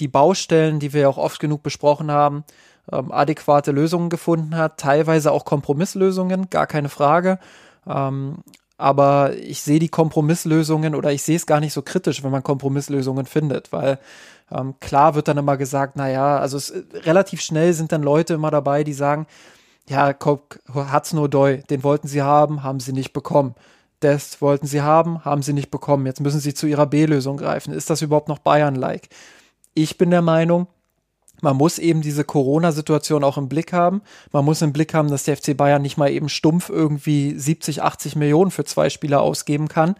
die 0.00 0.08
Baustellen, 0.08 0.80
die 0.80 0.92
wir 0.92 1.08
auch 1.08 1.18
oft 1.18 1.38
genug 1.40 1.62
besprochen 1.62 2.10
haben, 2.10 2.44
ähm, 2.90 3.12
adäquate 3.12 3.70
Lösungen 3.70 4.10
gefunden 4.10 4.56
hat, 4.56 4.78
teilweise 4.78 5.32
auch 5.32 5.44
Kompromisslösungen, 5.44 6.50
gar 6.50 6.66
keine 6.66 6.88
Frage. 6.88 7.38
Ähm, 7.86 8.38
aber 8.78 9.36
ich 9.36 9.62
sehe 9.62 9.78
die 9.78 9.88
Kompromisslösungen 9.88 10.94
oder 10.94 11.12
ich 11.12 11.22
sehe 11.22 11.36
es 11.36 11.46
gar 11.46 11.60
nicht 11.60 11.72
so 11.72 11.82
kritisch, 11.82 12.24
wenn 12.24 12.32
man 12.32 12.42
Kompromisslösungen 12.42 13.26
findet, 13.26 13.72
weil 13.72 13.98
ähm, 14.50 14.74
klar 14.80 15.14
wird 15.14 15.28
dann 15.28 15.38
immer 15.38 15.56
gesagt, 15.56 15.94
naja, 15.96 16.38
also 16.38 16.56
es, 16.56 16.72
relativ 17.04 17.40
schnell 17.42 17.74
sind 17.74 17.92
dann 17.92 18.02
Leute 18.02 18.34
immer 18.34 18.50
dabei, 18.50 18.82
die 18.82 18.92
sagen, 18.92 19.26
ja, 19.88 20.14
hat's 20.74 21.12
nur 21.12 21.28
Doi, 21.28 21.62
den 21.70 21.84
wollten 21.84 22.08
sie 22.08 22.22
haben, 22.22 22.62
haben 22.62 22.80
sie 22.80 22.92
nicht 22.92 23.12
bekommen 23.12 23.54
das 24.02 24.40
wollten 24.40 24.66
sie 24.66 24.82
haben, 24.82 25.24
haben 25.24 25.42
sie 25.42 25.52
nicht 25.52 25.70
bekommen. 25.70 26.06
Jetzt 26.06 26.20
müssen 26.20 26.40
sie 26.40 26.54
zu 26.54 26.66
ihrer 26.66 26.86
B-Lösung 26.86 27.36
greifen. 27.36 27.72
Ist 27.72 27.90
das 27.90 28.02
überhaupt 28.02 28.28
noch 28.28 28.38
Bayern-like? 28.38 29.08
Ich 29.74 29.98
bin 29.98 30.10
der 30.10 30.22
Meinung, 30.22 30.66
man 31.42 31.56
muss 31.56 31.78
eben 31.78 32.02
diese 32.02 32.24
Corona-Situation 32.24 33.24
auch 33.24 33.36
im 33.36 33.48
Blick 33.48 33.72
haben. 33.72 34.02
Man 34.30 34.44
muss 34.44 34.62
im 34.62 34.72
Blick 34.72 34.94
haben, 34.94 35.10
dass 35.10 35.24
der 35.24 35.36
FC 35.36 35.56
Bayern 35.56 35.82
nicht 35.82 35.98
mal 35.98 36.10
eben 36.10 36.28
stumpf 36.28 36.68
irgendwie 36.68 37.36
70, 37.36 37.82
80 37.82 38.16
Millionen 38.16 38.52
für 38.52 38.64
zwei 38.64 38.90
Spieler 38.90 39.20
ausgeben 39.20 39.68
kann. 39.68 39.96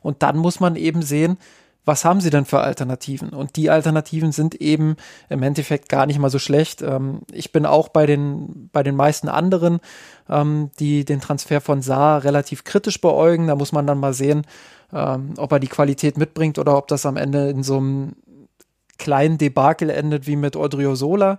Und 0.00 0.22
dann 0.22 0.38
muss 0.38 0.58
man 0.58 0.74
eben 0.74 1.02
sehen, 1.02 1.36
was 1.86 2.04
haben 2.04 2.20
sie 2.20 2.30
denn 2.30 2.44
für 2.44 2.60
Alternativen? 2.60 3.30
Und 3.30 3.54
die 3.54 3.70
Alternativen 3.70 4.32
sind 4.32 4.56
eben 4.56 4.96
im 5.28 5.42
Endeffekt 5.44 5.88
gar 5.88 6.04
nicht 6.04 6.18
mal 6.18 6.30
so 6.30 6.40
schlecht. 6.40 6.82
Ähm, 6.82 7.20
ich 7.32 7.52
bin 7.52 7.64
auch 7.64 7.88
bei 7.88 8.06
den, 8.06 8.68
bei 8.72 8.82
den 8.82 8.96
meisten 8.96 9.28
anderen, 9.28 9.78
ähm, 10.28 10.70
die 10.80 11.04
den 11.04 11.20
Transfer 11.20 11.60
von 11.60 11.82
Saar 11.82 12.24
relativ 12.24 12.64
kritisch 12.64 13.00
beäugen. 13.00 13.46
Da 13.46 13.54
muss 13.54 13.70
man 13.70 13.86
dann 13.86 14.00
mal 14.00 14.14
sehen, 14.14 14.42
ähm, 14.92 15.34
ob 15.38 15.52
er 15.52 15.60
die 15.60 15.68
Qualität 15.68 16.18
mitbringt 16.18 16.58
oder 16.58 16.76
ob 16.76 16.88
das 16.88 17.06
am 17.06 17.16
Ende 17.16 17.50
in 17.50 17.62
so 17.62 17.76
einem 17.76 18.16
kleinen 18.98 19.38
Debakel 19.38 19.88
endet 19.88 20.26
wie 20.26 20.36
mit 20.36 20.56
Odriozola. 20.56 21.38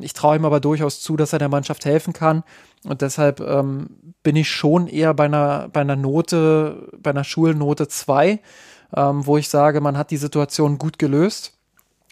Ich 0.00 0.12
traue 0.12 0.36
ihm 0.36 0.44
aber 0.44 0.60
durchaus 0.60 1.00
zu, 1.00 1.16
dass 1.16 1.32
er 1.32 1.38
der 1.38 1.48
Mannschaft 1.48 1.84
helfen 1.84 2.12
kann. 2.12 2.44
Und 2.84 3.02
deshalb 3.02 3.38
bin 3.38 4.36
ich 4.36 4.48
schon 4.48 4.86
eher 4.86 5.12
bei 5.12 5.24
einer, 5.24 5.68
bei 5.72 5.80
einer 5.80 5.96
Note, 5.96 6.88
bei 6.98 7.10
einer 7.10 7.24
Schulnote 7.24 7.88
2 7.88 8.40
ähm, 8.94 9.26
wo 9.26 9.36
ich 9.36 9.48
sage, 9.48 9.80
man 9.80 9.96
hat 9.96 10.10
die 10.10 10.16
Situation 10.16 10.78
gut 10.78 10.98
gelöst. 10.98 11.52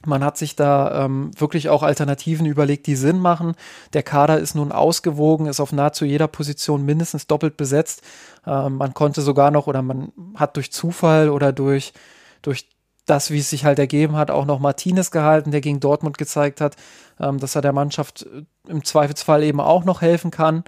Man 0.06 0.22
hat 0.22 0.36
sich 0.36 0.54
da 0.54 1.04
ähm, 1.04 1.30
wirklich 1.38 1.68
auch 1.70 1.82
Alternativen 1.82 2.46
überlegt, 2.46 2.86
die 2.86 2.96
Sinn 2.96 3.18
machen. 3.18 3.54
Der 3.92 4.02
Kader 4.02 4.38
ist 4.38 4.54
nun 4.54 4.72
ausgewogen, 4.72 5.46
ist 5.46 5.60
auf 5.60 5.72
nahezu 5.72 6.04
jeder 6.04 6.28
Position 6.28 6.84
mindestens 6.84 7.26
doppelt 7.26 7.56
besetzt. 7.56 8.02
Ähm, 8.46 8.76
man 8.76 8.92
konnte 8.94 9.22
sogar 9.22 9.50
noch 9.50 9.66
oder 9.66 9.82
man 9.82 10.12
hat 10.34 10.56
durch 10.56 10.72
Zufall 10.72 11.30
oder 11.30 11.52
durch, 11.52 11.94
durch 12.42 12.68
das, 13.06 13.30
wie 13.30 13.38
es 13.38 13.50
sich 13.50 13.64
halt 13.64 13.78
ergeben 13.78 14.16
hat, 14.16 14.30
auch 14.30 14.46
noch 14.46 14.58
Martinez 14.58 15.10
gehalten, 15.10 15.50
der 15.50 15.60
gegen 15.60 15.80
Dortmund 15.80 16.18
gezeigt 16.18 16.60
hat, 16.60 16.76
ähm, 17.20 17.38
dass 17.38 17.54
er 17.54 17.62
der 17.62 17.72
Mannschaft 17.72 18.26
äh, 18.26 18.44
im 18.68 18.84
Zweifelsfall 18.84 19.42
eben 19.42 19.60
auch 19.60 19.84
noch 19.84 20.02
helfen 20.02 20.30
kann. 20.30 20.64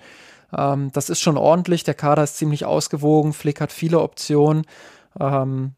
Ähm, 0.56 0.90
das 0.92 1.10
ist 1.10 1.20
schon 1.20 1.36
ordentlich. 1.36 1.84
Der 1.84 1.94
Kader 1.94 2.22
ist 2.24 2.36
ziemlich 2.36 2.64
ausgewogen. 2.64 3.32
Flick 3.32 3.60
hat 3.60 3.72
viele 3.72 4.00
Optionen. 4.00 4.66
Ähm, 5.18 5.72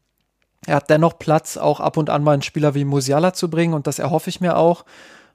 er 0.65 0.75
hat 0.75 0.89
dennoch 0.89 1.17
Platz, 1.19 1.57
auch 1.57 1.79
ab 1.79 1.97
und 1.97 2.09
an 2.09 2.23
mal 2.23 2.33
einen 2.33 2.41
Spieler 2.41 2.75
wie 2.75 2.85
Musiala 2.85 3.33
zu 3.33 3.49
bringen 3.49 3.73
und 3.73 3.87
das 3.87 3.99
erhoffe 3.99 4.29
ich 4.29 4.41
mir 4.41 4.57
auch. 4.57 4.85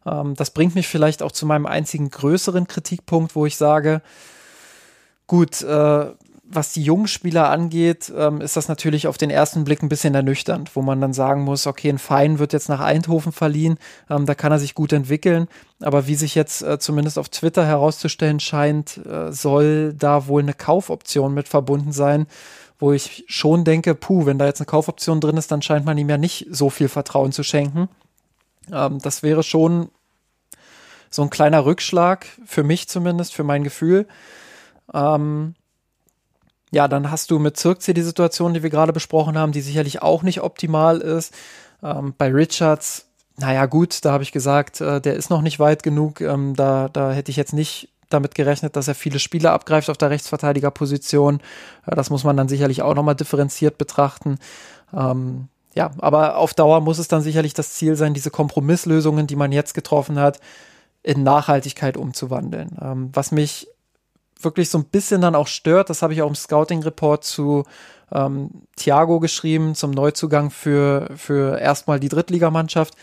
Ähm, 0.06 0.34
das 0.34 0.50
bringt 0.50 0.74
mich 0.74 0.88
vielleicht 0.88 1.22
auch 1.22 1.32
zu 1.32 1.46
meinem 1.46 1.66
einzigen 1.66 2.10
größeren 2.10 2.66
Kritikpunkt, 2.66 3.34
wo 3.34 3.46
ich 3.46 3.56
sage, 3.56 4.02
gut, 5.26 5.62
äh, 5.62 6.06
was 6.46 6.72
die 6.72 6.82
jungen 6.82 7.08
Spieler 7.08 7.48
angeht, 7.48 8.12
ähm, 8.16 8.42
ist 8.42 8.56
das 8.56 8.68
natürlich 8.68 9.06
auf 9.06 9.16
den 9.16 9.30
ersten 9.30 9.64
Blick 9.64 9.82
ein 9.82 9.88
bisschen 9.88 10.14
ernüchternd, 10.14 10.76
wo 10.76 10.82
man 10.82 11.00
dann 11.00 11.14
sagen 11.14 11.42
muss, 11.42 11.66
okay, 11.66 11.88
ein 11.88 11.98
Fein 11.98 12.38
wird 12.38 12.52
jetzt 12.52 12.68
nach 12.68 12.80
Eindhoven 12.80 13.32
verliehen, 13.32 13.78
ähm, 14.10 14.26
da 14.26 14.34
kann 14.34 14.52
er 14.52 14.58
sich 14.58 14.74
gut 14.74 14.92
entwickeln, 14.92 15.48
aber 15.80 16.06
wie 16.06 16.14
sich 16.14 16.34
jetzt 16.34 16.62
äh, 16.62 16.78
zumindest 16.78 17.18
auf 17.18 17.30
Twitter 17.30 17.64
herauszustellen 17.66 18.40
scheint, 18.40 19.00
äh, 19.06 19.32
soll 19.32 19.94
da 19.94 20.26
wohl 20.26 20.42
eine 20.42 20.54
Kaufoption 20.54 21.32
mit 21.32 21.48
verbunden 21.48 21.92
sein 21.92 22.26
wo 22.84 22.92
ich 22.92 23.24
schon 23.28 23.64
denke, 23.64 23.94
puh, 23.94 24.26
wenn 24.26 24.36
da 24.38 24.44
jetzt 24.44 24.60
eine 24.60 24.66
Kaufoption 24.66 25.18
drin 25.18 25.38
ist, 25.38 25.50
dann 25.50 25.62
scheint 25.62 25.86
man 25.86 25.96
ihm 25.96 26.10
ja 26.10 26.18
nicht 26.18 26.46
so 26.50 26.68
viel 26.68 26.90
Vertrauen 26.90 27.32
zu 27.32 27.42
schenken. 27.42 27.88
Ähm, 28.70 28.98
das 28.98 29.22
wäre 29.22 29.42
schon 29.42 29.88
so 31.08 31.22
ein 31.22 31.30
kleiner 31.30 31.64
Rückschlag, 31.64 32.26
für 32.44 32.62
mich 32.62 32.86
zumindest, 32.86 33.32
für 33.32 33.42
mein 33.42 33.64
Gefühl. 33.64 34.06
Ähm, 34.92 35.54
ja, 36.72 36.86
dann 36.86 37.10
hast 37.10 37.30
du 37.30 37.38
mit 37.38 37.56
Zirkzee 37.56 37.94
die 37.94 38.02
Situation, 38.02 38.52
die 38.52 38.62
wir 38.62 38.68
gerade 38.68 38.92
besprochen 38.92 39.38
haben, 39.38 39.52
die 39.52 39.62
sicherlich 39.62 40.02
auch 40.02 40.22
nicht 40.22 40.42
optimal 40.42 41.00
ist. 41.00 41.32
Ähm, 41.82 42.12
bei 42.18 42.30
Richards, 42.30 43.06
naja, 43.38 43.64
gut, 43.64 44.04
da 44.04 44.12
habe 44.12 44.24
ich 44.24 44.32
gesagt, 44.32 44.82
äh, 44.82 45.00
der 45.00 45.14
ist 45.14 45.30
noch 45.30 45.40
nicht 45.40 45.58
weit 45.58 45.82
genug. 45.82 46.20
Ähm, 46.20 46.54
da, 46.54 46.90
da 46.90 47.12
hätte 47.12 47.30
ich 47.30 47.38
jetzt 47.38 47.54
nicht 47.54 47.93
damit 48.14 48.34
gerechnet, 48.34 48.76
dass 48.76 48.88
er 48.88 48.94
viele 48.94 49.18
Spiele 49.18 49.50
abgreift 49.50 49.90
auf 49.90 49.98
der 49.98 50.10
Rechtsverteidigerposition. 50.10 51.40
Das 51.86 52.10
muss 52.10 52.24
man 52.24 52.36
dann 52.36 52.48
sicherlich 52.48 52.82
auch 52.82 52.94
nochmal 52.94 53.14
differenziert 53.14 53.76
betrachten. 53.76 54.38
Ähm, 54.94 55.48
ja, 55.74 55.90
aber 55.98 56.36
auf 56.38 56.54
Dauer 56.54 56.80
muss 56.80 56.98
es 56.98 57.08
dann 57.08 57.20
sicherlich 57.20 57.52
das 57.52 57.74
Ziel 57.74 57.96
sein, 57.96 58.14
diese 58.14 58.30
Kompromisslösungen, 58.30 59.26
die 59.26 59.36
man 59.36 59.52
jetzt 59.52 59.74
getroffen 59.74 60.18
hat, 60.18 60.40
in 61.02 61.22
Nachhaltigkeit 61.22 61.96
umzuwandeln. 61.96 62.78
Ähm, 62.80 63.10
was 63.12 63.32
mich 63.32 63.68
wirklich 64.40 64.70
so 64.70 64.78
ein 64.78 64.84
bisschen 64.84 65.20
dann 65.20 65.34
auch 65.34 65.48
stört, 65.48 65.90
das 65.90 66.02
habe 66.02 66.12
ich 66.12 66.22
auch 66.22 66.28
im 66.28 66.34
Scouting-Report 66.34 67.24
zu 67.24 67.64
ähm, 68.12 68.50
Thiago 68.76 69.20
geschrieben, 69.20 69.74
zum 69.74 69.90
Neuzugang 69.90 70.50
für, 70.50 71.08
für 71.16 71.58
erstmal 71.58 72.00
die 72.00 72.08
Drittligamannschaft 72.08 72.94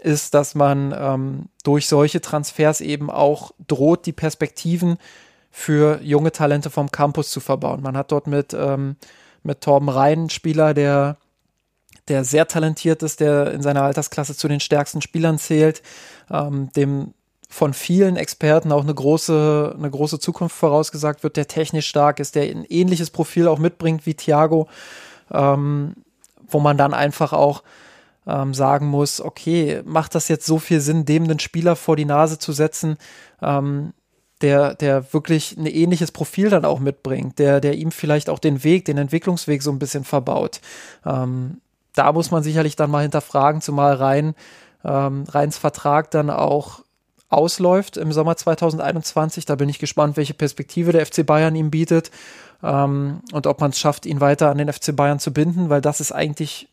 ist, 0.00 0.34
dass 0.34 0.54
man 0.54 0.94
ähm, 0.96 1.46
durch 1.64 1.88
solche 1.88 2.20
Transfers 2.20 2.80
eben 2.80 3.10
auch 3.10 3.52
droht, 3.66 4.06
die 4.06 4.12
Perspektiven 4.12 4.98
für 5.50 6.00
junge 6.02 6.32
Talente 6.32 6.70
vom 6.70 6.90
Campus 6.90 7.30
zu 7.30 7.40
verbauen. 7.40 7.82
Man 7.82 7.96
hat 7.96 8.12
dort 8.12 8.26
mit, 8.26 8.54
ähm, 8.54 8.96
mit 9.42 9.60
Torben 9.60 9.88
Rhein 9.88 10.30
Spieler, 10.30 10.74
der, 10.74 11.16
der 12.06 12.24
sehr 12.24 12.46
talentiert 12.46 13.02
ist, 13.02 13.20
der 13.20 13.52
in 13.52 13.62
seiner 13.62 13.82
Altersklasse 13.82 14.36
zu 14.36 14.46
den 14.48 14.60
stärksten 14.60 15.02
Spielern 15.02 15.38
zählt, 15.38 15.82
ähm, 16.30 16.70
dem 16.76 17.14
von 17.48 17.72
vielen 17.72 18.16
Experten 18.16 18.72
auch 18.72 18.82
eine 18.82 18.94
große, 18.94 19.74
eine 19.76 19.90
große 19.90 20.18
Zukunft 20.20 20.54
vorausgesagt 20.54 21.22
wird, 21.22 21.36
der 21.36 21.48
technisch 21.48 21.88
stark 21.88 22.20
ist, 22.20 22.34
der 22.34 22.42
ein 22.42 22.64
ähnliches 22.64 23.10
Profil 23.10 23.48
auch 23.48 23.58
mitbringt 23.58 24.04
wie 24.04 24.14
Thiago, 24.14 24.68
ähm, 25.32 25.94
wo 26.46 26.60
man 26.60 26.76
dann 26.76 26.92
einfach 26.92 27.32
auch 27.32 27.62
ähm, 28.28 28.54
sagen 28.54 28.86
muss, 28.86 29.20
okay, 29.20 29.82
macht 29.84 30.14
das 30.14 30.28
jetzt 30.28 30.46
so 30.46 30.58
viel 30.58 30.80
Sinn, 30.80 31.04
dem 31.04 31.26
den 31.26 31.38
Spieler 31.38 31.74
vor 31.74 31.96
die 31.96 32.04
Nase 32.04 32.38
zu 32.38 32.52
setzen, 32.52 32.98
ähm, 33.42 33.94
der, 34.42 34.74
der 34.74 35.12
wirklich 35.12 35.56
ein 35.56 35.66
ähnliches 35.66 36.12
Profil 36.12 36.50
dann 36.50 36.64
auch 36.64 36.78
mitbringt, 36.78 37.38
der, 37.38 37.60
der 37.60 37.74
ihm 37.74 37.90
vielleicht 37.90 38.30
auch 38.30 38.38
den 38.38 38.62
Weg, 38.62 38.84
den 38.84 38.98
Entwicklungsweg 38.98 39.62
so 39.62 39.72
ein 39.72 39.80
bisschen 39.80 40.04
verbaut. 40.04 40.60
Ähm, 41.04 41.60
da 41.94 42.12
muss 42.12 42.30
man 42.30 42.44
sicherlich 42.44 42.76
dann 42.76 42.90
mal 42.90 43.02
hinterfragen, 43.02 43.60
zumal 43.60 43.94
rein 43.94 44.34
ähm, 44.84 45.24
Reins 45.28 45.58
Vertrag 45.58 46.10
dann 46.12 46.30
auch 46.30 46.80
ausläuft 47.28 47.96
im 47.96 48.12
Sommer 48.12 48.36
2021. 48.36 49.44
Da 49.44 49.56
bin 49.56 49.68
ich 49.68 49.78
gespannt, 49.78 50.16
welche 50.16 50.34
Perspektive 50.34 50.92
der 50.92 51.04
FC 51.04 51.26
Bayern 51.26 51.56
ihm 51.56 51.70
bietet 51.70 52.10
ähm, 52.62 53.20
und 53.32 53.46
ob 53.46 53.60
man 53.60 53.70
es 53.70 53.78
schafft, 53.78 54.06
ihn 54.06 54.20
weiter 54.20 54.50
an 54.50 54.58
den 54.58 54.72
FC 54.72 54.94
Bayern 54.94 55.18
zu 55.18 55.32
binden, 55.32 55.68
weil 55.68 55.80
das 55.80 56.00
ist 56.00 56.12
eigentlich 56.12 56.68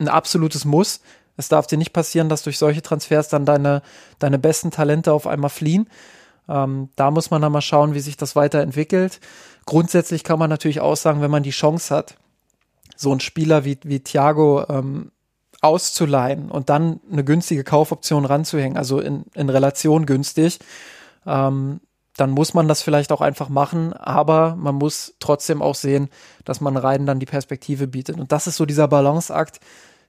ein 0.00 0.08
absolutes 0.08 0.64
Muss. 0.64 1.00
Es 1.36 1.48
darf 1.48 1.66
dir 1.66 1.78
nicht 1.78 1.92
passieren, 1.92 2.28
dass 2.28 2.42
durch 2.42 2.58
solche 2.58 2.82
Transfers 2.82 3.28
dann 3.28 3.46
deine, 3.46 3.82
deine 4.18 4.38
besten 4.38 4.70
Talente 4.70 5.12
auf 5.12 5.26
einmal 5.26 5.50
fliehen. 5.50 5.88
Ähm, 6.48 6.90
da 6.96 7.10
muss 7.10 7.30
man 7.30 7.40
dann 7.40 7.52
mal 7.52 7.60
schauen, 7.60 7.94
wie 7.94 8.00
sich 8.00 8.16
das 8.16 8.36
weiterentwickelt. 8.36 9.20
Grundsätzlich 9.66 10.24
kann 10.24 10.38
man 10.38 10.50
natürlich 10.50 10.80
auch 10.80 10.96
sagen, 10.96 11.22
wenn 11.22 11.30
man 11.30 11.42
die 11.42 11.50
Chance 11.50 11.94
hat, 11.94 12.16
so 12.96 13.10
einen 13.10 13.20
Spieler 13.20 13.64
wie, 13.64 13.78
wie 13.84 14.00
Thiago 14.00 14.64
ähm, 14.68 15.12
auszuleihen 15.62 16.50
und 16.50 16.70
dann 16.70 17.00
eine 17.10 17.24
günstige 17.24 17.64
Kaufoption 17.64 18.24
ranzuhängen, 18.24 18.76
also 18.76 19.00
in, 19.00 19.24
in 19.34 19.48
Relation 19.48 20.06
günstig, 20.06 20.58
ähm, 21.26 21.80
dann 22.16 22.30
muss 22.30 22.52
man 22.52 22.68
das 22.68 22.82
vielleicht 22.82 23.12
auch 23.12 23.20
einfach 23.20 23.48
machen, 23.48 23.92
aber 23.94 24.54
man 24.56 24.74
muss 24.74 25.14
trotzdem 25.20 25.62
auch 25.62 25.74
sehen, 25.74 26.10
dass 26.44 26.60
man 26.60 26.76
rein 26.76 27.06
dann 27.06 27.20
die 27.20 27.26
Perspektive 27.26 27.86
bietet. 27.86 28.18
Und 28.18 28.32
das 28.32 28.46
ist 28.46 28.56
so 28.56 28.66
dieser 28.66 28.88
Balanceakt, 28.88 29.60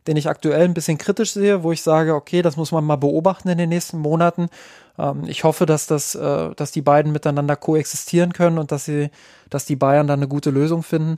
den 0.07 0.17
ich 0.17 0.27
aktuell 0.27 0.63
ein 0.63 0.73
bisschen 0.73 0.97
kritisch 0.97 1.31
sehe, 1.31 1.63
wo 1.63 1.71
ich 1.71 1.81
sage, 1.81 2.15
okay, 2.15 2.41
das 2.41 2.57
muss 2.57 2.71
man 2.71 2.83
mal 2.83 2.95
beobachten 2.95 3.49
in 3.49 3.57
den 3.57 3.69
nächsten 3.69 3.99
Monaten. 3.99 4.49
Ähm, 4.97 5.25
ich 5.27 5.43
hoffe, 5.43 5.65
dass 5.65 5.87
das, 5.87 6.15
äh, 6.15 6.55
dass 6.55 6.71
die 6.71 6.81
beiden 6.81 7.11
miteinander 7.11 7.55
koexistieren 7.55 8.33
können 8.33 8.57
und 8.57 8.71
dass 8.71 8.85
sie, 8.85 9.09
dass 9.49 9.65
die 9.65 9.75
Bayern 9.75 10.07
dann 10.07 10.19
eine 10.19 10.27
gute 10.27 10.49
Lösung 10.49 10.83
finden. 10.83 11.17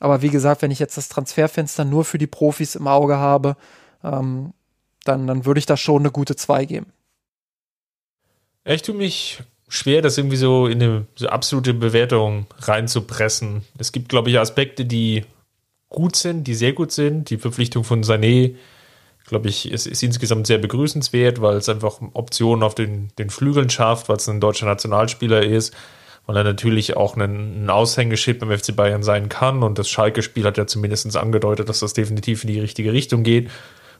Aber 0.00 0.22
wie 0.22 0.30
gesagt, 0.30 0.62
wenn 0.62 0.70
ich 0.70 0.78
jetzt 0.78 0.96
das 0.96 1.08
Transferfenster 1.08 1.84
nur 1.84 2.04
für 2.04 2.18
die 2.18 2.26
Profis 2.26 2.74
im 2.74 2.88
Auge 2.88 3.16
habe, 3.16 3.56
ähm, 4.02 4.52
dann, 5.04 5.26
dann 5.26 5.46
würde 5.46 5.58
ich 5.58 5.66
da 5.66 5.76
schon 5.76 6.02
eine 6.02 6.10
gute 6.10 6.36
2 6.36 6.64
geben. 6.64 6.86
Ich 8.64 8.82
tue 8.82 8.94
mich 8.94 9.42
schwer, 9.68 10.02
das 10.02 10.16
irgendwie 10.18 10.36
so 10.36 10.66
in 10.66 10.82
eine 10.82 11.06
so 11.14 11.28
absolute 11.28 11.74
Bewertung 11.74 12.46
reinzupressen. 12.58 13.62
Es 13.78 13.92
gibt, 13.92 14.08
glaube 14.08 14.30
ich, 14.30 14.38
Aspekte, 14.38 14.84
die 14.84 15.24
gut 15.94 16.16
sind, 16.16 16.44
die 16.44 16.54
sehr 16.54 16.72
gut 16.72 16.90
sind. 16.90 17.30
Die 17.30 17.38
Verpflichtung 17.38 17.84
von 17.84 18.02
Sané, 18.02 18.56
glaube 19.26 19.48
ich, 19.48 19.70
ist, 19.70 19.86
ist 19.86 20.02
insgesamt 20.02 20.48
sehr 20.48 20.58
begrüßenswert, 20.58 21.40
weil 21.40 21.56
es 21.56 21.68
einfach 21.68 22.00
Optionen 22.12 22.64
auf 22.64 22.74
den, 22.74 23.10
den 23.16 23.30
Flügeln 23.30 23.70
schafft, 23.70 24.08
weil 24.08 24.16
es 24.16 24.28
ein 24.28 24.40
deutscher 24.40 24.66
Nationalspieler 24.66 25.42
ist, 25.42 25.72
weil 26.26 26.36
er 26.36 26.44
natürlich 26.44 26.96
auch 26.96 27.16
ein, 27.16 27.64
ein 27.64 27.70
Aushängeschild 27.70 28.40
beim 28.40 28.50
FC 28.50 28.74
Bayern 28.74 29.04
sein 29.04 29.28
kann. 29.28 29.62
Und 29.62 29.78
das 29.78 29.88
Schalke-Spiel 29.88 30.44
hat 30.44 30.58
ja 30.58 30.66
zumindest 30.66 31.16
angedeutet, 31.16 31.68
dass 31.68 31.78
das 31.78 31.92
definitiv 31.92 32.42
in 32.42 32.48
die 32.48 32.60
richtige 32.60 32.92
Richtung 32.92 33.22
geht. 33.22 33.50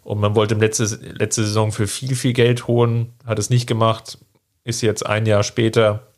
Und 0.03 0.21
man 0.21 0.35
wollte 0.35 0.57
letzte, 0.57 0.85
letzte 0.85 1.45
Saison 1.45 1.71
für 1.71 1.87
viel, 1.87 2.17
viel 2.17 2.33
Geld 2.33 2.67
holen, 2.67 3.13
hat 3.25 3.39
es 3.39 3.51
nicht 3.51 3.67
gemacht, 3.67 4.19
ist 4.65 4.83
jetzt 4.83 5.07
ein 5.07 5.27
Jahr 5.27 5.45
später 5.45 6.09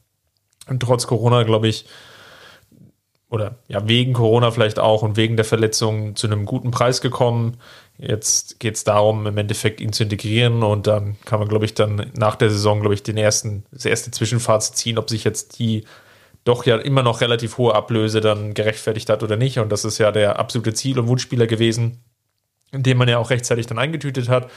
und 0.69 0.81
trotz 0.81 1.07
Corona, 1.07 1.45
glaube 1.45 1.69
ich, 1.69 1.85
oder 3.29 3.57
ja, 3.69 3.89
wegen 3.89 4.13
Corona 4.13 4.51
vielleicht 4.51 4.79
auch 4.79 5.03
und 5.03 5.17
wegen 5.17 5.37
der 5.37 5.45
Verletzung 5.45 6.15
zu 6.15 6.27
einem 6.27 6.45
guten 6.47 6.71
Preis 6.71 7.01
gekommen. 7.01 7.57
Jetzt 7.99 8.61
geht 8.61 8.77
es 8.77 8.85
darum, 8.85 9.27
im 9.27 9.39
Endeffekt 9.39 9.81
ihn 9.81 9.93
zu 9.93 10.05
integrieren 10.05 10.63
und 10.63 10.87
dann 10.87 11.17
kann 11.25 11.41
man, 11.41 11.49
glaube 11.49 11.65
ich, 11.65 11.75
dann 11.75 12.13
nach 12.17 12.37
der 12.37 12.51
Saison, 12.51 12.81
glaube 12.81 12.95
ich, 12.95 13.03
den 13.03 13.17
ersten, 13.17 13.65
das 13.73 13.85
erste 13.85 14.11
Zwischenfazit 14.11 14.77
ziehen, 14.77 14.99
ob 14.99 15.11
sich 15.11 15.25
jetzt 15.25 15.59
die 15.59 15.85
doch 16.45 16.65
ja 16.65 16.77
immer 16.77 17.03
noch 17.03 17.21
relativ 17.21 17.59
hohe 17.59 17.75
Ablöse 17.75 18.21
dann 18.21 18.55
gerechtfertigt 18.55 19.09
hat 19.09 19.23
oder 19.25 19.37
nicht. 19.37 19.59
Und 19.59 19.71
das 19.71 19.85
ist 19.85 19.99
ja 19.99 20.13
der 20.13 20.39
absolute 20.39 20.75
Ziel- 20.75 20.99
und 20.99 21.09
Wunschspieler 21.09 21.47
gewesen. 21.47 22.05
den 22.73 22.99
man 22.99 23.09
ja 23.09 23.19
auch 23.19 23.31
rechtzeitig 23.31 23.67
dann 23.67 23.79
eingetütet 23.79 24.29
hat. 24.29 24.51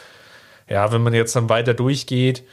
Ja, 0.69 0.91
wenn 0.91 1.01
man 1.01 1.13
jetzt 1.13 1.35
dann 1.35 1.49
weiter 1.49 1.73
durchgeht, 1.73 2.43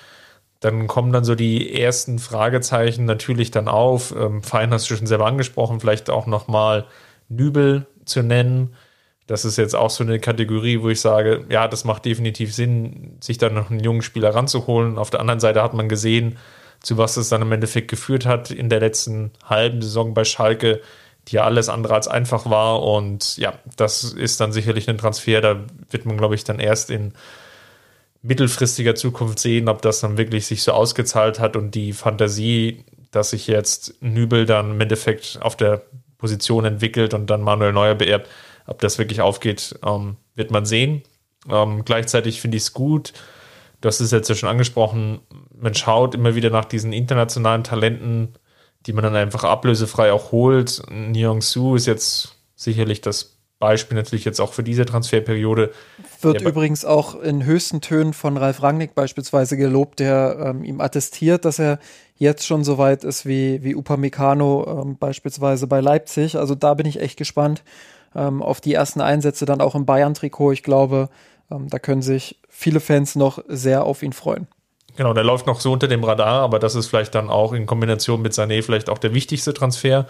dann 0.60 0.86
kommen 0.86 1.12
dann 1.12 1.24
so 1.24 1.34
die 1.34 1.80
ersten 1.80 2.18
Fragezeichen 2.18 3.04
natürlich 3.04 3.50
dann 3.50 3.68
auf. 3.68 4.14
Ähm, 4.16 4.42
Fein 4.42 4.72
hast 4.72 4.90
du 4.90 4.96
schon 4.96 5.06
selber 5.06 5.26
angesprochen, 5.26 5.80
vielleicht 5.80 6.10
auch 6.10 6.26
nochmal 6.26 6.86
Nübel 7.28 7.86
zu 8.04 8.22
nennen. 8.22 8.74
Das 9.26 9.44
ist 9.44 9.58
jetzt 9.58 9.74
auch 9.74 9.90
so 9.90 10.04
eine 10.04 10.20
Kategorie, 10.20 10.80
wo 10.80 10.88
ich 10.88 11.00
sage, 11.00 11.44
ja, 11.50 11.66
das 11.68 11.84
macht 11.84 12.04
definitiv 12.04 12.54
Sinn, 12.54 13.16
sich 13.20 13.38
dann 13.38 13.54
noch 13.54 13.70
einen 13.70 13.80
jungen 13.80 14.02
Spieler 14.02 14.34
ranzuholen. 14.34 14.98
Auf 14.98 15.10
der 15.10 15.20
anderen 15.20 15.40
Seite 15.40 15.62
hat 15.62 15.74
man 15.74 15.88
gesehen, 15.88 16.38
zu 16.80 16.96
was 16.96 17.16
es 17.16 17.28
dann 17.28 17.42
im 17.42 17.52
Endeffekt 17.52 17.88
geführt 17.88 18.24
hat 18.24 18.50
in 18.50 18.68
der 18.68 18.80
letzten 18.80 19.32
halben 19.44 19.82
Saison 19.82 20.14
bei 20.14 20.24
Schalke, 20.24 20.80
die 21.28 21.36
ja 21.36 21.44
alles 21.44 21.68
andere 21.68 21.94
als 21.94 22.06
einfach 22.06 22.48
war. 22.48 22.82
Und 22.82 23.36
ja, 23.36 23.54
das 23.76 24.04
ist 24.04 24.40
dann 24.40 24.52
sicherlich 24.52 24.88
ein 24.88 24.98
Transfer, 24.98 25.40
da 25.40 25.64
wird 25.90 26.06
man, 26.06 26.16
glaube 26.16 26.36
ich, 26.36 26.44
dann 26.44 26.60
erst 26.60 26.90
in 26.90 27.12
mittelfristiger 28.22 28.94
Zukunft 28.94 29.38
sehen, 29.38 29.68
ob 29.68 29.82
das 29.82 30.00
dann 30.00 30.18
wirklich 30.18 30.46
sich 30.46 30.62
so 30.62 30.72
ausgezahlt 30.72 31.38
hat 31.38 31.56
und 31.56 31.74
die 31.74 31.92
Fantasie, 31.92 32.84
dass 33.10 33.30
sich 33.30 33.46
jetzt 33.46 33.94
Nübel 34.00 34.46
dann 34.46 34.72
im 34.72 34.80
Endeffekt 34.80 35.38
auf 35.40 35.56
der 35.56 35.82
Position 36.18 36.64
entwickelt 36.64 37.14
und 37.14 37.28
dann 37.28 37.42
Manuel 37.42 37.72
Neuer 37.72 37.94
beerbt, 37.94 38.28
ob 38.66 38.80
das 38.80 38.98
wirklich 38.98 39.20
aufgeht, 39.20 39.78
ähm, 39.84 40.16
wird 40.34 40.50
man 40.50 40.66
sehen. 40.66 41.02
Ähm, 41.48 41.84
gleichzeitig 41.84 42.40
finde 42.40 42.56
ich 42.56 42.64
es 42.64 42.72
gut, 42.72 43.12
du 43.80 43.88
hast 43.88 44.00
es 44.00 44.10
jetzt 44.10 44.28
ja 44.28 44.34
schon 44.34 44.48
angesprochen, 44.48 45.20
man 45.54 45.74
schaut 45.74 46.14
immer 46.14 46.34
wieder 46.34 46.50
nach 46.50 46.64
diesen 46.64 46.92
internationalen 46.92 47.64
Talenten, 47.64 48.34
die 48.86 48.92
man 48.92 49.04
dann 49.04 49.16
einfach 49.16 49.44
ablösefrei 49.44 50.12
auch 50.12 50.32
holt. 50.32 50.82
Nyong 50.90 51.42
Su 51.42 51.74
ist 51.74 51.86
jetzt 51.86 52.36
sicherlich 52.54 53.00
das 53.00 53.35
Beispiel 53.58 53.96
natürlich 53.96 54.24
jetzt 54.24 54.40
auch 54.40 54.52
für 54.52 54.62
diese 54.62 54.84
Transferperiode. 54.84 55.72
Wird 56.20 56.42
übrigens 56.42 56.84
auch 56.84 57.20
in 57.20 57.44
höchsten 57.44 57.80
Tönen 57.80 58.12
von 58.12 58.36
Ralf 58.36 58.62
Rangnick 58.62 58.94
beispielsweise 58.94 59.56
gelobt, 59.56 59.98
der 59.98 60.36
ähm, 60.40 60.64
ihm 60.64 60.80
attestiert, 60.80 61.44
dass 61.44 61.58
er 61.58 61.78
jetzt 62.16 62.46
schon 62.46 62.64
so 62.64 62.76
weit 62.76 63.04
ist 63.04 63.24
wie, 63.24 63.62
wie 63.62 63.74
Upamecano 63.74 64.82
ähm, 64.82 64.98
beispielsweise 64.98 65.66
bei 65.66 65.80
Leipzig. 65.80 66.36
Also 66.36 66.54
da 66.54 66.74
bin 66.74 66.86
ich 66.86 67.00
echt 67.00 67.16
gespannt 67.16 67.62
ähm, 68.14 68.42
auf 68.42 68.60
die 68.60 68.74
ersten 68.74 69.00
Einsätze 69.00 69.46
dann 69.46 69.60
auch 69.60 69.74
im 69.74 69.86
Bayern-Trikot. 69.86 70.52
Ich 70.52 70.62
glaube, 70.62 71.08
ähm, 71.50 71.68
da 71.68 71.78
können 71.78 72.02
sich 72.02 72.38
viele 72.48 72.80
Fans 72.80 73.14
noch 73.16 73.38
sehr 73.48 73.84
auf 73.84 74.02
ihn 74.02 74.12
freuen. 74.12 74.48
Genau, 74.96 75.12
der 75.12 75.24
läuft 75.24 75.46
noch 75.46 75.60
so 75.60 75.72
unter 75.72 75.88
dem 75.88 76.04
Radar, 76.04 76.42
aber 76.42 76.58
das 76.58 76.74
ist 76.74 76.86
vielleicht 76.86 77.14
dann 77.14 77.28
auch 77.28 77.52
in 77.52 77.66
Kombination 77.66 78.22
mit 78.22 78.32
Sané 78.32 78.62
vielleicht 78.62 78.88
auch 78.88 78.98
der 78.98 79.12
wichtigste 79.12 79.52
Transfer 79.52 80.06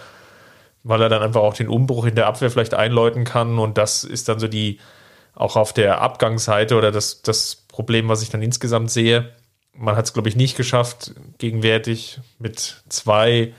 weil 0.87 1.03
er 1.03 1.09
dann 1.09 1.23
einfach 1.23 1.41
auch 1.41 1.55
den 1.55 1.69
Umbruch 1.69 2.05
in 2.05 2.15
der 2.15 2.29
Abwehr 2.29 2.49
vielleicht 2.49 2.73
einläuten 2.73 3.25
kann. 3.25 3.59
Und 3.59 3.77
das 3.77 4.05
ist 4.05 4.29
dann 4.29 4.39
so 4.39 4.47
die, 4.47 4.79
auch 5.35 5.57
auf 5.57 5.73
der 5.73 6.01
Abgangsseite 6.01 6.77
oder 6.77 6.93
das, 6.93 7.23
das 7.23 7.57
Problem, 7.57 8.09
was 8.09 8.23
ich 8.23 8.31
dann 8.31 8.41
insgesamt 8.41 8.93
sehe. 8.93 9.33
Man 9.73 9.97
hat 9.97 10.05
es, 10.05 10.13
glaube 10.13 10.29
ich, 10.29 10.37
nicht 10.37 10.57
geschafft, 10.57 11.13
gegenwärtig 11.39 12.21
mit 12.39 12.85
zwei 12.89 13.53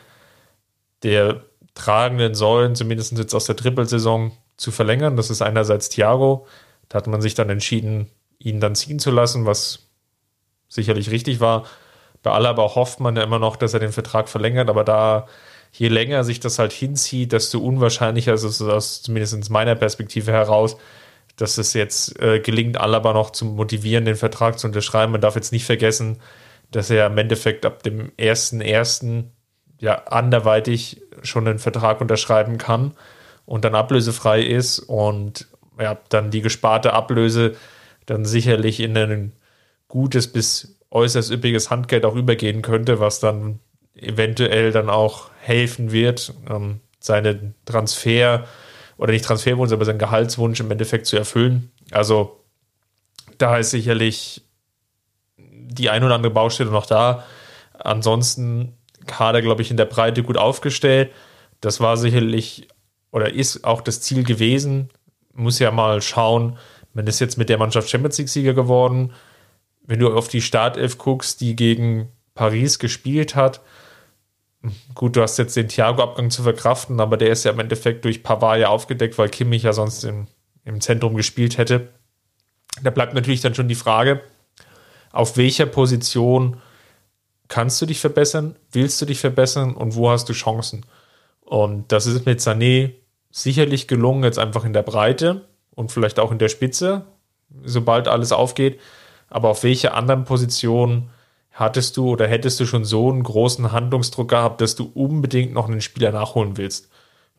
der 1.04 1.44
tragenden 1.76 2.34
Säulen, 2.34 2.76
zumindest 2.76 3.18
jetzt 3.18 3.36
aus 3.36 3.46
der 3.46 3.58
Trippelsaison, 3.58 4.32
zu 4.56 4.72
verlängern. 4.72 5.18
Das 5.18 5.30
ist 5.30 5.42
einerseits 5.42 5.90
Thiago. 5.90 6.48
Da 6.90 6.98
hat 6.98 7.08
man 7.08 7.22
sich 7.22 7.36
dann 7.36 7.50
entschieden, 7.50 8.10
ihn 8.40 8.60
dann 8.62 8.74
ziehen 8.74 9.00
zu 9.00 9.12
lassen, 9.12 9.46
was 9.46 9.90
sicherlich 10.70 11.12
richtig 11.12 11.42
war. 11.42 11.66
Bei 12.24 12.32
Alaba 12.32 12.74
hofft 12.74 13.02
man 13.02 13.18
ja 13.18 13.24
immer 13.24 13.38
noch, 13.38 13.58
dass 13.58 13.74
er 13.74 13.82
den 13.82 13.92
Vertrag 13.92 14.30
verlängert, 14.30 14.70
aber 14.70 14.84
da 14.84 15.28
je 15.78 15.90
länger 15.90 16.24
sich 16.24 16.40
das 16.40 16.60
halt 16.60 16.74
hinzieht, 16.74 17.32
desto 17.32 17.60
unwahrscheinlicher 17.60 18.34
ist 18.34 18.44
es 18.44 18.62
aus 18.62 19.02
zumindest 19.04 19.50
meiner 19.50 19.76
Perspektive 19.76 20.32
heraus, 20.32 20.78
dass 21.36 21.60
es 21.60 21.74
jetzt 21.74 22.20
äh, 22.20 22.40
gelingt, 22.40 22.80
Alaba 22.80 23.14
noch 23.14 23.30
zu 23.30 23.46
motivieren, 23.46 24.06
den 24.06 24.16
Vertrag 24.16 24.58
zu 24.58 24.68
unterschreiben. 24.68 25.12
Man 25.12 25.22
darf 25.22 25.36
jetzt 25.36 25.52
nicht 25.52 25.66
vergessen, 25.66 26.18
dass 26.72 26.90
er 26.90 27.06
im 27.06 27.18
Endeffekt 27.18 27.66
ab 27.66 27.84
dem 27.84 28.12
1.1. 28.18 29.26
ja 29.80 30.04
anderweitig 30.06 31.02
schon 31.22 31.48
einen 31.48 31.60
Vertrag 31.60 32.02
unterschreiben 32.02 32.58
kann 32.58 32.94
und 33.46 33.64
dann 33.64 33.76
ablösefrei 33.76 34.42
ist 34.42 34.80
und 34.80 35.48
ja, 35.80 35.98
dann 36.10 36.32
die 36.32 36.42
gesparte 36.42 36.94
Ablöse 36.94 37.56
dann 38.08 38.26
sicherlich 38.26 38.80
in 38.80 38.98
ein 38.98 39.34
gutes 39.88 40.32
bis 40.32 40.80
äußerst 40.90 41.32
üppiges 41.32 41.70
Handgeld 41.70 42.04
auch 42.04 42.16
übergehen 42.16 42.64
könnte, 42.64 43.00
was 43.00 43.20
dann 43.20 43.60
eventuell 43.98 44.72
dann 44.72 44.90
auch 44.90 45.30
helfen 45.42 45.92
wird, 45.92 46.34
ähm, 46.50 46.80
seine 47.00 47.54
Transfer 47.66 48.46
oder 48.98 49.12
nicht 49.12 49.26
Transferwunsch, 49.26 49.72
aber 49.72 49.86
seinen 49.86 50.00
Gehaltswunsch 50.00 50.60
im 50.60 50.72
Endeffekt 50.72 51.06
zu 51.06 51.18
erfüllen. 51.18 51.72
Also 51.92 52.44
da 53.38 53.58
ist 53.58 53.72
sicherlich 53.72 54.42
die 55.38 55.90
ein 55.90 56.04
oder 56.04 56.16
andere 56.16 56.34
Baustelle 56.34 56.72
noch 56.72 56.86
da. 56.86 57.24
Ansonsten 57.74 58.74
Kader, 59.06 59.42
glaube 59.42 59.62
ich, 59.62 59.72
in 59.72 59.78
der 59.78 59.86
Breite 59.86 60.24
gut 60.24 60.38
aufgestellt. 60.38 61.12
Das 61.62 61.80
war 61.80 61.98
sicherlich 61.98 62.68
oder 63.12 63.34
ist 63.34 63.64
auch 63.64 63.82
das 63.82 64.02
Ziel 64.02 64.24
gewesen. 64.24 64.90
Muss 65.34 65.60
ja 65.60 65.72
mal 65.72 66.02
schauen, 66.02 66.58
man 66.94 67.08
ist 67.08 67.20
jetzt 67.20 67.38
mit 67.38 67.50
der 67.50 67.58
Mannschaft 67.58 67.90
Champions 67.90 68.18
League-Sieger 68.18 68.54
geworden. 68.54 69.14
Wenn 69.84 70.00
du 70.00 70.14
auf 70.14 70.28
die 70.28 70.42
Startelf 70.42 70.98
guckst, 70.98 71.42
die 71.42 71.56
gegen 71.56 72.10
Paris 72.34 72.80
gespielt 72.80 73.36
hat, 73.36 73.62
Gut, 74.96 75.16
du 75.16 75.22
hast 75.22 75.38
jetzt 75.38 75.56
den 75.56 75.68
Thiago-Abgang 75.68 76.32
zu 76.32 76.44
verkraften, 76.44 77.00
aber 77.00 77.18
der 77.18 77.30
ist 77.30 77.46
ja 77.46 77.52
im 77.52 77.60
Endeffekt 77.60 78.06
durch 78.06 78.24
Pavard 78.24 78.60
ja 78.60 78.70
aufgedeckt, 78.70 79.18
weil 79.18 79.30
Kimmich 79.30 79.64
ja 79.64 79.74
sonst 79.74 80.04
im, 80.04 80.28
im 80.66 80.82
Zentrum 80.82 81.16
gespielt 81.16 81.58
hätte. 81.58 81.90
Da 82.82 82.90
bleibt 82.90 83.14
natürlich 83.14 83.42
dann 83.42 83.56
schon 83.56 83.68
die 83.68 83.76
Frage, 83.76 84.22
auf 85.12 85.38
welcher 85.38 85.66
Position 85.66 86.58
kannst 87.48 87.82
du 87.82 87.86
dich 87.86 88.00
verbessern, 88.00 88.56
willst 88.72 89.02
du 89.02 89.06
dich 89.06 89.20
verbessern 89.20 89.74
und 89.76 89.96
wo 89.96 90.10
hast 90.10 90.28
du 90.28 90.34
Chancen? 90.34 90.86
Und 91.42 91.92
das 91.92 92.08
ist 92.08 92.26
mit 92.26 92.40
Sané 92.40 92.92
sicherlich 93.32 93.88
gelungen, 93.88 94.24
jetzt 94.24 94.40
einfach 94.40 94.66
in 94.66 94.74
der 94.74 94.84
Breite 94.84 95.48
und 95.74 95.92
vielleicht 95.92 96.20
auch 96.20 96.32
in 96.32 96.40
der 96.40 96.50
Spitze, 96.50 97.06
sobald 97.64 98.08
alles 98.08 98.32
aufgeht. 98.32 98.80
Aber 99.30 99.50
auf 99.50 99.64
welcher 99.64 99.94
anderen 99.94 100.26
Position 100.26 101.10
hattest 101.58 101.98
du 101.98 102.12
oder 102.12 102.28
hättest 102.28 102.60
du 102.60 102.66
schon 102.66 102.86
so 102.86 103.10
einen 103.10 103.24
großen 103.24 103.72
Handlungsdruck 103.72 104.30
gehabt, 104.30 104.62
dass 104.62 104.76
du 104.76 104.92
unbedingt 104.94 105.54
noch 105.54 105.68
einen 105.68 105.82
Spieler 105.82 106.12
nachholen 106.12 106.56
willst? 106.56 106.90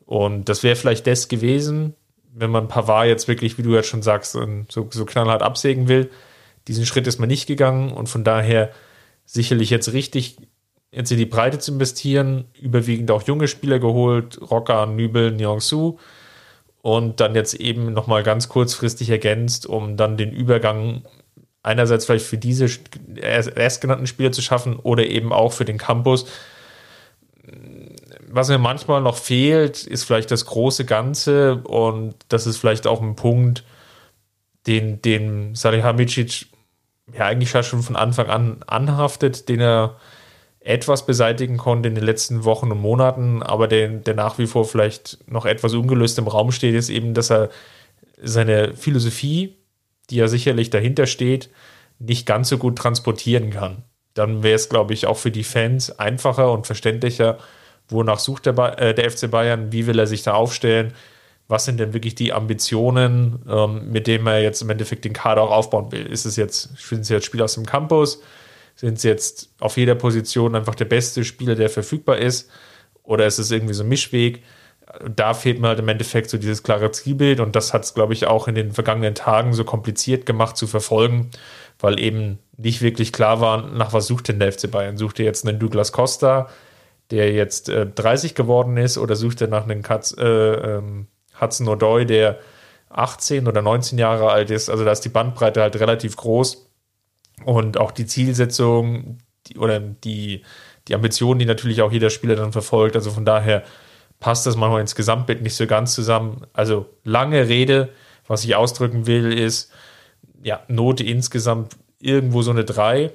Und 0.05 0.49
das 0.49 0.61
wäre 0.61 0.75
vielleicht 0.75 1.07
das 1.07 1.29
gewesen, 1.29 1.95
wenn 2.33 2.51
man 2.51 2.67
Pavard 2.67 3.07
jetzt 3.07 3.29
wirklich, 3.29 3.57
wie 3.57 3.63
du 3.63 3.73
jetzt 3.73 3.87
schon 3.87 4.01
sagst, 4.01 4.33
so, 4.33 4.87
so 4.89 5.05
knallhart 5.05 5.41
absägen 5.41 5.87
will. 5.87 6.11
Diesen 6.67 6.85
Schritt 6.85 7.07
ist 7.07 7.19
man 7.19 7.29
nicht 7.29 7.47
gegangen 7.47 7.91
und 7.93 8.09
von 8.09 8.25
daher 8.25 8.71
sicherlich 9.25 9.69
jetzt 9.69 9.93
richtig 9.93 10.37
jetzt 10.91 11.11
in 11.11 11.17
die 11.17 11.25
Breite 11.25 11.59
zu 11.59 11.71
investieren, 11.71 12.45
überwiegend 12.59 13.11
auch 13.11 13.23
junge 13.23 13.47
Spieler 13.47 13.79
geholt, 13.79 14.39
Rocker, 14.51 14.85
Nübel, 14.85 15.31
Nyongsu 15.31 15.97
und 16.81 17.19
dann 17.19 17.35
jetzt 17.35 17.53
eben 17.53 17.93
nochmal 17.93 18.23
ganz 18.23 18.49
kurzfristig 18.49 19.09
ergänzt, 19.09 19.65
um 19.65 19.95
dann 19.95 20.17
den 20.17 20.31
Übergang 20.31 21.03
einerseits 21.63 22.05
vielleicht 22.05 22.25
für 22.25 22.37
diese 22.37 22.69
erstgenannten 23.21 24.07
Spieler 24.07 24.31
zu 24.31 24.41
schaffen 24.41 24.77
oder 24.77 25.05
eben 25.05 25.33
auch 25.33 25.51
für 25.51 25.65
den 25.65 25.77
Campus. 25.77 26.25
Was 28.27 28.49
mir 28.49 28.59
manchmal 28.59 29.01
noch 29.01 29.17
fehlt, 29.17 29.83
ist 29.85 30.03
vielleicht 30.03 30.31
das 30.31 30.45
große 30.45 30.85
Ganze 30.85 31.57
und 31.63 32.15
das 32.29 32.47
ist 32.47 32.57
vielleicht 32.57 32.87
auch 32.87 33.01
ein 33.01 33.15
Punkt, 33.15 33.63
den, 34.67 35.01
den 35.01 35.55
Salihamidzic 35.55 36.47
ja 37.13 37.25
eigentlich 37.25 37.49
schon 37.49 37.81
von 37.81 37.95
Anfang 37.95 38.27
an 38.27 38.63
anhaftet, 38.67 39.49
den 39.49 39.61
er 39.61 39.97
etwas 40.59 41.05
beseitigen 41.05 41.57
konnte 41.57 41.89
in 41.89 41.95
den 41.95 42.03
letzten 42.03 42.43
Wochen 42.43 42.71
und 42.71 42.79
Monaten, 42.79 43.41
aber 43.41 43.67
der, 43.67 43.87
der 43.87 44.13
nach 44.13 44.37
wie 44.37 44.47
vor 44.47 44.65
vielleicht 44.65 45.17
noch 45.29 45.45
etwas 45.45 45.73
ungelöst 45.73 46.19
im 46.19 46.27
Raum 46.27 46.51
steht, 46.51 46.75
ist 46.75 46.89
eben, 46.89 47.13
dass 47.13 47.31
er 47.31 47.49
seine 48.21 48.75
Philosophie 48.75 49.55
die 50.09 50.17
ja 50.17 50.27
sicherlich 50.27 50.69
dahinter 50.69 51.07
steht, 51.07 51.49
nicht 51.99 52.25
ganz 52.25 52.49
so 52.49 52.57
gut 52.57 52.77
transportieren 52.77 53.49
kann. 53.51 53.83
Dann 54.13 54.43
wäre 54.43 54.55
es, 54.55 54.69
glaube 54.69 54.93
ich, 54.93 55.05
auch 55.05 55.17
für 55.17 55.31
die 55.31 55.43
Fans 55.43 55.97
einfacher 55.99 56.51
und 56.51 56.65
verständlicher, 56.65 57.37
wonach 57.89 58.19
sucht 58.19 58.45
der, 58.45 58.53
ba 58.53 58.69
äh, 58.69 58.93
der 58.93 59.09
FC 59.09 59.29
Bayern, 59.29 59.71
wie 59.71 59.87
will 59.87 59.99
er 59.99 60.07
sich 60.07 60.23
da 60.23 60.33
aufstellen, 60.33 60.93
was 61.47 61.65
sind 61.65 61.79
denn 61.79 61.93
wirklich 61.93 62.15
die 62.15 62.31
Ambitionen, 62.31 63.43
ähm, 63.49 63.91
mit 63.91 64.07
denen 64.07 64.27
er 64.27 64.41
jetzt 64.41 64.61
im 64.61 64.69
Endeffekt 64.69 65.03
den 65.03 65.13
Kader 65.13 65.41
auch 65.41 65.51
aufbauen 65.51 65.91
will. 65.91 66.05
Ist 66.05 66.25
es 66.25 66.35
jetzt, 66.35 66.77
sind 66.77 67.01
es 67.01 67.09
jetzt 67.09 67.25
Spieler 67.25 67.45
aus 67.45 67.55
dem 67.55 67.65
Campus? 67.65 68.21
Sind 68.75 68.97
es 68.97 69.03
jetzt 69.03 69.49
auf 69.59 69.75
jeder 69.75 69.95
Position 69.95 70.55
einfach 70.55 70.75
der 70.75 70.85
beste 70.85 71.25
Spieler, 71.25 71.55
der 71.55 71.69
verfügbar 71.69 72.19
ist? 72.19 72.49
Oder 73.03 73.25
ist 73.25 73.39
es 73.39 73.49
irgendwie 73.49 73.73
so 73.73 73.83
ein 73.83 73.89
Mischweg? 73.89 74.43
Da 75.07 75.33
fehlt 75.33 75.59
mir 75.59 75.67
halt 75.67 75.79
im 75.79 75.87
Endeffekt 75.87 76.29
so 76.29 76.37
dieses 76.37 76.63
klare 76.63 76.91
Zielbild 76.91 77.39
und 77.39 77.55
das 77.55 77.73
hat 77.73 77.83
es, 77.83 77.93
glaube 77.93 78.13
ich, 78.13 78.25
auch 78.25 78.47
in 78.47 78.55
den 78.55 78.71
vergangenen 78.71 79.15
Tagen 79.15 79.53
so 79.53 79.63
kompliziert 79.63 80.25
gemacht 80.25 80.57
zu 80.57 80.65
verfolgen, 80.65 81.29
weil 81.79 81.99
eben 81.99 82.39
nicht 82.57 82.81
wirklich 82.81 83.13
klar 83.13 83.39
war, 83.39 83.67
nach 83.69 83.93
was 83.93 84.07
sucht 84.07 84.27
denn 84.27 84.39
der 84.39 84.51
FC 84.51 84.69
Bayern? 84.69 84.97
Sucht 84.97 85.19
er 85.19 85.25
jetzt 85.25 85.47
einen 85.47 85.59
Douglas 85.59 85.91
Costa, 85.91 86.49
der 87.11 87.31
jetzt 87.31 87.69
äh, 87.69 87.85
30 87.85 88.33
geworden 88.33 88.77
ist, 88.77 88.97
oder 88.97 89.15
sucht 89.15 89.41
er 89.41 89.47
nach 89.47 89.63
einem 89.63 89.83
Katz, 89.83 90.15
äh, 90.17 90.25
ähm, 90.25 91.07
Hudson 91.39 91.67
O'Doy, 91.67 92.05
der 92.05 92.39
18 92.89 93.47
oder 93.47 93.61
19 93.61 93.99
Jahre 93.99 94.31
alt 94.31 94.49
ist. 94.49 94.69
Also 94.69 94.83
da 94.83 94.91
ist 94.91 95.01
die 95.01 95.09
Bandbreite 95.09 95.61
halt 95.61 95.79
relativ 95.79 96.17
groß 96.17 96.67
und 97.45 97.77
auch 97.77 97.91
die 97.91 98.07
Zielsetzung 98.07 99.19
die, 99.47 99.57
oder 99.57 99.79
die, 99.79 100.43
die 100.87 100.95
Ambitionen, 100.95 101.39
die 101.39 101.45
natürlich 101.45 101.81
auch 101.81 101.91
jeder 101.91 102.09
Spieler 102.09 102.35
dann 102.35 102.51
verfolgt. 102.51 102.95
Also 102.95 103.11
von 103.11 103.25
daher 103.25 103.63
passt 104.19 104.45
das 104.45 104.55
manchmal 104.55 104.81
ins 104.81 104.95
Gesamtbild 104.95 105.41
nicht 105.41 105.55
so 105.55 105.67
ganz 105.67 105.93
zusammen. 105.93 106.45
Also 106.53 106.87
lange 107.03 107.47
Rede, 107.47 107.89
was 108.27 108.43
ich 108.43 108.55
ausdrücken 108.55 109.07
will, 109.07 109.31
ist, 109.31 109.71
ja, 110.43 110.61
Note 110.67 111.03
insgesamt 111.03 111.77
irgendwo 111.99 112.41
so 112.41 112.51
eine 112.51 112.63
3, 112.63 113.11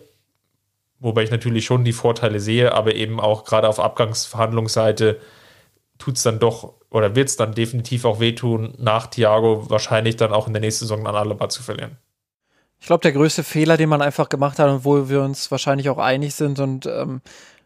wobei 0.98 1.22
ich 1.22 1.30
natürlich 1.30 1.64
schon 1.64 1.84
die 1.84 1.92
Vorteile 1.92 2.40
sehe, 2.40 2.72
aber 2.72 2.94
eben 2.94 3.20
auch 3.20 3.44
gerade 3.44 3.68
auf 3.68 3.80
Abgangsverhandlungsseite 3.80 5.20
tut 5.98 6.16
es 6.16 6.22
dann 6.22 6.38
doch 6.38 6.74
oder 6.90 7.16
wird 7.16 7.28
es 7.28 7.36
dann 7.36 7.54
definitiv 7.54 8.04
auch 8.04 8.20
wehtun, 8.20 8.74
nach 8.78 9.08
Thiago 9.08 9.68
wahrscheinlich 9.68 10.16
dann 10.16 10.32
auch 10.32 10.46
in 10.46 10.52
der 10.52 10.60
nächsten 10.60 10.84
Saison 10.84 11.06
an 11.06 11.16
Alaba 11.16 11.48
zu 11.48 11.62
verlieren. 11.62 11.96
Ich 12.80 12.86
glaube, 12.86 13.02
der 13.02 13.12
größte 13.12 13.42
Fehler, 13.42 13.76
den 13.76 13.88
man 13.88 14.02
einfach 14.02 14.28
gemacht 14.28 14.58
hat 14.58 14.68
und 14.70 14.84
wo 14.84 15.08
wir 15.08 15.22
uns 15.22 15.50
wahrscheinlich 15.50 15.88
auch 15.88 15.98
einig 15.98 16.34
sind 16.34 16.60
und 16.60 16.86
ähm, 16.86 17.20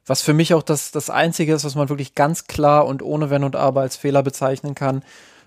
was 0.09 0.23
für 0.23 0.33
mich 0.33 0.55
auch 0.55 0.63
das, 0.63 0.91
das 0.91 1.11
Einzige 1.11 1.55
ist, 1.55 1.65
was 1.65 1.75
man 1.75 1.89
wirklich 1.89 2.15
ganz 2.15 2.47
klar 2.47 2.87
und 2.87 3.03
ohne 3.03 3.31
Wenn 3.31 3.45
und 3.45 3.57
Aber 3.57 3.83
als 3.83 3.97
Fehler 3.97 4.23
bezeichnen 4.23 4.75
kann, 4.75 5.03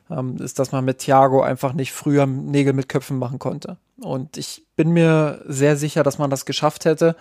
ähm, 0.10 0.38
ist, 0.38 0.60
dass 0.60 0.72
man 0.72 0.86
mit 0.86 1.00
Thiago 1.00 1.42
einfach 1.42 1.74
nicht 1.74 1.92
früher 1.92 2.26
Nägel 2.26 2.74
mit 2.74 2.88
Köpfen 2.88 3.18
machen 3.18 3.40
konnte. 3.40 3.78
Und 4.00 4.38
ich 4.38 4.64
bin 4.76 4.92
mir 4.92 5.42
sehr 5.48 5.78
sicher, 5.78 6.04
dass 6.04 6.18
man 6.18 6.30
das 6.30 6.46
geschafft 6.46 6.86
hätte, 6.86 7.16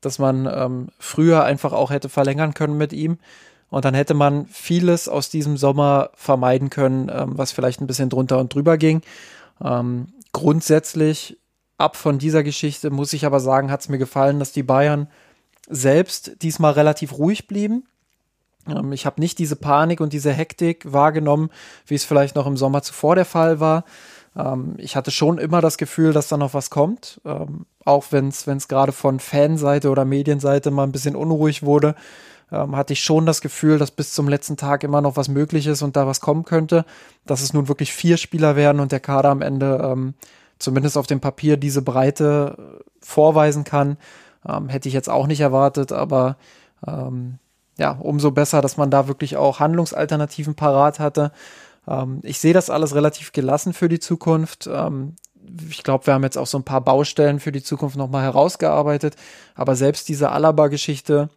dass 0.00 0.18
man 0.18 0.46
ähm, 0.52 0.88
früher 0.98 1.44
einfach 1.44 1.72
auch 1.72 1.90
hätte 1.90 2.08
verlängern 2.08 2.54
können 2.54 2.76
mit 2.76 2.92
ihm. 2.92 3.18
Und 3.70 3.86
dann 3.86 3.94
hätte 3.94 4.12
man 4.12 4.46
vieles 4.46 5.08
aus 5.08 5.30
diesem 5.30 5.56
Sommer 5.56 6.10
vermeiden 6.14 6.68
können, 6.68 7.10
ähm, 7.10 7.38
was 7.38 7.52
vielleicht 7.52 7.80
ein 7.80 7.86
bisschen 7.86 8.10
drunter 8.10 8.38
und 8.38 8.54
drüber 8.54 8.76
ging. 8.76 9.00
Ähm, 9.64 10.08
grundsätzlich, 10.32 11.38
ab 11.78 11.96
von 11.96 12.18
dieser 12.18 12.42
Geschichte, 12.42 12.90
muss 12.90 13.14
ich 13.14 13.24
aber 13.24 13.40
sagen, 13.40 13.70
hat 13.70 13.80
es 13.80 13.88
mir 13.88 13.98
gefallen, 13.98 14.38
dass 14.38 14.52
die 14.52 14.62
Bayern 14.62 15.08
selbst 15.72 16.42
diesmal 16.42 16.72
relativ 16.72 17.18
ruhig 17.18 17.48
blieben. 17.48 17.84
Ähm, 18.68 18.92
ich 18.92 19.06
habe 19.06 19.20
nicht 19.20 19.38
diese 19.38 19.56
Panik 19.56 20.00
und 20.00 20.12
diese 20.12 20.32
Hektik 20.32 20.92
wahrgenommen, 20.92 21.50
wie 21.86 21.94
es 21.94 22.04
vielleicht 22.04 22.36
noch 22.36 22.46
im 22.46 22.56
Sommer 22.56 22.82
zuvor 22.82 23.14
der 23.14 23.24
Fall 23.24 23.60
war. 23.60 23.84
Ähm, 24.36 24.74
ich 24.78 24.96
hatte 24.96 25.10
schon 25.10 25.38
immer 25.38 25.60
das 25.60 25.78
Gefühl, 25.78 26.12
dass 26.12 26.28
da 26.28 26.36
noch 26.36 26.54
was 26.54 26.70
kommt, 26.70 27.20
ähm, 27.24 27.66
auch 27.84 28.06
wenn 28.10 28.28
es 28.28 28.68
gerade 28.68 28.92
von 28.92 29.20
Fanseite 29.20 29.90
oder 29.90 30.04
Medienseite 30.04 30.70
mal 30.70 30.84
ein 30.84 30.92
bisschen 30.92 31.16
unruhig 31.16 31.62
wurde. 31.62 31.94
Ähm, 32.50 32.76
hatte 32.76 32.92
ich 32.92 33.02
schon 33.02 33.24
das 33.24 33.40
Gefühl, 33.40 33.78
dass 33.78 33.90
bis 33.90 34.12
zum 34.12 34.28
letzten 34.28 34.58
Tag 34.58 34.84
immer 34.84 35.00
noch 35.00 35.16
was 35.16 35.28
möglich 35.28 35.66
ist 35.66 35.80
und 35.82 35.96
da 35.96 36.06
was 36.06 36.20
kommen 36.20 36.44
könnte, 36.44 36.84
dass 37.24 37.42
es 37.42 37.54
nun 37.54 37.68
wirklich 37.68 37.92
vier 37.92 38.18
Spieler 38.18 38.56
werden 38.56 38.80
und 38.80 38.92
der 38.92 39.00
Kader 39.00 39.30
am 39.30 39.40
Ende 39.40 39.80
ähm, 39.82 40.14
zumindest 40.58 40.98
auf 40.98 41.06
dem 41.06 41.20
Papier 41.20 41.56
diese 41.56 41.82
Breite 41.82 42.56
äh, 42.58 42.84
vorweisen 43.00 43.64
kann. 43.64 43.96
Ähm, 44.46 44.68
hätte 44.68 44.88
ich 44.88 44.94
jetzt 44.94 45.08
auch 45.08 45.26
nicht 45.26 45.40
erwartet, 45.40 45.92
aber 45.92 46.36
ähm, 46.86 47.38
ja, 47.78 47.92
umso 47.92 48.30
besser, 48.30 48.60
dass 48.60 48.76
man 48.76 48.90
da 48.90 49.08
wirklich 49.08 49.36
auch 49.36 49.60
Handlungsalternativen 49.60 50.54
parat 50.54 50.98
hatte. 50.98 51.32
Ähm, 51.88 52.20
ich 52.22 52.38
sehe 52.38 52.54
das 52.54 52.70
alles 52.70 52.94
relativ 52.94 53.32
gelassen 53.32 53.72
für 53.72 53.88
die 53.88 54.00
Zukunft. 54.00 54.68
Ähm, 54.72 55.16
ich 55.68 55.82
glaube, 55.82 56.06
wir 56.06 56.14
haben 56.14 56.22
jetzt 56.22 56.38
auch 56.38 56.46
so 56.46 56.58
ein 56.58 56.64
paar 56.64 56.80
Baustellen 56.80 57.40
für 57.40 57.52
die 57.52 57.62
Zukunft 57.62 57.96
nochmal 57.96 58.22
herausgearbeitet. 58.22 59.16
Aber 59.54 59.74
selbst 59.74 60.08
diese 60.08 60.30
Alaba-Geschichte 60.30 61.28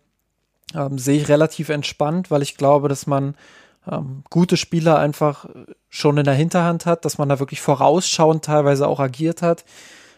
ähm, 0.76 0.98
sehe 0.98 1.22
ich 1.22 1.30
relativ 1.30 1.70
entspannt, 1.70 2.32
weil 2.32 2.42
ich 2.42 2.58
glaube, 2.58 2.90
dass 2.90 3.08
man 3.08 3.36
ähm, 3.90 4.24
gute 4.30 4.58
Spieler 4.58 5.00
einfach 5.00 5.48
schon 5.90 6.18
in 6.18 6.26
der 6.26 6.34
Hinterhand 6.34 6.86
hat, 6.86 7.06
dass 7.06 7.18
man 7.18 7.30
da 7.30 7.40
wirklich 7.40 7.62
vorausschauend 7.62 8.44
teilweise 8.46 8.88
auch 8.88 9.00
agiert 9.00 9.42
hat, 9.42 9.64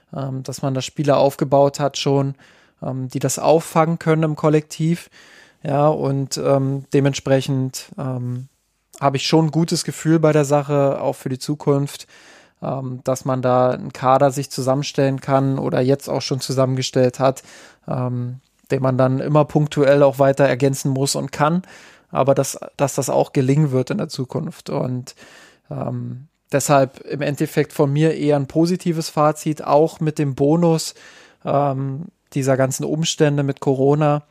dass 0.09 0.61
man 0.61 0.73
da 0.73 0.81
Spieler 0.81 1.17
aufgebaut 1.17 1.81
hat 1.81 1.97
schon, 1.97 2.35
ähm, 2.81 3.07
die 3.09 3.19
das 3.19 3.39
auffangen 3.39 3.99
können 3.99 4.23
im 4.23 4.35
Kollektiv. 4.35 5.09
Ja, 5.63 5.87
und 5.87 6.37
ähm, 6.37 6.85
dementsprechend 6.93 7.89
ähm, 7.97 8.47
habe 8.99 9.17
ich 9.17 9.27
schon 9.27 9.45
ein 9.45 9.51
gutes 9.51 9.83
Gefühl 9.83 10.19
bei 10.19 10.31
der 10.31 10.45
Sache, 10.45 11.01
auch 11.01 11.13
für 11.15 11.29
die 11.29 11.39
Zukunft, 11.39 12.07
ähm, 12.61 13.01
dass 13.03 13.25
man 13.25 13.41
da 13.41 13.71
einen 13.71 13.93
Kader 13.93 14.31
sich 14.31 14.49
zusammenstellen 14.49 15.21
kann 15.21 15.59
oder 15.59 15.81
jetzt 15.81 16.09
auch 16.09 16.21
schon 16.21 16.39
zusammengestellt 16.39 17.19
hat, 17.19 17.43
ähm, 17.87 18.39
den 18.71 18.81
man 18.81 18.97
dann 18.97 19.19
immer 19.19 19.45
punktuell 19.45 20.03
auch 20.03 20.19
weiter 20.19 20.45
ergänzen 20.45 20.91
muss 20.91 21.15
und 21.15 21.31
kann, 21.31 21.63
aber 22.09 22.35
dass, 22.35 22.57
dass 22.77 22.95
das 22.95 23.09
auch 23.09 23.33
gelingen 23.33 23.71
wird 23.71 23.89
in 23.89 23.97
der 23.97 24.09
Zukunft. 24.09 24.69
Und 24.69 25.15
ähm, 25.69 26.27
deshalb 26.51 27.01
im 27.01 27.21
Endeffekt 27.21 27.73
von 27.73 27.91
mir 27.91 28.15
eher 28.15 28.35
ein 28.37 28.47
positives 28.47 29.09
Fazit, 29.09 29.63
auch 29.63 29.99
mit 29.99 30.19
dem 30.19 30.35
Bonus 30.35 30.95
ähm, 31.45 32.05
dieser 32.37 32.55
ganzen 32.55 32.85
Umstände 32.85 33.41
mit 33.41 33.59
Corona, 33.59 34.23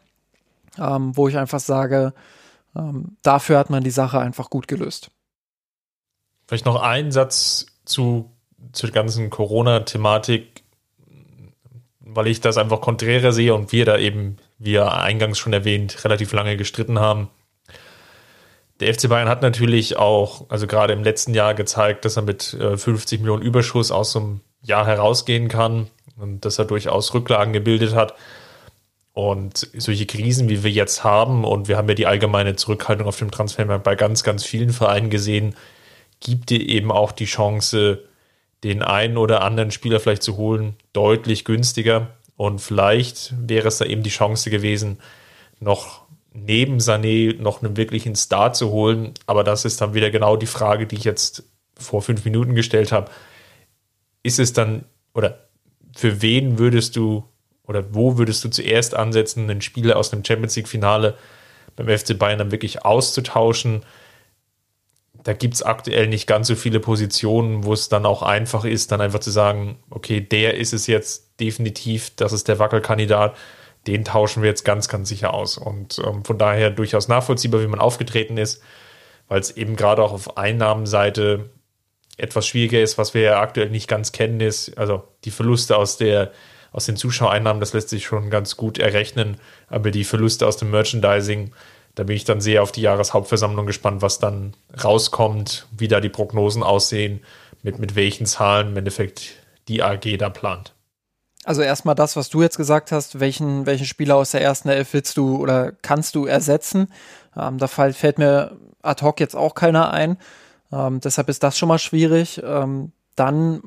ähm, 0.78 1.16
wo 1.16 1.26
ich 1.26 1.36
einfach 1.36 1.58
sage, 1.58 2.12
ähm, 2.76 3.16
dafür 3.22 3.58
hat 3.58 3.68
man 3.68 3.82
die 3.82 3.90
Sache 3.90 4.20
einfach 4.20 4.48
gut 4.48 4.68
gelöst. 4.68 5.10
Vielleicht 6.46 6.66
noch 6.66 6.80
ein 6.80 7.10
Satz 7.10 7.66
zu, 7.84 8.30
zur 8.72 8.90
ganzen 8.90 9.30
Corona-Thematik, 9.30 10.62
weil 12.00 12.28
ich 12.28 12.40
das 12.40 12.58
einfach 12.58 12.80
konträrer 12.80 13.32
sehe 13.32 13.54
und 13.54 13.72
wir 13.72 13.84
da 13.84 13.98
eben, 13.98 14.36
wie 14.58 14.78
eingangs 14.78 15.38
schon 15.38 15.52
erwähnt, 15.52 16.04
relativ 16.04 16.32
lange 16.32 16.56
gestritten 16.56 17.00
haben. 17.00 17.28
Der 18.78 18.94
FC 18.94 19.08
Bayern 19.08 19.28
hat 19.28 19.42
natürlich 19.42 19.96
auch, 19.96 20.48
also 20.48 20.68
gerade 20.68 20.92
im 20.92 21.02
letzten 21.02 21.34
Jahr 21.34 21.54
gezeigt, 21.54 22.04
dass 22.04 22.16
er 22.16 22.22
mit 22.22 22.56
50 22.60 23.18
äh, 23.18 23.22
Millionen 23.22 23.42
Überschuss 23.42 23.90
aus 23.90 24.14
einem 24.14 24.42
Jahr 24.62 24.86
herausgehen 24.86 25.48
kann 25.48 25.88
dass 26.16 26.59
er 26.59 26.64
durchaus 26.64 27.14
Rücklagen 27.14 27.52
gebildet 27.52 27.94
hat. 27.94 28.14
Und 29.12 29.70
solche 29.74 30.05
Krisen, 30.05 30.48
wie 30.51 30.62
wir 30.62 30.70
jetzt 30.70 31.02
haben, 31.02 31.44
und 31.44 31.68
wir 31.68 31.78
haben 31.78 31.88
ja 31.88 31.94
die 31.94 32.06
allgemeine 32.06 32.56
Zurückhaltung 32.56 33.06
auf 33.06 33.18
dem 33.18 33.30
Transfermarkt 33.30 33.84
bei 33.84 33.94
ganz, 33.94 34.22
ganz 34.22 34.44
vielen 34.44 34.70
Vereinen 34.70 35.09
gesehen, 35.09 35.55
gibt 36.20 36.51
dir 36.51 36.60
eben 36.60 36.93
auch 36.93 37.12
die 37.12 37.24
Chance, 37.24 38.05
den 38.62 38.82
einen 38.82 39.16
oder 39.16 39.43
anderen 39.43 39.70
Spieler 39.70 40.01
vielleicht 40.01 40.22
zu 40.22 40.36
holen, 40.36 40.76
deutlich 40.93 41.44
günstiger. 41.44 42.16
Und 42.36 42.60
vielleicht 42.60 43.34
wäre 43.40 43.68
es 43.68 43.78
da 43.78 43.86
eben 43.86 44.02
die 44.02 44.10
Chance 44.10 44.51
gewesen, 44.51 44.98
noch 45.60 46.02
neben 46.34 46.78
Sané 46.78 47.40
noch 47.40 47.62
einen 47.62 47.76
wirklichen 47.76 48.16
Star 48.16 48.52
zu 48.52 48.70
holen. 48.70 49.14
Aber 49.26 49.44
das 49.44 49.64
ist 49.64 49.80
dann 49.80 49.94
wieder 49.94 50.10
genau 50.10 50.36
die 50.36 50.47
Frage, 50.47 50.86
die 50.86 50.97
ich 50.97 51.05
jetzt 51.05 51.44
vor 51.78 52.02
fünf 52.02 52.24
Minuten 52.24 52.55
gestellt 52.55 52.93
habe. 52.93 53.10
Ist 54.22 54.38
es 54.38 54.52
dann, 54.52 54.84
oder 55.14 55.45
für 55.97 56.20
wen 56.20 56.59
würdest 56.59 56.94
du 56.94 57.24
oder 57.66 57.94
wo 57.94 58.18
würdest 58.18 58.44
du 58.44 58.51
zuerst 58.51 58.94
ansetzen, 58.94 59.51
einen 59.51 59.62
Spieler 59.62 59.97
aus 59.97 60.12
einem 60.12 60.24
Champions 60.24 60.55
League-Finale 60.55 61.16
beim 61.74 61.89
FC 61.89 62.18
Bayern 62.18 62.39
dann 62.39 62.52
wirklich 62.52 62.85
auszutauschen? 62.85 63.82
Da 65.24 65.32
gibt 65.32 65.55
es 65.55 65.62
aktuell 65.62 66.06
nicht 66.06 66.27
ganz 66.27 66.48
so 66.48 66.55
viele 66.55 66.81
Positionen, 66.81 67.64
wo 67.64 67.73
es 67.73 67.89
dann 67.89 68.05
auch 68.05 68.23
einfach 68.23 68.66
ist, 68.66 68.93
dann 68.93 69.01
einfach 69.01 69.20
zu 69.20 69.31
sagen, 69.31 69.78
okay, 69.89 70.20
der 70.20 70.59
ist 70.59 70.74
es 70.74 70.86
jetzt 70.86 71.40
definitiv, 71.40 72.14
das 72.14 72.35
ist 72.35 72.47
der 72.47 72.59
Wackelkandidat, 72.59 73.35
den 73.86 74.05
tauschen 74.05 74.43
wir 74.43 74.51
jetzt 74.51 74.66
ganz, 74.66 74.89
ganz 74.89 75.09
sicher 75.09 75.32
aus. 75.32 75.56
Und 75.56 75.98
ähm, 76.05 76.27
von 76.27 76.36
daher 76.36 76.70
durchaus 76.70 77.09
nachvollziehbar, 77.09 77.62
wie 77.62 77.66
man 77.68 77.81
aufgetreten 77.81 78.36
ist, 78.36 78.62
weil 79.28 79.40
es 79.40 79.56
eben 79.56 79.77
gerade 79.77 80.02
auch 80.02 80.12
auf 80.12 80.36
Einnahmenseite 80.36 81.48
etwas 82.16 82.47
schwieriger 82.47 82.80
ist, 82.80 82.98
was 82.98 83.14
wir 83.14 83.22
ja 83.22 83.40
aktuell 83.40 83.70
nicht 83.70 83.88
ganz 83.88 84.12
kennen, 84.12 84.40
ist, 84.40 84.76
also 84.78 85.05
die 85.24 85.30
Verluste 85.30 85.76
aus 85.76 85.97
der 85.97 86.32
aus 86.72 86.84
den 86.84 86.97
Zuschauereinnahmen, 86.97 87.59
das 87.59 87.72
lässt 87.72 87.88
sich 87.88 88.05
schon 88.05 88.28
ganz 88.28 88.59
gut 88.59 88.78
errechnen. 88.78 89.38
Aber 89.68 89.90
die 89.90 90.05
Verluste 90.05 90.47
aus 90.47 90.59
dem 90.59 90.70
Merchandising, 90.70 91.52
da 91.94 92.02
bin 92.02 92.16
ich 92.16 92.24
dann 92.24 92.43
sehr 92.43 92.62
auf 92.62 92.70
die 92.70 92.82
Jahreshauptversammlung 92.82 93.64
gespannt, 93.64 94.02
was 94.02 94.18
dann 94.18 94.55
rauskommt, 94.84 95.66
wie 95.74 95.88
da 95.88 96.01
die 96.01 96.10
Prognosen 96.10 96.62
aussehen, 96.62 97.20
mit, 97.62 97.78
mit 97.78 97.97
welchen 97.97 98.26
Zahlen 98.26 98.68
im 98.68 98.76
Endeffekt 98.76 99.36
die 99.68 99.82
AG 99.82 100.18
da 100.18 100.28
plant. 100.28 100.74
Also 101.44 101.62
erstmal 101.62 101.94
das, 101.94 102.14
was 102.14 102.28
du 102.28 102.43
jetzt 102.43 102.59
gesagt 102.59 102.93
hast, 102.93 103.20
welchen, 103.20 103.64
welchen 103.64 103.86
Spieler 103.86 104.16
aus 104.16 104.32
der 104.32 104.43
ersten 104.43 104.68
Elf 104.68 104.93
willst 104.93 105.16
du 105.16 105.36
oder 105.36 105.72
kannst 105.72 106.14
du 106.14 106.26
ersetzen? 106.26 106.93
Ähm, 107.34 107.56
da 107.56 107.68
fällt, 107.68 107.97
fällt 107.97 108.18
mir 108.18 108.59
ad 108.82 109.02
hoc 109.02 109.18
jetzt 109.18 109.34
auch 109.34 109.55
keiner 109.55 109.93
ein. 109.93 110.18
Ähm, 110.72 111.01
deshalb 111.01 111.28
ist 111.28 111.43
das 111.43 111.59
schon 111.59 111.68
mal 111.68 111.78
schwierig. 111.78 112.40
Ähm, 112.44 112.93
dann 113.14 113.62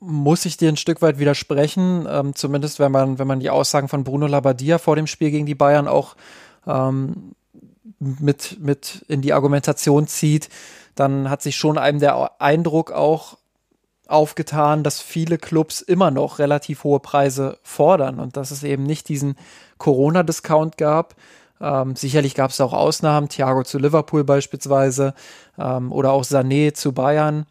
muss 0.00 0.44
ich 0.44 0.56
dir 0.56 0.68
ein 0.68 0.76
Stück 0.76 1.02
weit 1.02 1.18
widersprechen, 1.18 2.06
ähm, 2.08 2.34
zumindest 2.34 2.78
wenn 2.78 2.92
man, 2.92 3.18
wenn 3.18 3.26
man 3.26 3.40
die 3.40 3.50
Aussagen 3.50 3.88
von 3.88 4.04
Bruno 4.04 4.26
Labbadia 4.26 4.78
vor 4.78 4.96
dem 4.96 5.06
Spiel 5.06 5.30
gegen 5.30 5.46
die 5.46 5.56
Bayern 5.56 5.88
auch 5.88 6.16
ähm, 6.66 7.32
mit, 7.98 8.58
mit 8.60 9.04
in 9.08 9.22
die 9.22 9.32
Argumentation 9.32 10.06
zieht, 10.06 10.48
dann 10.94 11.30
hat 11.30 11.42
sich 11.42 11.56
schon 11.56 11.78
einem 11.78 11.98
der 11.98 12.40
Eindruck 12.40 12.92
auch 12.92 13.38
aufgetan, 14.06 14.82
dass 14.82 15.00
viele 15.00 15.36
Clubs 15.36 15.80
immer 15.80 16.10
noch 16.10 16.38
relativ 16.38 16.84
hohe 16.84 16.98
Preise 17.00 17.58
fordern 17.62 18.18
und 18.18 18.36
dass 18.36 18.50
es 18.50 18.62
eben 18.62 18.84
nicht 18.84 19.08
diesen 19.08 19.36
Corona-Discount 19.76 20.78
gab. 20.78 21.14
Ähm, 21.60 21.96
sicherlich 21.96 22.34
gab 22.34 22.50
es 22.50 22.60
auch 22.60 22.72
Ausnahmen, 22.72 23.28
Thiago 23.28 23.64
zu 23.64 23.78
Liverpool 23.78 24.24
beispielsweise 24.24 25.14
ähm, 25.58 25.92
oder 25.92 26.12
auch 26.12 26.24
Sané 26.24 26.74
zu 26.74 26.92
Bayern. 26.92 27.46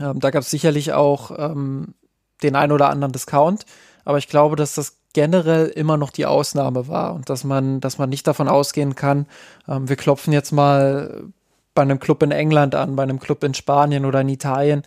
Ähm, 0.00 0.20
da 0.20 0.30
gab 0.30 0.42
es 0.42 0.50
sicherlich 0.50 0.92
auch 0.92 1.30
ähm, 1.36 1.94
den 2.42 2.56
ein 2.56 2.72
oder 2.72 2.90
anderen 2.90 3.12
Discount, 3.12 3.64
aber 4.04 4.18
ich 4.18 4.28
glaube, 4.28 4.56
dass 4.56 4.74
das 4.74 4.98
generell 5.12 5.68
immer 5.68 5.96
noch 5.96 6.10
die 6.10 6.26
Ausnahme 6.26 6.88
war 6.88 7.14
und 7.14 7.30
dass 7.30 7.44
man, 7.44 7.80
dass 7.80 7.98
man 7.98 8.10
nicht 8.10 8.26
davon 8.26 8.48
ausgehen 8.48 8.94
kann, 8.94 9.26
ähm, 9.68 9.88
wir 9.88 9.96
klopfen 9.96 10.32
jetzt 10.32 10.52
mal 10.52 11.24
bei 11.74 11.82
einem 11.82 12.00
Club 12.00 12.22
in 12.22 12.32
England 12.32 12.74
an, 12.74 12.96
bei 12.96 13.02
einem 13.02 13.20
Club 13.20 13.44
in 13.44 13.54
Spanien 13.54 14.04
oder 14.04 14.20
in 14.22 14.28
Italien 14.28 14.82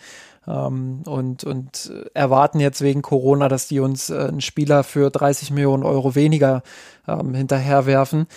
ähm, 0.49 1.03
und, 1.05 1.43
und 1.43 1.91
erwarten 2.13 2.59
jetzt 2.59 2.81
wegen 2.81 3.01
Corona, 3.01 3.47
dass 3.47 3.67
die 3.67 3.79
uns 3.79 4.09
äh, 4.09 4.27
einen 4.27 4.41
Spieler 4.41 4.83
für 4.83 5.09
30 5.09 5.51
Millionen 5.51 5.83
Euro 5.83 6.15
weniger 6.15 6.63
ähm, 7.07 7.33
hinterherwerfen. 7.33 8.27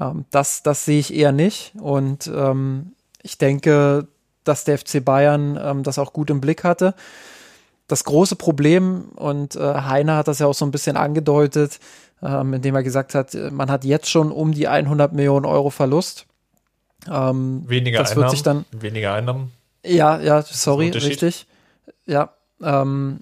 Ähm, 0.00 0.24
das, 0.30 0.62
das 0.62 0.84
sehe 0.84 0.98
ich 0.98 1.14
eher 1.14 1.32
nicht 1.32 1.72
und 1.80 2.30
ähm, 2.34 2.92
ich 3.22 3.38
denke, 3.38 4.08
dass 4.44 4.64
der 4.64 4.78
FC 4.78 5.04
Bayern 5.04 5.58
ähm, 5.62 5.82
das 5.82 5.98
auch 5.98 6.12
gut 6.12 6.30
im 6.30 6.40
Blick 6.40 6.64
hatte 6.64 6.94
das 7.90 8.04
große 8.04 8.36
Problem, 8.36 9.08
und 9.16 9.56
äh, 9.56 9.60
Heiner 9.60 10.16
hat 10.16 10.28
das 10.28 10.38
ja 10.38 10.46
auch 10.46 10.54
so 10.54 10.64
ein 10.64 10.70
bisschen 10.70 10.96
angedeutet, 10.96 11.80
ähm, 12.22 12.54
indem 12.54 12.74
er 12.74 12.82
gesagt 12.82 13.14
hat, 13.14 13.34
man 13.50 13.70
hat 13.70 13.84
jetzt 13.84 14.08
schon 14.08 14.30
um 14.30 14.52
die 14.52 14.68
100 14.68 15.12
Millionen 15.12 15.44
Euro 15.44 15.70
Verlust. 15.70 16.26
Ähm, 17.10 17.64
weniger 17.66 17.98
das 17.98 18.10
Einnahmen. 18.10 18.24
Wird 18.24 18.30
sich 18.30 18.42
dann, 18.42 18.64
weniger 18.70 19.14
Einnahmen. 19.14 19.52
Ja, 19.84 20.20
ja, 20.20 20.42
sorry, 20.42 20.90
richtig. 20.90 21.46
Ja, 22.10 22.30
ähm, 22.60 23.20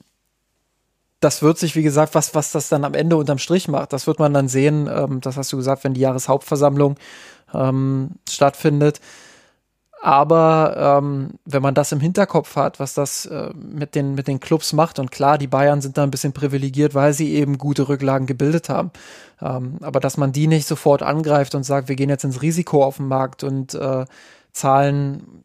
das 1.20 1.42
wird 1.42 1.58
sich, 1.58 1.76
wie 1.76 1.82
gesagt, 1.82 2.14
was, 2.14 2.34
was 2.34 2.52
das 2.52 2.70
dann 2.70 2.84
am 2.84 2.94
Ende 2.94 3.16
unterm 3.16 3.36
Strich 3.36 3.68
macht, 3.68 3.92
das 3.92 4.06
wird 4.06 4.18
man 4.18 4.32
dann 4.32 4.48
sehen. 4.48 4.88
Ähm, 4.90 5.20
das 5.20 5.36
hast 5.36 5.52
du 5.52 5.58
gesagt, 5.58 5.84
wenn 5.84 5.92
die 5.92 6.00
Jahreshauptversammlung 6.00 6.96
ähm, 7.52 8.12
stattfindet. 8.28 9.00
Aber 10.00 11.00
ähm, 11.02 11.32
wenn 11.44 11.60
man 11.60 11.74
das 11.74 11.92
im 11.92 12.00
Hinterkopf 12.00 12.56
hat, 12.56 12.80
was 12.80 12.94
das 12.94 13.26
äh, 13.26 13.50
mit, 13.54 13.94
den, 13.94 14.14
mit 14.14 14.26
den 14.26 14.40
Clubs 14.40 14.72
macht, 14.72 14.98
und 14.98 15.10
klar, 15.10 15.36
die 15.36 15.48
Bayern 15.48 15.82
sind 15.82 15.98
da 15.98 16.04
ein 16.04 16.10
bisschen 16.10 16.32
privilegiert, 16.32 16.94
weil 16.94 17.12
sie 17.12 17.34
eben 17.34 17.58
gute 17.58 17.88
Rücklagen 17.90 18.26
gebildet 18.26 18.70
haben. 18.70 18.90
Ähm, 19.42 19.76
aber 19.82 20.00
dass 20.00 20.16
man 20.16 20.32
die 20.32 20.46
nicht 20.46 20.66
sofort 20.66 21.02
angreift 21.02 21.54
und 21.54 21.64
sagt, 21.64 21.88
wir 21.88 21.96
gehen 21.96 22.08
jetzt 22.08 22.24
ins 22.24 22.40
Risiko 22.40 22.84
auf 22.84 22.96
den 22.96 23.08
Markt 23.08 23.44
und 23.44 23.74
äh, 23.74 24.06
zahlen 24.52 25.44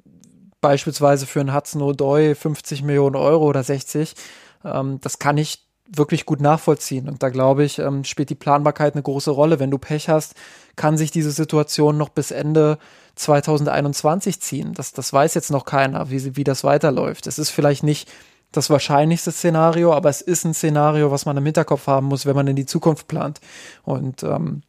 beispielsweise 0.64 1.28
für 1.28 1.42
einen 1.42 1.54
Hudson 1.54 1.82
O'Doy 1.82 2.34
50 2.34 2.82
Millionen 2.82 3.18
Euro 3.18 3.46
oder 3.46 3.62
60, 3.62 4.16
ähm, 4.64 5.00
das 5.02 5.20
kann 5.20 5.38
ich 5.38 5.60
wirklich 5.86 6.26
gut 6.26 6.42
nachvollziehen. 6.42 7.10
Und 7.10 7.22
da 7.22 7.30
glaube 7.30 7.66
ich, 7.66 7.78
ähm, 7.80 8.06
spielt 8.06 8.30
die 8.30 8.36
Planbarkeit 8.36 8.94
eine 8.94 9.04
große 9.04 9.30
Rolle. 9.30 9.60
Wenn 9.60 9.70
du 9.70 9.78
Pech 9.78 10.10
hast, 10.10 10.36
kann 10.76 10.98
sich 10.98 11.12
diese 11.12 11.32
Situation 11.32 11.98
noch 11.98 12.10
bis 12.10 12.32
Ende 12.32 12.80
2021 13.16 14.42
ziehen. 14.42 14.74
Das, 14.74 14.94
das 14.94 15.12
weiß 15.12 15.34
jetzt 15.34 15.52
noch 15.52 15.66
keiner, 15.66 16.10
wie, 16.10 16.36
wie 16.36 16.44
das 16.44 16.64
weiterläuft. 16.64 17.28
Es 17.28 17.38
ist 17.38 17.50
vielleicht 17.50 17.84
nicht 17.84 18.10
das 18.54 18.70
wahrscheinlichste 18.70 19.32
Szenario, 19.32 19.94
aber 19.94 20.10
es 20.10 20.22
ist 20.22 20.46
ein 20.46 20.54
Szenario, 20.54 21.12
was 21.12 21.26
man 21.26 21.38
im 21.38 21.46
Hinterkopf 21.46 21.88
haben 21.88 22.08
muss, 22.08 22.26
wenn 22.26 22.36
man 22.36 22.48
in 22.48 22.56
die 22.56 22.66
Zukunft 22.66 23.08
plant. 23.08 23.42
Und 23.84 24.24
ähm, 24.24 24.62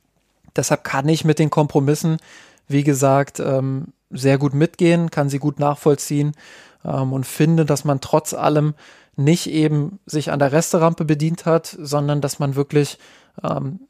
deshalb 0.56 0.82
kann 0.84 1.08
ich 1.08 1.24
mit 1.24 1.38
den 1.38 1.50
Kompromissen, 1.50 2.18
wie 2.66 2.82
gesagt, 2.82 3.40
ähm, 3.40 3.92
sehr 4.14 4.38
gut 4.38 4.54
mitgehen, 4.54 5.10
kann 5.10 5.28
sie 5.28 5.38
gut 5.38 5.58
nachvollziehen 5.58 6.32
ähm, 6.84 7.12
und 7.12 7.26
finde, 7.26 7.64
dass 7.64 7.84
man 7.84 8.00
trotz 8.00 8.32
allem 8.32 8.74
nicht 9.16 9.48
eben 9.48 10.00
sich 10.06 10.32
an 10.32 10.38
der 10.38 10.52
Resterampe 10.52 11.04
bedient 11.04 11.46
hat, 11.46 11.76
sondern 11.78 12.20
dass 12.20 12.38
man 12.38 12.56
wirklich 12.56 12.98
ähm, 13.42 13.80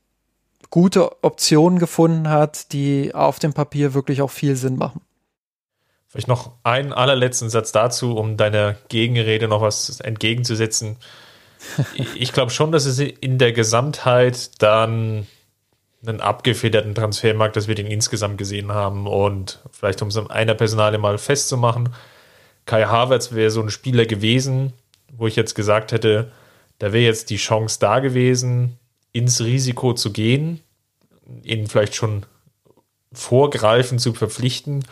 gute 0.70 1.22
Optionen 1.22 1.78
gefunden 1.78 2.28
hat, 2.28 2.72
die 2.72 3.14
auf 3.14 3.38
dem 3.38 3.52
Papier 3.52 3.94
wirklich 3.94 4.22
auch 4.22 4.30
viel 4.30 4.56
Sinn 4.56 4.76
machen. 4.76 5.01
Vielleicht 6.09 6.28
noch 6.28 6.52
einen 6.62 6.92
allerletzten 6.92 7.51
Satz 7.51 7.72
dazu, 7.72 8.16
um 8.16 8.36
deiner 8.36 8.76
Gegenrede 8.88 9.48
noch 9.48 9.60
was 9.60 10.01
entgegenzusetzen. 10.01 10.96
ich 12.14 12.32
glaube 12.32 12.51
schon, 12.51 12.70
dass 12.72 12.86
es 12.86 12.98
in 12.98 13.38
der 13.38 13.52
Gesamtheit 13.52 14.62
dann 14.62 15.26
einen 16.06 16.20
abgefederten 16.20 16.94
Transfermarkt, 16.94 17.56
dass 17.56 17.68
wir 17.68 17.74
den 17.74 17.86
insgesamt 17.86 18.39
gesehen 18.39 18.72
haben 18.72 19.06
und 19.06 19.60
vielleicht 19.70 20.02
um 20.02 20.09
es 20.09 20.16
an 20.16 20.31
einer 20.31 20.55
Personale 20.55 20.98
mal 20.98 21.18
festzumachen. 21.18 21.90
Kai 22.66 22.85
Havertz 22.85 23.32
wäre 23.32 23.51
so 23.51 23.60
ein 23.60 23.70
Spieler 23.70 24.06
gewesen, 24.06 24.72
wo 25.16 25.26
ich 25.26 25.36
jetzt 25.36 25.55
gesagt 25.55 25.93
hätte, 25.93 26.31
da 26.78 26.93
wäre 26.93 27.05
jetzt 27.05 27.31
die 27.31 27.36
Chance 27.36 27.78
da 27.81 28.01
gewesen, 28.01 28.78
ins 29.12 29.40
Risiko 29.40 29.94
zu 29.94 30.12
gehen, 30.12 30.60
ihn 31.43 31.66
vielleicht 31.66 31.94
schon 31.94 32.26
vorgreifen 33.12 33.98
zu 33.98 34.12
verpflichten, 34.12 34.85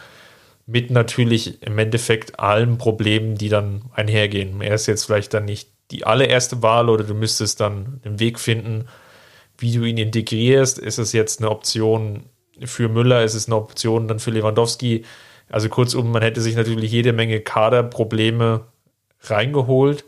mit 0.66 0.90
natürlich 0.90 1.62
im 1.62 1.78
Endeffekt 1.78 2.38
allen 2.38 2.78
Problemen, 2.78 3.36
die 3.36 3.48
dann 3.48 3.82
einhergehen. 3.92 4.60
Er 4.60 4.74
ist 4.74 4.86
jetzt 4.86 5.04
vielleicht 5.04 5.34
dann 5.34 5.44
nicht 5.44 5.68
die 5.90 6.04
allererste 6.04 6.62
Wahl 6.62 6.88
oder 6.88 7.04
du 7.04 7.14
müsstest 7.14 7.60
dann 7.60 8.00
den 8.04 8.20
Weg 8.20 8.38
finden, 8.38 8.86
wie 9.62 9.72
du 9.72 9.84
ihn 9.84 9.98
integrierst. 9.98 10.78
Ist 10.78 10.98
es 10.98 11.12
jetzt 11.12 11.40
eine 11.40 11.50
Option 11.50 12.24
für 12.64 12.88
Müller? 12.88 13.24
Ist 13.24 13.34
es 13.34 13.46
eine 13.46 13.56
Option 13.56 14.08
dann 14.08 14.18
für 14.18 14.30
Lewandowski? 14.30 15.04
Also 15.50 15.68
kurzum, 15.68 16.10
man 16.10 16.22
hätte 16.22 16.40
sich 16.40 16.56
natürlich 16.56 16.92
jede 16.92 17.12
Menge 17.12 17.40
Kaderprobleme 17.40 18.62
reingeholt, 19.22 20.04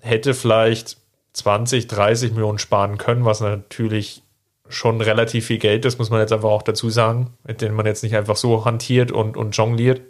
hätte 0.00 0.34
vielleicht 0.34 0.98
20, 1.32 1.86
30 1.86 2.32
Millionen 2.32 2.58
sparen 2.58 2.98
können, 2.98 3.24
was 3.24 3.40
natürlich 3.40 4.22
schon 4.68 5.00
relativ 5.00 5.46
viel 5.46 5.58
Geld 5.58 5.84
ist, 5.84 5.98
muss 5.98 6.10
man 6.10 6.20
jetzt 6.20 6.32
einfach 6.32 6.48
auch 6.48 6.62
dazu 6.62 6.90
sagen, 6.90 7.34
mit 7.44 7.60
dem 7.60 7.74
man 7.74 7.86
jetzt 7.86 8.02
nicht 8.02 8.16
einfach 8.16 8.36
so 8.36 8.64
hantiert 8.64 9.12
und, 9.12 9.36
und 9.36 9.56
jongliert. 9.56 10.00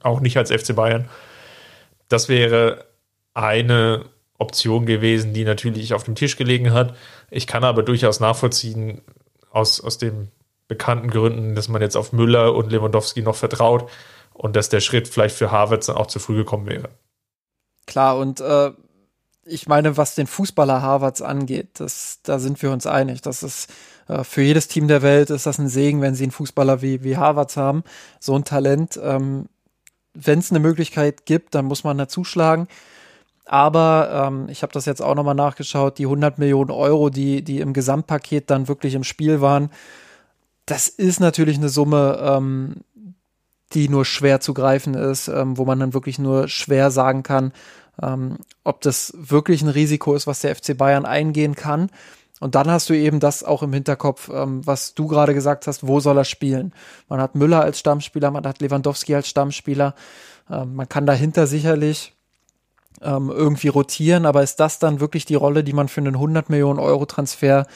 Auch 0.00 0.20
nicht 0.20 0.36
als 0.36 0.50
FC 0.50 0.74
Bayern. 0.74 1.08
Das 2.08 2.28
wäre 2.28 2.86
eine 3.34 4.06
Option 4.38 4.86
gewesen, 4.86 5.34
die 5.34 5.44
natürlich 5.44 5.94
auf 5.94 6.04
dem 6.04 6.14
Tisch 6.14 6.36
gelegen 6.36 6.72
hat. 6.72 6.96
Ich 7.30 7.46
kann 7.46 7.64
aber 7.64 7.82
durchaus 7.82 8.20
nachvollziehen, 8.20 9.02
aus, 9.50 9.80
aus 9.80 9.98
den 9.98 10.30
bekannten 10.66 11.10
Gründen, 11.10 11.54
dass 11.54 11.68
man 11.68 11.82
jetzt 11.82 11.96
auf 11.96 12.12
Müller 12.12 12.54
und 12.54 12.70
Lewandowski 12.70 13.22
noch 13.22 13.36
vertraut 13.36 13.90
und 14.34 14.54
dass 14.54 14.68
der 14.68 14.80
Schritt 14.80 15.08
vielleicht 15.08 15.36
für 15.36 15.50
Harvards 15.50 15.86
dann 15.86 15.96
auch 15.96 16.06
zu 16.06 16.18
früh 16.18 16.36
gekommen 16.36 16.66
wäre. 16.66 16.90
Klar, 17.86 18.18
und 18.18 18.40
äh, 18.40 18.72
ich 19.44 19.66
meine, 19.66 19.96
was 19.96 20.14
den 20.14 20.26
Fußballer 20.26 20.82
Harvards 20.82 21.22
angeht, 21.22 21.80
das, 21.80 22.20
da 22.22 22.38
sind 22.38 22.60
wir 22.62 22.70
uns 22.70 22.86
einig. 22.86 23.22
Das 23.22 23.42
ist 23.42 23.72
äh, 24.08 24.24
für 24.24 24.42
jedes 24.42 24.68
Team 24.68 24.88
der 24.88 25.02
Welt 25.02 25.30
ist 25.30 25.46
das 25.46 25.58
ein 25.58 25.68
Segen, 25.68 26.02
wenn 26.02 26.14
sie 26.14 26.24
einen 26.24 26.32
Fußballer 26.32 26.82
wie, 26.82 27.02
wie 27.02 27.16
Harvards 27.16 27.56
haben. 27.56 27.82
So 28.20 28.36
ein 28.36 28.44
Talent. 28.44 29.00
Ähm, 29.02 29.48
wenn 30.14 30.38
es 30.38 30.50
eine 30.50 30.60
Möglichkeit 30.60 31.26
gibt, 31.26 31.54
dann 31.54 31.64
muss 31.64 31.84
man 31.84 31.96
da 31.96 32.08
zuschlagen. 32.08 32.68
Aber 33.48 34.26
ähm, 34.28 34.48
ich 34.50 34.62
habe 34.62 34.72
das 34.72 34.84
jetzt 34.84 35.02
auch 35.02 35.14
nochmal 35.14 35.34
nachgeschaut, 35.34 35.98
die 35.98 36.04
100 36.04 36.38
Millionen 36.38 36.70
Euro, 36.70 37.08
die, 37.08 37.42
die 37.42 37.60
im 37.60 37.72
Gesamtpaket 37.72 38.50
dann 38.50 38.68
wirklich 38.68 38.94
im 38.94 39.04
Spiel 39.04 39.40
waren, 39.40 39.70
das 40.66 40.88
ist 40.88 41.18
natürlich 41.18 41.56
eine 41.56 41.70
Summe, 41.70 42.18
ähm, 42.22 42.76
die 43.72 43.88
nur 43.88 44.04
schwer 44.04 44.40
zu 44.40 44.52
greifen 44.52 44.92
ist, 44.92 45.28
ähm, 45.28 45.56
wo 45.56 45.64
man 45.64 45.80
dann 45.80 45.94
wirklich 45.94 46.18
nur 46.18 46.48
schwer 46.48 46.90
sagen 46.90 47.22
kann, 47.22 47.52
ähm, 48.02 48.36
ob 48.64 48.82
das 48.82 49.14
wirklich 49.16 49.62
ein 49.62 49.68
Risiko 49.68 50.14
ist, 50.14 50.26
was 50.26 50.40
der 50.40 50.54
FC 50.54 50.76
Bayern 50.76 51.06
eingehen 51.06 51.54
kann. 51.54 51.90
Und 52.40 52.54
dann 52.54 52.70
hast 52.70 52.90
du 52.90 52.94
eben 52.94 53.18
das 53.18 53.42
auch 53.42 53.62
im 53.62 53.72
Hinterkopf, 53.72 54.30
ähm, 54.32 54.64
was 54.66 54.94
du 54.94 55.06
gerade 55.06 55.32
gesagt 55.32 55.66
hast, 55.66 55.86
wo 55.86 56.00
soll 56.00 56.18
er 56.18 56.24
spielen? 56.24 56.72
Man 57.08 57.20
hat 57.20 57.34
Müller 57.34 57.62
als 57.62 57.78
Stammspieler, 57.78 58.30
man 58.30 58.46
hat 58.46 58.60
Lewandowski 58.60 59.14
als 59.14 59.28
Stammspieler. 59.28 59.94
Ähm, 60.50 60.74
man 60.74 60.88
kann 60.88 61.06
dahinter 61.06 61.46
sicherlich 61.46 62.14
ähm, 63.00 63.30
irgendwie 63.30 63.68
rotieren, 63.68 64.26
aber 64.26 64.42
ist 64.42 64.56
das 64.56 64.78
dann 64.78 65.00
wirklich 65.00 65.24
die 65.24 65.34
Rolle, 65.34 65.64
die 65.64 65.72
man 65.72 65.88
für 65.88 66.00
einen 66.00 66.14
100 66.14 66.50
Millionen 66.50 66.78
Euro 66.78 67.06
Transfer 67.06 67.66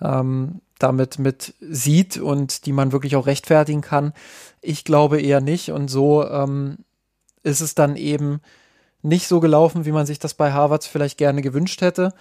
ähm, 0.00 0.60
damit 0.78 1.18
mit 1.18 1.54
sieht 1.60 2.16
und 2.16 2.66
die 2.66 2.72
man 2.72 2.92
wirklich 2.92 3.16
auch 3.16 3.26
rechtfertigen 3.26 3.80
kann? 3.80 4.12
Ich 4.60 4.84
glaube 4.84 5.20
eher 5.20 5.40
nicht. 5.40 5.70
Und 5.70 5.88
so 5.88 6.28
ähm, 6.28 6.78
ist 7.42 7.60
es 7.60 7.74
dann 7.74 7.96
eben 7.96 8.40
nicht 9.02 9.28
so 9.28 9.40
gelaufen, 9.40 9.84
wie 9.84 9.92
man 9.92 10.06
sich 10.06 10.18
das 10.18 10.34
bei 10.34 10.52
Harvards 10.52 10.86
vielleicht 10.86 11.18
gerne 11.18 11.42
gewünscht 11.42 11.80
hätte. 11.80 12.12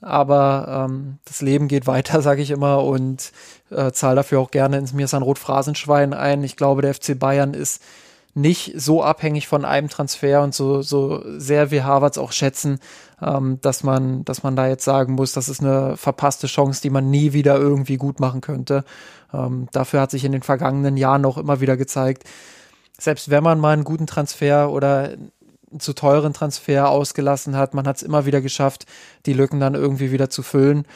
Aber 0.00 0.86
ähm, 0.88 1.18
das 1.24 1.40
Leben 1.40 1.68
geht 1.68 1.86
weiter, 1.86 2.22
sage 2.22 2.42
ich 2.42 2.50
immer, 2.50 2.84
und 2.84 3.32
äh, 3.70 3.92
zahle 3.92 4.16
dafür 4.16 4.40
auch 4.40 4.50
gerne 4.50 4.78
ins 4.78 4.92
Mirsan 4.92 5.22
Rot 5.22 5.38
Phrasenschwein 5.38 6.14
ein. 6.14 6.44
Ich 6.44 6.56
glaube, 6.56 6.82
der 6.82 6.94
FC 6.94 7.18
Bayern 7.18 7.54
ist 7.54 7.82
nicht 8.38 8.72
so 8.76 9.02
abhängig 9.02 9.48
von 9.48 9.64
einem 9.64 9.88
Transfer 9.88 10.42
und 10.42 10.54
so, 10.54 10.82
so 10.82 11.22
sehr 11.38 11.70
wie 11.70 11.82
Harvards 11.82 12.18
auch 12.18 12.32
schätzen, 12.32 12.78
ähm, 13.20 13.58
dass 13.60 13.82
man, 13.82 14.24
dass 14.24 14.42
man 14.42 14.56
da 14.56 14.68
jetzt 14.68 14.84
sagen 14.84 15.14
muss, 15.14 15.32
das 15.32 15.48
ist 15.48 15.60
eine 15.60 15.96
verpasste 15.96 16.46
Chance, 16.46 16.80
die 16.80 16.90
man 16.90 17.10
nie 17.10 17.32
wieder 17.32 17.56
irgendwie 17.56 17.96
gut 17.96 18.20
machen 18.20 18.40
könnte. 18.40 18.84
Ähm, 19.32 19.68
dafür 19.72 20.00
hat 20.00 20.10
sich 20.10 20.24
in 20.24 20.32
den 20.32 20.42
vergangenen 20.42 20.96
Jahren 20.96 21.24
auch 21.24 21.36
immer 21.36 21.60
wieder 21.60 21.76
gezeigt, 21.76 22.24
selbst 22.98 23.30
wenn 23.30 23.42
man 23.44 23.60
mal 23.60 23.72
einen 23.72 23.84
guten 23.84 24.06
Transfer 24.06 24.70
oder 24.70 25.10
zu 25.78 25.92
teuren 25.92 26.32
Transfer 26.32 26.88
ausgelassen 26.88 27.56
hat. 27.56 27.74
Man 27.74 27.86
hat 27.86 27.96
es 27.96 28.02
immer 28.02 28.24
wieder 28.24 28.40
geschafft, 28.40 28.86
die 29.26 29.34
Lücken 29.34 29.60
dann 29.60 29.74
irgendwie 29.74 30.12
wieder 30.12 30.30
zu 30.30 30.42
füllen. 30.42 30.86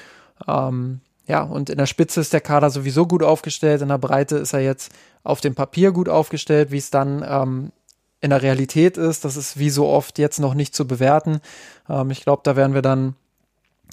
Ähm, 0.48 1.00
ja, 1.26 1.42
und 1.42 1.70
in 1.70 1.78
der 1.78 1.86
Spitze 1.86 2.20
ist 2.20 2.32
der 2.32 2.40
Kader 2.40 2.70
sowieso 2.70 3.06
gut 3.06 3.22
aufgestellt, 3.22 3.82
in 3.82 3.88
der 3.88 3.98
Breite 3.98 4.36
ist 4.36 4.52
er 4.52 4.60
jetzt 4.60 4.92
auf 5.22 5.40
dem 5.40 5.54
Papier 5.54 5.92
gut 5.92 6.08
aufgestellt, 6.08 6.70
wie 6.72 6.78
es 6.78 6.90
dann 6.90 7.24
ähm, 7.26 7.72
in 8.20 8.30
der 8.30 8.42
Realität 8.42 8.96
ist, 8.96 9.24
das 9.24 9.36
ist 9.36 9.58
wie 9.58 9.70
so 9.70 9.88
oft 9.88 10.18
jetzt 10.18 10.38
noch 10.38 10.54
nicht 10.54 10.74
zu 10.74 10.86
bewerten. 10.86 11.40
Ähm, 11.88 12.10
ich 12.10 12.22
glaube, 12.22 12.42
da 12.44 12.56
werden 12.56 12.74
wir 12.74 12.82
dann 12.82 13.14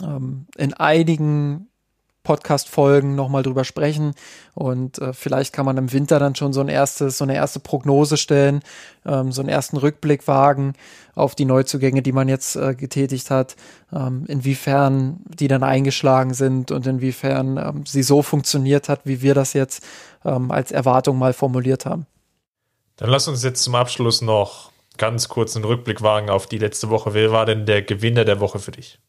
ähm, 0.02 0.46
in 0.58 0.74
einigen 0.74 1.69
Podcast-Folgen 2.24 3.16
nochmal 3.16 3.44
drüber 3.44 3.64
sprechen. 3.64 4.14
Und 4.54 5.00
äh, 5.00 5.14
vielleicht 5.14 5.54
kann 5.54 5.66
man 5.66 5.78
im 5.78 5.92
Winter 5.92 6.20
dann 6.20 6.36
schon 6.36 6.54
so 6.54 6.62
ein 6.62 6.68
erstes, 6.68 7.18
so 7.18 7.24
eine 7.24 7.36
erste 7.36 7.60
Prognose 7.60 8.18
stellen, 8.18 8.62
ähm, 9.06 9.32
so 9.32 9.42
einen 9.42 9.50
ersten 9.50 9.78
Rückblick 9.78 10.28
wagen 10.28 10.74
auf 11.16 11.36
die 11.36 11.46
Neuzugänge, 11.46 12.02
die 12.02 12.12
man 12.12 12.30
jetzt 12.30 12.56
äh, 12.56 12.76
getätigt 12.76 13.30
hat, 13.32 13.56
ähm, 13.94 14.26
inwiefern 14.28 15.22
die 15.28 15.48
dann 15.48 15.64
eingeschlagen 15.64 16.34
sind 16.34 16.72
und 16.72 16.88
inwiefern 16.88 17.58
ähm, 17.58 17.86
sie 17.86 18.04
so 18.04 18.22
funktioniert 18.22 18.90
hat, 18.90 19.02
wie 19.06 19.22
wir 19.22 19.34
das 19.34 19.54
jetzt 19.54 19.84
ähm, 20.26 20.52
als 20.52 20.72
Erwartung 20.72 21.18
mal 21.18 21.34
formuliert 21.34 21.86
haben. 21.86 22.06
Dann 22.98 23.10
lass 23.10 23.28
uns 23.28 23.44
jetzt 23.44 23.64
zum 23.64 23.76
Abschluss 23.76 24.22
noch 24.22 24.72
ganz 24.98 25.30
kurz 25.30 25.56
einen 25.56 25.66
Rückblick 25.66 26.02
wagen 26.02 26.30
auf 26.30 26.48
die 26.48 26.58
letzte 26.58 26.90
Woche. 26.90 27.14
Wer 27.14 27.32
war 27.32 27.46
denn 27.46 27.66
der 27.66 27.82
Gewinner 27.82 28.26
der 28.26 28.40
Woche 28.40 28.60
für 28.60 28.72
dich? 28.72 29.00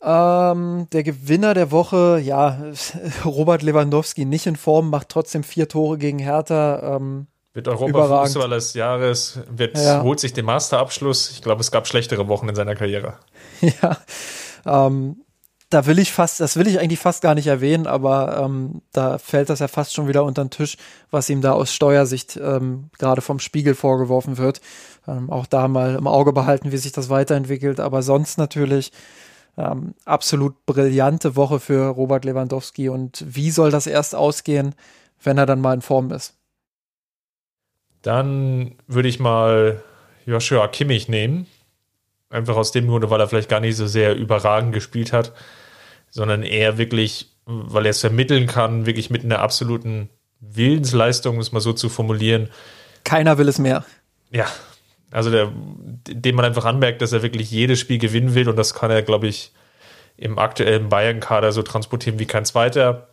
Ähm, 0.00 0.86
der 0.92 1.02
Gewinner 1.02 1.54
der 1.54 1.70
Woche, 1.70 2.20
ja, 2.22 2.62
Robert 3.24 3.62
Lewandowski 3.62 4.24
nicht 4.24 4.46
in 4.46 4.56
Form, 4.56 4.90
macht 4.90 5.08
trotzdem 5.08 5.42
vier 5.42 5.68
Tore 5.68 5.98
gegen 5.98 6.18
Hertha. 6.18 6.96
Ähm, 6.96 7.26
wird 7.54 7.66
Europa-Fußballer 7.66 8.54
des 8.54 8.74
Jahres, 8.74 9.40
wird, 9.50 9.76
ja. 9.76 10.02
holt 10.02 10.20
sich 10.20 10.32
den 10.32 10.44
Masterabschluss. 10.44 11.30
Ich 11.32 11.42
glaube, 11.42 11.60
es 11.60 11.72
gab 11.72 11.88
schlechtere 11.88 12.28
Wochen 12.28 12.48
in 12.48 12.54
seiner 12.54 12.74
Karriere. 12.74 13.14
Ja, 13.60 13.98
ähm, 14.64 15.24
da 15.68 15.86
will 15.86 15.98
ich 15.98 16.12
fast, 16.12 16.38
das 16.38 16.56
will 16.56 16.68
ich 16.68 16.78
eigentlich 16.78 17.00
fast 17.00 17.22
gar 17.22 17.34
nicht 17.34 17.48
erwähnen, 17.48 17.88
aber 17.88 18.40
ähm, 18.42 18.82
da 18.92 19.18
fällt 19.18 19.50
das 19.50 19.58
ja 19.58 19.66
fast 19.66 19.94
schon 19.94 20.06
wieder 20.06 20.22
unter 20.22 20.44
den 20.44 20.50
Tisch, 20.50 20.76
was 21.10 21.28
ihm 21.28 21.42
da 21.42 21.52
aus 21.52 21.74
Steuersicht 21.74 22.36
ähm, 22.36 22.90
gerade 22.98 23.20
vom 23.20 23.40
Spiegel 23.40 23.74
vorgeworfen 23.74 24.38
wird. 24.38 24.60
Ähm, 25.08 25.28
auch 25.28 25.46
da 25.46 25.66
mal 25.66 25.96
im 25.96 26.06
Auge 26.06 26.32
behalten, 26.32 26.70
wie 26.70 26.76
sich 26.76 26.92
das 26.92 27.10
weiterentwickelt. 27.10 27.80
Aber 27.80 28.02
sonst 28.02 28.38
natürlich 28.38 28.92
ähm, 29.58 29.94
absolut 30.04 30.64
brillante 30.66 31.34
Woche 31.34 31.58
für 31.58 31.88
Robert 31.88 32.24
Lewandowski. 32.24 32.88
Und 32.88 33.24
wie 33.26 33.50
soll 33.50 33.70
das 33.70 33.86
erst 33.86 34.14
ausgehen, 34.14 34.74
wenn 35.22 35.36
er 35.36 35.46
dann 35.46 35.60
mal 35.60 35.74
in 35.74 35.82
Form 35.82 36.12
ist? 36.12 36.34
Dann 38.02 38.76
würde 38.86 39.08
ich 39.08 39.18
mal 39.18 39.82
Joshua 40.24 40.68
Kimmich 40.68 41.08
nehmen. 41.08 41.46
Einfach 42.30 42.56
aus 42.56 42.70
dem 42.70 42.86
Grunde, 42.86 43.10
weil 43.10 43.20
er 43.20 43.28
vielleicht 43.28 43.48
gar 43.48 43.60
nicht 43.60 43.76
so 43.76 43.86
sehr 43.86 44.14
überragend 44.14 44.72
gespielt 44.72 45.12
hat, 45.12 45.32
sondern 46.10 46.42
eher 46.42 46.78
wirklich, 46.78 47.32
weil 47.46 47.86
er 47.86 47.90
es 47.90 48.00
vermitteln 48.00 48.46
kann, 48.46 48.86
wirklich 48.86 49.10
mit 49.10 49.24
einer 49.24 49.40
absoluten 49.40 50.08
Willensleistung, 50.40 51.36
um 51.36 51.40
es 51.40 51.52
mal 51.52 51.60
so 51.60 51.72
zu 51.72 51.88
formulieren. 51.88 52.48
Keiner 53.02 53.38
will 53.38 53.48
es 53.48 53.58
mehr. 53.58 53.84
Ja, 54.30 54.46
also 55.10 55.30
der, 55.30 55.50
dem 56.06 56.36
man 56.36 56.44
einfach 56.44 56.64
anmerkt, 56.64 57.02
dass 57.02 57.12
er 57.12 57.22
wirklich 57.22 57.50
jedes 57.50 57.80
Spiel 57.80 57.98
gewinnen 57.98 58.34
will 58.34 58.48
und 58.48 58.56
das 58.56 58.74
kann 58.74 58.90
er, 58.90 59.02
glaube 59.02 59.26
ich, 59.26 59.52
im 60.16 60.38
aktuellen 60.38 60.88
Bayern-Kader 60.88 61.52
so 61.52 61.62
transportieren 61.62 62.18
wie 62.18 62.26
kein 62.26 62.44
zweiter. 62.44 63.08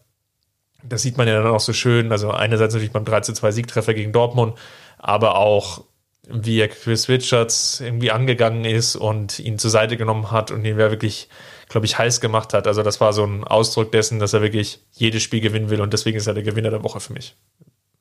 Das 0.84 1.04
sieht 1.04 1.18
man 1.18 1.28
ja 1.28 1.42
dann 1.42 1.52
auch 1.52 1.60
so 1.60 1.74
schön. 1.74 2.12
Also 2.12 2.32
einerseits 2.32 2.74
natürlich 2.74 2.92
beim 2.92 3.06
3 3.06 3.22
zu 3.22 3.34
2 3.34 3.52
Siegtreffer 3.52 3.94
gegen 3.94 4.12
Dortmund, 4.12 4.58
aber 4.98 5.38
auch 5.38 5.84
wie 6.28 6.60
er 6.60 6.68
Chris 6.68 7.08
Richards 7.08 7.80
irgendwie 7.80 8.12
angegangen 8.12 8.66
ist 8.66 8.96
und 8.96 9.40
ihn 9.40 9.60
zur 9.60 9.70
Seite 9.70 9.98
genommen 9.98 10.32
hat 10.32 10.50
und 10.50 10.66
ihn 10.66 10.78
wirklich, 10.78 11.30
glaube 11.70 11.86
ich, 11.86 11.98
heiß 11.98 12.20
gemacht 12.22 12.54
hat. 12.54 12.68
Also 12.68 12.82
das 12.82 13.00
war 13.00 13.14
so 13.14 13.24
ein 13.24 13.44
Ausdruck 13.44 13.92
dessen, 13.92 14.20
dass 14.20 14.34
er 14.34 14.42
wirklich 14.42 14.80
jedes 14.92 15.22
Spiel 15.22 15.42
gewinnen 15.42 15.70
will 15.70 15.82
und 15.82 15.94
deswegen 15.94 16.18
ist 16.18 16.28
er 16.28 16.34
der 16.34 16.44
Gewinner 16.44 16.72
der 16.72 16.84
Woche 16.84 17.00
für 17.00 17.14
mich. 17.14 17.36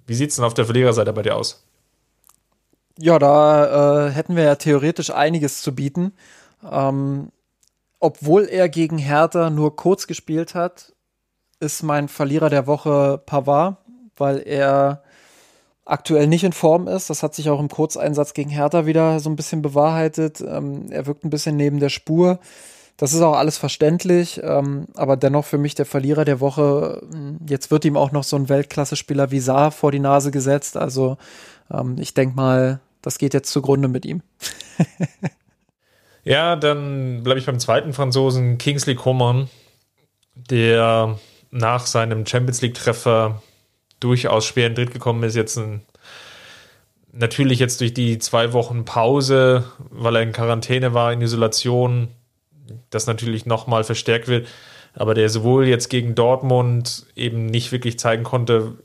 Wie 0.07 0.15
sieht 0.15 0.31
es 0.31 0.37
denn 0.37 0.45
auf 0.45 0.55
der 0.55 0.65
Verliererseite 0.65 1.13
bei 1.13 1.23
dir 1.23 1.37
aus? 1.37 1.67
Ja, 2.99 3.19
da 3.19 4.07
äh, 4.07 4.11
hätten 4.11 4.37
wir 4.37 4.45
ja 4.45 4.55
theoretisch 4.55 5.11
einiges 5.11 5.63
zu 5.63 5.75
bieten. 5.75 6.13
Ähm, 6.71 7.31
obwohl 8.01 8.45
er 8.45 8.69
gegen 8.69 8.99
Hertha 8.99 9.51
nur 9.51 9.77
kurz 9.77 10.07
gespielt 10.07 10.55
hat, 10.55 10.93
ist 11.61 11.83
mein 11.83 12.09
Verlierer 12.09 12.51
der 12.51 12.67
Woche 12.67 13.21
Pavard, 13.25 13.79
weil 14.17 14.39
er 14.47 15.03
aktuell 15.85 16.27
nicht 16.27 16.45
in 16.45 16.53
Form 16.53 16.87
ist. 16.89 17.11
Das 17.11 17.23
hat 17.23 17.35
sich 17.35 17.51
auch 17.51 17.61
im 17.61 17.69
Kurzeinsatz 17.69 18.35
gegen 18.35 18.51
Hertha 18.51 18.87
wieder 18.87 19.21
so 19.21 19.31
ein 19.31 19.37
bisschen 19.37 19.63
bewahrheitet. 19.63 20.41
Ähm, 20.41 20.87
er 20.91 21.07
wirkt 21.07 21.25
ein 21.25 21.31
bisschen 21.31 21.57
neben 21.57 21.81
der 21.81 21.89
Spur. 21.89 22.39
Das 22.97 23.13
ist 23.13 23.23
auch 23.23 23.35
alles 23.35 23.59
verständlich, 23.59 24.41
ähm, 24.45 24.87
aber 24.95 25.17
dennoch 25.17 25.45
für 25.45 25.59
mich 25.59 25.75
der 25.75 25.85
Verlierer 25.85 26.25
der 26.25 26.39
Woche. 26.41 27.03
Jetzt 27.49 27.73
wird 27.73 27.85
ihm 27.85 27.97
auch 27.97 28.13
noch 28.13 28.23
so 28.23 28.37
ein 28.37 28.49
Weltklasse-Spieler 28.49 29.33
wie 29.33 29.41
Saar 29.41 29.73
vor 29.73 29.91
die 29.91 29.99
Nase 29.99 30.31
gesetzt. 30.31 30.77
Also 30.77 31.17
ähm, 31.73 31.97
ich 31.99 32.15
denke 32.15 32.37
mal, 32.37 32.81
das 33.05 33.19
geht 33.19 33.35
jetzt 33.35 33.53
zugrunde 33.53 33.87
mit 33.87 34.07
ihm. 34.07 34.23
ja, 36.25 36.57
dann 36.57 37.23
bleibe 37.23 37.39
ich 37.39 37.47
beim 37.47 37.59
zweiten 37.59 37.93
Franzosen, 37.93 38.57
Kingsley 38.57 38.95
Coman, 38.95 39.51
der 40.35 41.19
nach 41.51 41.87
seinem 41.87 42.25
Champions 42.27 42.63
League-Treffer 42.63 43.43
durchaus 44.01 44.47
schwer 44.47 44.69
in 44.69 44.75
Dritt 44.75 44.93
gekommen 44.93 45.23
ist, 45.23 45.37
jetzt 45.37 45.59
ein, 45.59 45.83
natürlich 47.13 47.59
jetzt 47.59 47.83
durch 47.83 47.93
die 47.93 48.19
zwei 48.19 48.55
Wochen 48.55 48.87
Pause, 48.87 49.65
weil 49.91 50.17
er 50.17 50.23
in 50.23 50.33
Quarantäne 50.33 50.95
war, 50.95 51.13
in 51.13 51.21
Isolation, 51.21 52.09
das 52.89 53.07
natürlich 53.07 53.45
nochmal 53.45 53.85
verstärkt 53.85 54.27
wird, 54.29 54.49
aber 54.95 55.13
der 55.13 55.29
sowohl 55.29 55.67
jetzt 55.67 55.91
gegen 55.91 56.15
Dortmund 56.15 57.05
eben 57.17 57.47
nicht 57.47 57.71
wirklich 57.71 57.99
zeigen 57.99 58.25
konnte, 58.25 58.79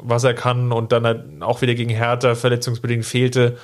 was 0.00 0.24
er 0.24 0.34
kann 0.34 0.72
und 0.72 0.92
dann 0.92 1.06
halt 1.06 1.42
auch 1.42 1.62
wieder 1.62 1.74
gegen 1.74 1.90
Hertha 1.90 2.34
verletzungsbedingt 2.34 3.04
fehlte. 3.04 3.56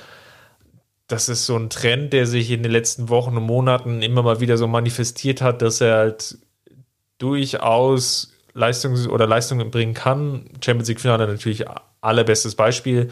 Das 1.07 1.29
ist 1.29 1.45
so 1.45 1.57
ein 1.57 1.69
Trend, 1.69 2.13
der 2.13 2.25
sich 2.25 2.49
in 2.51 2.63
den 2.63 2.71
letzten 2.71 3.09
Wochen 3.09 3.37
und 3.37 3.43
Monaten 3.43 4.01
immer 4.01 4.23
mal 4.23 4.39
wieder 4.39 4.57
so 4.57 4.67
manifestiert 4.67 5.41
hat, 5.41 5.61
dass 5.61 5.81
er 5.81 5.97
halt 5.97 6.37
durchaus 7.17 8.33
Leistung 8.53 9.07
oder 9.07 9.27
Leistungen 9.27 9.71
bringen 9.71 9.93
kann. 9.93 10.49
Champions 10.63 10.89
League 10.89 11.01
Finale 11.01 11.27
natürlich 11.27 11.65
allerbestes 12.01 12.55
Beispiel. 12.55 13.09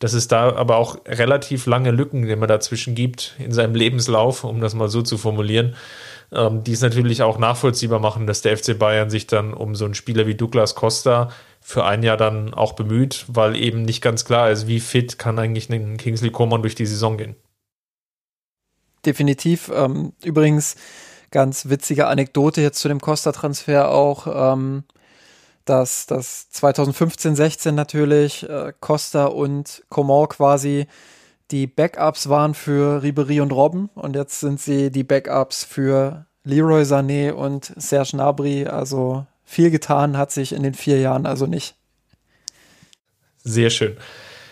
Dass 0.00 0.12
es 0.12 0.26
da 0.26 0.54
aber 0.54 0.76
auch 0.76 0.98
relativ 1.06 1.66
lange 1.66 1.92
Lücken, 1.92 2.26
die 2.26 2.36
man 2.36 2.48
dazwischen 2.48 2.94
gibt 2.94 3.36
in 3.38 3.52
seinem 3.52 3.74
Lebenslauf, 3.74 4.42
um 4.42 4.60
das 4.60 4.74
mal 4.74 4.88
so 4.88 5.02
zu 5.02 5.16
formulieren, 5.16 5.76
ähm, 6.32 6.64
die 6.64 6.72
es 6.72 6.80
natürlich 6.80 7.22
auch 7.22 7.38
nachvollziehbar 7.38 8.00
machen, 8.00 8.26
dass 8.26 8.42
der 8.42 8.56
FC 8.56 8.76
Bayern 8.76 9.08
sich 9.08 9.28
dann 9.28 9.54
um 9.54 9.76
so 9.76 9.84
einen 9.84 9.94
Spieler 9.94 10.26
wie 10.26 10.34
Douglas 10.34 10.74
Costa 10.74 11.30
für 11.66 11.86
ein 11.86 12.02
Jahr 12.02 12.18
dann 12.18 12.52
auch 12.52 12.74
bemüht, 12.74 13.24
weil 13.26 13.56
eben 13.56 13.82
nicht 13.82 14.02
ganz 14.02 14.26
klar 14.26 14.50
ist, 14.50 14.66
wie 14.66 14.80
fit 14.80 15.18
kann 15.18 15.38
eigentlich 15.38 15.70
ein 15.70 15.96
Kingsley 15.96 16.30
Coman 16.30 16.60
durch 16.60 16.74
die 16.74 16.84
Saison 16.84 17.16
gehen. 17.16 17.36
Definitiv. 19.06 19.72
Ähm, 19.74 20.12
übrigens, 20.22 20.76
ganz 21.30 21.70
witzige 21.70 22.06
Anekdote 22.06 22.60
jetzt 22.60 22.80
zu 22.80 22.88
dem 22.88 23.00
Costa-Transfer 23.00 23.88
auch, 23.90 24.26
ähm, 24.52 24.84
dass 25.64 26.04
das 26.04 26.50
2015, 26.50 27.34
16 27.34 27.74
natürlich 27.74 28.46
äh, 28.46 28.74
Costa 28.78 29.24
und 29.24 29.84
Coman 29.88 30.28
quasi 30.28 30.86
die 31.50 31.66
Backups 31.66 32.28
waren 32.28 32.52
für 32.52 33.02
Ribery 33.02 33.40
und 33.40 33.52
Robben 33.52 33.88
und 33.94 34.16
jetzt 34.16 34.40
sind 34.40 34.60
sie 34.60 34.90
die 34.90 35.04
Backups 35.04 35.64
für 35.64 36.26
Leroy 36.42 36.82
Sané 36.82 37.32
und 37.32 37.72
Serge 37.78 38.10
Gnabry, 38.12 38.66
also 38.66 39.24
viel 39.44 39.70
getan 39.70 40.16
hat 40.16 40.32
sich 40.32 40.52
in 40.52 40.62
den 40.62 40.74
vier 40.74 41.00
Jahren 41.00 41.26
also 41.26 41.46
nicht. 41.46 41.74
Sehr 43.42 43.70
schön. 43.70 43.96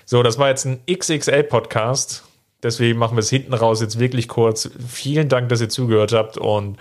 So, 0.04 0.22
das 0.22 0.38
war 0.38 0.48
jetzt 0.48 0.66
ein 0.66 0.80
XXL-Podcast. 0.90 2.24
Deswegen 2.62 2.98
machen 2.98 3.16
wir 3.16 3.20
es 3.20 3.30
hinten 3.30 3.54
raus 3.54 3.80
jetzt 3.80 3.98
wirklich 3.98 4.28
kurz. 4.28 4.70
Vielen 4.86 5.28
Dank, 5.28 5.48
dass 5.48 5.60
ihr 5.60 5.68
zugehört 5.68 6.12
habt 6.12 6.38
und 6.38 6.78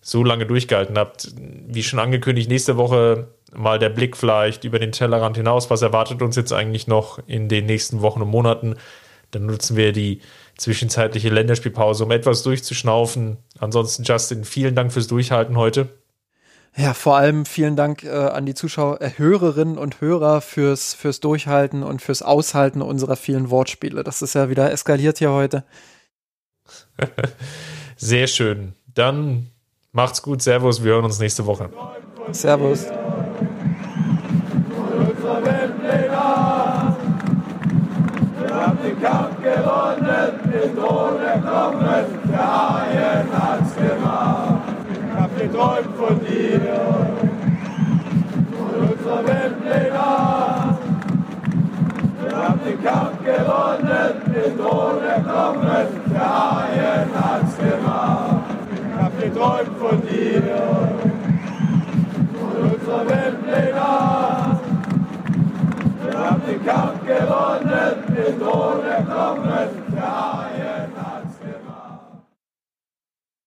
so 0.00 0.24
lange 0.24 0.46
durchgehalten 0.46 0.96
habt. 0.96 1.32
Wie 1.36 1.82
schon 1.82 1.98
angekündigt, 1.98 2.48
nächste 2.48 2.76
Woche 2.76 3.28
mal 3.52 3.78
der 3.78 3.90
Blick 3.90 4.16
vielleicht 4.16 4.64
über 4.64 4.78
den 4.78 4.92
Tellerrand 4.92 5.36
hinaus. 5.36 5.68
Was 5.68 5.82
erwartet 5.82 6.22
uns 6.22 6.36
jetzt 6.36 6.52
eigentlich 6.52 6.86
noch 6.86 7.18
in 7.26 7.48
den 7.48 7.66
nächsten 7.66 8.00
Wochen 8.00 8.22
und 8.22 8.28
Monaten? 8.28 8.76
Dann 9.30 9.46
nutzen 9.46 9.76
wir 9.76 9.92
die 9.92 10.20
zwischenzeitliche 10.56 11.28
Länderspielpause, 11.28 12.04
um 12.04 12.10
etwas 12.10 12.42
durchzuschnaufen. 12.42 13.38
Ansonsten, 13.58 14.04
Justin, 14.04 14.44
vielen 14.44 14.74
Dank 14.74 14.92
fürs 14.92 15.06
Durchhalten 15.06 15.56
heute. 15.56 15.88
Ja, 16.76 16.94
vor 16.94 17.16
allem 17.16 17.46
vielen 17.46 17.74
Dank 17.74 18.04
äh, 18.04 18.10
an 18.10 18.46
die 18.46 18.54
Zuschauer, 18.54 19.00
äh, 19.02 19.10
Hörerinnen 19.16 19.76
und 19.76 20.00
Hörer 20.00 20.40
fürs, 20.40 20.94
fürs 20.94 21.20
Durchhalten 21.20 21.82
und 21.82 22.00
fürs 22.00 22.22
Aushalten 22.22 22.80
unserer 22.80 23.16
vielen 23.16 23.50
Wortspiele. 23.50 24.04
Das 24.04 24.22
ist 24.22 24.34
ja 24.34 24.48
wieder 24.48 24.70
eskaliert 24.70 25.18
hier 25.18 25.32
heute. 25.32 25.64
Sehr 27.96 28.28
schön. 28.28 28.74
Dann 28.86 29.50
macht's 29.92 30.22
gut. 30.22 30.42
Servus. 30.42 30.84
Wir 30.84 30.92
hören 30.92 31.04
uns 31.04 31.18
nächste 31.18 31.44
Woche. 31.46 31.70
Servus. 32.30 32.86
Wir 38.38 38.66
haben 38.66 38.78
den 38.82 39.02
Kampf 39.02 39.42
gewonnen, 39.42 40.40
den 40.44 40.76
Thron 40.76 41.20
erklommen, 41.20 42.04
der 42.30 42.89
geträumt 45.60 45.96
von 45.96 46.20
dir, 46.20 46.60
von 48.56 48.70
unserer 48.88 49.26
Welt, 49.26 49.56
Wir 52.22 52.36
haben 52.36 52.60
den 52.64 52.82
Kampf 52.82 53.18
gewonnen, 53.24 54.12
den 54.26 54.58
Thron 54.58 55.02
erklommen, 55.04 55.86
der 56.12 56.28
Haien 56.34 57.10
hat's 57.14 57.56
gemacht. 57.58 58.44
Ich 58.72 59.02
hab 59.02 59.12
geträumt 59.20 59.78
von 59.78 60.02
dir, 60.08 60.42
von 62.38 62.54
unserer 62.72 63.04
Weltpläne. 63.08 63.88
Wir 66.02 66.18
haben 66.18 66.42
den 66.46 66.60
Kampf 66.64 67.00
gewonnen, 67.06 67.94
den 68.16 68.40
Thron 68.40 68.80
erklommen, 68.86 69.68